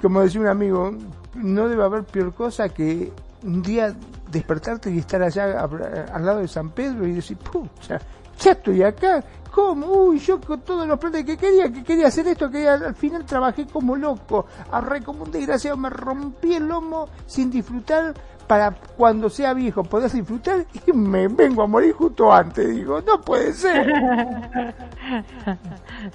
Como 0.00 0.20
decía 0.20 0.40
un 0.40 0.48
amigo, 0.48 0.92
no 1.34 1.68
debe 1.68 1.84
haber 1.84 2.04
peor 2.04 2.34
cosa 2.34 2.68
que 2.68 3.12
un 3.42 3.62
día 3.62 3.94
despertarte 4.32 4.90
y 4.90 4.98
estar 4.98 5.22
allá 5.22 5.60
al 5.60 6.26
lado 6.26 6.40
de 6.40 6.48
San 6.48 6.70
Pedro 6.70 7.06
y 7.06 7.12
decir, 7.12 7.36
pucha, 7.36 8.00
ya 8.38 8.52
estoy 8.52 8.82
acá, 8.82 9.22
¿Cómo? 9.52 9.86
Uy, 9.86 10.18
yo 10.18 10.40
con 10.40 10.62
todos 10.62 10.88
los 10.88 10.98
planes 10.98 11.26
que 11.26 11.36
quería, 11.36 11.70
que 11.70 11.84
quería 11.84 12.06
hacer 12.06 12.26
esto, 12.26 12.50
que 12.50 12.66
al 12.66 12.94
final 12.94 13.26
trabajé 13.26 13.66
como 13.66 13.94
loco, 13.94 14.46
arre 14.70 15.02
como 15.02 15.24
un 15.24 15.30
desgraciado, 15.30 15.76
me 15.76 15.90
rompí 15.90 16.54
el 16.54 16.66
lomo 16.66 17.06
sin 17.26 17.50
disfrutar 17.50 18.14
para 18.46 18.70
cuando 18.70 19.28
sea 19.28 19.52
viejo 19.52 19.84
poder 19.84 20.10
disfrutar 20.10 20.64
y 20.86 20.92
me 20.92 21.28
vengo 21.28 21.62
a 21.62 21.66
morir 21.66 21.92
justo 21.92 22.32
antes. 22.32 22.66
Digo, 22.66 23.02
no 23.02 23.20
puede 23.20 23.52
ser. 23.52 23.92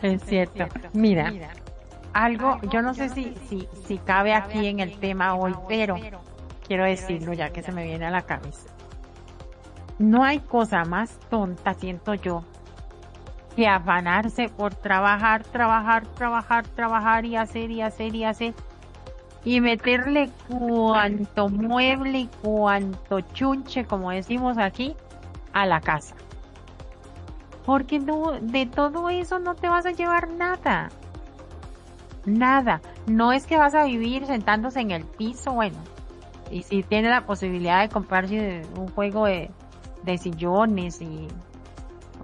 es 0.01 0.23
cierto. 0.23 0.65
Mira, 0.93 1.31
algo, 2.13 2.59
yo 2.71 2.81
no 2.81 2.95
sé 2.95 3.09
si, 3.09 3.35
si, 3.47 3.69
si 3.85 3.99
cabe 3.99 4.33
aquí 4.33 4.65
en 4.65 4.79
el 4.79 4.99
tema 4.99 5.35
hoy, 5.35 5.53
pero 5.67 5.95
quiero 6.67 6.85
decirlo 6.85 7.33
ya 7.33 7.49
que 7.49 7.63
se 7.63 7.71
me 7.71 7.83
viene 7.83 8.05
a 8.05 8.11
la 8.11 8.23
cabeza. 8.23 8.69
No 9.99 10.23
hay 10.23 10.39
cosa 10.39 10.83
más 10.83 11.17
tonta, 11.29 11.73
siento 11.73 12.13
yo, 12.13 12.43
que 13.55 13.67
afanarse 13.67 14.49
por 14.49 14.75
trabajar, 14.75 15.43
trabajar, 15.43 16.05
trabajar, 16.07 16.67
trabajar 16.67 17.25
y 17.25 17.35
hacer 17.35 17.71
y 17.71 17.81
hacer 17.81 18.15
y 18.15 18.23
hacer 18.23 18.53
y 19.43 19.61
meterle 19.61 20.29
cuanto 20.49 21.47
mueble 21.47 22.19
y 22.19 22.29
cuanto 22.43 23.21
chunche, 23.21 23.85
como 23.85 24.11
decimos 24.11 24.57
aquí, 24.57 24.93
a 25.53 25.65
la 25.65 25.79
casa. 25.79 26.15
Porque 27.65 27.97
no, 27.97 28.33
de 28.41 28.65
todo 28.65 29.09
eso 29.09 29.39
no 29.39 29.55
te 29.55 29.69
vas 29.69 29.85
a 29.85 29.91
llevar 29.91 30.29
nada. 30.29 30.89
Nada. 32.25 32.81
No 33.07 33.31
es 33.31 33.47
que 33.47 33.57
vas 33.57 33.73
a 33.73 33.85
vivir 33.85 34.25
sentándose 34.25 34.81
en 34.81 34.91
el 34.91 35.05
piso, 35.05 35.53
bueno. 35.53 35.77
Y 36.49 36.63
si 36.63 36.83
tienes 36.83 37.11
la 37.11 37.25
posibilidad 37.25 37.81
de 37.81 37.89
comprarse 37.89 38.61
un 38.77 38.87
juego 38.89 39.25
de, 39.25 39.51
de 40.03 40.17
sillones 40.17 41.01
y 41.01 41.27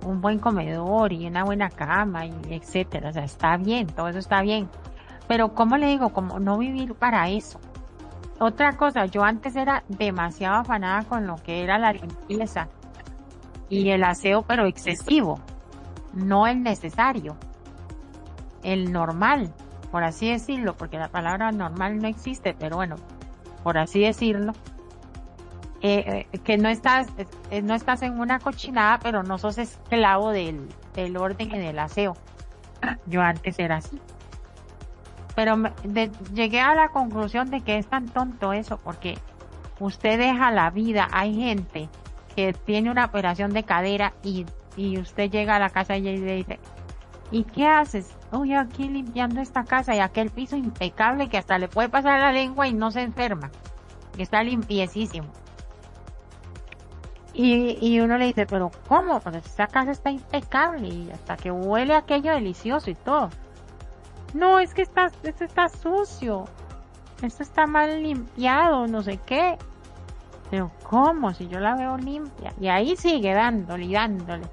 un 0.06 0.22
buen 0.22 0.40
comedor 0.40 1.12
y 1.14 1.28
una 1.28 1.44
buena 1.44 1.70
cama 1.70 2.26
y 2.26 2.34
etcétera. 2.50 3.10
O 3.10 3.14
sea, 3.14 3.24
está 3.24 3.58
bien, 3.58 3.88
todo 3.88 4.08
eso 4.08 4.20
está 4.20 4.42
bien. 4.42 4.70
Pero 5.28 5.54
como 5.54 5.78
le 5.78 5.88
digo, 5.88 6.10
como 6.10 6.40
no 6.40 6.58
vivir 6.58 6.96
para 6.96 7.30
eso. 7.30 7.60
Otra 8.40 8.76
cosa, 8.76 9.06
yo 9.06 9.24
antes 9.24 9.56
era 9.56 9.84
demasiado 9.88 10.56
afanada 10.56 11.04
con 11.04 11.28
lo 11.28 11.36
que 11.38 11.64
era 11.64 11.78
la 11.78 11.94
limpieza 11.94 12.68
y 13.70 13.90
el 13.90 14.04
aseo, 14.04 14.42
pero 14.42 14.66
excesivo, 14.66 15.40
no 16.14 16.46
el 16.48 16.62
necesario, 16.62 17.38
el 18.64 18.92
normal, 18.92 19.54
por 19.92 20.04
así 20.04 20.30
decirlo, 20.30 20.76
porque 20.76 20.98
la 20.98 21.08
palabra 21.08 21.52
normal 21.52 22.00
no 22.00 22.08
existe, 22.08 22.56
pero 22.58 22.76
bueno, 22.76 22.98
por 23.64 23.78
así 23.78 24.02
decirlo 24.02 24.54
eh, 25.86 26.28
eh, 26.32 26.40
que 26.40 26.58
no 26.58 26.70
estás, 26.70 27.08
eh, 27.52 27.62
no 27.62 27.76
estás 27.76 28.04
en 28.04 28.18
una 28.18 28.40
cochinada, 28.40 29.00
pero 29.00 29.22
no 29.22 29.38
sos 29.38 29.58
esclavo 29.58 30.32
del, 30.32 30.70
del 30.96 31.18
orden 31.18 31.54
y 31.54 31.60
del 31.60 31.78
aseo. 31.78 32.16
Yo 33.06 33.22
antes 33.22 33.60
era 33.60 33.78
así. 33.78 34.00
Pero 35.36 35.58
llegué 36.34 36.62
a 36.62 36.74
la 36.74 36.88
conclusión 36.88 37.50
de 37.50 37.60
que 37.60 37.78
es 37.78 37.88
tan 37.88 38.08
tonto 38.08 38.54
eso, 38.54 38.78
porque 38.78 39.18
usted 39.82 40.18
deja 40.18 40.52
la 40.52 40.70
vida, 40.70 41.10
hay 41.12 41.36
gente 41.36 41.90
que 42.34 42.54
tiene 42.54 42.90
una 42.90 43.04
operación 43.04 43.52
de 43.52 43.64
cadera 43.64 44.14
y, 44.24 44.46
y 44.78 45.00
usted 45.00 45.30
llega 45.30 45.58
a 45.58 45.60
la 45.60 45.70
casa 45.70 45.98
y 45.98 46.02
le 46.02 46.36
dice, 46.36 46.60
¿y 47.30 47.44
qué 47.44 47.68
haces? 47.68 48.16
Uy, 48.34 48.56
aquí 48.56 48.90
limpiando 48.90 49.42
esta 49.42 49.64
casa 49.64 49.96
y 49.96 50.00
aquel 50.00 50.32
piso 50.32 50.56
impecable 50.56 51.30
que 51.30 51.38
hasta 51.38 51.60
le 51.60 51.68
puede 51.68 51.90
pasar 51.90 52.20
la 52.20 52.32
lengua 52.32 52.68
y 52.68 52.74
no 52.74 52.90
se 52.90 53.02
enferma. 53.02 53.52
Que 54.16 54.24
está 54.24 54.42
limpiecísimo. 54.42 55.28
Y, 57.34 57.78
y 57.80 58.00
uno 58.00 58.18
le 58.18 58.26
dice, 58.26 58.46
pero 58.48 58.72
¿cómo? 58.88 59.20
Pues 59.20 59.36
esta 59.36 59.68
casa 59.68 59.92
está 59.92 60.10
impecable 60.10 60.88
y 60.88 61.12
hasta 61.12 61.38
que 61.38 61.52
huele 61.52 61.96
aquello 61.96 62.32
delicioso 62.32 62.90
y 62.90 62.96
todo. 62.96 63.30
No, 64.34 64.60
es 64.60 64.74
que 64.74 64.82
está, 64.82 65.12
esto 65.22 65.44
está 65.44 65.70
sucio. 65.70 66.46
Esto 67.22 67.44
está 67.44 67.68
mal 67.68 68.02
limpiado, 68.02 68.88
no 68.88 69.04
sé 69.04 69.18
qué. 69.18 69.58
Pero 70.50 70.72
¿cómo? 70.84 71.34
Si 71.34 71.48
yo 71.48 71.60
la 71.60 71.76
veo 71.76 71.98
limpia. 71.98 72.52
Y 72.60 72.68
ahí 72.68 72.96
sigue 72.96 73.34
dándole 73.34 73.86
y 73.86 73.94
dándole. 73.94 74.48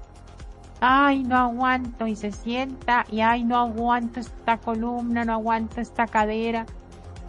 Ay, 0.81 1.23
no 1.23 1.37
aguanto. 1.37 2.07
Y 2.07 2.15
se 2.15 2.31
sienta. 2.31 3.05
Y 3.09 3.21
ay, 3.21 3.43
no 3.43 3.57
aguanto 3.57 4.19
esta 4.19 4.57
columna, 4.57 5.23
no 5.23 5.33
aguanto 5.33 5.79
esta 5.79 6.07
cadera. 6.07 6.65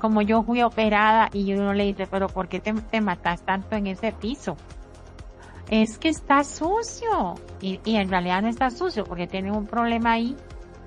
Como 0.01 0.23
yo 0.23 0.43
fui 0.43 0.63
operada 0.63 1.29
y 1.33 1.53
uno 1.53 1.75
le 1.75 1.85
dice, 1.85 2.09
pero 2.11 2.27
¿por 2.27 2.49
qué 2.49 2.59
te, 2.59 3.01
matas 3.01 3.43
tanto 3.43 3.77
en 3.77 3.87
ese 3.87 4.13
piso? 4.13 4.57
es 5.71 5.99
que 5.99 6.09
está 6.09 6.45
sucio. 6.45 7.35
Y, 7.61 7.81
en 7.85 8.11
realidad 8.11 8.43
no 8.43 8.49
está 8.49 8.71
sucio 8.71 9.05
porque 9.05 9.27
tiene 9.27 9.53
un 9.53 9.67
problema 9.67 10.13
ahí 10.13 10.37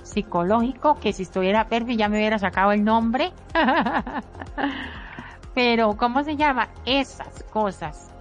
psicológico 0.04 1.00
que 1.00 1.14
si 1.14 1.24
estuviera 1.24 1.68
perfil 1.68 1.98
ya 1.98 2.08
me 2.08 2.18
hubiera 2.18 2.38
sacado 2.38 2.72
el 2.72 2.84
nombre. 2.84 3.32
Pero, 5.56 5.96
¿cómo 5.98 6.24
se 6.24 6.36
llama? 6.36 6.68
Esas 6.86 7.44
cosas. 7.52 8.15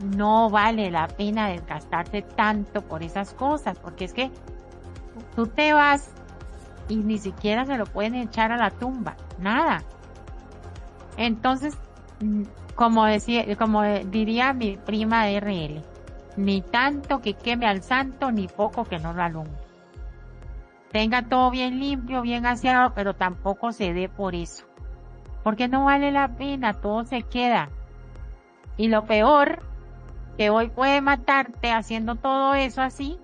No 0.00 0.48
vale 0.48 0.90
la 0.90 1.08
pena 1.08 1.48
desgastarte 1.48 2.22
tanto 2.22 2.82
por 2.82 3.02
esas 3.02 3.34
cosas, 3.34 3.78
porque 3.78 4.04
es 4.04 4.12
que 4.12 4.30
tú 5.34 5.46
te 5.46 5.72
vas 5.72 6.10
y 6.88 6.96
ni 6.96 7.18
siquiera 7.18 7.64
se 7.64 7.76
lo 7.76 7.86
pueden 7.86 8.14
echar 8.14 8.52
a 8.52 8.56
la 8.56 8.70
tumba, 8.70 9.16
nada. 9.38 9.82
Entonces, 11.16 11.76
como 12.74 13.06
decía, 13.06 13.56
como 13.56 13.82
diría 13.82 14.52
mi 14.52 14.76
prima 14.76 15.28
RL, 15.28 15.82
ni 16.36 16.62
tanto 16.62 17.20
que 17.20 17.34
queme 17.34 17.66
al 17.66 17.82
santo, 17.82 18.30
ni 18.30 18.46
poco 18.46 18.84
que 18.84 19.00
no 19.00 19.12
lo 19.12 19.22
alumbre. 19.22 19.68
Tenga 20.92 21.22
todo 21.22 21.50
bien 21.50 21.80
limpio, 21.80 22.22
bien 22.22 22.46
aseado, 22.46 22.94
pero 22.94 23.14
tampoco 23.14 23.72
se 23.72 23.92
dé 23.92 24.08
por 24.08 24.34
eso. 24.34 24.64
Porque 25.42 25.68
no 25.68 25.84
vale 25.84 26.12
la 26.12 26.28
pena, 26.28 26.72
todo 26.72 27.04
se 27.04 27.22
queda. 27.22 27.68
Y 28.76 28.88
lo 28.88 29.04
peor, 29.04 29.62
que 30.38 30.50
hoy 30.50 30.68
puede 30.68 31.00
matarte 31.00 31.72
haciendo 31.72 32.14
todo 32.14 32.54
eso 32.54 32.80
así, 32.80 33.18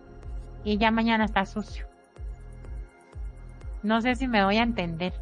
y 0.64 0.78
ya 0.78 0.90
mañana 0.90 1.24
está 1.24 1.46
sucio. 1.46 1.86
No 3.84 4.00
sé 4.00 4.16
si 4.16 4.26
me 4.26 4.44
voy 4.44 4.56
a 4.56 4.64
entender. 4.64 5.12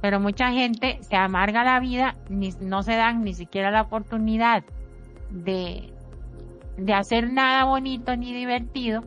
Pero 0.00 0.20
mucha 0.20 0.50
gente 0.52 0.98
se 1.02 1.16
amarga 1.16 1.64
la 1.64 1.80
vida, 1.80 2.16
ni, 2.30 2.50
no 2.60 2.82
se 2.82 2.96
dan 2.96 3.24
ni 3.24 3.34
siquiera 3.34 3.70
la 3.70 3.82
oportunidad 3.82 4.64
de, 5.30 5.92
de 6.78 6.94
hacer 6.94 7.30
nada 7.30 7.64
bonito 7.64 8.16
ni 8.16 8.32
divertido 8.32 9.02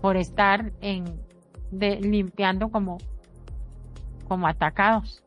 por 0.00 0.16
estar 0.16 0.72
en, 0.80 1.04
de, 1.70 2.00
limpiando 2.00 2.70
como, 2.70 2.98
como 4.26 4.48
atacados. 4.48 5.22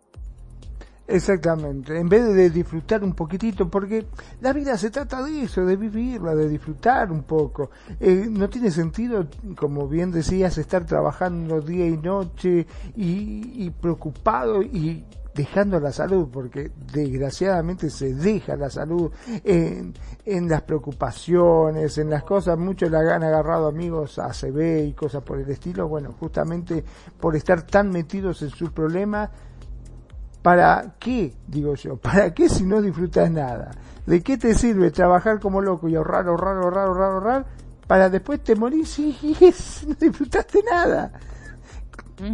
Exactamente, 1.12 1.98
en 1.98 2.08
vez 2.08 2.24
de 2.36 2.52
disfrutar 2.52 3.04
un 3.04 3.14
poquitito, 3.14 3.68
porque 3.68 4.06
la 4.42 4.54
vida 4.54 4.78
se 4.78 4.92
trata 4.92 5.24
de 5.24 5.42
eso, 5.42 5.66
de 5.66 5.76
vivirla, 5.76 6.36
de 6.36 6.48
disfrutar 6.48 7.12
un 7.12 7.24
poco. 7.24 7.72
Eh, 8.00 8.28
no 8.30 8.48
tiene 8.48 8.70
sentido, 8.70 9.26
como 9.56 9.88
bien 9.88 10.12
decías, 10.12 10.60
estar 10.60 10.86
trabajando 10.86 11.62
día 11.62 11.88
y 11.88 11.98
noche 11.98 12.68
y, 12.96 13.72
preocupado 13.72 14.62
y 14.62 15.04
dejando 15.34 15.80
la 15.80 15.92
salud, 15.92 16.28
porque 16.32 16.70
desgraciadamente 16.94 17.90
se 17.90 18.14
deja 18.14 18.56
la 18.56 18.70
salud 18.70 19.10
en, 19.44 19.96
en 20.26 20.48
las 20.48 20.62
preocupaciones, 20.62 21.98
en 21.98 22.12
las 22.12 22.24
cosas, 22.24 22.56
muchos 22.56 22.92
la 22.92 23.00
han 23.00 23.24
agarrado 23.24 23.68
amigos 23.68 24.20
a 24.20 24.30
CB 24.32 24.86
y 24.86 24.94
cosas 24.94 25.24
por 25.24 25.40
el 25.40 25.50
estilo, 25.50 25.88
bueno, 25.88 26.14
justamente 26.20 26.84
por 27.20 27.36
estar 27.36 27.64
tan 27.64 27.90
metidos 27.90 28.44
en 28.44 28.52
sus 28.52 28.70
problemas, 28.70 29.32
¿Para 30.42 30.96
qué, 31.00 31.34
digo 31.48 31.76
yo? 31.76 31.98
¿Para 31.98 32.34
qué 32.34 32.48
si 32.48 32.64
no 32.64 32.82
disfrutas 32.82 33.30
nada? 33.30 33.72
¿De 34.06 34.22
qué 34.22 34.38
te 34.38 34.56
sirve 34.56 34.92
trabajar 34.92 35.40
como 35.40 35.62
loco 35.62 35.90
y 35.90 35.96
ahorrar, 35.96 36.28
ahorrar, 36.28 36.58
ahorrar, 36.58 36.88
ahorrar, 36.88 37.12
ahorrar? 37.12 37.46
Para 37.88 38.10
después 38.10 38.44
te 38.44 38.56
morís 38.56 39.00
y, 39.00 39.18
no 39.88 39.96
disfrutaste 39.96 40.64
nada. 40.64 41.12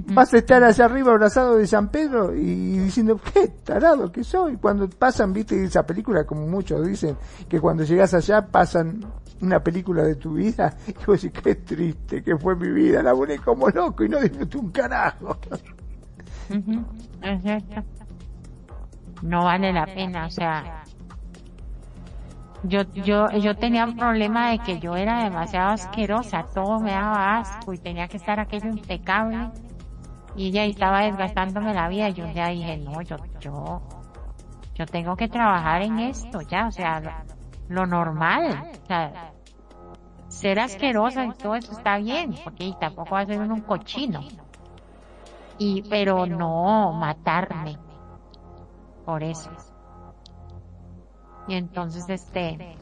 Vas 0.07 0.34
a 0.34 0.38
estar 0.38 0.64
allá 0.64 0.86
arriba 0.86 1.11
abrazado 1.11 1.57
de 1.57 1.68
San 1.68 1.90
Pedro 1.90 2.36
y 2.36 2.80
diciendo, 2.80 3.19
qué 3.34 3.48
tarado 3.64 4.11
que 4.11 4.23
soy. 4.23 4.57
Cuando 4.57 4.90
pasan, 4.90 5.32
viste, 5.32 5.64
esa 5.64 5.86
película, 5.86 6.26
como 6.26 6.48
muchos 6.48 6.86
dicen, 6.86 7.15
que 7.48 7.60
cuando 7.60 7.84
llegas 7.84 8.14
allá 8.14 8.48
pasan 8.48 9.06
una 9.41 9.64
película 9.64 10.03
de 10.03 10.15
tu 10.15 10.34
vida 10.34 10.76
y 10.88 11.06
vos 11.06 11.22
decís, 11.22 11.40
qué 11.41 11.56
triste 11.56 12.23
que 12.23 12.38
fue 12.38 12.56
mi 12.56 12.69
vida, 12.69 13.03
la 13.03 13.14
volé 13.14 13.38
como 13.40 13.69
loco 13.69 14.03
y 14.03 14.10
no 14.10 14.19
disfruté 14.19 14.57
un 14.57 14.72
carajo. 14.72 15.38
No 19.22 19.45
vale 19.45 19.73
la 19.73 19.85
pena, 19.85 20.26
o 20.26 20.30
sea, 20.30 20.84
yo, 22.63 22.81
yo, 22.93 23.30
yo 23.31 23.55
tenía 23.55 23.85
un 23.85 23.95
problema 23.95 24.51
de 24.51 24.59
que 24.59 24.80
yo 24.80 24.95
era 24.95 25.23
demasiado 25.23 25.72
asquerosa, 25.72 26.43
todo 26.53 26.80
me 26.80 26.91
daba 26.91 27.38
asco 27.38 27.73
y 27.73 27.77
tenía 27.77 28.07
que 28.07 28.17
estar 28.17 28.39
aquello 28.39 28.69
impecable 28.69 29.49
y 30.35 30.51
ya 30.51 30.65
estaba 30.65 31.01
desgastándome 31.01 31.73
la 31.73 31.88
vida. 31.88 32.09
Yo 32.09 32.31
ya 32.34 32.49
dije, 32.49 32.77
no, 32.77 33.01
yo, 33.01 33.17
yo, 33.39 33.81
yo 34.76 34.85
tengo 34.85 35.15
que 35.15 35.27
trabajar 35.27 35.81
en 35.81 35.99
esto 35.99 36.41
ya, 36.41 36.67
o 36.67 36.72
sea, 36.72 36.99
lo, 36.99 37.11
lo 37.69 37.85
normal, 37.85 38.67
o 38.84 38.85
sea, 38.85 39.31
ser 40.27 40.59
asquerosa 40.59 41.26
y 41.26 41.31
todo 41.31 41.55
eso 41.55 41.72
está 41.72 41.97
bien, 41.97 42.35
porque 42.43 42.73
tampoco 42.80 43.15
va 43.15 43.22
a 43.22 43.26
ser 43.26 43.39
un 43.39 43.61
cochino 43.61 44.22
y 45.57 45.84
pero 45.90 46.26
no 46.26 46.94
matarme. 46.94 47.77
por 49.06 49.23
eso. 49.23 49.52
Y 51.48 51.53
entonces 51.53 52.10
este 52.10 52.77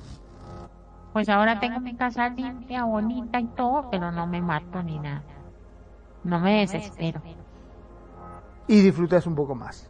pues 1.12 1.30
ahora 1.30 1.60
tengo 1.60 1.80
mi 1.80 1.96
casa 1.96 2.30
limpia 2.30 2.86
bonita 2.86 3.40
y 3.40 3.48
todo 3.48 3.90
pero 3.92 4.12
no 4.12 4.26
me 4.26 4.42
mato 4.42 4.82
ni 4.82 4.98
nada. 5.00 5.24
No 6.24 6.40
me 6.40 6.60
desespero. 6.60 7.22
y 8.68 8.82
disfrutas 8.82 9.28
un 9.28 9.36
poco 9.36 9.56
más. 9.56 9.90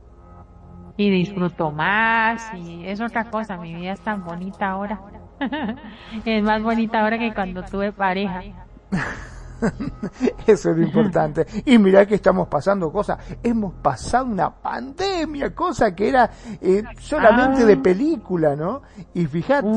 Y 0.98 1.10
disfruto 1.10 1.72
más 1.72 2.54
y 2.56 2.86
es 2.86 3.00
otra 3.02 3.30
cosa 3.30 3.58
mi 3.58 3.74
vida 3.74 3.94
es 3.94 4.02
tan 4.02 4.24
bonita 4.24 4.72
ahora. 4.72 5.00
es 6.26 6.44
más 6.44 6.62
bonita 6.62 7.02
ahora 7.02 7.20
que 7.20 7.34
cuando 7.34 7.64
tuve 7.64 7.92
pareja 7.92 8.44
Eso 10.48 10.72
es 10.72 10.78
lo 10.78 10.84
importante. 10.84 11.46
Y 11.66 11.78
mira 11.78 12.06
que 12.06 12.16
estamos 12.16 12.48
pasando 12.48 12.92
cosas. 12.92 13.20
Hemos 13.42 13.74
pasado 13.76 14.26
una 14.26 14.50
pandemia, 14.50 15.54
cosa 15.54 15.94
que 15.96 16.10
era 16.10 16.30
eh, 16.62 16.84
solamente 17.00 17.66
de 17.66 17.78
película, 17.78 18.56
¿no? 18.56 18.82
Y 19.14 19.26
fíjate. 19.26 19.68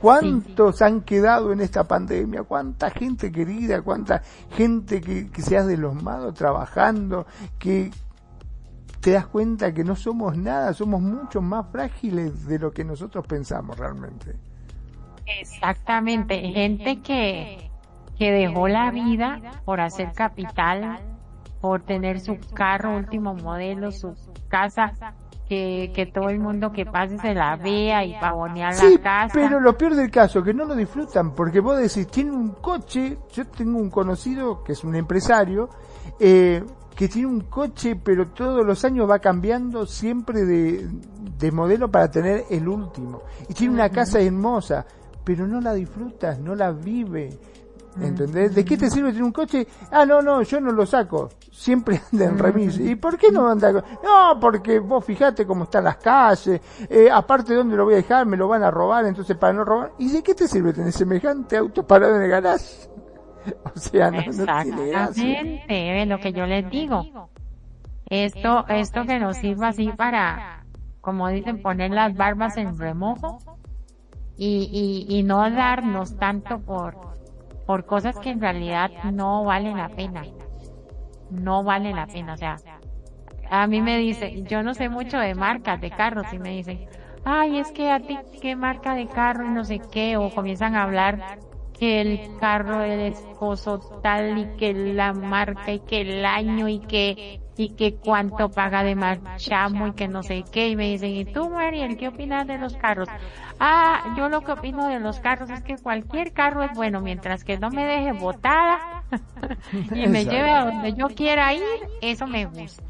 ¿Cuántos 0.00 0.82
han 0.82 1.00
quedado 1.00 1.52
en 1.52 1.60
esta 1.62 1.84
pandemia? 1.84 2.42
¿Cuánta 2.42 2.90
gente 2.90 3.32
querida? 3.32 3.80
¿Cuánta 3.80 4.22
gente 4.50 5.00
que, 5.00 5.30
que 5.30 5.42
se 5.42 5.56
ha 5.56 5.64
deslomado 5.64 6.32
trabajando? 6.34 7.26
Que 7.58 7.90
te 9.00 9.12
das 9.12 9.26
cuenta 9.26 9.72
que 9.72 9.84
no 9.84 9.96
somos 9.96 10.36
nada, 10.36 10.74
somos 10.74 11.00
mucho 11.00 11.40
más 11.40 11.66
frágiles 11.70 12.46
de 12.46 12.58
lo 12.58 12.72
que 12.72 12.84
nosotros 12.84 13.26
pensamos 13.26 13.78
realmente. 13.78 14.36
Exactamente, 15.26 16.40
gente 16.52 17.00
que, 17.02 17.70
que 18.18 18.30
dejó 18.30 18.68
la 18.68 18.90
vida 18.90 19.40
por 19.64 19.80
hacer 19.80 20.12
capital, 20.12 20.98
por 21.60 21.82
tener 21.82 22.20
su 22.20 22.38
carro 22.54 22.96
último 22.96 23.34
modelo, 23.34 23.90
su 23.90 24.14
casa, 24.48 24.92
que, 25.48 25.92
que 25.94 26.06
todo 26.06 26.28
el 26.28 26.38
mundo 26.38 26.72
que 26.72 26.86
pase 26.86 27.18
se 27.18 27.34
la 27.34 27.56
vea 27.56 28.04
y 28.04 28.18
pavonear 28.18 28.74
la 28.74 29.00
casa. 29.00 29.32
Pero 29.32 29.60
lo 29.60 29.76
peor 29.76 29.94
del 29.94 30.10
caso, 30.10 30.42
que 30.42 30.52
no 30.52 30.64
lo 30.64 30.74
disfrutan, 30.74 31.34
porque 31.34 31.60
vos 31.60 31.78
decís, 31.78 32.06
tiene 32.08 32.32
un 32.32 32.50
coche, 32.50 33.18
yo 33.32 33.46
tengo 33.46 33.78
un 33.78 33.90
conocido 33.90 34.62
que 34.62 34.72
es 34.72 34.84
un 34.84 34.94
empresario, 34.96 35.68
eh, 36.18 36.64
que 36.94 37.08
tiene 37.08 37.28
un 37.28 37.42
coche, 37.42 37.94
pero 37.96 38.28
todos 38.28 38.64
los 38.64 38.84
años 38.84 39.08
va 39.08 39.18
cambiando 39.18 39.86
siempre 39.86 40.44
de, 40.44 40.88
de 41.38 41.52
modelo 41.52 41.90
para 41.90 42.10
tener 42.10 42.44
el 42.50 42.66
último. 42.68 43.22
Y 43.48 43.54
tiene 43.54 43.74
una 43.74 43.90
casa 43.90 44.20
hermosa 44.20 44.86
pero 45.26 45.44
no 45.48 45.60
la 45.60 45.74
disfrutas, 45.74 46.38
no 46.38 46.54
la 46.54 46.70
vive. 46.70 47.36
¿Entendés? 48.00 48.54
¿De 48.54 48.64
qué 48.64 48.76
te 48.76 48.88
sirve 48.88 49.08
tener 49.08 49.24
un 49.24 49.32
coche? 49.32 49.66
Ah, 49.90 50.06
no, 50.06 50.22
no, 50.22 50.42
yo 50.42 50.60
no 50.60 50.70
lo 50.70 50.86
saco. 50.86 51.30
Siempre 51.50 52.00
anda 52.12 52.26
en 52.26 52.38
remis. 52.38 52.78
¿Y 52.78 52.94
por 52.94 53.18
qué 53.18 53.32
no 53.32 53.48
anda? 53.48 53.72
No, 53.72 54.38
porque 54.40 54.78
vos 54.78 55.04
fijate 55.04 55.44
cómo 55.44 55.64
están 55.64 55.82
las 55.82 55.96
calles. 55.96 56.60
Eh, 56.88 57.08
aparte, 57.10 57.54
¿dónde 57.54 57.76
lo 57.76 57.84
voy 57.84 57.94
a 57.94 57.96
dejar? 57.96 58.24
Me 58.24 58.36
lo 58.36 58.46
van 58.46 58.62
a 58.62 58.70
robar, 58.70 59.04
entonces 59.04 59.36
para 59.36 59.52
no 59.52 59.64
robar. 59.64 59.92
¿Y 59.98 60.10
de 60.10 60.22
qué 60.22 60.32
te 60.32 60.46
sirve 60.46 60.72
tener 60.72 60.92
semejante 60.92 61.56
auto 61.56 61.84
parado 61.84 62.14
en 62.14 62.22
el 62.22 62.30
garage? 62.30 62.88
O 63.64 63.78
sea, 63.78 64.10
no, 64.10 64.18
Exactamente, 64.18 66.02
es 66.02 66.08
lo 66.08 66.18
que 66.18 66.32
yo 66.32 66.46
les 66.46 66.68
digo. 66.68 67.28
Esto, 68.06 68.66
esto 68.68 69.04
que 69.04 69.20
nos 69.20 69.36
sirva 69.36 69.68
así 69.68 69.92
para, 69.96 70.64
como 71.00 71.28
dicen, 71.28 71.62
poner 71.62 71.92
las 71.92 72.16
barbas 72.16 72.56
en 72.56 72.76
remojo 72.76 73.38
y, 74.36 75.06
y, 75.08 75.18
y 75.18 75.22
no 75.22 75.50
darnos 75.50 76.16
tanto 76.18 76.60
por, 76.60 76.96
por 77.66 77.84
cosas 77.86 78.18
que 78.18 78.30
en 78.30 78.40
realidad 78.40 78.90
no 79.12 79.44
valen 79.44 79.76
la 79.76 79.88
pena. 79.88 80.24
No 81.30 81.64
valen 81.64 81.96
la 81.96 82.06
pena, 82.06 82.34
o 82.34 82.36
sea, 82.36 82.56
a 83.50 83.66
mí 83.66 83.80
me 83.80 83.98
dice, 83.98 84.42
yo 84.48 84.62
no 84.62 84.74
sé 84.74 84.88
mucho 84.88 85.18
de 85.18 85.34
marcas 85.34 85.80
de 85.80 85.90
carros 85.90 86.32
y 86.32 86.38
me 86.38 86.50
dicen, 86.50 86.86
ay, 87.24 87.58
es 87.58 87.72
que 87.72 87.90
a 87.90 88.00
ti 88.00 88.18
qué 88.40 88.54
marca 88.56 88.94
de 88.94 89.08
carro 89.08 89.46
y 89.46 89.50
no 89.50 89.64
sé 89.64 89.80
qué, 89.90 90.16
o 90.16 90.30
comienzan 90.30 90.76
a 90.76 90.84
hablar 90.84 91.38
que 91.78 92.00
el 92.00 92.36
carro 92.38 92.78
del 92.78 93.00
esposo 93.00 93.78
tal 94.02 94.38
y 94.38 94.56
que 94.56 94.72
la 94.72 95.12
marca 95.12 95.72
y 95.72 95.80
que 95.80 96.00
el 96.00 96.24
año 96.24 96.68
y 96.68 96.78
que 96.78 97.40
y 97.56 97.70
que 97.70 97.94
cuánto 97.94 98.50
paga 98.50 98.82
de 98.82 98.94
marchamo 98.94 99.88
y 99.88 99.92
que 99.92 100.08
no 100.08 100.22
sé 100.22 100.44
qué 100.50 100.68
y 100.68 100.76
me 100.76 100.90
dicen 100.90 101.10
y 101.10 101.24
tú 101.24 101.48
Mariel 101.48 101.96
qué 101.96 102.08
opinas 102.08 102.46
de 102.46 102.58
los 102.58 102.76
carros 102.76 103.08
ah 103.58 104.14
yo 104.16 104.28
lo 104.28 104.42
que 104.42 104.52
opino 104.52 104.88
de 104.88 105.00
los 105.00 105.20
carros 105.20 105.48
es 105.50 105.62
que 105.62 105.76
cualquier 105.76 106.32
carro 106.32 106.62
es 106.62 106.72
bueno 106.74 107.00
mientras 107.00 107.44
que 107.44 107.58
no 107.58 107.70
me 107.70 107.86
deje 107.86 108.12
botada 108.12 109.02
y 109.94 110.06
me 110.06 110.24
lleve 110.24 110.50
a 110.50 110.64
donde 110.66 110.92
yo 110.94 111.08
quiera 111.08 111.54
ir 111.54 111.62
eso 112.00 112.26
me 112.26 112.46
gusta. 112.46 112.82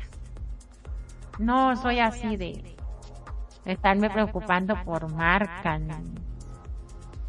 No 1.39 1.77
soy 1.77 1.99
así 1.99 2.37
de 2.37 2.77
estarme 3.65 4.09
preocupando 4.09 4.75
por 4.85 5.13
marca 5.13 5.79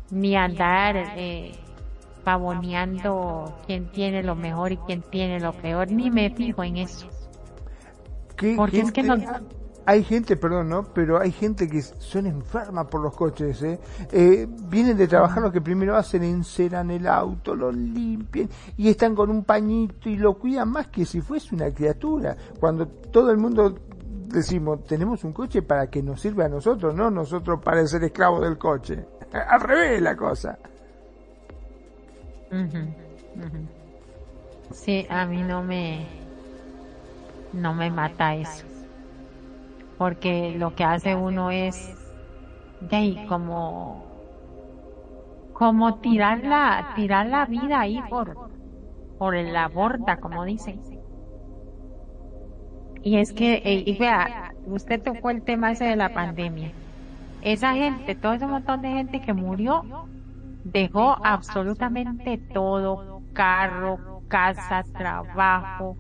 ni 0.10 0.36
andar 0.36 0.96
eh, 1.18 1.52
pavoneando 2.24 3.60
quién 3.66 3.92
tiene 3.92 4.24
lo 4.24 4.36
mejor 4.36 4.72
y 4.72 4.78
quién 4.78 5.02
tiene 5.02 5.40
lo 5.40 5.52
peor, 5.54 5.92
ni 5.92 6.10
me 6.10 6.30
fijo 6.30 6.64
en 6.64 6.78
eso. 6.78 7.10
Porque 8.56 8.80
es 8.82 8.92
que 8.92 9.04
no... 9.04 9.16
Hay 9.90 10.04
gente, 10.04 10.36
perdón, 10.36 10.68
¿no? 10.68 10.84
Pero 10.84 11.18
hay 11.18 11.32
gente 11.32 11.66
que 11.66 11.82
son 11.82 12.26
enfermas 12.26 12.88
por 12.88 13.00
los 13.00 13.16
coches, 13.16 13.64
¿eh? 13.64 13.80
¿eh? 14.12 14.46
Vienen 14.68 14.98
de 14.98 15.08
trabajar 15.08 15.42
lo 15.42 15.50
que 15.50 15.62
primero 15.62 15.96
hacen, 15.96 16.24
enceran 16.24 16.92
el 16.92 17.08
auto, 17.08 17.56
lo 17.56 17.72
limpian 17.72 18.50
y 18.76 18.90
están 18.90 19.16
con 19.16 19.30
un 19.30 19.46
pañito 19.46 20.10
y 20.10 20.18
lo 20.18 20.38
cuidan 20.38 20.68
más 20.72 20.88
que 20.88 21.06
si 21.06 21.22
fuese 21.22 21.56
una 21.56 21.72
criatura. 21.72 22.36
Cuando 22.60 22.86
todo 22.86 23.32
el 23.32 23.38
mundo 23.38 23.76
decimos, 24.28 24.84
tenemos 24.84 25.24
un 25.24 25.32
coche 25.32 25.62
para 25.62 25.88
que 25.88 26.04
nos 26.04 26.20
sirva 26.20 26.46
a 26.46 26.50
nosotros, 26.50 26.94
no 26.94 27.10
nosotros 27.10 27.62
para 27.64 27.88
ser 27.88 28.04
esclavos 28.04 28.42
del 28.42 28.58
coche. 28.58 29.06
Al 29.32 29.62
revés 29.62 30.02
la 30.02 30.18
cosa. 30.18 30.60
Sí, 34.74 35.08
a 35.10 35.26
mí 35.26 35.44
no 35.44 35.64
me... 35.64 36.27
no 37.52 37.74
me 37.74 37.92
mata 37.92 38.36
eso. 38.36 38.68
Porque 39.98 40.54
lo 40.56 40.76
que 40.76 40.84
hace 40.84 41.16
uno 41.16 41.52
es, 41.52 41.98
de 42.80 43.24
como, 43.28 44.14
como 45.52 46.00
tirar 46.00 46.44
la, 46.44 46.92
tirar 46.96 47.28
la 47.28 47.46
vida 47.46 47.80
ahí 47.82 48.04
por, 48.04 48.40
por 49.18 49.36
la 49.36 49.68
borda, 49.70 50.20
como 50.20 50.46
dicen. 50.46 50.84
Y 53.02 53.18
es 53.18 53.34
que, 53.34 53.56
eh, 53.64 53.84
y 53.86 53.98
vea, 53.98 54.34
usted 54.64 55.02
tocó 55.02 55.30
el 55.30 55.44
tema 55.44 55.72
ese 55.72 55.86
de 55.86 55.96
la 55.96 56.14
pandemia. 56.14 56.76
Esa 57.42 57.74
gente, 57.76 58.16
todo 58.16 58.34
ese 58.34 58.48
montón 58.48 58.82
de 58.82 58.90
gente 58.92 59.22
que 59.22 59.34
murió, 59.34 59.88
dejó 60.64 61.18
absolutamente 61.24 62.38
todo, 62.38 63.06
carro, 63.34 64.02
casa, 64.28 64.88
trabajo, 64.96 66.00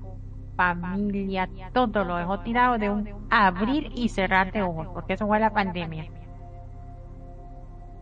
familia, 0.57 1.47
todo 1.71 2.03
lo 2.03 2.17
dejó 2.17 2.39
tirado 2.39 2.77
de 2.77 2.89
un 2.89 3.07
abrir 3.29 3.91
y 3.95 4.09
cerrar 4.09 4.51
de 4.51 4.63
ojos, 4.63 4.87
porque 4.93 5.13
eso 5.13 5.27
fue 5.27 5.39
la 5.39 5.53
pandemia. 5.53 6.05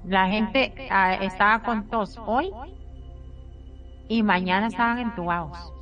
La 0.05 0.27
gente 0.27 0.73
ah, 0.89 1.15
estaba 1.15 1.61
con 1.63 1.87
tos 1.89 2.17
hoy 2.25 2.51
y 4.07 4.23
mañana 4.23 4.67
estaban 4.67 4.99
entubados. 4.99 5.73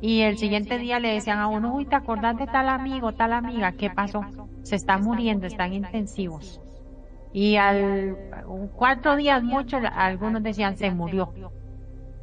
Y 0.00 0.20
el 0.20 0.36
siguiente 0.36 0.78
día 0.78 1.00
le 1.00 1.14
decían 1.14 1.38
a 1.38 1.48
uno, 1.48 1.74
uy, 1.74 1.86
¿te 1.86 1.96
acordás 1.96 2.36
de 2.36 2.46
tal 2.46 2.68
amigo, 2.68 3.12
tal 3.12 3.32
amiga? 3.32 3.72
¿Qué 3.72 3.88
pasó? 3.88 4.20
Se 4.62 4.76
está 4.76 4.98
muriendo, 4.98 5.46
están 5.46 5.72
intensivos. 5.72 6.60
Y 7.32 7.56
al 7.56 8.16
cuatro 8.74 9.16
días 9.16 9.42
muchos, 9.42 9.82
algunos 9.92 10.42
decían, 10.42 10.76
se 10.76 10.90
murió. 10.90 11.32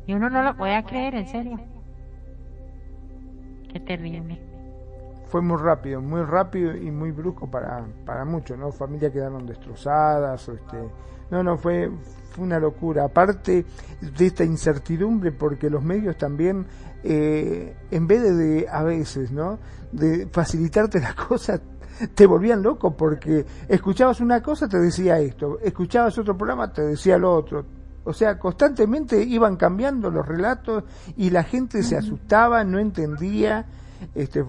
Y 0.06 0.14
uno 0.14 0.30
no 0.30 0.44
lo 0.44 0.56
podía 0.56 0.84
creer, 0.84 1.16
en 1.16 1.28
serio. 1.28 1.60
Fue 5.28 5.42
muy 5.42 5.58
rápido, 5.58 6.00
muy 6.00 6.22
rápido 6.22 6.76
y 6.76 6.92
muy 6.92 7.12
brusco 7.12 7.50
para, 7.50 7.84
para 8.06 8.24
muchos, 8.24 8.58
¿no? 8.58 8.72
Familias 8.72 9.12
quedaron 9.12 9.48
destrozadas, 9.48 10.48
este, 10.48 10.78
no, 11.32 11.42
no, 11.42 11.58
fue, 11.58 11.90
fue 12.30 12.46
una 12.46 12.60
locura. 12.60 13.06
Aparte 13.06 13.66
de 14.02 14.26
esta 14.26 14.44
incertidumbre, 14.44 15.32
porque 15.32 15.70
los 15.70 15.84
medios 15.84 16.18
también, 16.18 16.66
eh, 17.04 17.76
en 17.90 18.08
vez 18.08 18.38
de, 18.38 18.68
a 18.70 18.84
veces, 18.84 19.32
¿no? 19.32 19.58
De 19.92 20.28
facilitarte 20.28 21.00
las 21.00 21.16
cosas, 21.28 21.62
te 22.14 22.26
volvían 22.26 22.62
loco 22.62 22.96
porque 22.96 23.46
escuchabas 23.68 24.20
una 24.22 24.42
cosa, 24.42 24.68
te 24.68 24.78
decía 24.78 25.20
esto, 25.20 25.60
escuchabas 25.62 26.18
otro 26.18 26.38
programa, 26.38 26.72
te 26.72 26.84
decía 26.84 27.18
lo 27.18 27.34
otro. 27.34 27.66
O 28.06 28.14
sea, 28.14 28.38
constantemente 28.38 29.24
iban 29.24 29.56
cambiando 29.56 30.10
los 30.10 30.28
relatos 30.28 30.84
y 31.16 31.30
la 31.30 31.44
gente 31.44 31.84
se 31.84 31.98
asustaba, 31.98 32.64
no 32.64 32.80
entendía. 32.80 33.66
Este, 34.14 34.44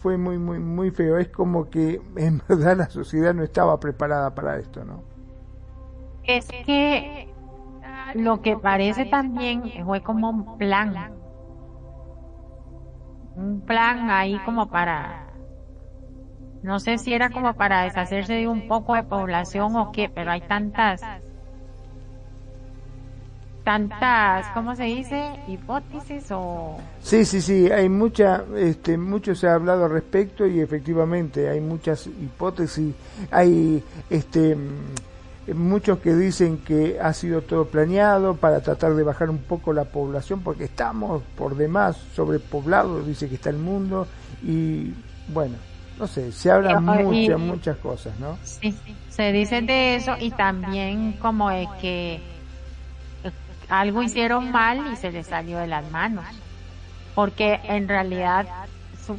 fue 0.00 0.16
muy, 0.16 0.38
muy, 0.38 0.58
muy 0.58 0.90
feo. 0.90 1.18
Es 1.18 1.28
como 1.28 1.68
que 1.68 2.00
en 2.16 2.42
verdad 2.48 2.76
la 2.76 2.90
sociedad 2.90 3.34
no 3.34 3.42
estaba 3.42 3.78
preparada 3.78 4.34
para 4.34 4.58
esto, 4.58 4.84
¿no? 4.84 5.14
es 6.26 6.46
que 6.64 7.28
lo 8.14 8.40
que 8.40 8.56
parece 8.56 9.04
también 9.06 9.62
fue 9.84 10.02
como 10.02 10.30
un 10.30 10.58
plan. 10.58 11.12
Un 13.36 13.60
plan 13.62 14.10
ahí 14.10 14.38
como 14.44 14.68
para, 14.68 15.26
no 16.62 16.78
sé 16.78 16.98
si 16.98 17.12
era 17.12 17.30
como 17.30 17.54
para 17.54 17.82
deshacerse 17.82 18.34
de 18.34 18.48
un 18.48 18.68
poco 18.68 18.94
de 18.94 19.02
población 19.02 19.74
o 19.76 19.90
qué, 19.90 20.08
pero 20.08 20.30
hay 20.30 20.40
tantas, 20.40 21.02
tantas, 23.64 24.46
¿cómo 24.48 24.76
se 24.76 24.84
dice? 24.84 25.30
Hipótesis 25.48 26.26
o... 26.30 26.76
Sí, 27.00 27.24
sí, 27.24 27.40
sí, 27.40 27.70
hay 27.70 27.88
mucha, 27.88 28.44
este, 28.56 28.98
mucho 28.98 29.34
se 29.34 29.48
ha 29.48 29.54
hablado 29.54 29.86
al 29.86 29.90
respecto 29.90 30.46
y 30.46 30.60
efectivamente 30.60 31.48
hay 31.48 31.60
muchas 31.60 32.06
hipótesis, 32.06 32.94
hay, 33.30 33.82
este, 34.10 34.56
muchos 35.54 35.98
que 35.98 36.14
dicen 36.14 36.58
que 36.58 36.98
ha 37.00 37.12
sido 37.14 37.42
todo 37.42 37.66
planeado 37.66 38.36
para 38.36 38.60
tratar 38.60 38.94
de 38.94 39.02
bajar 39.02 39.30
un 39.30 39.38
poco 39.38 39.72
la 39.72 39.84
población 39.84 40.40
porque 40.42 40.64
estamos 40.64 41.22
por 41.36 41.56
demás 41.56 41.96
sobrepoblados, 42.14 43.06
dice 43.06 43.28
que 43.28 43.36
está 43.36 43.50
el 43.50 43.58
mundo 43.58 44.06
y 44.42 44.92
bueno, 45.28 45.56
no 45.98 46.06
sé, 46.06 46.32
se 46.32 46.50
hablan 46.50 46.84
muchas, 46.84 47.38
muchas 47.40 47.76
cosas, 47.78 48.18
¿no? 48.18 48.36
Sí, 48.42 48.74
se 49.08 49.32
dice 49.32 49.62
de 49.62 49.96
eso 49.96 50.16
y 50.20 50.30
también 50.32 51.12
como 51.14 51.48
de 51.48 51.66
que 51.80 52.33
algo 53.68 54.02
hicieron 54.02 54.50
mal 54.50 54.92
y 54.92 54.96
se 54.96 55.12
les 55.12 55.26
salió 55.26 55.58
de 55.58 55.66
las 55.66 55.90
manos. 55.90 56.26
Porque 57.14 57.60
en 57.64 57.88
realidad, 57.88 58.46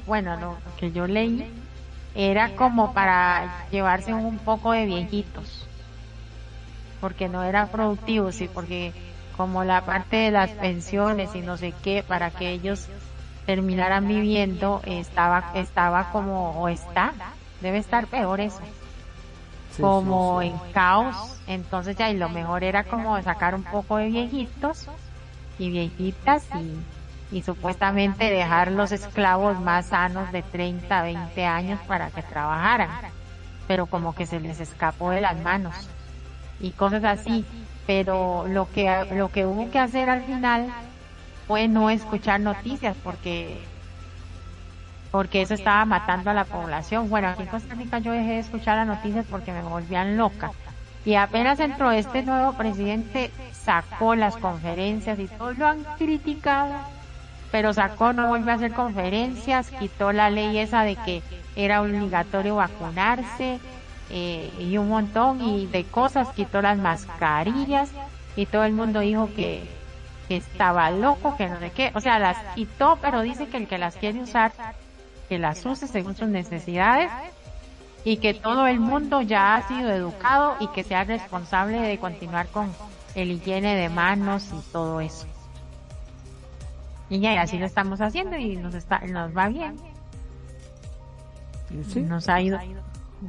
bueno, 0.05 0.35
lo 0.37 0.57
que 0.77 0.91
yo 0.91 1.07
leí 1.07 1.51
era 2.13 2.55
como 2.55 2.93
para 2.93 3.67
llevarse 3.69 4.13
un 4.13 4.37
poco 4.39 4.71
de 4.71 4.85
viejitos 4.85 5.67
porque 7.05 7.29
no 7.29 7.43
era 7.43 7.67
productivo, 7.67 8.31
sí, 8.31 8.49
porque 8.51 8.91
como 9.37 9.63
la 9.63 9.85
parte 9.85 10.15
de 10.15 10.31
las 10.31 10.49
pensiones 10.49 11.35
y 11.35 11.41
no 11.41 11.55
sé 11.55 11.71
qué, 11.83 12.01
para 12.01 12.31
que 12.31 12.49
ellos 12.49 12.87
terminaran 13.45 14.07
viviendo, 14.07 14.81
estaba, 14.85 15.51
estaba 15.53 16.09
como, 16.11 16.59
o 16.59 16.67
está, 16.67 17.13
debe 17.61 17.77
estar 17.77 18.07
peor 18.07 18.39
eso, 18.41 18.61
como 19.79 20.41
en 20.41 20.57
caos, 20.73 21.37
entonces 21.47 21.95
ya, 21.95 22.09
y 22.09 22.17
lo 22.17 22.29
mejor 22.29 22.63
era 22.63 22.83
como 22.83 23.21
sacar 23.21 23.55
un 23.55 23.63
poco 23.63 23.97
de 23.97 24.07
viejitos 24.07 24.87
y 25.59 25.69
viejitas 25.69 26.45
y, 26.55 27.37
y 27.37 27.41
supuestamente 27.43 28.29
dejar 28.29 28.71
los 28.71 28.91
esclavos 28.91 29.59
más 29.59 29.87
sanos 29.87 30.31
de 30.31 30.41
30, 30.41 31.01
20 31.01 31.45
años 31.45 31.79
para 31.87 32.09
que 32.09 32.21
trabajaran, 32.21 32.89
pero 33.67 33.85
como 33.85 34.13
que 34.13 34.25
se 34.25 34.39
les 34.39 34.59
escapó 34.59 35.11
de 35.11 35.21
las 35.21 35.39
manos 35.41 35.75
y 36.59 36.71
cosas 36.71 37.03
así. 37.03 37.45
Pero 37.87 38.45
lo 38.47 38.67
que, 38.71 39.05
lo 39.11 39.29
que 39.29 39.45
hubo 39.45 39.69
que 39.69 39.77
hacer 39.77 40.09
al 40.09 40.23
final 40.23 40.73
fue 41.47 41.67
no 41.67 41.91
escuchar 41.91 42.39
noticias 42.39 42.97
porque 43.03 43.59
porque 45.15 45.41
eso 45.41 45.53
estaba 45.53 45.85
matando 45.85 46.29
a 46.29 46.33
la 46.33 46.43
población. 46.43 47.09
Bueno, 47.09 47.29
aquí 47.29 47.43
en 47.43 47.47
Costa 47.47 47.73
Rica 47.73 47.99
yo 47.99 48.11
dejé 48.11 48.31
de 48.31 48.39
escuchar 48.39 48.75
las 48.75 48.97
noticias 48.97 49.25
porque 49.31 49.53
me 49.53 49.61
volvían 49.61 50.17
loca. 50.17 50.51
Y 51.05 51.15
apenas 51.15 51.57
entró 51.61 51.89
este 51.91 52.21
nuevo 52.23 52.51
presidente, 52.51 53.31
sacó 53.53 54.15
las 54.15 54.35
conferencias 54.35 55.17
y 55.17 55.27
todos 55.29 55.57
lo 55.57 55.67
han 55.67 55.85
criticado, 55.97 56.73
pero 57.49 57.71
sacó, 57.71 58.11
no 58.11 58.27
volvió 58.27 58.51
a 58.51 58.55
hacer 58.55 58.73
conferencias, 58.73 59.69
quitó 59.79 60.11
la 60.11 60.29
ley 60.29 60.57
esa 60.57 60.83
de 60.83 60.97
que 60.97 61.23
era 61.55 61.81
obligatorio 61.81 62.57
vacunarse, 62.57 63.61
eh, 64.09 64.51
y 64.59 64.77
un 64.77 64.89
montón 64.89 65.41
y 65.41 65.67
de 65.67 65.85
cosas, 65.85 66.27
quitó 66.35 66.61
las 66.61 66.77
mascarillas 66.77 67.89
y 68.35 68.47
todo 68.47 68.65
el 68.65 68.73
mundo 68.73 68.99
dijo 68.99 69.29
que, 69.33 69.63
que 70.27 70.35
estaba 70.35 70.91
loco, 70.91 71.37
que 71.37 71.47
no 71.47 71.57
sé 71.59 71.71
qué, 71.71 71.91
o 71.93 72.01
sea, 72.01 72.19
las 72.19 72.35
quitó, 72.53 72.97
pero 73.01 73.21
dice 73.21 73.47
que 73.47 73.55
el 73.55 73.67
que 73.69 73.77
las 73.77 73.95
quiere 73.95 74.19
usar, 74.19 74.51
que 75.27 75.39
las 75.39 75.65
use 75.65 75.87
según 75.87 76.15
sus 76.15 76.27
necesidades 76.27 77.11
y 78.03 78.17
que 78.17 78.33
todo 78.33 78.67
el 78.67 78.79
mundo 78.79 79.21
ya 79.21 79.55
ha 79.55 79.67
sido 79.67 79.89
educado 79.91 80.55
y 80.59 80.67
que 80.67 80.83
sea 80.83 81.03
responsable 81.03 81.79
de 81.81 81.97
continuar 81.97 82.47
con 82.47 82.71
el 83.15 83.31
higiene 83.31 83.75
de 83.75 83.89
manos 83.89 84.51
y 84.53 84.71
todo 84.71 85.01
eso. 85.01 85.25
Y 87.09 87.19
ya, 87.19 87.41
así 87.41 87.57
lo 87.57 87.65
estamos 87.65 88.01
haciendo 88.01 88.37
y 88.37 88.57
nos 88.57 88.75
está, 88.75 88.99
nos 88.99 89.35
va 89.35 89.47
bien. 89.47 89.75
Nos 91.95 92.29
ha 92.29 92.41
ido, 92.41 92.59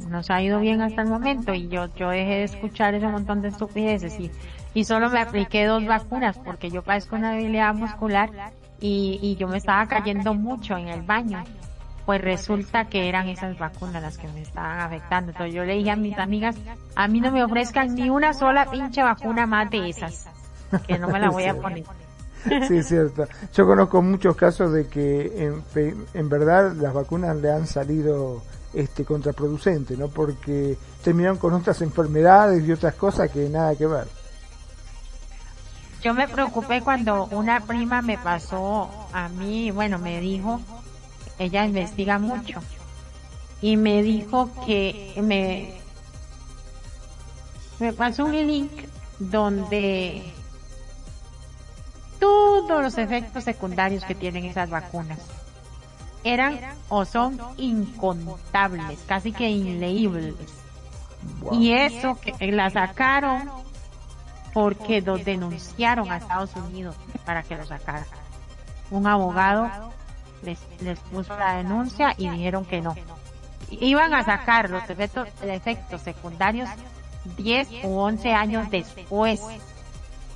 nos 0.09 0.31
ha 0.31 0.43
ido 0.43 0.61
bien 0.61 0.83
hasta 0.83 1.03
el 1.03 1.09
momento 1.09 1.55
y 1.55 1.69
yo, 1.69 1.87
yo 1.95 2.11
dejé 2.11 2.35
de 2.35 2.45
escuchar 2.45 2.95
ese 2.95 3.09
montón 3.09 3.41
de 3.41 3.49
estupideces 3.49 4.19
y, 4.21 4.31
y 4.75 4.85
solo 4.85 5.09
me 5.09 5.21
apliqué 5.21 5.65
dos 5.65 5.85
vacunas 5.87 6.39
porque 6.39 6.71
yo 6.71 6.83
padezco 6.83 7.17
una 7.17 7.33
debilidad 7.33 7.75
muscular 7.75 8.31
y, 8.79 9.19
y 9.23 9.37
yo 9.37 9.49
me 9.49 9.57
estaba 9.57 9.87
cayendo 9.87 10.35
mucho 10.35 10.77
en 10.77 10.89
el 10.89 11.03
baño. 11.03 11.43
Pues 12.07 12.23
resulta 12.23 12.87
que 12.87 13.09
eran 13.09 13.29
esas 13.29 13.59
vacunas 13.59 14.01
las 14.01 14.17
que 14.17 14.29
me 14.29 14.41
estaban 14.41 14.81
afectando. 14.81 15.33
Entonces 15.33 15.55
yo 15.55 15.65
le 15.65 15.75
dije 15.75 15.91
a 15.91 15.97
mis 15.97 16.17
amigas, 16.19 16.57
a 16.95 17.09
mí 17.09 17.21
no 17.21 17.33
me 17.33 17.43
ofrezcan 17.43 17.95
ni 17.95 18.09
una 18.09 18.33
sola 18.33 18.71
pinche 18.71 19.03
vacuna 19.03 19.45
más 19.47 19.69
de 19.71 19.89
esas, 19.89 20.29
que 20.87 20.99
no 20.99 21.09
me 21.09 21.19
la 21.19 21.31
voy 21.31 21.45
a 21.45 21.55
poner. 21.55 21.85
Sí, 22.69 22.77
es 22.77 22.89
cierto. 22.89 23.27
Yo 23.53 23.67
conozco 23.67 24.01
muchos 24.03 24.37
casos 24.37 24.73
de 24.73 24.87
que 24.87 25.47
en, 25.47 26.07
en 26.15 26.29
verdad 26.29 26.73
las 26.75 26.95
vacunas 26.95 27.37
le 27.37 27.51
han 27.51 27.67
salido 27.67 28.43
este 28.73 29.05
contraproducente, 29.05 29.97
¿no? 29.97 30.09
Porque 30.09 30.79
terminaron 31.03 31.39
con 31.39 31.55
otras 31.55 31.81
enfermedades 31.83 32.67
y 32.67 32.73
otras 32.73 32.95
cosas 32.95 33.31
que 33.31 33.49
nada 33.49 33.75
que 33.75 33.87
ver. 33.87 34.07
Yo 36.03 36.15
me 36.15 36.29
preocupé 36.29 36.83
cuando 36.83 37.25
una 37.33 37.61
prima 37.61 38.03
me 38.03 38.19
pasó 38.19 38.91
a 39.13 39.29
mí, 39.29 39.71
bueno, 39.71 39.99
me 39.99 40.21
dijo, 40.21 40.61
ella 41.39 41.65
investiga 41.65 42.19
mucho, 42.19 42.61
y 43.61 43.77
me 43.77 44.03
dijo 44.03 44.51
que 44.67 45.15
me, 45.23 45.75
me 47.79 47.93
pasó 47.93 48.25
un 48.25 48.33
link 48.33 48.71
donde 49.19 50.23
todos 52.19 52.83
los 52.83 52.99
efectos 52.99 53.45
secundarios 53.45 54.05
que 54.05 54.15
tienen 54.15 54.45
esas 54.45 54.71
vacunas 54.71 55.19
eran 56.25 56.59
o 56.89 57.05
son 57.05 57.39
incontables, 57.57 59.01
casi 59.07 59.33
que 59.33 59.49
inleíbles. 59.49 60.35
Y 61.53 61.73
eso 61.73 62.19
que 62.21 62.53
la 62.53 62.71
sacaron 62.71 63.51
porque 64.53 65.01
los 65.03 65.25
denunciaron 65.25 66.11
a 66.11 66.17
Estados 66.17 66.55
Unidos 66.57 66.97
para 67.25 67.43
que 67.43 67.57
lo 67.57 67.65
sacaran. 67.65 68.07
Un 68.91 69.07
abogado 69.07 69.93
les, 70.47 71.01
puso 71.11 71.37
la 71.37 71.57
denuncia 71.57 72.15
y 72.17 72.29
dijeron 72.31 72.65
que 72.65 72.81
no. 72.81 72.95
Iban 73.71 74.15
a 74.15 74.25
sacar 74.25 74.71
los 74.71 74.89
efectos, 74.89 75.29
efectos 75.43 76.01
secundarios 76.03 76.69
10 77.37 77.85
u 77.85 77.99
11 77.99 78.33
años 78.33 78.71
después 78.71 79.41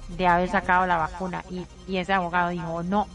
de 0.09 0.27
haber 0.27 0.49
sacado 0.49 0.87
la 0.87 0.97
vacuna 0.97 1.45
y, 1.49 1.65
y 1.87 1.99
ese 1.99 2.12
abogado 2.12 2.51
dijo 2.51 2.82
no, 2.82 3.07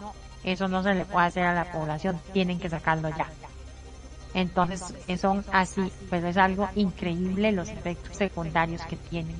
eso 0.44 0.68
no 0.68 0.82
se 0.84 0.94
le 0.94 1.06
puede 1.06 1.28
hacer 1.28 1.44
a 1.44 1.54
la 1.54 1.72
población, 1.72 2.20
tienen 2.32 2.60
que 2.60 2.70
sacarlo 2.70 3.10
ya. 3.10 3.28
Entonces, 4.36 4.94
son 5.20 5.46
así, 5.54 5.92
pero 6.10 6.28
es 6.28 6.36
algo 6.36 6.68
increíble 6.76 7.54
los 7.54 7.70
efectos 7.70 8.18
secundarios 8.18 8.82
que 8.82 8.98
tienen. 8.98 9.38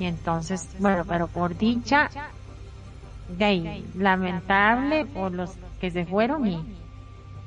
Y 0.00 0.06
entonces, 0.06 0.68
bueno, 0.80 1.04
pero 1.06 1.28
por 1.28 1.56
dicha, 1.56 2.10
ahí, 3.40 3.84
lamentable 3.96 5.04
por 5.06 5.32
los 5.32 5.56
que 5.80 5.90
se 5.90 6.06
fueron 6.06 6.46
y, 6.46 6.60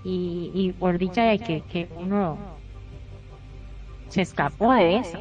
y, 0.03 0.73
por 0.73 0.97
dicha 0.97 1.23
de 1.23 1.39
que, 1.39 1.61
que 1.61 1.89
uno 1.97 2.37
se 4.09 4.21
escapó 4.21 4.73
de 4.73 4.97
eso. 4.97 5.19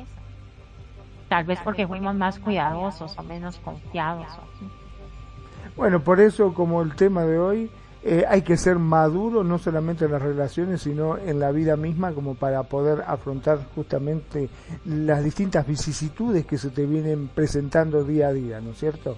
Tal 1.28 1.44
vez 1.44 1.58
porque 1.64 1.86
fuimos 1.86 2.14
más 2.14 2.38
cuidadosos 2.38 3.16
o 3.18 3.22
menos 3.22 3.58
confiados. 3.58 4.26
Bueno, 5.76 6.00
por 6.00 6.20
eso 6.20 6.54
como 6.54 6.82
el 6.82 6.94
tema 6.94 7.24
de 7.24 7.38
hoy, 7.38 7.70
eh, 8.06 8.24
hay 8.28 8.42
que 8.42 8.58
ser 8.58 8.78
maduro 8.78 9.42
no 9.42 9.58
solamente 9.58 10.04
en 10.04 10.12
las 10.12 10.20
relaciones, 10.20 10.82
sino 10.82 11.16
en 11.16 11.40
la 11.40 11.50
vida 11.50 11.74
misma, 11.76 12.12
como 12.12 12.34
para 12.34 12.62
poder 12.64 13.02
afrontar 13.06 13.60
justamente 13.74 14.50
las 14.84 15.24
distintas 15.24 15.66
vicisitudes 15.66 16.44
que 16.44 16.58
se 16.58 16.68
te 16.68 16.84
vienen 16.84 17.28
presentando 17.34 18.04
día 18.04 18.28
a 18.28 18.32
día, 18.34 18.60
¿no 18.60 18.72
es 18.72 18.78
cierto? 18.78 19.16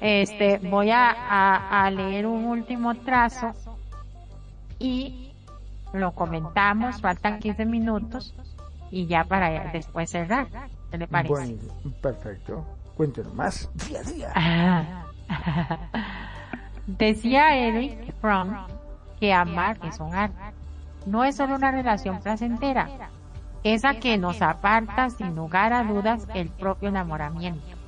Este, 0.00 0.58
voy 0.58 0.90
a, 0.90 1.84
a 1.84 1.90
leer 1.90 2.26
un 2.26 2.46
último 2.46 2.94
trazo 2.94 3.52
y 4.78 5.32
lo 5.92 6.12
comentamos, 6.12 7.00
faltan 7.00 7.38
15 7.38 7.64
minutos 7.66 8.34
y 8.90 9.06
ya 9.06 9.24
para 9.24 9.70
después 9.72 10.10
cerrar. 10.10 10.48
¿Qué 10.90 10.98
le 10.98 11.06
parece? 11.06 11.32
Bueno, 11.32 11.58
perfecto. 12.00 12.64
Cuéntenos 12.96 13.34
más 13.34 13.70
día 13.88 14.00
a 14.00 14.02
día. 14.02 15.06
Decía 16.86 17.56
Eric 17.56 18.14
Fromm 18.20 18.56
que 19.18 19.32
amar 19.32 19.78
es 19.84 20.00
un 20.00 20.14
arte. 20.14 20.36
No 21.06 21.24
es 21.24 21.36
solo 21.36 21.54
una 21.54 21.70
relación 21.70 22.20
placentera, 22.20 22.88
es 23.62 23.84
a 23.84 23.94
que 23.94 24.18
nos 24.18 24.42
aparta 24.42 25.08
sin 25.10 25.34
lugar 25.34 25.72
a 25.72 25.84
dudas 25.84 26.26
el 26.34 26.48
propio 26.50 26.88
enamoramiento. 26.88 27.79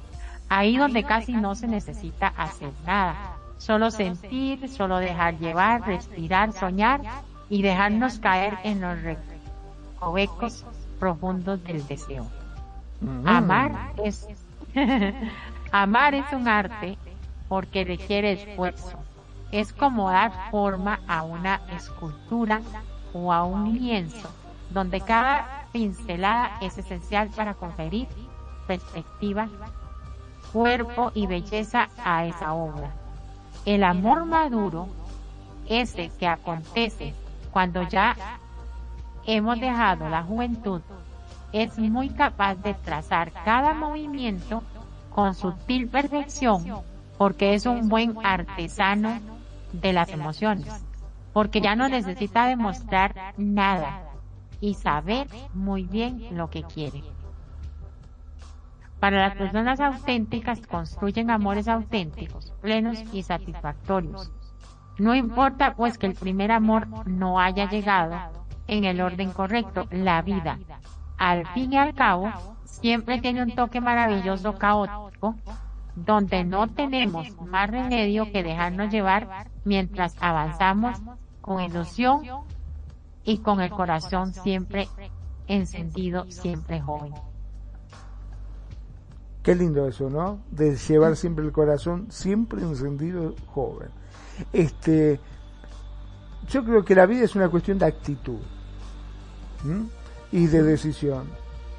Ahí 0.55 0.77
donde 0.77 1.03
casi 1.03 1.33
no 1.33 1.55
se 1.55 1.67
necesita 1.67 2.27
hacer 2.37 2.71
nada, 2.85 3.39
solo 3.57 3.91
sentir, 3.91 4.69
solo 4.69 4.99
dejar 4.99 5.39
llevar, 5.39 5.87
respirar, 5.87 6.53
soñar 6.53 7.01
y 7.49 7.63
dejarnos 7.63 8.19
caer 8.19 8.59
en 8.63 8.83
los 8.83 8.99
recovecos 9.01 10.67
profundos 11.01 11.65
del 11.65 11.87
deseo. 11.87 12.27
Mm. 13.01 13.27
Amar 13.27 13.93
es 14.05 14.29
Amar 15.73 16.15
es 16.15 16.31
un 16.35 16.47
arte 16.47 16.99
porque 17.49 17.85
requiere 17.85 18.33
esfuerzo. 18.33 18.99
Es 19.53 19.73
como 19.73 20.11
dar 20.11 20.51
forma 20.51 21.01
a 21.09 21.23
una 21.23 21.63
escultura 21.75 22.61
o 23.15 23.33
a 23.33 23.43
un 23.43 23.73
lienzo, 23.73 24.29
donde 24.69 25.01
cada 25.01 25.65
pincelada 25.73 26.59
es 26.61 26.77
esencial 26.77 27.31
para 27.35 27.55
conferir 27.55 28.07
perspectiva, 28.67 29.49
cuerpo 30.53 31.13
y 31.15 31.27
belleza 31.27 31.89
a 32.05 32.27
esa 32.27 32.53
obra. 32.53 32.91
El 33.65 33.85
amor 33.85 34.25
maduro, 34.25 34.89
ese 35.69 36.11
que 36.19 36.27
acontece 36.27 37.15
cuando 37.53 37.83
ya 37.89 38.17
hemos 39.27 39.61
dejado 39.61 40.09
la 40.09 40.23
juventud 40.23 40.81
es 41.53 41.79
muy 41.79 42.09
capaz 42.09 42.57
de 42.57 42.75
trazar 42.75 43.33
cada 43.45 43.75
movimiento 43.75 44.63
con 45.15 45.35
sutil 45.35 45.89
perfección 45.89 46.65
porque 47.19 47.55
es 47.55 47.67
un 47.67 47.89
buen 47.89 48.17
artesano 48.25 49.21
de 49.73 49.93
las 49.93 50.09
emociones, 50.09 50.67
porque 51.33 51.61
ya 51.61 51.77
no 51.77 51.89
necesita 51.89 52.47
demostrar 52.47 53.35
nada 53.37 54.01
y 54.61 54.75
saber 54.75 55.29
muy 55.55 55.85
bien 55.85 56.37
lo 56.37 56.51
que 56.51 56.63
quiere. 56.63 57.03
Para 59.03 59.19
las 59.19 59.35
personas 59.35 59.81
auténticas 59.81 60.65
construyen 60.65 61.29
amores 61.33 61.67
auténticos, 61.67 62.53
plenos 62.61 63.03
y 63.13 63.25
satisfactorios. 63.25 64.31
No 64.97 65.17
importa 65.17 65.75
pues 65.75 65.99
que 65.99 66.07
el 66.07 66.15
primer 66.15 66.53
amor 66.53 66.87
no 67.09 67.41
haya 67.41 67.69
llegado 67.69 68.17
en 68.69 68.85
el 68.85 69.01
orden 69.01 69.33
correcto, 69.33 69.89
la 69.91 70.23
vida 70.23 70.57
al 71.19 71.49
fin 71.49 71.73
y 71.73 71.79
al 71.79 71.95
cabo, 71.95 72.31
siempre 72.63 73.21
tiene 73.21 73.43
un 73.43 73.57
toque 73.57 73.81
maravilloso 73.81 74.55
caótico, 74.55 75.35
donde 75.97 76.45
no 76.45 76.69
tenemos 76.69 77.27
más 77.41 77.69
remedio 77.69 78.31
que 78.31 78.45
dejarnos 78.45 78.93
llevar 78.93 79.49
mientras 79.65 80.15
avanzamos 80.21 81.03
con 81.41 81.61
ilusión 81.61 82.23
y 83.25 83.39
con 83.39 83.61
el 83.61 83.71
corazón 83.71 84.33
siempre 84.33 84.87
encendido, 85.49 86.31
siempre 86.31 86.81
joven. 86.81 87.32
Qué 89.43 89.55
lindo 89.55 89.89
eso, 89.89 90.09
¿no? 90.09 90.41
De 90.51 90.77
llevar 90.77 91.17
siempre 91.17 91.45
el 91.45 91.53
corazón 91.53 92.07
siempre 92.11 92.63
encendido, 92.63 93.35
joven. 93.47 93.89
Este, 94.53 95.19
yo 96.49 96.65
creo 96.65 96.85
que 96.85 96.95
la 96.95 97.07
vida 97.07 97.25
es 97.25 97.35
una 97.35 97.49
cuestión 97.49 97.79
de 97.79 97.87
actitud 97.87 98.39
y 100.31 100.47
de 100.47 100.63
decisión. 100.63 101.29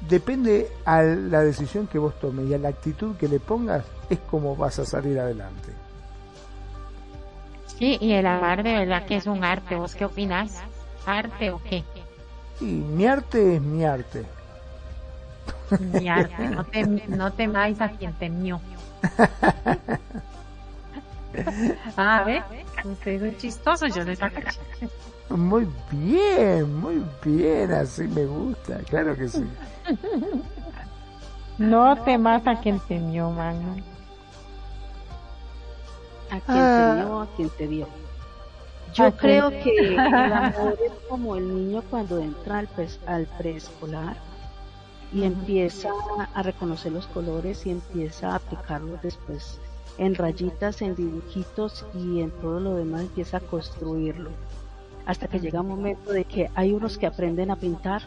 Depende 0.08 0.68
a 0.84 1.02
la 1.02 1.40
decisión 1.40 1.86
que 1.86 1.98
vos 1.98 2.18
tomes 2.20 2.48
y 2.48 2.54
a 2.54 2.58
la 2.58 2.68
actitud 2.68 3.16
que 3.16 3.28
le 3.28 3.40
pongas, 3.40 3.84
es 4.10 4.18
como 4.18 4.54
vas 4.54 4.78
a 4.78 4.84
salir 4.84 5.18
adelante. 5.18 5.72
Sí, 7.78 7.96
y 8.00 8.12
el 8.12 8.26
amar 8.26 8.62
de 8.62 8.72
verdad 8.72 9.06
que 9.06 9.16
es 9.16 9.26
un 9.26 9.42
arte. 9.42 9.74
¿Vos 9.74 9.94
qué 9.94 10.04
opinas? 10.04 10.62
¿Arte 11.06 11.50
o 11.50 11.60
qué? 11.62 11.82
Y 12.60 12.64
mi 12.64 13.06
arte 13.06 13.56
es 13.56 13.62
mi 13.62 13.84
arte. 13.84 14.24
Mi 15.78 16.08
arte, 16.08 16.48
no 16.48 16.64
te, 16.64 16.86
no 16.86 17.32
temáis 17.32 17.80
a 17.80 17.90
quien 17.90 18.12
temió. 18.14 18.60
ah, 21.96 22.22
¿ves? 22.24 22.42
Usted 22.84 23.22
es 23.22 23.38
chistoso, 23.38 23.86
yo 23.86 24.04
le 24.04 24.16
saco 24.16 24.40
muy 25.30 25.66
bien, 25.90 26.76
muy 26.76 27.02
bien, 27.24 27.72
así 27.72 28.02
me 28.02 28.26
gusta, 28.26 28.78
claro 28.88 29.16
que 29.16 29.28
sí. 29.28 29.44
No 31.58 31.96
temas 32.04 32.46
a 32.46 32.60
quien 32.60 32.78
temió, 32.80 33.30
mano. 33.30 33.76
A 36.30 36.40
quien 36.40 36.58
ah. 36.58 36.96
temió, 36.96 37.20
a 37.20 37.26
quien 37.36 37.50
te 37.50 37.66
vio. 37.66 37.88
Yo 38.92 39.16
creo 39.16 39.50
que 39.50 39.76
el 39.78 39.98
amor 39.98 40.78
es 40.84 40.92
como 41.08 41.36
el 41.36 41.52
niño 41.52 41.82
cuando 41.90 42.18
entra 42.18 42.58
al, 42.58 42.68
al 43.06 43.26
preescolar 43.38 44.16
y 45.12 45.24
empieza 45.24 45.90
a 46.34 46.42
reconocer 46.42 46.92
los 46.92 47.06
colores 47.06 47.66
y 47.66 47.70
empieza 47.70 48.32
a 48.32 48.36
aplicarlos 48.36 49.02
después 49.02 49.60
en 49.98 50.14
rayitas, 50.14 50.82
en 50.82 50.96
dibujitos 50.96 51.86
y 51.94 52.20
en 52.20 52.30
todo 52.30 52.58
lo 52.58 52.74
demás 52.74 53.02
empieza 53.02 53.36
a 53.36 53.40
construirlo 53.40 54.30
hasta 55.06 55.28
que 55.28 55.40
llega 55.40 55.60
un 55.60 55.68
momento 55.68 56.12
de 56.12 56.24
que 56.24 56.50
hay 56.54 56.72
unos 56.72 56.98
que 56.98 57.06
aprenden 57.06 57.50
a 57.50 57.56
pintar 57.56 58.02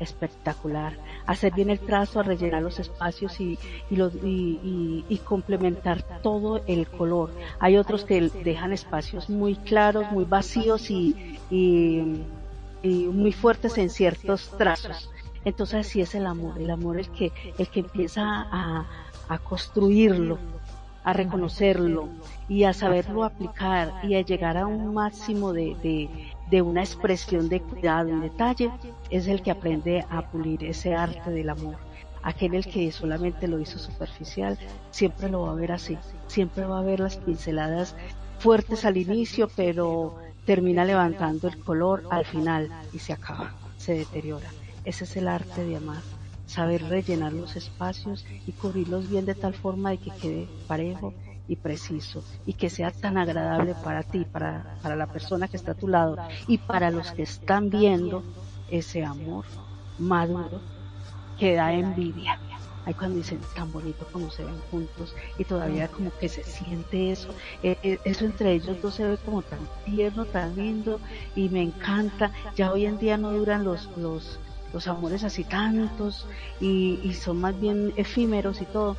espectacular, 0.00 0.96
hacer 1.26 1.54
bien 1.54 1.70
el 1.70 1.78
trazo, 1.78 2.20
a 2.20 2.22
rellenar 2.24 2.62
los 2.62 2.80
espacios 2.80 3.40
y, 3.40 3.58
y, 3.90 5.20
complementar 5.24 6.02
todo 6.22 6.62
el 6.66 6.88
color. 6.88 7.30
Hay 7.60 7.76
otros 7.76 8.04
que 8.04 8.20
dejan 8.20 8.72
espacios 8.72 9.30
muy 9.30 9.54
claros, 9.54 10.10
muy 10.10 10.24
vacíos 10.24 10.90
y, 10.90 11.14
muy 12.82 13.32
fuertes 13.32 13.78
en 13.78 13.88
ciertos 13.88 14.50
trazos. 14.58 15.10
Entonces 15.44 15.86
así 15.86 16.00
es 16.00 16.14
el 16.14 16.26
amor, 16.26 16.58
el 16.58 16.70
amor 16.70 16.98
el 16.98 17.08
que, 17.10 17.32
el 17.58 17.68
que 17.68 17.80
empieza 17.80 18.22
a, 18.24 18.86
a 19.28 19.38
construirlo, 19.38 20.38
a 21.04 21.12
reconocerlo 21.12 22.08
y 22.48 22.64
a 22.64 22.72
saberlo 22.72 23.24
aplicar 23.24 23.92
y 24.02 24.14
a 24.14 24.22
llegar 24.22 24.56
a 24.56 24.66
un 24.66 24.94
máximo 24.94 25.52
de, 25.52 26.08
de, 26.50 26.62
una 26.62 26.82
expresión 26.82 27.48
de 27.48 27.60
cuidado, 27.60 28.10
un 28.10 28.22
detalle, 28.22 28.70
es 29.10 29.26
el 29.26 29.42
que 29.42 29.50
aprende 29.50 30.04
a 30.08 30.22
pulir 30.22 30.64
ese 30.64 30.94
arte 30.94 31.30
del 31.30 31.50
amor. 31.50 31.76
aquel 32.22 32.54
el 32.54 32.64
que 32.64 32.90
solamente 32.90 33.48
lo 33.48 33.58
hizo 33.58 33.78
superficial, 33.78 34.58
siempre 34.90 35.28
lo 35.28 35.42
va 35.42 35.52
a 35.52 35.54
ver 35.54 35.72
así, 35.72 35.98
siempre 36.26 36.64
va 36.64 36.78
a 36.78 36.82
ver 36.82 37.00
las 37.00 37.18
pinceladas 37.18 37.94
fuertes 38.38 38.84
al 38.86 38.96
inicio, 38.96 39.50
pero 39.54 40.14
termina 40.46 40.84
levantando 40.84 41.48
el 41.48 41.58
color 41.58 42.04
al 42.10 42.24
final 42.24 42.70
y 42.94 42.98
se 42.98 43.12
acaba, 43.12 43.52
se 43.76 43.94
deteriora. 43.94 44.48
Ese 44.84 45.04
es 45.04 45.16
el 45.16 45.28
arte 45.28 45.64
de 45.64 45.76
amar, 45.76 46.04
saber 46.46 46.84
rellenar 46.84 47.32
los 47.32 47.56
espacios 47.56 48.24
y 48.46 48.52
cubrirlos 48.54 49.08
bien 49.08 49.24
de 49.26 49.34
tal 49.34 49.54
forma 49.54 49.90
de 49.90 49.98
que 49.98 50.12
quede 50.12 50.52
parejo 50.66 51.16
y 51.46 51.56
preciso 51.56 52.24
y 52.44 52.54
que 52.54 52.70
sea 52.70 52.92
tan 52.92 53.16
agradable 53.18 53.74
para 53.74 54.04
ti, 54.04 54.24
para, 54.26 54.68
para 54.80 54.96
la 54.96 55.08
persona 55.08 55.48
que 55.48 55.56
está 55.56 55.72
a 55.72 55.74
tu 55.74 55.88
lado 55.88 56.20
y 56.46 56.58
para 56.58 56.90
los 56.90 57.12
que 57.12 57.22
están 57.22 57.70
viendo 57.70 58.26
ese 58.66 59.04
amor 59.04 59.46
maduro 59.96 60.64
que 61.36 61.54
da 61.54 61.72
envidia. 61.74 62.40
Hay 62.84 62.94
cuando 62.94 63.16
dicen 63.18 63.46
tan 63.52 63.70
bonito 63.72 64.06
como 64.10 64.30
se 64.30 64.44
ven 64.44 64.60
juntos 64.60 65.14
y 65.36 65.44
todavía 65.46 65.88
como 65.88 66.14
que 66.16 66.28
se 66.28 66.44
siente 66.44 67.10
eso. 67.10 67.34
Eh, 67.62 67.78
eh, 67.82 68.00
eso 68.04 68.24
entre 68.26 68.52
ellos 68.52 68.80
dos 68.80 68.94
se 68.96 69.04
ve 69.06 69.18
como 69.18 69.42
tan 69.42 69.70
tierno, 69.82 70.26
tan 70.26 70.54
lindo 70.54 71.00
y 71.34 71.48
me 71.50 71.62
encanta. 71.62 72.32
Ya 72.54 72.72
hoy 72.72 72.86
en 72.86 72.98
día 72.98 73.16
no 73.18 73.32
duran 73.32 73.64
los, 73.64 73.90
los, 73.94 74.40
los 74.74 74.88
amores 74.88 75.22
así 75.22 75.44
tantos 75.44 76.26
y, 76.60 77.14
son 77.14 77.40
más 77.40 77.58
bien 77.58 77.94
efímeros 77.96 78.60
y 78.60 78.66
todo. 78.66 78.96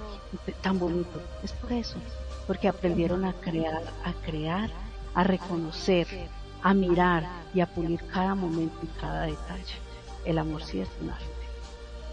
Tan 0.62 0.80
bonito. 0.80 1.22
Es 1.44 1.52
por 1.52 1.74
eso. 1.74 1.98
Porque 2.48 2.68
aprendieron 2.68 3.26
a 3.26 3.34
crear, 3.34 3.84
a 4.04 4.14
crear, 4.26 4.70
a 5.14 5.24
reconocer, 5.24 6.08
a 6.64 6.74
mirar 6.74 7.28
y 7.54 7.60
a 7.60 7.68
pulir 7.68 8.00
cada 8.08 8.34
momento 8.34 8.78
y 8.82 8.88
cada 9.00 9.24
detalle. 9.24 9.76
El 10.24 10.40
amor 10.40 10.64
sí 10.64 10.80
es 10.80 10.90
un 11.02 11.10
arte 11.10 11.36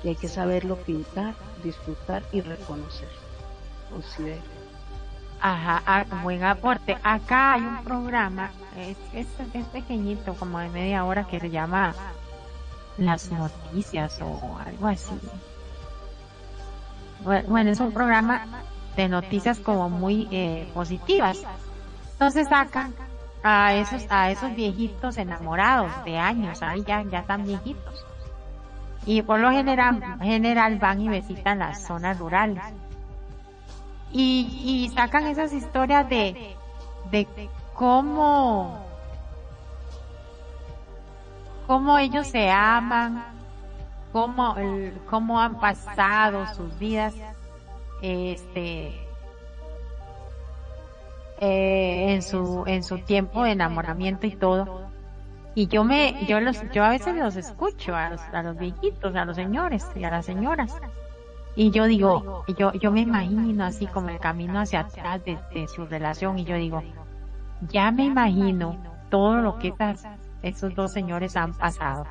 y 0.05 0.09
hay 0.09 0.16
que 0.16 0.28
saberlo 0.28 0.76
pintar, 0.76 1.34
disfrutar 1.62 2.24
y 2.32 2.40
reconocer. 2.40 3.09
Considero. 3.90 4.43
Ajá, 5.40 5.82
ah, 5.86 6.05
buen 6.22 6.43
aporte. 6.44 6.97
Acá 7.02 7.55
hay 7.55 7.62
un 7.62 7.84
programa, 7.84 8.51
es, 8.76 8.97
es, 9.12 9.66
pequeñito, 9.66 10.34
como 10.34 10.59
de 10.59 10.68
media 10.68 11.05
hora, 11.05 11.26
que 11.26 11.40
se 11.40 11.51
llama 11.51 11.94
Las 12.98 13.31
Noticias 13.31 14.20
o 14.20 14.59
algo 14.59 14.86
así. 14.86 15.19
Bueno, 17.24 17.70
es 17.70 17.81
un 17.81 17.93
programa 17.93 18.47
de 18.97 19.09
noticias 19.09 19.59
como 19.60 19.89
muy 19.89 20.28
eh, 20.31 20.70
positivas. 20.74 21.43
Entonces 22.12 22.48
sacan 22.48 22.94
a 23.43 23.74
esos, 23.74 24.06
a 24.10 24.31
esos 24.31 24.55
viejitos 24.55 25.16
enamorados 25.19 25.90
de 26.05 26.19
años, 26.19 26.62
ahí 26.62 26.82
ya, 26.86 27.02
ya 27.02 27.20
están 27.20 27.44
viejitos 27.44 28.06
y 29.05 29.23
por 29.23 29.40
lo 29.40 29.51
general, 29.51 30.01
general 30.20 30.78
van 30.78 31.01
y 31.01 31.09
visitan 31.09 31.59
las 31.59 31.82
zonas 31.85 32.19
rurales. 32.19 32.62
Y, 34.12 34.60
y 34.62 34.89
sacan 34.94 35.27
esas 35.27 35.52
historias 35.52 36.09
de, 36.09 36.56
de 37.10 37.27
cómo, 37.74 38.78
cómo 41.73 41.97
ellos 41.97 42.27
se 42.27 42.51
aman, 42.51 43.24
cómo, 44.12 44.55
cómo 45.09 45.40
han 45.40 45.59
pasado 45.59 46.47
sus 46.55 46.78
vidas, 46.78 47.15
este, 48.03 48.89
eh, 51.40 52.12
en 52.12 52.20
su, 52.20 52.65
en 52.66 52.85
su 52.85 52.99
tiempo 52.99 53.44
de 53.44 53.53
enamoramiento 53.53 54.27
y 54.27 54.32
todo. 54.32 54.82
Y 55.55 55.69
yo 55.69 55.82
me, 55.82 56.15
yo 56.28 56.40
los, 56.40 56.61
yo 56.73 56.85
a 56.85 56.90
veces 56.90 57.16
los 57.16 57.36
escucho 57.36 57.97
a 57.97 58.11
los, 58.11 58.20
a 58.20 58.43
los 58.43 58.59
viejitos, 58.59 59.16
a 59.16 59.24
los 59.24 59.36
señores 59.36 59.86
y 59.94 60.05
a 60.05 60.11
las 60.11 60.27
señoras. 60.27 60.77
Y 61.57 61.70
yo 61.70 61.86
digo, 61.86 62.44
yo, 62.59 62.74
yo 62.74 62.93
me 62.93 63.01
imagino 63.01 63.65
así 63.65 63.86
como 63.86 64.11
el 64.11 64.19
camino 64.19 64.61
hacia 64.61 64.81
atrás 64.81 65.23
de, 65.24 65.69
su 65.69 65.86
relación 65.86 66.39
y 66.39 66.44
yo 66.44 66.57
digo, 66.57 66.82
ya 67.70 67.90
me 67.93 68.05
imagino 68.05 68.77
todo 69.09 69.40
lo 69.40 69.59
que 69.59 69.69
esas, 69.69 70.07
esos 70.43 70.74
dos 70.74 70.93
señores 70.93 71.36
han 71.36 71.55
pasado. 71.55 72.06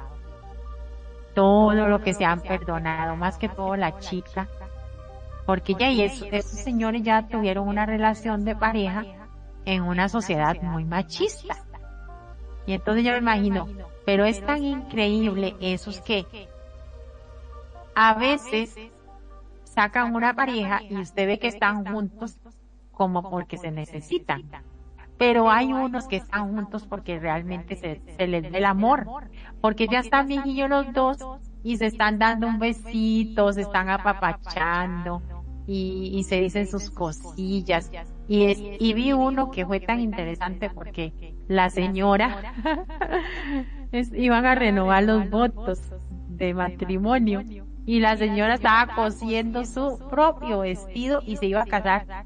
Todo 1.33 1.87
lo 1.87 2.01
que 2.01 2.13
se 2.13 2.25
han 2.25 2.41
perdonado, 2.41 3.15
más 3.15 3.37
que 3.37 3.49
todo 3.49 3.75
la 3.75 3.97
chica. 3.99 4.47
Porque 5.45 5.73
ya 5.73 5.89
y 5.89 6.01
esos 6.01 6.59
señores 6.59 7.03
ya 7.03 7.27
tuvieron 7.27 7.67
una 7.67 7.85
relación 7.85 8.45
de 8.45 8.55
pareja 8.55 9.03
en 9.65 9.83
una 9.83 10.09
sociedad 10.09 10.55
muy 10.61 10.85
machista 10.85 11.55
y 12.65 12.73
entonces 12.73 13.03
yo 13.03 13.11
me 13.11 13.17
imagino, 13.17 13.67
pero 14.05 14.25
es 14.25 14.43
tan 14.45 14.63
increíble 14.63 15.55
esos 15.59 15.99
que 16.01 16.25
a 17.95 18.13
veces 18.13 18.75
sacan 19.63 20.15
una 20.15 20.33
pareja 20.33 20.81
y 20.83 20.97
usted 20.97 21.27
ve 21.27 21.39
que 21.39 21.47
están 21.47 21.85
juntos 21.85 22.37
como 22.91 23.29
porque 23.29 23.57
se 23.57 23.71
necesitan. 23.71 24.43
Pero 25.21 25.51
hay 25.51 25.71
unos 25.71 26.07
que 26.07 26.15
están 26.15 26.51
juntos 26.51 26.87
porque 26.87 27.19
realmente 27.19 27.75
se, 27.75 28.27
les 28.27 28.51
ve 28.51 28.57
el 28.57 28.65
amor, 28.65 29.05
porque 29.61 29.87
ya 29.87 29.99
están 29.99 30.25
viejillos 30.25 30.67
los 30.67 30.91
dos 30.93 31.17
y 31.63 31.77
se 31.77 31.85
están 31.85 32.17
dando 32.17 32.47
un 32.47 32.57
besito, 32.57 33.53
se 33.53 33.61
están 33.61 33.89
apapachando 33.89 35.21
y, 35.67 36.09
y 36.15 36.23
se 36.23 36.41
dicen 36.41 36.65
sus 36.65 36.89
cosillas. 36.89 37.91
Y, 38.27 38.45
es, 38.45 38.57
y 38.59 38.93
vi 38.95 39.13
uno 39.13 39.51
que 39.51 39.63
fue 39.63 39.79
tan 39.79 39.99
interesante 39.99 40.71
porque 40.71 41.13
la 41.47 41.69
señora 41.69 42.55
iban 44.13 44.47
a 44.47 44.55
renovar 44.55 45.03
los 45.03 45.29
votos 45.29 45.83
de 46.29 46.55
matrimonio 46.55 47.43
y 47.85 47.99
la 47.99 48.17
señora 48.17 48.55
estaba 48.55 48.95
cosiendo 48.95 49.65
su 49.65 49.99
propio 50.09 50.61
vestido 50.61 51.21
y 51.27 51.35
se 51.35 51.45
iba 51.45 51.61
a 51.61 51.65
casar 51.67 52.25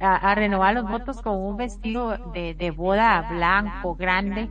a, 0.00 0.34
renovar 0.34 0.74
los 0.74 0.88
votos 0.88 1.22
con 1.22 1.36
un 1.36 1.56
vestido 1.56 2.16
de, 2.32 2.54
de, 2.54 2.70
boda 2.70 3.28
blanco, 3.30 3.94
grande, 3.94 4.48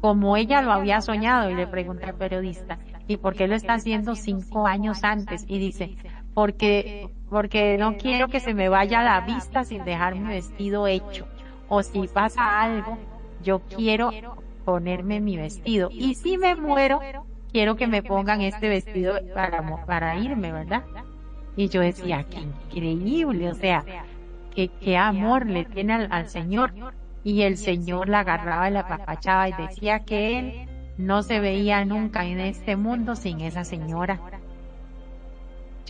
como 0.00 0.36
ella 0.36 0.62
lo 0.62 0.72
había 0.72 1.00
soñado. 1.00 1.50
Y 1.50 1.54
le 1.54 1.66
pregunté 1.66 2.06
al 2.06 2.14
periodista, 2.14 2.78
¿y 3.06 3.16
por 3.16 3.34
qué 3.34 3.46
lo 3.46 3.54
está 3.54 3.74
haciendo 3.74 4.14
cinco 4.14 4.66
años 4.66 5.04
antes? 5.04 5.44
Y 5.48 5.58
dice, 5.58 5.96
porque, 6.34 7.10
porque 7.28 7.76
no 7.78 7.96
quiero 7.96 8.28
que 8.28 8.40
se 8.40 8.54
me 8.54 8.68
vaya 8.68 9.02
la 9.02 9.20
vista 9.20 9.64
sin 9.64 9.84
dejar 9.84 10.14
mi 10.14 10.28
vestido 10.28 10.86
hecho. 10.86 11.26
O 11.68 11.82
si 11.82 12.08
pasa 12.08 12.62
algo, 12.62 12.98
yo 13.42 13.60
quiero 13.60 14.10
ponerme 14.64 15.20
mi 15.20 15.36
vestido. 15.36 15.88
Y 15.92 16.14
si 16.14 16.38
me 16.38 16.56
muero, 16.56 17.00
quiero 17.52 17.76
que 17.76 17.86
me 17.86 18.02
pongan 18.02 18.40
este 18.40 18.68
vestido 18.68 19.14
para, 19.34 19.84
para 19.86 20.16
irme, 20.16 20.52
¿verdad? 20.52 20.84
Y 21.56 21.68
yo 21.68 21.80
decía, 21.80 22.24
qué 22.30 22.40
increíble, 22.40 23.50
o 23.50 23.54
sea, 23.54 23.84
qué, 24.54 24.68
qué 24.80 24.96
amor 24.96 25.46
le 25.46 25.64
tiene 25.64 25.94
al, 25.94 26.28
Señor. 26.28 26.72
Y 27.22 27.42
el 27.42 27.56
Señor 27.56 28.08
la 28.08 28.20
agarraba 28.20 28.68
y 28.68 28.72
la 28.72 28.88
papachaba 28.88 29.48
y 29.48 29.52
decía 29.52 30.00
que 30.00 30.38
él 30.38 30.68
no 30.96 31.22
se 31.22 31.40
veía 31.40 31.84
nunca 31.84 32.24
en 32.24 32.40
este 32.40 32.76
mundo 32.76 33.16
sin 33.16 33.40
esa 33.40 33.64
señora. 33.64 34.20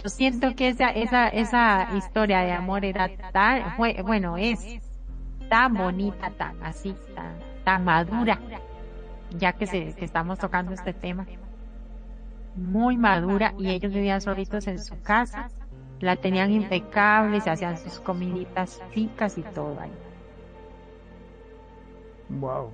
Yo 0.02 0.08
siento 0.08 0.54
que 0.54 0.68
esa, 0.68 0.90
esa, 0.90 1.28
esa 1.28 1.88
historia 1.96 2.40
de 2.40 2.52
amor 2.52 2.84
era 2.84 3.10
tan, 3.32 3.76
bueno, 3.76 4.36
es 4.38 4.80
tan 5.48 5.74
bonita, 5.74 6.30
tan 6.30 6.62
así, 6.62 6.94
tan, 7.64 7.84
madura, 7.84 8.38
ya 9.36 9.52
que, 9.52 9.66
se, 9.66 9.94
estamos 9.98 10.38
tocando 10.38 10.72
este 10.72 10.94
tema. 10.94 11.26
Muy 12.56 12.96
madura 12.96 13.52
y 13.58 13.68
ellos 13.68 13.92
vivían 13.92 14.20
solitos 14.20 14.66
en 14.68 14.78
su 14.78 15.00
casa, 15.02 15.50
la 16.00 16.16
tenían 16.16 16.50
impecable, 16.50 17.40
se 17.40 17.50
hacían 17.50 17.76
sus 17.78 18.00
comiditas 18.00 18.80
ricas 18.94 19.36
y 19.38 19.42
todo 19.42 19.78
ahí. 19.80 19.92
Wow. 22.28 22.70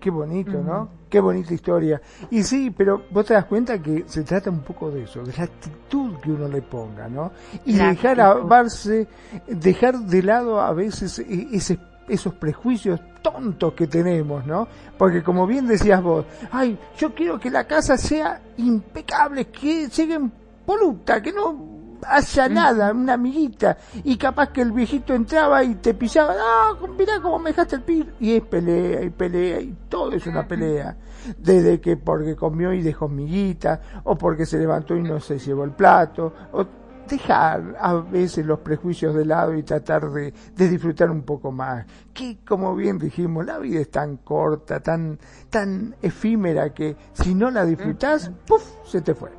Qué 0.00 0.10
bonito, 0.10 0.62
¿no? 0.62 0.88
Qué 1.10 1.18
bonita 1.18 1.52
historia. 1.52 2.00
Y 2.30 2.42
sí, 2.44 2.70
pero 2.70 3.02
vos 3.10 3.26
te 3.26 3.34
das 3.34 3.46
cuenta 3.46 3.80
que 3.82 4.04
se 4.06 4.22
trata 4.22 4.48
un 4.48 4.60
poco 4.60 4.90
de 4.90 5.02
eso, 5.02 5.24
de 5.24 5.32
la 5.36 5.44
actitud 5.44 6.16
que 6.20 6.30
uno 6.30 6.46
le 6.46 6.62
ponga, 6.62 7.08
¿no? 7.08 7.32
Y 7.64 7.74
dejar 7.74 8.20
a 8.20 8.34
verse, 8.34 9.08
dejar 9.48 9.98
de 9.98 10.22
lado 10.22 10.60
a 10.60 10.72
veces 10.72 11.18
e, 11.18 11.48
ese, 11.52 11.78
esos 12.08 12.34
prejuicios 12.34 13.00
tontos 13.22 13.72
que 13.72 13.88
tenemos, 13.88 14.46
¿no? 14.46 14.68
Porque 14.96 15.22
como 15.22 15.46
bien 15.46 15.66
decías 15.66 16.00
vos, 16.00 16.26
ay, 16.52 16.78
yo 16.96 17.12
quiero 17.12 17.40
que 17.40 17.50
la 17.50 17.66
casa 17.66 17.96
sea 17.96 18.40
impecable, 18.56 19.46
que 19.46 19.88
llegue 19.88 20.20
poluta, 20.64 21.20
que 21.20 21.32
no 21.32 21.77
haya 22.06 22.48
nada, 22.48 22.92
una 22.92 23.14
amiguita, 23.14 23.76
y 24.04 24.16
capaz 24.16 24.48
que 24.48 24.62
el 24.62 24.72
viejito 24.72 25.14
entraba 25.14 25.62
y 25.64 25.76
te 25.76 25.94
pisaba, 25.94 26.34
no, 26.34 26.88
mirá 26.94 27.20
cómo 27.20 27.38
me 27.38 27.50
dejaste 27.50 27.76
el 27.76 27.82
pir, 27.82 28.14
y 28.20 28.34
es 28.34 28.42
pelea, 28.42 29.02
y 29.02 29.10
pelea, 29.10 29.60
y 29.60 29.76
todo 29.88 30.12
es 30.12 30.26
una 30.26 30.46
pelea, 30.46 30.96
desde 31.38 31.80
que 31.80 31.96
porque 31.96 32.36
comió 32.36 32.72
y 32.72 32.82
dejó 32.82 33.06
amiguita, 33.06 33.80
o 34.04 34.16
porque 34.16 34.46
se 34.46 34.58
levantó 34.58 34.96
y 34.96 35.02
no 35.02 35.20
se 35.20 35.38
llevó 35.38 35.64
el 35.64 35.72
plato, 35.72 36.32
o 36.52 36.66
dejar 37.08 37.76
a 37.80 37.94
veces 37.94 38.44
los 38.44 38.60
prejuicios 38.60 39.14
de 39.14 39.24
lado 39.24 39.54
y 39.54 39.62
tratar 39.62 40.10
de, 40.10 40.32
de 40.54 40.68
disfrutar 40.68 41.10
un 41.10 41.22
poco 41.22 41.50
más, 41.50 41.86
que 42.12 42.38
como 42.46 42.74
bien 42.76 42.98
dijimos, 42.98 43.46
la 43.46 43.58
vida 43.58 43.80
es 43.80 43.90
tan 43.90 44.18
corta, 44.18 44.80
tan, 44.80 45.18
tan 45.48 45.96
efímera 46.02 46.72
que 46.74 46.96
si 47.14 47.34
no 47.34 47.50
la 47.50 47.64
disfrutas, 47.64 48.30
puff, 48.46 48.62
se 48.84 49.00
te 49.00 49.14
fue. 49.14 49.30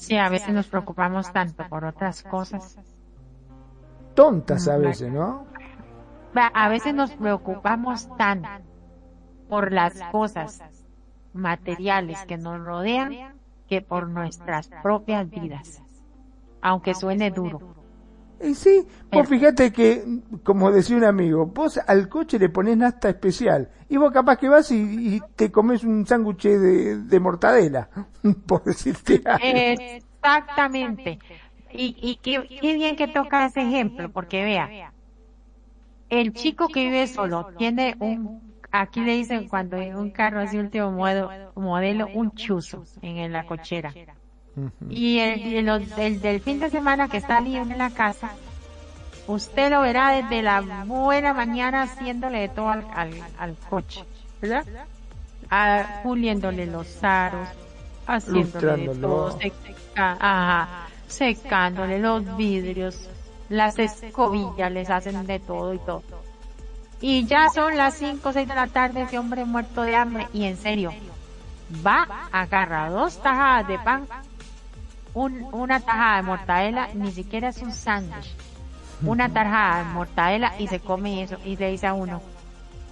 Sí, 0.00 0.16
a 0.16 0.30
veces 0.30 0.54
nos 0.54 0.66
preocupamos 0.66 1.30
tanto 1.30 1.68
por 1.68 1.84
otras 1.84 2.22
cosas. 2.22 2.78
Tontas 4.14 4.66
a 4.66 4.78
veces, 4.78 5.12
¿no? 5.12 5.44
A 6.34 6.68
veces 6.70 6.94
nos 6.94 7.10
preocupamos 7.12 8.08
tanto 8.16 8.48
por 9.48 9.72
las 9.72 10.00
cosas 10.10 10.62
materiales 11.34 12.24
que 12.26 12.38
nos 12.38 12.64
rodean 12.64 13.34
que 13.68 13.82
por 13.82 14.08
nuestras 14.08 14.70
propias 14.82 15.28
vidas, 15.28 15.82
aunque 16.62 16.94
suene 16.94 17.30
duro. 17.30 17.79
Y 18.42 18.54
sí, 18.54 18.86
vos 19.12 19.28
fíjate 19.28 19.70
que, 19.70 20.02
como 20.42 20.70
decía 20.70 20.96
un 20.96 21.04
amigo, 21.04 21.46
vos 21.46 21.78
al 21.86 22.08
coche 22.08 22.38
le 22.38 22.48
pones 22.48 22.76
nasta 22.76 23.10
especial 23.10 23.68
y 23.88 23.98
vos 23.98 24.12
capaz 24.12 24.38
que 24.38 24.48
vas 24.48 24.70
y, 24.70 25.20
te 25.36 25.50
comes 25.50 25.84
un 25.84 26.06
sándwich 26.06 26.44
de, 26.44 27.20
mortadela, 27.20 27.90
por 28.46 28.64
decirte 28.64 29.20
algo. 29.24 29.44
Exactamente. 29.44 31.18
Y, 31.72 31.96
y 32.00 32.16
qué, 32.16 32.58
qué 32.60 32.74
bien 32.74 32.96
que 32.96 33.08
toca 33.08 33.44
ese 33.46 33.60
ejemplo, 33.60 34.10
porque 34.10 34.42
vea, 34.42 34.92
el 36.08 36.32
chico 36.32 36.68
que 36.68 36.84
vive 36.84 37.06
solo 37.06 37.48
tiene 37.58 37.94
un, 38.00 38.40
aquí 38.72 39.00
le 39.00 39.16
dicen 39.16 39.48
cuando 39.48 39.76
hay 39.76 39.92
un 39.92 40.10
carro 40.10 40.40
así 40.40 40.58
último 40.58 40.90
modelo, 40.90 41.52
modelo 41.54 42.08
un 42.12 42.32
chuzo 42.32 42.84
en 43.02 43.32
la 43.32 43.46
cochera. 43.46 43.92
Y 44.88 45.18
el, 45.18 45.68
el, 45.96 46.20
del 46.20 46.40
fin 46.40 46.60
de 46.60 46.70
semana 46.70 47.08
que 47.08 47.18
está 47.18 47.40
libre 47.40 47.72
en 47.72 47.78
la 47.78 47.90
casa, 47.90 48.30
usted 49.26 49.70
lo 49.70 49.82
verá 49.82 50.10
desde 50.10 50.42
la 50.42 50.60
buena 50.84 51.32
mañana 51.32 51.82
haciéndole 51.82 52.40
de 52.40 52.48
todo 52.48 52.68
al, 52.68 52.84
al, 53.38 53.56
coche, 53.68 54.04
¿verdad? 54.40 54.64
Puliéndole 56.02 56.66
los 56.66 57.02
aros, 57.02 57.48
haciéndole 58.06 58.88
de 58.88 58.94
todo, 58.96 59.38
secándole 61.06 61.98
los 61.98 62.36
vidrios, 62.36 63.08
las 63.48 63.78
escobillas 63.78 64.70
les 64.72 64.90
hacen 64.90 65.26
de 65.26 65.38
todo 65.38 65.74
y 65.74 65.78
todo. 65.78 66.02
Y 67.00 67.24
ya 67.24 67.48
son 67.48 67.76
las 67.76 67.94
5 67.94 68.28
o 68.28 68.32
6 68.32 68.46
de 68.46 68.54
la 68.54 68.66
tarde, 68.66 69.02
ese 69.02 69.18
hombre 69.18 69.44
muerto 69.44 69.82
de 69.82 69.96
hambre, 69.96 70.28
y 70.34 70.44
en 70.44 70.58
serio, 70.58 70.92
va, 71.84 72.28
agarra 72.30 72.90
dos 72.90 73.22
tajadas 73.22 73.66
de 73.68 73.78
pan 73.78 74.06
un, 75.14 75.46
una 75.52 75.80
tajada 75.80 76.16
de 76.16 76.22
mortadela 76.22 76.88
ni 76.94 77.10
siquiera 77.12 77.48
es 77.48 77.58
un 77.62 77.72
sándwich. 77.72 78.34
Una 79.04 79.28
tajada 79.28 79.78
de 79.78 79.84
mortadela 79.92 80.54
y 80.58 80.68
se 80.68 80.80
come 80.80 81.22
eso 81.22 81.38
y 81.44 81.56
le 81.56 81.70
dice 81.70 81.86
a 81.86 81.94
uno, 81.94 82.20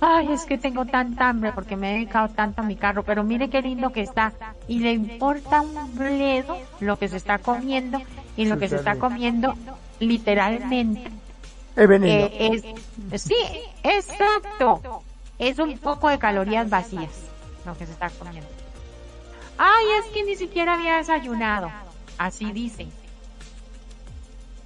ay, 0.00 0.32
es 0.32 0.44
que 0.44 0.56
tengo 0.58 0.86
tanta 0.86 1.28
hambre 1.28 1.52
porque 1.52 1.76
me 1.76 1.90
he 1.90 1.94
dedicado 1.94 2.28
tanto 2.30 2.62
a 2.62 2.64
mi 2.64 2.76
carro, 2.76 3.02
pero 3.02 3.24
mire 3.24 3.50
qué 3.50 3.60
lindo 3.60 3.90
que 3.92 4.02
está. 4.02 4.32
Y 4.66 4.78
le 4.80 4.92
importa 4.92 5.60
un 5.60 5.94
bledo 5.96 6.56
lo 6.80 6.98
que 6.98 7.08
se 7.08 7.16
está 7.16 7.38
comiendo 7.38 8.00
y 8.36 8.46
lo 8.46 8.58
que 8.58 8.68
se 8.68 8.76
está 8.76 8.96
comiendo 8.96 9.54
literalmente. 10.00 11.10
Es 11.76 11.88
veneno. 11.88 12.28
Eh, 12.32 12.74
es, 13.12 13.22
sí, 13.22 13.36
exacto. 13.82 15.02
Es 15.38 15.58
un 15.58 15.78
poco 15.78 16.08
de 16.08 16.18
calorías 16.18 16.68
vacías 16.68 17.28
lo 17.64 17.76
que 17.76 17.86
se 17.86 17.92
está 17.92 18.10
comiendo. 18.10 18.48
Ay, 19.58 19.84
es 20.00 20.12
que 20.12 20.24
ni 20.24 20.36
siquiera 20.36 20.74
había 20.74 20.96
desayunado. 20.96 21.70
Así 22.18 22.52
dicen. 22.52 22.90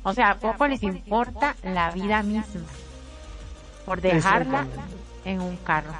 O 0.02 0.12
sea, 0.12 0.38
poco 0.38 0.66
les 0.66 0.82
importa 0.82 1.54
la 1.62 1.90
vida 1.92 2.22
misma 2.22 2.62
por 3.86 4.00
dejarla 4.00 4.66
en 5.24 5.40
un 5.40 5.56
carro. 5.56 5.92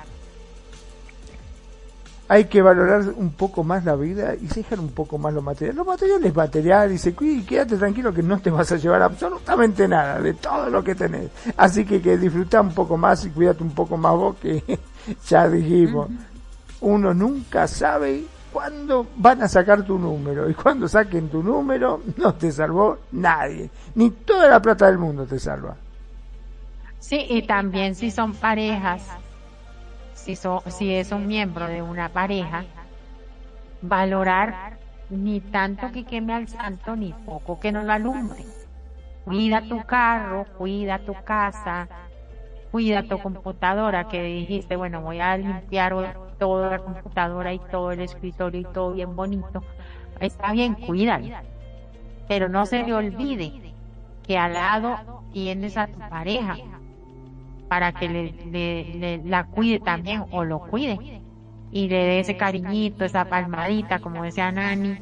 Hay 2.29 2.47
que 2.47 2.63
valorar 2.63 3.13
un 3.17 3.33
poco 3.33 3.63
más 3.63 3.85
la 3.85 3.95
vida 3.95 4.35
y 4.35 4.47
dejar 4.47 4.81
un 4.81 4.89
poco 4.89 5.19
más 5.19 5.35
lo 5.35 5.43
material. 5.43 5.77
Lo 5.77 5.85
material 5.85 6.25
es 6.25 6.35
material 6.35 6.93
y 6.93 6.99
se 6.99 7.15
cuida 7.15 7.41
y 7.41 7.45
quédate 7.45 7.77
tranquilo 7.77 8.13
que 8.13 8.23
no 8.23 8.41
te 8.41 8.51
vas 8.51 8.73
a 8.73 8.77
llevar 8.77 9.03
absolutamente 9.03 9.87
nada 9.87 10.19
de 10.21 10.33
todo 10.35 10.71
lo 10.71 10.83
que 10.83 10.95
tenés. 10.95 11.31
Así 11.57 11.85
que 11.85 12.01
que 12.01 12.17
disfruta 12.17 12.61
un 12.61 12.73
poco 12.73 12.97
más 12.97 13.25
y 13.27 13.31
cuídate 13.31 13.63
un 13.63 13.73
poco 13.73 13.97
más 13.99 14.15
vos 14.15 14.37
que 14.37 14.81
ya 15.29 15.49
dijimos. 15.49 16.09
Uno 16.81 17.13
nunca 17.13 17.69
sabe 17.69 18.25
cuándo 18.53 19.07
van 19.17 19.43
a 19.43 19.49
sacar 19.49 19.83
tu 19.83 19.99
número 19.99 20.49
y 20.49 20.55
cuando 20.55 20.87
saquen 20.87 21.29
tu 21.29 21.43
número 21.43 22.03
no 22.17 22.35
te 22.35 22.53
salvó 22.53 22.99
nadie, 23.13 23.71
ni 23.95 24.11
toda 24.11 24.49
la 24.49 24.61
plata 24.61 24.87
del 24.87 24.99
mundo 24.99 25.27
te 25.27 25.39
salva. 25.39 25.77
Sí, 26.99 27.27
y 27.29 27.43
también 27.43 27.95
si 27.95 28.11
son 28.11 28.35
parejas, 28.35 29.03
si, 30.15 30.37
si 30.37 30.95
es 30.95 31.11
un 31.11 31.27
miembro 31.27 31.67
de 31.67 31.83
una 31.83 32.09
pareja, 32.11 32.65
valorar 33.81 34.79
ni 35.11 35.41
tanto 35.41 35.91
que 35.91 36.05
queme 36.05 36.33
al 36.33 36.49
santo 36.49 36.95
ni 36.97 37.13
poco 37.13 37.59
que 37.59 37.73
no 37.73 37.83
lo 37.83 37.93
alumbre. 37.93 38.45
Cuida 39.25 39.63
tu 39.63 39.83
carro, 39.85 40.47
cuida 40.57 40.99
tu 41.01 41.15
casa, 41.25 41.89
cuida 42.71 43.03
tu 43.03 43.19
computadora 43.19 44.09
que 44.09 44.23
dijiste, 44.23 44.77
bueno, 44.77 45.03
voy 45.03 45.21
a 45.21 45.37
limpiar 45.37 45.95
toda 46.43 46.71
la 46.71 46.79
computadora 46.81 47.53
y 47.53 47.61
todo 47.71 47.93
el 47.93 48.01
escritorio 48.01 48.63
y 48.63 48.65
todo 48.65 48.95
bien 48.95 49.15
bonito, 49.15 49.63
está 50.19 50.51
bien, 50.51 50.75
cuídalo. 50.75 51.29
Pero 52.27 52.49
no 52.49 52.67
se 52.67 52.83
le 52.83 52.93
olvide 52.93 53.73
que 54.27 54.37
al 54.37 54.55
lado 54.55 55.23
tienes 55.33 55.77
a 55.77 55.87
tu 55.87 56.01
pareja 56.01 56.57
para 57.69 57.93
que 57.93 58.09
le, 58.09 59.23
la 59.25 59.45
cuide 59.45 59.79
también 59.79 60.25
o 60.33 60.43
lo 60.43 60.59
cuide 60.67 61.23
y 61.71 61.89
le 61.89 61.97
dé 61.97 62.19
ese 62.19 62.37
cariñito, 62.37 63.05
esa 63.05 63.25
palmadita, 63.27 64.01
como 64.01 64.25
decía 64.25 64.51
Nani, 64.51 64.99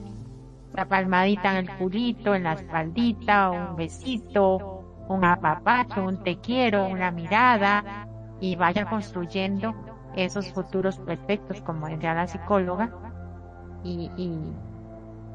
esa 0.75 0.85
palmadita 0.85 1.53
en 1.53 1.69
el 1.69 1.77
culito, 1.79 2.35
en 2.35 2.43
la 2.43 2.53
espaldita, 2.53 3.49
un 3.49 3.77
besito, 3.77 4.85
un 5.09 5.25
apapacho, 5.25 6.05
un 6.05 6.23
te 6.23 6.37
quiero, 6.37 6.87
una 6.87 7.11
mirada 7.11 8.07
y 8.41 8.57
vaya 8.57 8.85
construyendo 8.85 9.75
esos 10.16 10.53
futuros 10.53 10.99
perfectos, 10.99 11.61
como 11.62 11.89
decía 11.89 12.15
la 12.15 12.27
psicóloga, 12.27 12.91
y, 13.82 14.11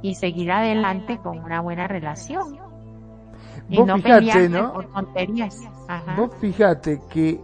y, 0.02 0.16
seguir 0.16 0.52
adelante 0.52 1.18
con 1.18 1.40
una 1.40 1.62
buena 1.62 1.88
relación. 1.88 2.60
Y 3.70 3.78
Vos 3.78 3.88
no 3.88 3.98
fíjate, 3.98 4.50
¿no? 4.50 4.74
Por 4.74 4.86
tonterías. 4.94 5.60
Vos 6.16 6.30
fíjate 6.40 7.02
que 7.10 7.42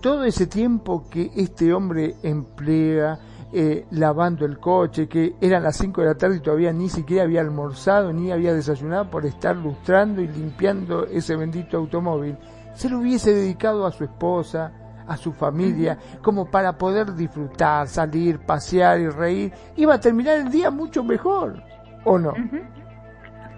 todo 0.00 0.24
ese 0.24 0.46
tiempo 0.46 1.04
que 1.10 1.30
este 1.36 1.74
hombre 1.74 2.14
emplea 2.22 3.18
eh, 3.52 3.86
lavando 3.90 4.46
el 4.46 4.58
coche, 4.58 5.08
que 5.08 5.34
eran 5.40 5.64
las 5.64 5.76
5 5.76 6.00
de 6.00 6.06
la 6.06 6.14
tarde 6.14 6.36
y 6.36 6.40
todavía 6.40 6.72
ni 6.72 6.88
siquiera 6.88 7.24
había 7.24 7.40
almorzado 7.40 8.12
ni 8.12 8.30
había 8.30 8.54
desayunado 8.54 9.10
por 9.10 9.26
estar 9.26 9.56
lustrando 9.56 10.22
y 10.22 10.28
limpiando 10.28 11.04
ese 11.06 11.34
bendito 11.34 11.76
automóvil, 11.76 12.38
se 12.74 12.88
lo 12.88 13.00
hubiese 13.00 13.34
dedicado 13.34 13.86
a 13.86 13.90
su 13.90 14.04
esposa, 14.04 14.72
a 15.10 15.16
su 15.16 15.32
familia, 15.32 15.98
como 16.22 16.48
para 16.48 16.78
poder 16.78 17.14
disfrutar, 17.16 17.88
salir, 17.88 18.38
pasear 18.38 19.00
y 19.00 19.08
reír, 19.08 19.52
iba 19.76 19.94
a 19.94 20.00
terminar 20.00 20.36
el 20.36 20.50
día 20.52 20.70
mucho 20.70 21.02
mejor, 21.02 21.60
¿o 22.04 22.16
no? 22.16 22.32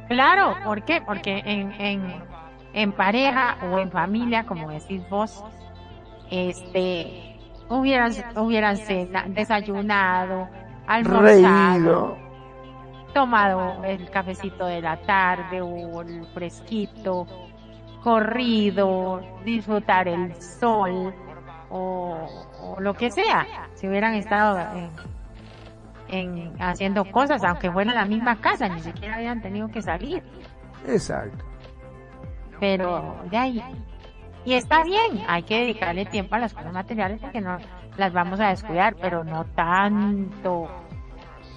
Claro, 0.09 0.55
¿por 0.65 0.83
qué? 0.83 1.03
Porque 1.05 1.43
en, 1.45 1.73
en, 1.73 2.23
en 2.73 2.93
pareja 2.93 3.59
o 3.71 3.79
en 3.79 3.91
familia, 3.91 4.47
como 4.47 4.71
decís 4.71 5.03
vos, 5.11 5.45
este, 6.31 7.39
hubieran, 7.69 8.13
hubieran 8.37 8.79
desayunado, 9.35 10.49
almorzado, 10.87 12.17
tomado 13.13 13.85
el 13.85 14.09
cafecito 14.09 14.65
de 14.65 14.81
la 14.81 14.97
tarde 15.03 15.61
o 15.61 16.01
el 16.01 16.25
fresquito, 16.33 17.27
corrido, 18.03 19.21
disfrutar 19.45 20.09
el 20.09 20.35
sol, 20.41 21.15
o, 21.73 22.77
lo 22.79 22.95
que 22.95 23.11
sea, 23.11 23.47
si 23.75 23.89
hubieran 23.89 24.15
estado 24.15 24.59
en, 26.09 26.53
haciendo 26.61 27.05
cosas, 27.07 27.43
aunque 27.45 27.71
fuera 27.71 27.93
en 27.93 27.97
la 27.97 28.05
misma 28.05 28.37
casa, 28.37 28.69
ni 28.69 28.81
siquiera 28.81 29.17
habían 29.17 29.41
tenido 29.41 29.69
que 29.69 29.81
salir. 29.81 30.23
Exacto. 30.87 31.45
Pero 32.61 33.17
de 33.31 33.37
ahí. 33.37 33.63
Y 34.45 34.55
está 34.55 34.85
bien, 34.85 35.25
hay 35.29 35.45
que 35.45 35.61
dedicarle 35.61 36.05
tiempo 36.05 36.35
a 36.35 36.41
las 36.41 36.53
cosas 36.53 36.73
materiales 36.73 37.21
porque 37.21 37.41
no 37.41 37.57
las 37.97 38.13
vamos 38.13 38.41
a 38.41 38.49
descuidar, 38.49 38.97
pero 39.01 39.25
no 39.25 39.45
tanto, 39.45 40.69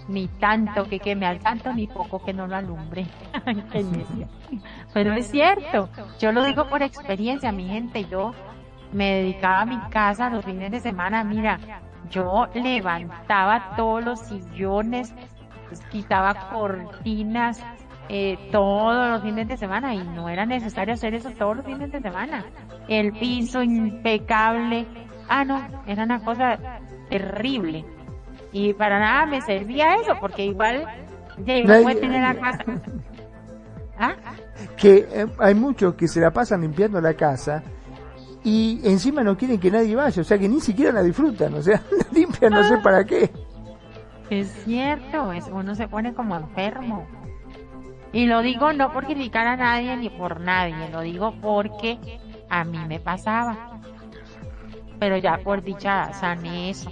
ni 0.08 0.28
tanto 0.28 0.86
que 0.86 1.00
queme 1.00 1.26
al 1.26 1.40
tanto, 1.40 1.74
ni 1.74 1.88
poco 1.88 2.24
que 2.24 2.32
no 2.32 2.48
lo 2.48 2.56
alumbre. 2.56 3.08
pero 4.94 5.14
es 5.14 5.28
cierto, 5.30 5.90
yo 6.20 6.32
lo 6.32 6.44
digo 6.44 6.68
por 6.70 6.84
experiencia, 6.84 7.52
mi 7.52 7.68
gente, 7.68 8.06
yo 8.06 8.34
me 8.95 9.15
dedicaba 9.17 9.61
a 9.61 9.65
mi 9.65 9.80
casa 9.89 10.30
los 10.30 10.45
fines 10.45 10.72
de 10.72 10.80
semana, 10.80 11.23
mira, 11.23 11.59
yo 12.09 12.47
levantaba 12.53 13.76
todos 13.76 14.03
los 14.03 14.19
sillones, 14.22 15.13
quitaba 15.89 16.49
cortinas, 16.49 17.61
eh, 18.07 18.38
todos 18.51 19.09
los 19.09 19.22
fines 19.22 19.47
de 19.47 19.57
semana 19.57 19.93
y 19.93 20.03
no 20.07 20.30
era 20.30 20.45
necesario 20.45 20.93
hacer 20.93 21.13
eso 21.13 21.31
todos 21.31 21.57
los 21.57 21.65
fines 21.65 21.91
de 21.91 22.01
semana. 22.01 22.45
El 22.88 23.11
piso 23.13 23.61
impecable. 23.61 24.85
Ah, 25.27 25.43
no, 25.43 25.67
era 25.88 26.03
una 26.03 26.23
cosa 26.23 26.57
terrible. 27.09 27.84
Y 28.51 28.73
para 28.73 28.99
nada 28.99 29.26
me 29.26 29.41
servía 29.41 29.95
eso, 29.95 30.13
porque 30.22 30.45
igual 30.45 30.85
Ya, 31.45 31.81
puede 31.81 31.99
tener 31.99 32.22
la 32.22 32.35
casa. 32.39 32.63
¿Ah? 33.97 34.13
Que 34.77 35.07
eh, 35.11 35.27
hay 35.39 35.55
muchos 35.55 35.95
que 35.95 36.07
se 36.07 36.22
la 36.22 36.31
pasan 36.31 36.61
limpiando 36.61 37.01
la 37.01 37.13
casa 37.13 37.61
y 38.45 38.80
encima 38.84 39.23
no 39.23 39.35
quieren 39.35 39.59
que 39.59 39.72
nadie 39.72 39.95
vaya, 39.95 40.22
o 40.22 40.23
sea 40.23 40.38
que 40.38 40.47
ni 40.47 40.61
siquiera 40.61 40.91
la 40.91 41.01
disfrutan, 41.01 41.55
o 41.55 41.61
sea, 41.63 41.81
la 41.91 42.05
limpian 42.13 42.53
no 42.53 42.63
sé 42.63 42.77
para 42.77 43.03
qué. 43.03 43.31
Es 44.30 44.47
cierto, 44.63 45.31
es, 45.34 45.47
uno 45.47 45.73
se 45.73 45.88
pone 45.88 46.13
como 46.13 46.35
enfermo. 46.35 47.07
Y 48.13 48.27
lo 48.27 48.41
digo 48.41 48.72
no 48.72 48.93
por 48.93 49.05
criticar 49.05 49.47
a 49.47 49.57
nadie 49.57 49.97
ni 49.97 50.09
por 50.09 50.39
nadie, 50.39 50.89
lo 50.91 51.01
digo 51.01 51.34
porque 51.41 51.97
a 52.47 52.63
mí 52.63 52.77
me 52.88 52.99
pasaba. 52.99 53.81
Pero 54.99 55.17
ya 55.17 55.39
por 55.43 55.63
dicha 55.63 56.13
sané 56.13 56.69
eso. 56.69 56.91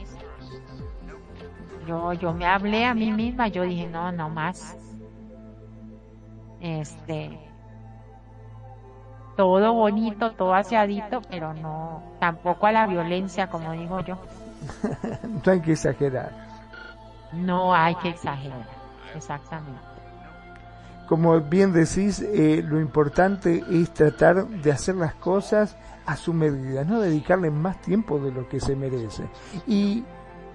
Yo, 1.87 2.13
yo 2.13 2.33
me 2.33 2.47
hablé 2.47 2.85
a 2.85 2.95
mí 2.95 3.11
misma, 3.11 3.47
yo 3.47 3.61
dije, 3.61 3.87
no, 3.87 4.11
no 4.11 4.29
más. 4.29 4.75
Este, 6.59 7.37
todo 9.35 9.73
bonito, 9.73 10.31
todo 10.31 10.53
aseadito, 10.53 11.21
pero 11.29 11.53
no, 11.53 12.01
tampoco 12.19 12.67
a 12.67 12.71
la 12.71 12.87
violencia, 12.87 13.47
como 13.47 13.71
digo 13.73 13.99
yo. 14.01 14.17
no 15.45 15.51
hay 15.51 15.61
que 15.61 15.73
exagerar. 15.73 16.31
No 17.33 17.73
hay 17.73 17.95
que 17.95 18.09
exagerar, 18.09 18.67
exactamente. 19.15 19.81
Como 21.07 21.39
bien 21.41 21.73
decís, 21.73 22.21
eh, 22.21 22.63
lo 22.65 22.79
importante 22.79 23.63
es 23.69 23.93
tratar 23.93 24.47
de 24.47 24.71
hacer 24.71 24.95
las 24.95 25.15
cosas 25.15 25.75
a 26.05 26.15
su 26.15 26.33
medida, 26.33 26.83
no 26.83 26.99
dedicarle 26.99 27.49
más 27.49 27.81
tiempo 27.81 28.19
de 28.19 28.31
lo 28.31 28.47
que 28.47 28.59
se 28.59 28.75
merece. 28.75 29.23
Y 29.67 30.03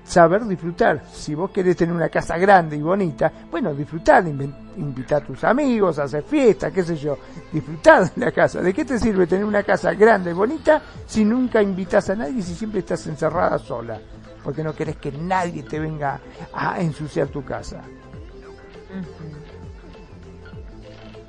saber 0.08 0.46
disfrutar. 0.46 1.04
Si 1.12 1.34
vos 1.34 1.50
querés 1.50 1.76
tener 1.76 1.94
una 1.94 2.08
casa 2.08 2.38
grande 2.38 2.76
y 2.76 2.82
bonita, 2.82 3.30
bueno, 3.50 3.74
disfrutar, 3.74 4.26
invitar 4.26 5.22
a 5.22 5.26
tus 5.26 5.44
amigos, 5.44 5.98
hacer 5.98 6.24
fiesta, 6.24 6.70
qué 6.70 6.82
sé 6.82 6.96
yo, 6.96 7.18
disfrutar 7.52 8.12
de 8.14 8.24
la 8.24 8.32
casa. 8.32 8.60
¿De 8.60 8.72
qué 8.72 8.84
te 8.84 8.98
sirve 8.98 9.26
tener 9.26 9.44
una 9.44 9.62
casa 9.62 9.92
grande 9.92 10.30
y 10.30 10.34
bonita 10.34 10.80
si 11.06 11.24
nunca 11.24 11.62
invitas 11.62 12.08
a 12.10 12.16
nadie 12.16 12.38
y 12.38 12.42
si 12.42 12.54
siempre 12.54 12.80
estás 12.80 13.06
encerrada 13.06 13.58
sola? 13.58 14.00
Porque 14.42 14.62
no 14.62 14.74
querés 14.74 14.96
que 14.96 15.12
nadie 15.12 15.62
te 15.62 15.78
venga 15.78 16.20
a 16.54 16.80
ensuciar 16.80 17.28
tu 17.28 17.44
casa. 17.44 17.82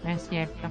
Es 0.06 0.30
cierto 0.30 0.70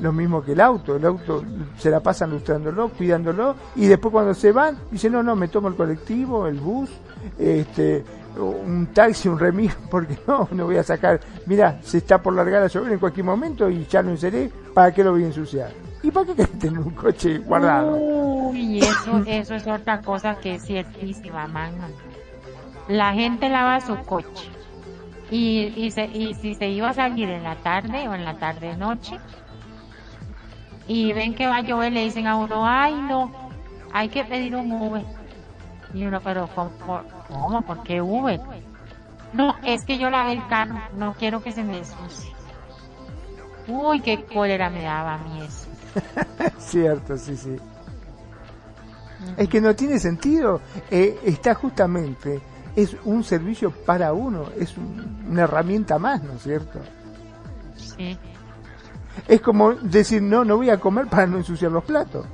lo 0.00 0.12
mismo 0.12 0.42
que 0.42 0.52
el 0.52 0.60
auto, 0.60 0.96
el 0.96 1.04
auto 1.04 1.42
se 1.78 1.90
la 1.90 2.00
pasan 2.00 2.30
lustrándolo, 2.30 2.88
cuidándolo 2.90 3.54
y 3.76 3.86
después 3.86 4.12
cuando 4.12 4.34
se 4.34 4.52
van 4.52 4.76
dicen 4.90 5.12
no, 5.12 5.22
no, 5.22 5.36
me 5.36 5.48
tomo 5.48 5.68
el 5.68 5.74
colectivo, 5.74 6.46
el 6.46 6.58
bus, 6.58 6.90
este, 7.38 8.04
un 8.38 8.88
taxi, 8.92 9.28
un 9.28 9.38
remis, 9.38 9.74
porque 9.90 10.18
no, 10.26 10.48
no 10.52 10.64
voy 10.66 10.76
a 10.76 10.82
sacar, 10.82 11.20
mira, 11.46 11.78
se 11.82 11.98
está 11.98 12.20
por 12.20 12.34
largar 12.34 12.62
a 12.62 12.66
llover 12.66 12.92
en 12.92 12.98
cualquier 12.98 13.24
momento 13.24 13.70
y 13.70 13.86
ya 13.86 14.02
lo 14.02 14.10
enceré, 14.10 14.50
¿para 14.72 14.92
qué 14.92 15.04
lo 15.04 15.12
voy 15.12 15.24
a 15.24 15.26
ensuciar? 15.26 15.70
¿Y 16.02 16.10
para 16.10 16.34
qué 16.34 16.46
tener 16.60 16.78
un 16.78 16.90
coche 16.90 17.38
guardado? 17.38 17.96
Uy, 17.96 18.80
eso, 18.80 19.22
eso 19.26 19.54
es 19.54 19.66
otra 19.66 20.00
cosa 20.02 20.36
que 20.36 20.56
es 20.56 20.64
ciertísima, 20.64 21.46
mano. 21.46 21.86
La 22.88 23.14
gente 23.14 23.48
lava 23.48 23.80
su 23.80 23.96
coche. 24.04 24.50
Y, 25.30 25.72
y, 25.74 25.90
se, 25.90 26.04
y 26.04 26.34
si 26.34 26.54
se 26.54 26.68
iba 26.68 26.90
a 26.90 26.94
salir 26.94 27.30
en 27.30 27.42
la 27.42 27.56
tarde 27.56 28.06
o 28.06 28.14
en 28.14 28.24
la 28.24 28.34
tarde 28.34 28.76
noche, 28.76 29.18
y 30.86 31.12
ven 31.12 31.34
que 31.34 31.46
va 31.46 31.56
a 31.56 31.62
llover, 31.62 31.92
le 31.92 32.04
dicen 32.04 32.26
a 32.26 32.36
uno, 32.36 32.66
ay 32.66 32.94
no, 32.94 33.30
hay 33.92 34.08
que 34.08 34.24
pedir 34.24 34.56
un 34.56 34.72
Uber. 34.72 35.04
Y 35.92 36.04
uno, 36.04 36.20
pero 36.20 36.48
¿cómo? 37.28 37.62
¿Por 37.62 37.82
qué 37.84 38.02
Uber? 38.02 38.40
No, 39.32 39.54
es 39.64 39.84
que 39.84 39.98
yo 39.98 40.10
lavé 40.10 40.32
el 40.32 40.46
carro, 40.48 40.80
no 40.96 41.14
quiero 41.14 41.42
que 41.42 41.52
se 41.52 41.62
me 41.62 41.78
ensucie. 41.78 42.32
Uy, 43.68 44.00
qué 44.00 44.24
cólera 44.24 44.70
me 44.70 44.82
daba 44.82 45.14
a 45.14 45.18
mí 45.18 45.40
eso. 45.42 45.68
Cierto, 46.58 47.16
sí, 47.16 47.36
sí. 47.36 47.56
Es 49.36 49.48
que 49.48 49.60
no 49.60 49.74
tiene 49.74 49.98
sentido. 49.98 50.60
Eh, 50.90 51.18
está 51.24 51.54
justamente, 51.54 52.40
es 52.76 52.96
un 53.04 53.24
servicio 53.24 53.70
para 53.70 54.12
uno, 54.12 54.46
es 54.58 54.74
una 54.76 55.42
herramienta 55.42 55.98
más, 55.98 56.22
¿no 56.22 56.34
es 56.34 56.42
cierto? 56.42 56.80
Sí. 57.76 58.18
Es 59.28 59.40
como 59.40 59.74
decir, 59.74 60.22
no, 60.22 60.44
no 60.44 60.56
voy 60.56 60.70
a 60.70 60.78
comer 60.78 61.06
para 61.06 61.26
no 61.26 61.38
ensuciar 61.38 61.72
los 61.72 61.84
platos. 61.84 62.26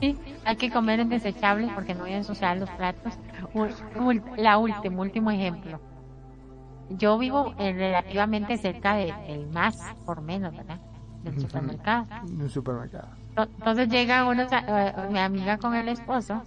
Sí, 0.00 0.18
hay 0.44 0.56
que 0.56 0.70
comer 0.70 1.00
en 1.00 1.08
desechables 1.08 1.70
porque 1.72 1.94
no 1.94 2.02
voy 2.02 2.12
a 2.12 2.18
ensuciar 2.18 2.56
los 2.58 2.70
platos. 2.70 3.14
La 4.36 4.58
última, 4.58 5.00
último 5.00 5.30
ejemplo. 5.30 5.80
Yo 6.90 7.18
vivo 7.18 7.54
relativamente 7.58 8.56
cerca 8.56 8.94
del 8.94 9.48
más, 9.48 9.76
por 10.06 10.22
menos, 10.22 10.56
¿verdad? 10.56 10.80
Del 11.22 11.40
supermercado. 11.40 12.06
Un 12.22 12.48
supermercado. 12.48 13.08
Entonces 13.36 13.88
llega 13.88 14.26
uno, 14.26 14.46
eh, 14.50 14.92
mi 15.10 15.18
amiga 15.18 15.58
con 15.58 15.74
el 15.74 15.88
esposo 15.88 16.42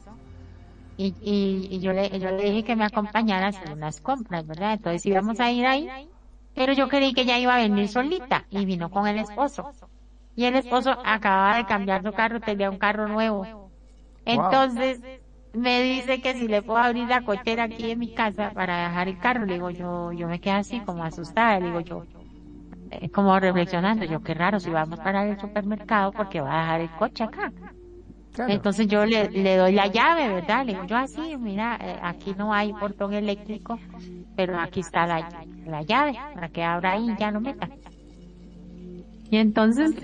y, 0.97 1.15
y, 1.21 1.79
yo, 1.79 1.93
le, 1.93 2.09
yo 2.19 2.31
le 2.31 2.43
dije 2.43 2.63
que 2.63 2.75
me 2.75 2.85
acompañara 2.85 3.47
a 3.47 3.49
hacer 3.49 3.71
unas 3.71 4.01
compras, 4.01 4.45
¿verdad? 4.45 4.73
Entonces 4.73 5.05
íbamos 5.05 5.39
a 5.39 5.51
ir 5.51 5.65
ahí 5.65 6.10
pero 6.53 6.73
yo 6.73 6.87
creí 6.89 7.13
que 7.13 7.21
ella 7.21 7.39
iba 7.39 7.55
a 7.55 7.59
venir 7.59 7.87
solita 7.89 8.45
y 8.49 8.65
vino 8.65 8.89
con 8.89 9.07
el 9.07 9.17
esposo. 9.19 9.69
Y 10.35 10.45
el 10.45 10.55
esposo 10.55 10.97
acababa 11.03 11.57
de 11.57 11.65
cambiar 11.65 12.03
su 12.03 12.13
carro, 12.13 12.41
tenía 12.41 12.69
un 12.69 12.77
carro 12.77 13.07
nuevo. 13.07 13.51
Entonces 14.25 15.03
me 15.53 15.81
dice 15.83 16.21
que 16.21 16.35
si 16.35 16.47
le 16.47 16.63
puedo 16.63 16.79
abrir 16.79 17.07
la 17.09 17.23
cochera 17.23 17.63
aquí 17.65 17.91
en 17.91 17.99
mi 17.99 18.09
casa 18.13 18.51
para 18.53 18.83
dejar 18.87 19.07
el 19.09 19.19
carro. 19.19 19.45
Le 19.45 19.55
digo, 19.55 19.69
yo, 19.71 20.11
yo 20.13 20.27
me 20.27 20.39
quedé 20.39 20.53
así 20.55 20.81
como 20.81 21.03
asustada. 21.03 21.59
Le 21.59 21.67
digo, 21.67 21.79
yo, 21.81 22.07
eh, 22.89 23.09
como 23.11 23.39
reflexionando, 23.39 24.05
yo 24.05 24.21
qué 24.21 24.33
raro 24.33 24.59
si 24.59 24.71
vamos 24.71 24.99
para 25.01 25.27
el 25.27 25.39
supermercado 25.39 26.13
porque 26.13 26.41
va 26.41 26.55
a 26.59 26.61
dejar 26.61 26.81
el 26.81 26.93
coche 26.93 27.23
acá. 27.23 27.53
Entonces 28.37 28.87
yo 28.87 29.05
le, 29.05 29.29
le, 29.29 29.57
doy 29.57 29.73
la 29.73 29.87
llave, 29.87 30.29
¿verdad? 30.29 30.65
Le 30.65 30.73
digo, 30.73 30.85
yo 30.85 30.97
así, 30.97 31.35
mira, 31.37 31.77
eh, 31.81 31.99
aquí 32.01 32.33
no 32.37 32.53
hay 32.53 32.71
portón 32.73 33.13
eléctrico, 33.13 33.77
pero 34.35 34.57
aquí 34.59 34.79
está 34.79 35.05
la, 35.05 35.29
la 35.65 35.81
llave 35.81 36.17
para 36.33 36.49
que 36.49 36.63
abra 36.63 36.93
ahí 36.93 37.11
y 37.11 37.17
ya 37.17 37.31
lo 37.31 37.41
meta. 37.41 37.69
Y 39.29 39.37
entonces 39.37 39.95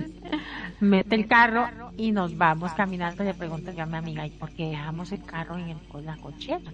mete 0.80 1.16
el 1.16 1.28
carro 1.28 1.68
y 1.98 2.12
nos 2.12 2.38
vamos 2.38 2.74
caminando. 2.74 3.24
Le 3.24 3.34
pregunto 3.34 3.72
yo 3.72 3.84
a 3.84 3.86
mi 3.86 3.98
amiga, 3.98 4.26
¿y 4.26 4.32
por 4.32 4.52
qué 4.52 4.70
dejamos 4.70 5.12
el 5.12 5.24
carro 5.24 5.58
en, 5.58 5.70
el, 5.70 6.06
la 6.06 6.18
cochera? 6.18 6.72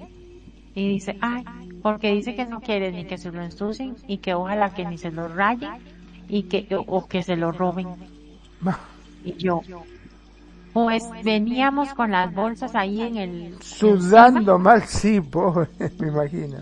Y 0.76 0.90
dice, 0.90 1.18
ay, 1.22 1.44
porque 1.82 2.12
dice 2.12 2.36
que 2.36 2.46
no 2.46 2.62
quiere 2.62 2.92
ni 2.92 3.06
que 3.06 3.18
se 3.18 3.32
lo 3.32 3.44
ensucien 3.44 3.96
y 4.08 4.18
que 4.18 4.34
ojalá 4.34 4.74
que 4.74 4.86
ni 4.86 4.98
se 4.98 5.12
lo 5.12 5.28
rayen 5.28 5.72
y 6.28 6.44
que, 6.44 6.68
o 6.88 7.08
que 7.08 7.24
se 7.24 7.36
lo 7.36 7.52
roben. 7.52 7.88
Y 9.24 9.34
yo, 9.34 9.62
pues 10.74 11.08
veníamos 11.24 11.94
con 11.94 12.12
las 12.12 12.34
bolsas 12.34 12.76
ahí 12.76 13.02
en 13.02 13.18
el... 13.18 13.62
Sudando 13.62 14.58
mal, 14.58 14.82
sí, 14.84 15.22
pobre, 15.22 15.68
me 16.00 16.08
imagino. 16.08 16.58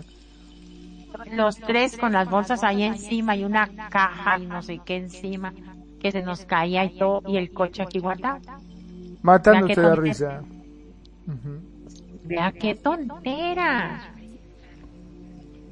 Los 1.32 1.56
tres 1.56 1.96
con 1.96 2.12
las 2.12 2.28
bolsas 2.28 2.62
ahí 2.62 2.82
encima 2.82 3.34
y 3.34 3.44
una 3.44 3.68
caja 3.88 4.38
y 4.38 4.46
no 4.46 4.60
sé 4.60 4.80
qué 4.84 4.96
encima, 4.96 5.54
que 5.98 6.12
se 6.12 6.22
nos 6.22 6.44
caía 6.44 6.84
y 6.84 6.98
todo, 6.98 7.22
y 7.26 7.38
el 7.38 7.52
coche 7.52 7.82
aquí 7.82 8.00
guardado. 8.00 8.40
Matándose 9.22 9.80
de 9.80 9.96
risa. 9.96 10.42
Vea 12.24 12.52
qué 12.52 12.74
tontera. 12.74 14.12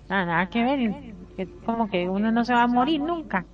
Nada, 0.09 0.25
nada 0.25 0.49
que 0.49 0.65
ver, 0.65 1.15
como 1.67 1.91
que 1.91 2.09
uno 2.09 2.33
no 2.33 2.45
se 2.45 2.55
va 2.55 2.63
a 2.63 2.67
morir 2.67 3.01
nunca. 3.01 3.45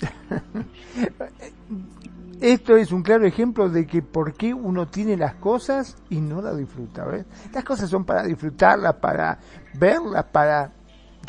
Esto 2.44 2.76
es 2.76 2.92
un 2.92 3.02
claro 3.02 3.24
ejemplo 3.24 3.70
de 3.70 3.86
que 3.86 4.02
por 4.02 4.34
qué 4.34 4.52
uno 4.52 4.86
tiene 4.86 5.16
las 5.16 5.36
cosas 5.36 5.96
y 6.10 6.20
no 6.20 6.42
las 6.42 6.54
disfruta. 6.58 7.02
¿ves? 7.06 7.24
Las 7.54 7.64
cosas 7.64 7.88
son 7.88 8.04
para 8.04 8.22
disfrutarlas, 8.22 8.96
para 8.96 9.38
verlas, 9.72 10.24
para 10.24 10.70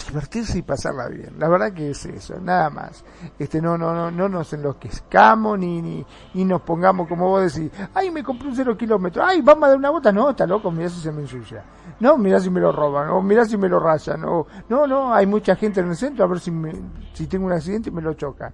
divertirse 0.05 0.57
y 0.57 0.61
pasarla 0.61 1.07
bien. 1.07 1.39
La 1.39 1.47
verdad 1.47 1.71
que 1.71 1.91
es 1.91 2.05
eso, 2.05 2.37
nada 2.41 2.69
más. 2.69 3.05
Este 3.39 3.61
no 3.61 3.77
no 3.77 3.93
no 3.93 4.11
no 4.11 4.27
nos 4.27 4.51
enloquezcamos 4.51 5.57
ni 5.57 5.81
ni, 5.81 6.05
ni 6.33 6.43
nos 6.43 6.61
pongamos 6.63 7.07
como 7.07 7.29
vos 7.29 7.53
decís, 7.53 7.71
ay 7.93 8.11
me 8.11 8.21
compré 8.21 8.49
un 8.49 8.55
cero 8.57 8.75
kilómetro, 8.75 9.23
ay 9.23 9.41
vamos 9.41 9.63
a 9.63 9.69
dar 9.69 9.77
una 9.77 9.91
bota, 9.91 10.11
no, 10.11 10.31
está 10.31 10.45
loco, 10.45 10.69
mira 10.69 10.89
si 10.89 10.99
se 10.99 11.13
me 11.13 11.21
ensucia. 11.21 11.63
No, 12.01 12.17
mira 12.17 12.41
si 12.41 12.49
me 12.49 12.59
lo 12.59 12.73
roban, 12.73 13.07
o 13.11 13.21
mira 13.21 13.45
si 13.45 13.55
me 13.55 13.69
lo 13.69 13.79
rayan, 13.79 14.19
no, 14.19 14.47
no, 14.67 14.85
no, 14.85 15.13
hay 15.13 15.27
mucha 15.27 15.55
gente 15.55 15.79
en 15.79 15.87
el 15.87 15.95
centro 15.95 16.25
a 16.25 16.27
ver 16.27 16.41
si 16.41 16.51
me, 16.51 16.73
si 17.13 17.25
tengo 17.25 17.45
un 17.45 17.53
accidente 17.53 17.87
y 17.87 17.93
me 17.93 18.01
lo 18.01 18.15
chocan. 18.15 18.53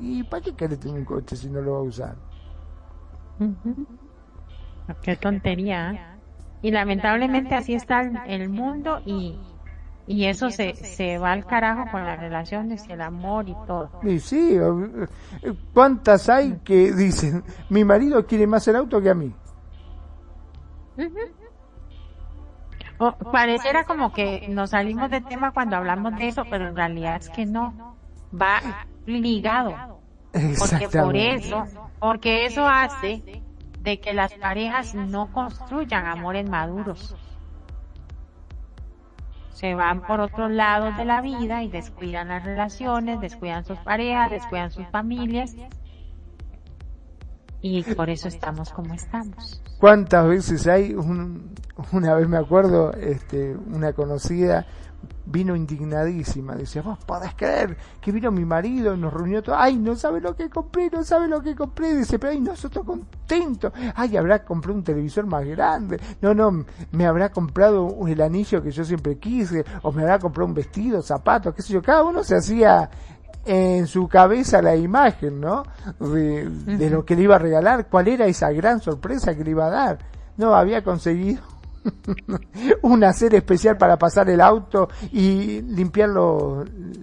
¿Y 0.00 0.22
para 0.24 0.42
qué 0.42 0.54
querés 0.54 0.80
tener 0.80 0.98
un 0.98 1.04
coche 1.04 1.36
si 1.36 1.48
no 1.50 1.60
lo 1.60 1.72
va 1.72 1.78
a 1.78 1.82
usar? 1.82 2.16
Qué 5.02 5.16
tontería. 5.16 5.92
¿eh? 5.92 6.00
Y 6.62 6.70
lamentablemente 6.70 7.54
así 7.54 7.74
está 7.74 8.00
el 8.26 8.48
mundo 8.48 9.00
y, 9.04 9.38
y 10.06 10.24
eso 10.26 10.50
se, 10.50 10.74
se 10.74 11.18
va 11.18 11.32
al 11.32 11.46
carajo 11.46 11.90
con 11.90 12.04
las 12.04 12.18
relaciones 12.18 12.86
y 12.88 12.92
el 12.92 13.00
amor 13.02 13.48
y 13.48 13.54
todo. 13.66 13.90
Y 14.02 14.18
sí, 14.18 14.56
eh, 14.56 15.08
¿cuántas 15.72 16.28
hay 16.28 16.58
que 16.64 16.92
dicen, 16.92 17.44
mi 17.68 17.84
marido 17.84 18.26
quiere 18.26 18.46
más 18.46 18.66
el 18.68 18.76
auto 18.76 19.00
que 19.00 19.10
a 19.10 19.14
mí? 19.14 19.34
pareciera 23.32 23.84
como 23.84 24.12
que 24.12 24.46
nos 24.50 24.70
salimos 24.70 25.10
de 25.10 25.22
tema 25.22 25.52
cuando 25.52 25.76
hablamos 25.76 26.16
de 26.16 26.28
eso, 26.28 26.44
pero 26.50 26.68
en 26.68 26.76
realidad 26.76 27.16
es 27.16 27.30
que 27.30 27.46
no. 27.46 27.96
Va 28.38 28.60
ligado. 29.06 30.00
Porque 30.32 30.88
por 30.88 31.16
eso, 31.16 31.64
porque 31.98 32.46
eso 32.46 32.66
hace 32.66 33.42
de 33.80 34.00
que 34.00 34.12
las 34.12 34.32
parejas 34.34 34.94
no 34.94 35.32
construyan 35.32 36.06
amores 36.06 36.48
maduros. 36.48 37.16
Se 39.52 39.74
van 39.74 40.02
por 40.02 40.20
otros 40.20 40.50
lados 40.50 40.96
de 40.96 41.04
la 41.04 41.20
vida 41.20 41.62
y 41.62 41.68
descuidan 41.68 42.28
las 42.28 42.44
relaciones, 42.44 43.20
descuidan 43.20 43.64
sus 43.64 43.78
parejas, 43.78 44.30
descuidan 44.30 44.70
sus 44.70 44.86
familias 44.86 45.54
y 47.62 47.82
por 47.94 48.08
eso 48.08 48.28
estamos 48.28 48.70
como 48.70 48.94
estamos. 48.94 49.62
¿Cuántas 49.78 50.26
veces 50.26 50.66
hay? 50.66 50.94
una 51.92 52.14
vez 52.14 52.28
me 52.28 52.38
acuerdo, 52.38 52.92
este, 52.92 53.56
una 53.56 53.92
conocida 53.92 54.66
vino 55.26 55.54
indignadísima, 55.54 56.56
dice, 56.56 56.80
vos 56.80 56.98
podés 57.04 57.34
creer 57.34 57.76
que 58.00 58.10
vino 58.10 58.30
mi 58.30 58.44
marido, 58.44 58.96
nos 58.96 59.12
reunió 59.12 59.42
todo, 59.42 59.56
ay, 59.56 59.76
no 59.76 59.94
sabe 59.94 60.20
lo 60.20 60.34
que 60.34 60.50
compré, 60.50 60.90
no 60.90 61.04
sabe 61.04 61.28
lo 61.28 61.40
que 61.40 61.54
compré, 61.54 61.94
dice, 61.94 62.18
pero 62.18 62.32
ay, 62.32 62.40
nosotros 62.40 62.84
contentos, 62.84 63.72
ay, 63.94 64.16
habrá 64.16 64.44
comprado 64.44 64.78
un 64.78 64.84
televisor 64.84 65.26
más 65.26 65.44
grande, 65.44 66.00
no, 66.20 66.34
no, 66.34 66.64
me 66.92 67.06
habrá 67.06 67.30
comprado 67.30 67.96
el 68.08 68.20
anillo 68.20 68.62
que 68.62 68.72
yo 68.72 68.84
siempre 68.84 69.18
quise, 69.18 69.64
o 69.82 69.92
me 69.92 70.02
habrá 70.02 70.18
comprado 70.18 70.48
un 70.48 70.54
vestido, 70.54 71.00
zapatos, 71.00 71.54
qué 71.54 71.62
sé 71.62 71.72
yo, 71.74 71.82
cada 71.82 72.02
uno 72.02 72.24
se 72.24 72.34
hacía 72.34 72.90
en 73.44 73.86
su 73.86 74.06
cabeza 74.08 74.60
la 74.60 74.76
imagen, 74.76 75.40
¿no? 75.40 75.62
De, 75.98 76.90
lo 76.90 77.04
que 77.04 77.16
le 77.16 77.22
iba 77.22 77.36
a 77.36 77.38
regalar, 77.38 77.88
cuál 77.88 78.08
era 78.08 78.26
esa 78.26 78.50
gran 78.52 78.80
sorpresa 78.80 79.34
que 79.34 79.44
le 79.44 79.52
iba 79.52 79.66
a 79.66 79.70
dar. 79.70 79.98
No, 80.36 80.54
había 80.54 80.82
conseguido 80.82 81.40
una 82.82 83.12
serie 83.12 83.38
especial 83.38 83.76
para 83.76 83.98
pasar 83.98 84.28
el 84.30 84.40
auto 84.40 84.88
y 85.12 85.62
limpiar 85.62 86.10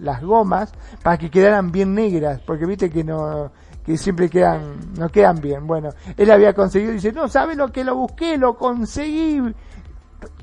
las 0.00 0.22
gomas 0.22 0.72
para 1.02 1.18
que 1.18 1.30
quedaran 1.30 1.72
bien 1.72 1.94
negras, 1.94 2.40
porque 2.44 2.66
viste 2.66 2.90
que 2.90 3.04
no, 3.04 3.50
que 3.84 3.96
siempre 3.96 4.28
quedan, 4.28 4.94
no 4.98 5.08
quedan 5.08 5.40
bien. 5.40 5.66
Bueno, 5.66 5.90
él 6.16 6.30
había 6.30 6.52
conseguido, 6.52 6.92
dice, 6.92 7.12
no, 7.12 7.28
¿sabe 7.28 7.54
lo 7.54 7.72
que 7.72 7.84
lo 7.84 7.96
busqué? 7.96 8.36
Lo 8.36 8.56
conseguí. 8.56 9.42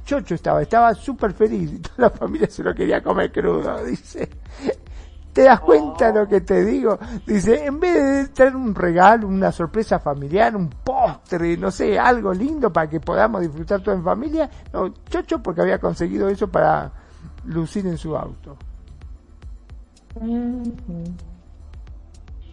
Chocho 0.03 0.35
estaba, 0.35 0.61
estaba 0.61 0.93
súper 0.93 1.33
feliz, 1.33 1.81
toda 1.95 2.09
la 2.09 2.09
familia 2.09 2.49
se 2.49 2.63
lo 2.63 2.73
quería 2.73 3.01
comer 3.01 3.31
crudo, 3.31 3.83
dice. 3.83 4.29
¿Te 5.35 5.43
das 5.43 5.59
cuenta 5.59 6.13
de 6.13 6.19
lo 6.21 6.29
que 6.29 6.39
te 6.39 6.63
digo? 6.63 6.97
Dice, 7.27 7.65
en 7.65 7.77
vez 7.77 7.93
de 7.93 8.27
traer 8.29 8.55
un 8.55 8.73
regalo, 8.73 9.27
una 9.27 9.51
sorpresa 9.51 9.99
familiar, 9.99 10.55
un 10.55 10.69
postre, 10.69 11.57
no 11.57 11.71
sé, 11.71 11.99
algo 11.99 12.33
lindo 12.33 12.71
para 12.71 12.89
que 12.89 13.01
podamos 13.01 13.41
disfrutar 13.41 13.81
todo 13.81 13.95
en 13.95 14.01
familia, 14.01 14.49
no, 14.71 14.93
chocho 15.09 15.43
porque 15.43 15.59
había 15.59 15.77
conseguido 15.77 16.29
eso 16.29 16.47
para 16.47 16.89
lucir 17.43 17.85
en 17.85 17.97
su 17.97 18.15
auto. 18.15 18.55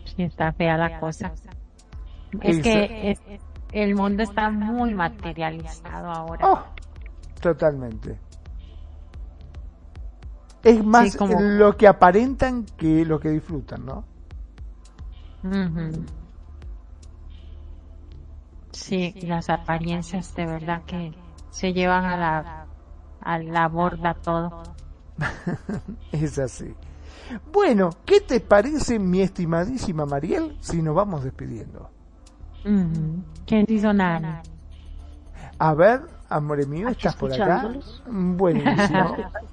Sí, 0.05 0.25
está 0.25 0.53
fea 0.53 0.77
la 0.77 0.99
cosa. 0.99 1.31
Es 2.41 2.63
que 2.63 3.17
el 3.71 3.95
mundo 3.95 4.25
está 4.25 4.51
muy 4.51 4.93
materializado 4.93 6.11
ahora. 6.11 6.49
Oh, 6.49 6.65
totalmente 7.41 8.32
es 10.64 10.84
más 10.84 11.16
lo 11.20 11.76
que 11.76 11.89
aparentan 11.89 12.64
que 12.76 13.05
lo 13.05 13.18
que 13.18 13.30
disfrutan, 13.30 13.84
¿no? 13.84 14.05
Sí, 18.70 19.14
las 19.22 19.51
apariencias 19.51 20.34
de 20.34 20.47
verdad 20.47 20.82
que 20.86 21.12
se 21.51 21.72
llevan 21.72 22.05
a 22.05 22.16
la, 22.16 22.66
a 23.20 23.39
la 23.39 23.68
borda 23.68 24.14
todo. 24.14 24.62
es 26.12 26.39
así. 26.39 26.74
Bueno, 27.52 27.90
¿qué 28.05 28.20
te 28.20 28.40
parece, 28.40 28.98
mi 28.98 29.20
estimadísima 29.20 30.06
Mariel, 30.06 30.56
si 30.60 30.82
nos 30.82 30.94
vamos 30.94 31.24
despidiendo? 31.24 31.90
¿Quién 33.47 33.66
hizo 33.68 33.93
nada? 33.93 34.43
A 35.59 35.74
ver, 35.74 36.02
amore 36.28 36.66
mío, 36.66 36.89
¿estás 36.89 37.16
por 37.16 37.32
acá? 37.32 37.70
Buenísimo. 38.06 39.16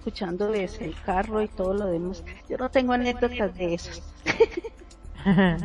escuchándoles 0.00 0.80
el 0.80 0.94
carro 1.02 1.42
y 1.42 1.48
todo 1.48 1.74
lo 1.74 1.86
demás. 1.86 2.24
Yo 2.48 2.56
no 2.56 2.70
tengo 2.70 2.94
anécdotas 2.94 3.54
de 3.54 3.74
esas. 3.74 4.02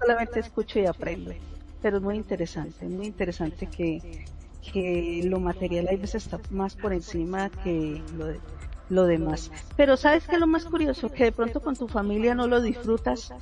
Solamente 0.00 0.40
escucho 0.40 0.80
y 0.80 0.86
aprendo. 0.86 1.32
Pero 1.80 1.98
es 1.98 2.02
muy 2.02 2.16
interesante, 2.16 2.86
muy 2.86 3.06
interesante 3.06 3.66
que, 3.66 4.26
que 4.72 5.22
lo 5.24 5.38
material 5.38 5.86
a 5.88 5.92
veces 5.92 6.24
está 6.24 6.40
más 6.50 6.74
por 6.74 6.92
encima 6.92 7.50
que 7.50 8.02
lo, 8.16 8.34
lo 8.88 9.04
demás. 9.04 9.52
Pero 9.76 9.96
¿sabes 9.96 10.26
qué 10.26 10.34
es 10.34 10.40
lo 10.40 10.48
más 10.48 10.64
curioso? 10.64 11.08
Que 11.08 11.24
de 11.24 11.32
pronto 11.32 11.60
con 11.60 11.76
tu 11.76 11.86
familia 11.86 12.34
no 12.34 12.48
lo 12.48 12.60
disfrutas, 12.60 13.32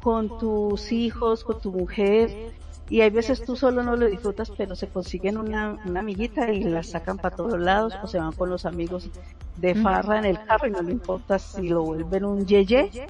con 0.00 0.38
tus 0.38 0.92
hijos, 0.92 1.42
con 1.42 1.60
tu 1.60 1.72
mujer, 1.72 2.52
y 2.90 3.00
hay 3.00 3.10
veces 3.10 3.44
tú 3.44 3.56
solo 3.56 3.82
no 3.82 3.96
lo 3.96 4.06
disfrutas, 4.06 4.50
pero 4.56 4.76
se 4.76 4.88
consiguen 4.88 5.38
una, 5.38 5.78
una 5.86 6.00
amiguita 6.00 6.52
y 6.52 6.64
la 6.64 6.82
sacan 6.82 7.16
para 7.16 7.34
todos 7.34 7.58
lados 7.58 7.94
o 8.02 8.06
se 8.06 8.18
van 8.18 8.32
con 8.32 8.50
los 8.50 8.66
amigos 8.66 9.08
de 9.56 9.74
farra 9.74 10.18
en 10.18 10.26
el 10.26 10.44
carro 10.44 10.68
y 10.68 10.70
no 10.70 10.82
le 10.82 10.92
importa 10.92 11.38
si 11.38 11.68
lo 11.68 11.82
vuelven 11.82 12.24
un 12.24 12.46
yeye, 12.46 13.06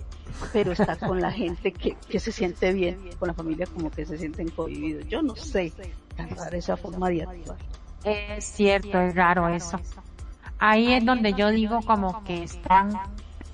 pero 0.53 0.73
está 0.73 0.97
con 0.97 1.21
la 1.21 1.33
gente 1.33 1.73
que, 1.73 1.97
que 2.09 2.21
se 2.21 2.31
siente 2.31 2.73
bien, 2.73 2.99
con 3.19 3.29
la 3.29 3.35
familia 3.35 3.67
como 3.67 3.91
que 3.91 4.07
se 4.07 4.17
sienten 4.17 4.49
convividos. 4.51 5.07
Yo 5.09 5.23
no 5.23 5.35
sé, 5.35 5.73
tan 6.17 6.31
rara 6.31 6.57
esa 6.57 6.77
forma 6.77 7.09
de 7.09 7.23
actuar. 7.23 7.59
Es 8.05 8.45
cierto, 8.45 9.01
es 9.01 9.15
raro 9.15 9.49
eso. 9.49 9.81
Ahí 10.59 10.93
es 10.93 11.05
donde 11.05 11.33
yo 11.33 11.51
digo 11.51 11.81
como 11.85 12.23
que 12.25 12.45
están 12.45 12.91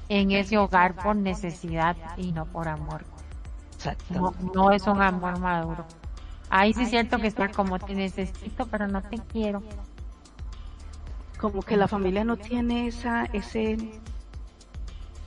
en 0.08 0.32
ese 0.32 0.58
hogar 0.58 0.96
por 0.96 1.16
necesidad 1.16 1.96
y 2.16 2.32
no 2.32 2.44
por 2.44 2.68
amor. 2.68 3.04
No, 4.10 4.34
no 4.54 4.72
es 4.72 4.86
un 4.86 5.00
amor 5.00 5.38
maduro. 5.38 5.86
Ahí 6.52 6.74
sí 6.74 6.82
es 6.82 6.90
cierto 6.90 7.18
que 7.18 7.28
está 7.28 7.48
como 7.48 7.78
te 7.78 7.94
necesito, 7.94 8.66
pero 8.66 8.88
no 8.88 9.02
te 9.02 9.18
quiero. 9.18 9.62
Como 11.38 11.62
que 11.62 11.76
la 11.76 11.86
familia 11.86 12.24
no 12.24 12.36
tiene 12.36 12.88
esa, 12.88 13.24
ese, 13.32 13.78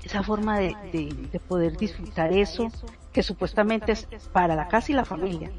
esa 0.04 0.22
forma 0.22 0.60
de, 0.60 0.76
de, 0.91 1.40
poder 1.40 1.78
disfrutar 1.78 2.34
eso, 2.34 2.68
que 3.14 3.24
supuestamente 3.24 3.94
es 3.94 4.06
para 4.34 4.54
la 4.54 4.68
casa 4.68 4.91
y 4.91 4.95
la 4.95 5.06
familia, 5.06 5.50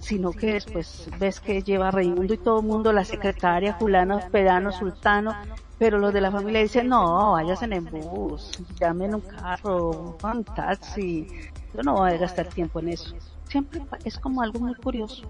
sino 0.00 0.32
que 0.32 0.54
después 0.54 1.08
ves 1.20 1.38
que 1.38 1.62
lleva 1.62 1.92
Raimundo 1.92 2.34
y 2.34 2.38
todo 2.38 2.58
el 2.58 2.66
mundo, 2.66 2.92
la 2.92 3.04
secretaria, 3.04 3.74
fulano, 3.74 4.20
pedano, 4.32 4.72
sultano, 4.72 5.34
pero 5.78 5.98
los 5.98 6.12
de 6.12 6.20
la 6.20 6.32
familia 6.32 6.62
dicen, 6.62 6.88
no, 6.88 7.32
vayas 7.32 7.62
en 7.62 7.84
bus, 7.84 8.50
llamen 8.78 9.14
un 9.14 9.20
carro, 9.20 10.18
un 10.22 10.44
taxi, 10.44 11.28
yo 11.72 11.82
no 11.84 11.94
voy 11.94 12.10
a 12.10 12.16
gastar 12.18 12.46
tiempo 12.48 12.80
en 12.80 12.88
eso 12.88 13.14
siempre 13.52 13.82
es 14.04 14.18
como 14.18 14.42
algo 14.42 14.60
muy 14.60 14.74
curioso. 14.74 15.24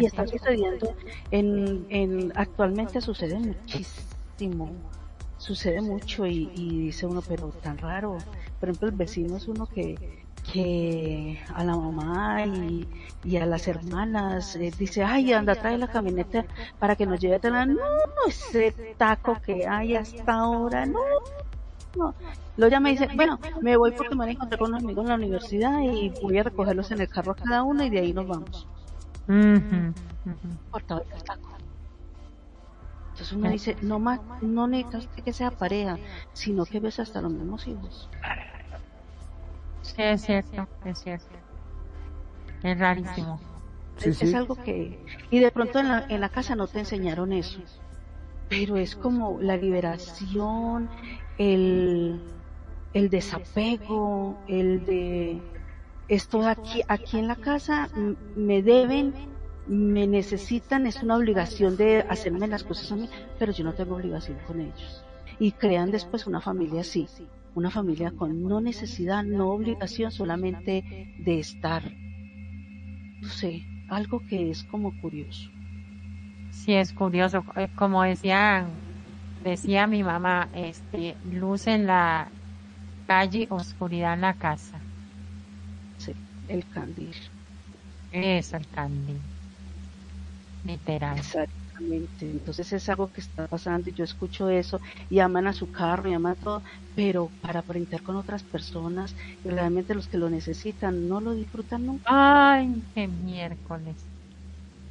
Y 0.00 0.06
está 0.06 0.26
sucediendo, 0.26 0.94
en, 1.30 1.86
en, 1.90 2.32
actualmente 2.34 3.00
sucede 3.00 3.38
muchísimo, 3.38 4.70
sucede 5.36 5.80
mucho 5.80 6.26
y, 6.26 6.46
dice 6.86 7.06
uno, 7.06 7.22
pero 7.26 7.48
tan 7.48 7.78
raro. 7.78 8.18
Por 8.60 8.68
ejemplo, 8.68 8.88
el 8.88 8.94
vecino 8.94 9.36
es 9.36 9.46
uno 9.46 9.66
que, 9.66 10.24
que 10.52 11.38
a 11.54 11.64
la 11.64 11.76
mamá 11.76 12.44
y, 13.24 13.36
a 13.36 13.46
las 13.46 13.68
hermanas 13.68 14.56
eh, 14.56 14.72
dice, 14.78 15.04
ay, 15.04 15.32
anda, 15.32 15.54
trae 15.54 15.76
la 15.76 15.88
camioneta 15.88 16.44
para 16.78 16.96
que 16.96 17.06
nos 17.06 17.20
lleve 17.20 17.36
a 17.36 17.40
tener, 17.40 17.68
no, 17.68 17.78
ese 18.26 18.72
taco 18.96 19.38
que 19.44 19.66
hay 19.66 19.96
hasta 19.96 20.32
ahora, 20.32 20.86
no, 20.86 21.00
no. 21.98 22.14
Luego 22.56 22.72
ya 22.72 22.80
me 22.80 22.90
dice, 22.90 23.08
bueno, 23.14 23.38
me 23.60 23.76
voy 23.76 23.92
porque 23.92 24.14
me 24.14 24.24
voy 24.24 24.28
a 24.28 24.32
encontrar 24.32 24.58
con 24.58 24.70
unos 24.70 24.82
amigos 24.82 25.04
en 25.04 25.08
la 25.10 25.14
universidad 25.16 25.80
y 25.80 26.10
voy 26.22 26.38
a 26.38 26.42
recogerlos 26.42 26.90
en 26.90 27.00
el 27.00 27.08
carro 27.08 27.32
a 27.32 27.36
cada 27.36 27.62
uno 27.62 27.84
y 27.84 27.90
de 27.90 27.98
ahí 28.00 28.12
nos 28.12 28.26
vamos. 28.26 28.66
Por 30.70 30.82
todo 30.84 31.04
el 31.14 31.22
taco. 31.22 31.48
Entonces 33.10 33.32
uno 33.32 33.50
dice, 33.50 33.76
no 33.82 33.98
más, 33.98 34.20
no 34.42 34.68
necesitas 34.68 35.08
que 35.24 35.32
sea 35.32 35.50
pareja, 35.50 35.98
sino 36.32 36.64
que 36.64 36.78
ves 36.78 37.00
hasta 37.00 37.20
los 37.20 37.32
mismos 37.32 37.66
hijos. 37.66 38.08
Sí, 39.82 40.02
es 40.02 40.22
cierto, 40.22 40.68
es 40.84 40.98
cierto. 41.00 41.26
Es 42.62 42.78
rarísimo. 42.78 43.40
es, 44.00 44.34
algo 44.34 44.54
que... 44.56 45.04
Y 45.30 45.40
de 45.40 45.50
pronto 45.50 45.80
en 45.80 45.88
la, 45.88 46.06
en 46.08 46.20
la 46.20 46.28
casa 46.28 46.54
no 46.54 46.68
te 46.68 46.78
enseñaron 46.78 47.32
eso. 47.32 47.60
Pero 48.48 48.76
es 48.76 48.94
como 48.94 49.38
la 49.40 49.56
liberación, 49.56 50.88
el 51.38 52.20
el 52.94 53.10
desapego, 53.10 54.38
el 54.48 54.84
de 54.84 55.40
esto 56.08 56.46
aquí, 56.46 56.82
aquí 56.88 57.18
en 57.18 57.28
la 57.28 57.36
casa 57.36 57.88
me 58.34 58.62
deben, 58.62 59.14
me 59.66 60.06
necesitan, 60.06 60.86
es 60.86 61.02
una 61.02 61.16
obligación 61.16 61.76
de 61.76 62.00
hacerme 62.08 62.48
las 62.48 62.64
cosas 62.64 62.90
a 62.92 62.96
mí, 62.96 63.08
pero 63.38 63.52
yo 63.52 63.64
no 63.64 63.74
tengo 63.74 63.96
obligación 63.96 64.38
con 64.46 64.60
ellos. 64.60 65.04
Y 65.38 65.52
crean 65.52 65.90
después 65.90 66.26
una 66.26 66.40
familia 66.40 66.80
así, 66.80 67.06
una 67.54 67.70
familia 67.70 68.10
con 68.10 68.42
no 68.42 68.60
necesidad, 68.60 69.22
no 69.22 69.50
obligación, 69.50 70.10
solamente 70.10 71.14
de 71.18 71.38
estar. 71.38 71.82
No 73.20 73.28
sé, 73.28 73.62
algo 73.88 74.22
que 74.26 74.50
es 74.50 74.64
como 74.64 74.98
curioso. 75.00 75.50
Sí, 76.50 76.72
es 76.72 76.92
curioso. 76.92 77.44
Eh, 77.56 77.68
como 77.76 78.02
decía, 78.02 78.66
decía 79.40 79.86
mi 79.86 80.02
mamá, 80.04 80.50
este, 80.52 81.18
luz 81.22 81.66
en 81.66 81.86
la 81.86 82.32
calle, 83.06 83.48
oscuridad 83.50 84.14
en 84.14 84.22
la 84.22 84.34
casa. 84.34 84.86
Sí, 85.98 86.12
el 86.46 86.66
candil. 86.66 87.14
Es 88.10 88.52
el 88.52 88.68
candil. 88.68 89.30
Literal. 90.64 91.28
Exactamente. 91.38 92.30
Entonces 92.30 92.72
es 92.72 92.88
algo 92.88 93.10
que 93.12 93.20
está 93.20 93.48
pasando 93.48 93.88
y 93.90 93.92
yo 93.94 94.04
escucho 94.04 94.48
eso 94.50 94.80
y 95.08 95.20
aman 95.20 95.46
a 95.46 95.52
su 95.52 95.70
carro 95.70 96.08
y 96.10 96.14
aman 96.14 96.36
todo, 96.36 96.62
pero 96.94 97.34
para 97.40 97.60
aparentar 97.60 98.02
con 98.02 98.16
otras 98.16 98.44
personas 98.44 99.14
y 99.42 99.48
realmente 99.50 99.94
los 99.94 100.08
que 100.08 100.18
lo 100.18 100.28
necesitan 100.30 101.06
no 101.08 101.20
lo 101.20 101.34
disfrutan 101.34 101.86
nunca. 101.86 102.04
Ay, 102.04 102.84
qué 102.92 103.06
miércoles. 103.06 104.07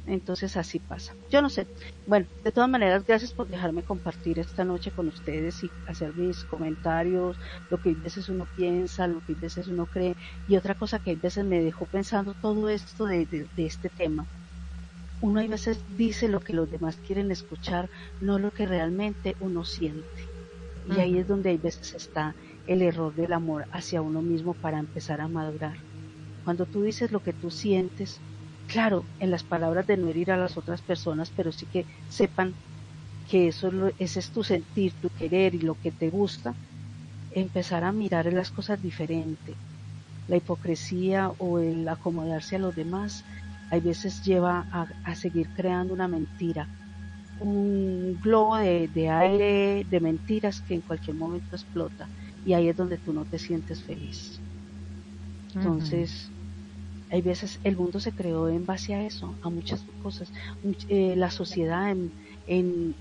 Entonces 0.08 0.56
así 0.56 0.80
pasa. 0.80 1.14
Yo 1.28 1.42
no 1.42 1.50
sé. 1.50 1.68
Bueno, 2.04 2.28
de 2.42 2.52
todas 2.52 2.70
maneras, 2.70 3.04
gracias 3.04 3.32
por 3.34 3.48
dejarme 3.48 3.82
compartir 3.84 4.38
esta 4.38 4.64
noche 4.64 4.92
con 4.92 5.08
ustedes 5.08 5.62
y 5.64 5.74
hacer 5.84 6.14
mis 6.14 6.44
comentarios, 6.44 7.38
lo 7.68 7.78
que 7.78 7.90
a 7.90 7.94
veces 7.96 8.28
uno 8.28 8.46
piensa, 8.46 9.06
lo 9.08 9.22
que 9.22 9.32
a 9.34 9.36
veces 9.38 9.68
uno 9.68 9.86
cree. 9.86 10.16
Y 10.46 10.56
otra 10.56 10.74
cosa 10.74 10.98
que 11.00 11.12
a 11.12 11.16
veces 11.16 11.44
me 11.44 11.62
dejó 11.62 11.86
pensando 11.86 12.34
todo 12.34 12.68
esto 12.70 13.04
de, 13.06 13.26
de 13.26 13.66
este 13.66 13.90
tema. 13.90 14.26
Uno 15.20 15.40
a 15.40 15.46
veces 15.46 15.84
dice 15.86 16.28
lo 16.28 16.42
que 16.42 16.52
los 16.52 16.68
demás 16.70 16.98
quieren 17.00 17.30
escuchar, 17.30 17.88
no 18.18 18.38
lo 18.40 18.50
que 18.52 18.66
realmente 18.66 19.36
uno 19.38 19.64
siente. 19.64 20.32
Y 20.84 21.00
ahí 21.00 21.18
es 21.18 21.26
donde 21.28 21.52
a 21.52 21.58
veces 21.58 21.94
está 21.94 22.36
el 22.66 22.82
error 22.82 23.14
del 23.14 23.32
amor 23.34 23.66
hacia 23.70 24.02
uno 24.02 24.22
mismo 24.22 24.54
para 24.56 24.78
empezar 24.80 25.20
a 25.20 25.28
madurar. 25.28 25.78
Cuando 26.44 26.66
tú 26.66 26.82
dices 26.82 27.12
lo 27.12 27.22
que 27.22 27.34
tú 27.34 27.50
sientes, 27.50 28.22
claro, 28.68 29.08
en 29.18 29.30
las 29.32 29.44
palabras 29.44 29.86
de 29.86 29.96
no 29.96 30.08
herir 30.08 30.30
a 30.30 30.36
las 30.36 30.56
otras 30.56 30.82
personas, 30.82 31.32
pero 31.32 31.50
sí 31.52 31.66
que 31.66 31.86
sepan 32.06 32.56
que 33.24 33.48
eso 33.48 33.70
ese 33.98 34.20
es 34.20 34.30
tu 34.32 34.42
sentir, 34.44 34.94
tu 35.00 35.10
querer 35.10 35.54
y 35.54 35.60
lo 35.60 35.76
que 35.76 35.92
te 35.92 36.10
gusta, 36.10 36.56
empezar 37.30 37.84
a 37.84 37.92
mirar 37.92 38.32
las 38.32 38.50
cosas 38.52 38.80
diferente. 38.80 39.58
La 40.28 40.36
hipocresía 40.36 41.30
o 41.38 41.60
el 41.60 41.88
acomodarse 41.88 42.56
a 42.56 42.60
los 42.60 42.74
demás, 42.74 43.24
hay 43.70 43.80
veces 43.80 44.22
lleva 44.22 44.66
a, 44.70 45.14
seguir 45.14 45.50
creando 45.52 45.94
una 45.94 46.08
mentira, 46.08 46.70
un 47.36 48.18
globo 48.20 48.56
de, 48.58 48.88
de 48.88 49.08
aire 49.10 49.84
de 49.86 50.00
mentiras 50.00 50.62
que 50.62 50.74
en 50.74 50.82
cualquier 50.82 51.16
momento 51.16 51.56
explota 51.56 52.10
y 52.44 52.54
ahí 52.54 52.68
es 52.68 52.76
donde 52.76 52.98
tú 52.98 53.12
no 53.14 53.24
te 53.26 53.38
sientes 53.38 53.82
feliz. 53.84 54.42
Entonces, 55.54 56.32
hay 57.10 57.22
veces 57.22 57.60
el 57.62 57.76
mundo 57.76 58.00
se 58.00 58.12
creó 58.14 58.48
en 58.48 58.66
base 58.66 58.94
a 58.94 59.04
eso, 59.04 59.38
a 59.42 59.50
muchas 59.50 59.84
cosas. 59.98 60.32
Eh, 60.88 61.16
la 61.16 61.30
sociedad 61.30 61.90
en, 61.90 62.14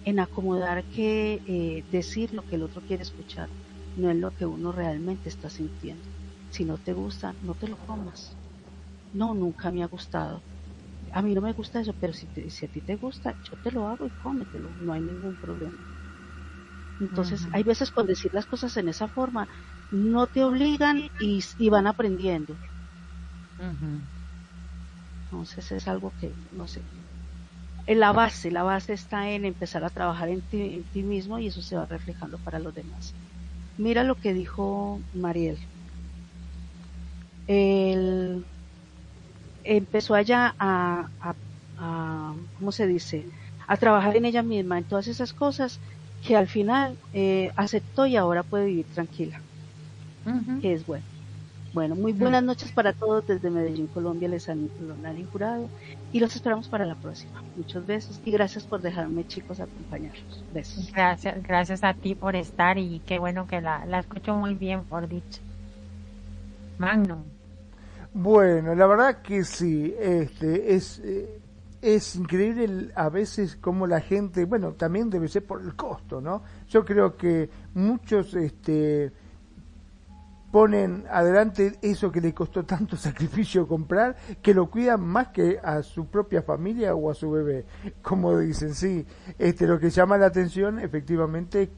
en, 0.04 0.20
acomodar 0.20 0.88
que 0.88 1.42
eh, 1.46 1.84
decir 1.88 2.34
lo 2.34 2.44
que 2.44 2.56
el 2.56 2.64
otro 2.64 2.82
quiere 2.84 3.04
escuchar, 3.04 3.52
no 3.96 4.10
es 4.12 4.18
lo 4.18 4.32
que 4.34 4.46
uno 4.46 4.72
realmente 4.72 5.30
está 5.30 5.50
sintiendo. 5.50 6.10
Si 6.50 6.66
no 6.66 6.78
te 6.78 6.94
gusta, 6.94 7.36
no 7.42 7.56
te 7.56 7.68
lo 7.68 7.78
comas. 7.78 8.38
No, 9.12 9.36
nunca 9.36 9.72
me 9.72 9.84
ha 9.84 9.88
gustado. 9.88 10.46
A 11.14 11.22
mí 11.24 11.36
no 11.36 11.42
me 11.42 11.54
gusta 11.54 11.82
eso, 11.82 11.94
pero 11.96 12.14
si, 12.14 12.30
si 12.50 12.66
a 12.66 12.70
ti 12.70 12.82
te 12.82 12.96
gusta, 12.98 13.38
yo 13.42 13.58
te 13.58 13.72
lo 13.72 13.88
hago 13.88 14.08
y 14.08 14.12
cómetelo, 14.12 14.76
no 14.80 14.94
hay 14.94 15.02
ningún 15.04 15.38
problema. 15.38 15.80
Entonces, 17.00 17.48
hay 17.52 17.64
veces 17.64 17.92
con 17.92 18.06
decir 18.08 18.32
las 18.34 18.46
cosas 18.48 18.76
en 18.78 18.88
esa 18.88 19.08
forma, 19.08 19.48
no 19.90 20.28
te 20.28 20.44
obligan 20.44 20.98
y, 21.20 21.42
y 21.58 21.70
van 21.70 21.88
aprendiendo 21.88 22.62
entonces 25.26 25.72
es 25.72 25.88
algo 25.88 26.12
que, 26.18 26.36
no 26.52 26.68
sé, 26.68 26.88
en 27.88 28.00
la 28.00 28.12
base, 28.12 28.52
la 28.52 28.62
base 28.64 28.94
está 28.94 29.32
en 29.32 29.44
empezar 29.46 29.84
a 29.84 29.90
trabajar 29.90 30.30
en 30.30 30.44
ti, 30.44 30.86
mismo 31.04 31.40
y 31.40 31.48
eso 31.48 31.62
se 31.64 31.76
va 31.76 31.86
reflejando 31.88 32.38
para 32.40 32.60
los 32.60 32.74
demás. 32.74 33.18
Mira 33.78 34.04
lo 34.04 34.20
que 34.20 34.34
dijo 34.34 35.04
Mariel. 35.12 35.60
Él 37.48 38.46
empezó 39.64 40.16
allá 40.16 40.56
a, 40.60 41.10
a, 41.76 42.36
¿cómo 42.54 42.72
se 42.72 42.88
dice? 42.88 43.28
A 43.68 43.78
trabajar 43.78 44.16
en 44.18 44.26
ella 44.26 44.44
misma, 44.44 44.78
en 44.78 44.86
todas 44.86 45.08
esas 45.08 45.34
cosas 45.34 45.82
que 46.22 46.36
al 46.36 46.48
final 46.48 47.00
eh, 47.12 47.52
aceptó 47.56 48.06
y 48.08 48.16
ahora 48.16 48.44
puede 48.44 48.66
vivir 48.66 48.88
tranquila, 48.90 49.46
que 50.60 50.74
es 50.74 50.86
bueno. 50.86 51.08
Bueno, 51.78 51.94
muy 51.94 52.12
buenas 52.12 52.42
noches 52.42 52.72
para 52.72 52.92
todos 52.92 53.28
desde 53.28 53.52
Medellín, 53.52 53.86
Colombia. 53.86 54.28
Les 54.28 54.50
han 54.50 54.68
Jurado 55.32 55.70
y 56.12 56.20
los 56.20 56.36
esperamos 56.36 56.68
para 56.68 56.88
la 56.88 56.96
próxima. 56.96 57.44
Muchos 57.56 57.86
besos 57.86 58.20
y 58.26 58.32
gracias 58.32 58.64
por 58.64 58.82
dejarme, 58.82 59.28
chicos, 59.28 59.60
acompañarlos. 59.60 60.44
Besos. 60.52 60.92
Gracias, 60.92 61.44
gracias 61.44 61.84
a 61.84 61.94
ti 61.94 62.16
por 62.16 62.36
estar 62.36 62.80
y 62.80 63.00
qué 63.06 63.20
bueno 63.20 63.46
que 63.46 63.62
la, 63.62 63.86
la 63.86 64.00
escucho 64.00 64.34
muy 64.34 64.56
bien, 64.56 64.86
por 64.86 65.08
dicho. 65.08 65.40
Magnum. 66.80 67.22
Bueno, 68.12 68.74
la 68.74 68.88
verdad 68.88 69.22
que 69.22 69.44
sí, 69.44 69.94
este 70.00 70.74
es 70.74 70.98
eh, 71.06 71.40
es 71.80 72.16
increíble 72.16 72.92
a 72.96 73.10
veces 73.10 73.56
cómo 73.56 73.86
la 73.86 74.02
gente, 74.02 74.46
bueno, 74.46 74.72
también 74.72 75.12
debe 75.12 75.28
ser 75.28 75.46
por 75.46 75.62
el 75.62 75.76
costo, 75.76 76.22
¿no? 76.22 76.42
Yo 76.70 76.84
creo 76.84 77.16
que 77.16 77.48
muchos 77.76 78.34
este 78.34 79.12
ponen 80.58 81.06
adelante 81.12 81.78
eso 81.84 82.12
que 82.12 82.20
le 82.20 82.34
costó 82.34 82.66
tanto 82.66 82.98
sacrificio 82.98 83.68
comprar, 83.68 84.16
que 84.42 84.56
lo 84.56 84.72
cuidan 84.72 85.02
más 85.02 85.28
que 85.28 85.60
a 85.64 85.84
su 85.84 86.08
propia 86.08 86.42
familia 86.42 86.96
o 86.96 87.12
a 87.12 87.14
su 87.14 87.30
bebé. 87.30 87.68
Como 88.02 88.36
dicen, 88.40 88.74
sí, 88.74 89.06
este, 89.38 89.68
lo 89.68 89.80
que 89.80 89.92
llama 89.92 90.18
la 90.18 90.26
atención, 90.26 90.80
efectivamente, 90.80 91.70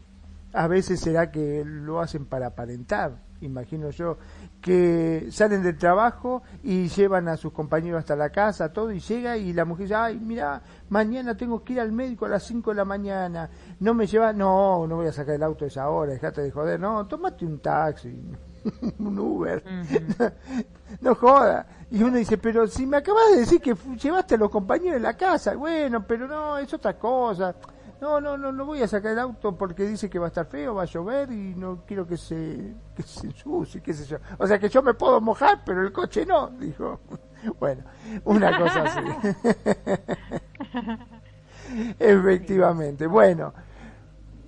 a 0.54 0.68
veces 0.68 1.02
será 1.02 1.30
que 1.30 1.62
lo 1.66 2.00
hacen 2.00 2.26
para 2.26 2.48
aparentar, 2.48 3.22
imagino 3.42 3.90
yo, 3.90 4.18
que 4.62 5.28
salen 5.30 5.62
del 5.62 5.78
trabajo 5.78 6.42
y 6.64 6.88
llevan 6.88 7.28
a 7.28 7.36
sus 7.36 7.52
compañeros 7.52 8.00
hasta 8.00 8.16
la 8.16 8.30
casa, 8.30 8.72
todo, 8.72 8.94
y 8.94 9.02
llega 9.02 9.36
y 9.36 9.52
la 9.52 9.66
mujer 9.66 9.88
dice, 9.88 9.96
ay, 9.96 10.18
mira, 10.22 10.62
mañana 10.88 11.36
tengo 11.36 11.66
que 11.66 11.74
ir 11.74 11.82
al 11.82 11.92
médico 11.92 12.28
a 12.28 12.30
las 12.30 12.44
5 12.44 12.70
de 12.70 12.78
la 12.78 12.86
mañana, 12.86 13.50
no 13.82 13.94
me 13.94 14.08
lleva, 14.08 14.32
no, 14.32 14.88
no 14.88 14.96
voy 14.96 15.08
a 15.08 15.12
sacar 15.12 15.36
el 15.36 15.44
auto 15.44 15.66
a 15.66 15.68
esa 15.68 15.90
hora, 15.90 16.14
dejate 16.14 16.42
de 16.42 16.52
joder, 16.52 16.80
no, 16.80 17.06
tómate 17.08 17.46
un 17.46 17.60
taxi. 17.60 18.16
un 19.00 19.20
Uber. 19.20 19.64
no 21.02 21.16
joda. 21.16 21.68
Y 21.92 22.04
uno 22.04 22.18
dice, 22.18 22.38
pero 22.38 22.68
si 22.68 22.86
me 22.86 22.98
acabas 22.98 23.32
de 23.32 23.40
decir 23.40 23.62
que 23.62 23.76
llevaste 24.02 24.36
a 24.36 24.38
los 24.38 24.50
compañeros 24.50 24.96
de 24.96 25.00
la 25.00 25.18
casa, 25.18 25.56
bueno, 25.56 26.06
pero 26.06 26.28
no, 26.28 26.58
es 26.58 26.74
otra 26.74 26.98
cosa. 26.98 27.56
No, 28.02 28.22
no, 28.22 28.38
no, 28.38 28.52
no 28.52 28.66
voy 28.66 28.82
a 28.82 28.88
sacar 28.88 29.12
el 29.12 29.20
auto 29.20 29.58
porque 29.58 29.86
dice 29.86 30.10
que 30.10 30.20
va 30.20 30.28
a 30.28 30.30
estar 30.30 30.46
feo, 30.46 30.76
va 30.76 30.84
a 30.84 30.86
llover 30.86 31.32
y 31.32 31.54
no 31.56 31.84
quiero 31.86 32.08
que 32.08 32.16
se, 32.16 32.76
que 32.96 33.04
se 33.04 33.28
ensucie, 33.28 33.82
qué 33.82 33.94
sé 33.94 34.06
yo. 34.06 34.18
O 34.38 34.48
sea 34.48 34.58
que 34.58 34.70
yo 34.70 34.82
me 34.82 34.94
puedo 34.94 35.20
mojar, 35.20 35.64
pero 35.66 35.82
el 35.82 35.92
coche 35.92 36.26
no, 36.26 36.50
dijo. 36.50 37.00
Bueno, 37.58 37.86
una 38.26 38.58
cosa 38.58 38.84
así. 38.84 39.00
Efectivamente. 42.00 43.08
Bueno, 43.08 43.54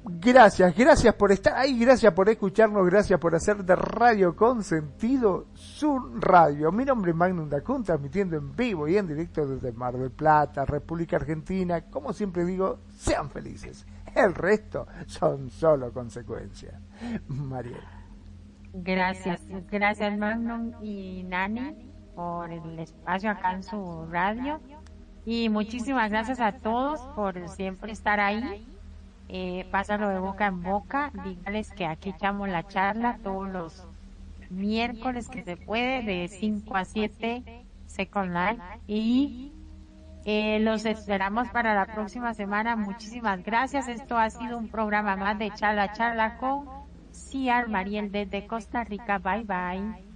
Gracias, 0.04 0.76
gracias 0.76 1.14
por 1.14 1.32
estar 1.32 1.54
ahí, 1.56 1.78
gracias 1.78 2.12
por 2.14 2.28
escucharnos, 2.28 2.84
gracias 2.88 3.20
por 3.20 3.36
hacer 3.36 3.64
de 3.64 3.76
Radio 3.76 4.36
con 4.36 4.64
sentido 4.64 5.46
su 5.54 6.00
radio. 6.20 6.72
Mi 6.72 6.86
nombre 6.86 7.12
es 7.12 7.18
Magnum 7.18 7.48
Dacun, 7.48 7.84
transmitiendo 7.84 8.36
en 8.36 8.56
vivo 8.56 8.88
y 8.88 8.98
en 8.98 9.06
directo 9.06 9.46
desde 9.46 9.72
Mar 9.72 9.96
del 9.96 10.10
Plata, 10.10 10.66
República 10.66 11.18
Argentina. 11.18 11.82
Como 11.82 12.14
siempre 12.14 12.46
digo, 12.46 12.80
sean 12.98 13.30
felices. 13.30 13.86
El 14.16 14.34
resto 14.34 14.88
son 15.06 15.52
solo 15.52 15.94
consecuencias. 15.94 16.74
Mariela. 17.28 18.02
Gracias, 18.74 19.42
gracias 19.70 20.18
Magnum 20.18 20.74
y 20.82 21.24
Nani 21.24 21.76
por 22.16 22.52
el 22.52 22.80
espacio 22.80 23.30
acá 23.30 23.54
en 23.54 23.62
su 23.62 24.08
radio. 24.10 24.60
Y 25.26 25.50
muchísimas 25.50 26.10
gracias 26.10 26.40
a 26.40 26.54
todos 26.54 27.00
por 27.16 27.48
siempre 27.50 27.92
estar 27.92 28.20
ahí 28.20 28.66
eh, 29.34 29.66
pásalo 29.72 30.10
de 30.10 30.20
boca 30.20 30.48
en 30.48 30.62
boca, 30.62 31.10
dígales 31.24 31.72
que 31.72 31.86
aquí 31.86 32.10
echamos 32.10 32.50
la 32.50 32.68
charla 32.68 33.18
todos 33.24 33.50
los 33.50 33.88
miércoles 34.50 35.30
que 35.30 35.42
se 35.42 35.56
puede, 35.56 36.04
de 36.04 36.28
5 36.28 36.76
a 36.76 36.84
7, 36.84 37.66
Second 37.88 38.34
Life, 38.34 38.62
y 38.88 39.54
eh, 40.26 40.60
los 40.60 40.86
esperamos 40.86 41.48
para 41.48 41.74
la 41.74 41.86
próxima 41.86 42.34
semana. 42.34 42.76
Muchísimas 42.76 43.42
gracias. 43.42 43.88
Esto 43.88 44.18
ha 44.18 44.30
sido 44.30 44.58
un 44.58 44.68
programa 44.68 45.16
más 45.16 45.40
de 45.40 45.50
Charla 45.52 45.94
Charla 45.94 46.38
con 46.38 46.68
Ciar 47.12 47.70
Mariel 47.70 48.12
desde 48.12 48.46
Costa 48.46 48.84
Rica. 48.84 49.18
Bye 49.18 49.46
bye. 49.46 50.11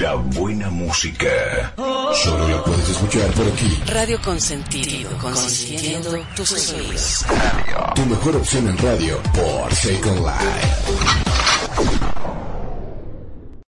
La 0.00 0.14
buena 0.14 0.70
música. 0.70 1.74
Solo 2.22 2.48
la 2.48 2.62
puedes 2.62 2.88
escuchar 2.88 3.30
por 3.32 3.46
aquí. 3.48 3.82
Radio 3.86 4.20
Consentido, 4.22 5.10
consintiendo 5.18 6.24
tus 6.36 6.72
oídos. 6.72 7.26
Tu 7.96 8.06
mejor 8.06 8.36
opción 8.36 8.68
en 8.68 8.78
radio 8.78 9.20
por 9.34 9.74
Second 9.74 10.18
Life. 10.18 11.27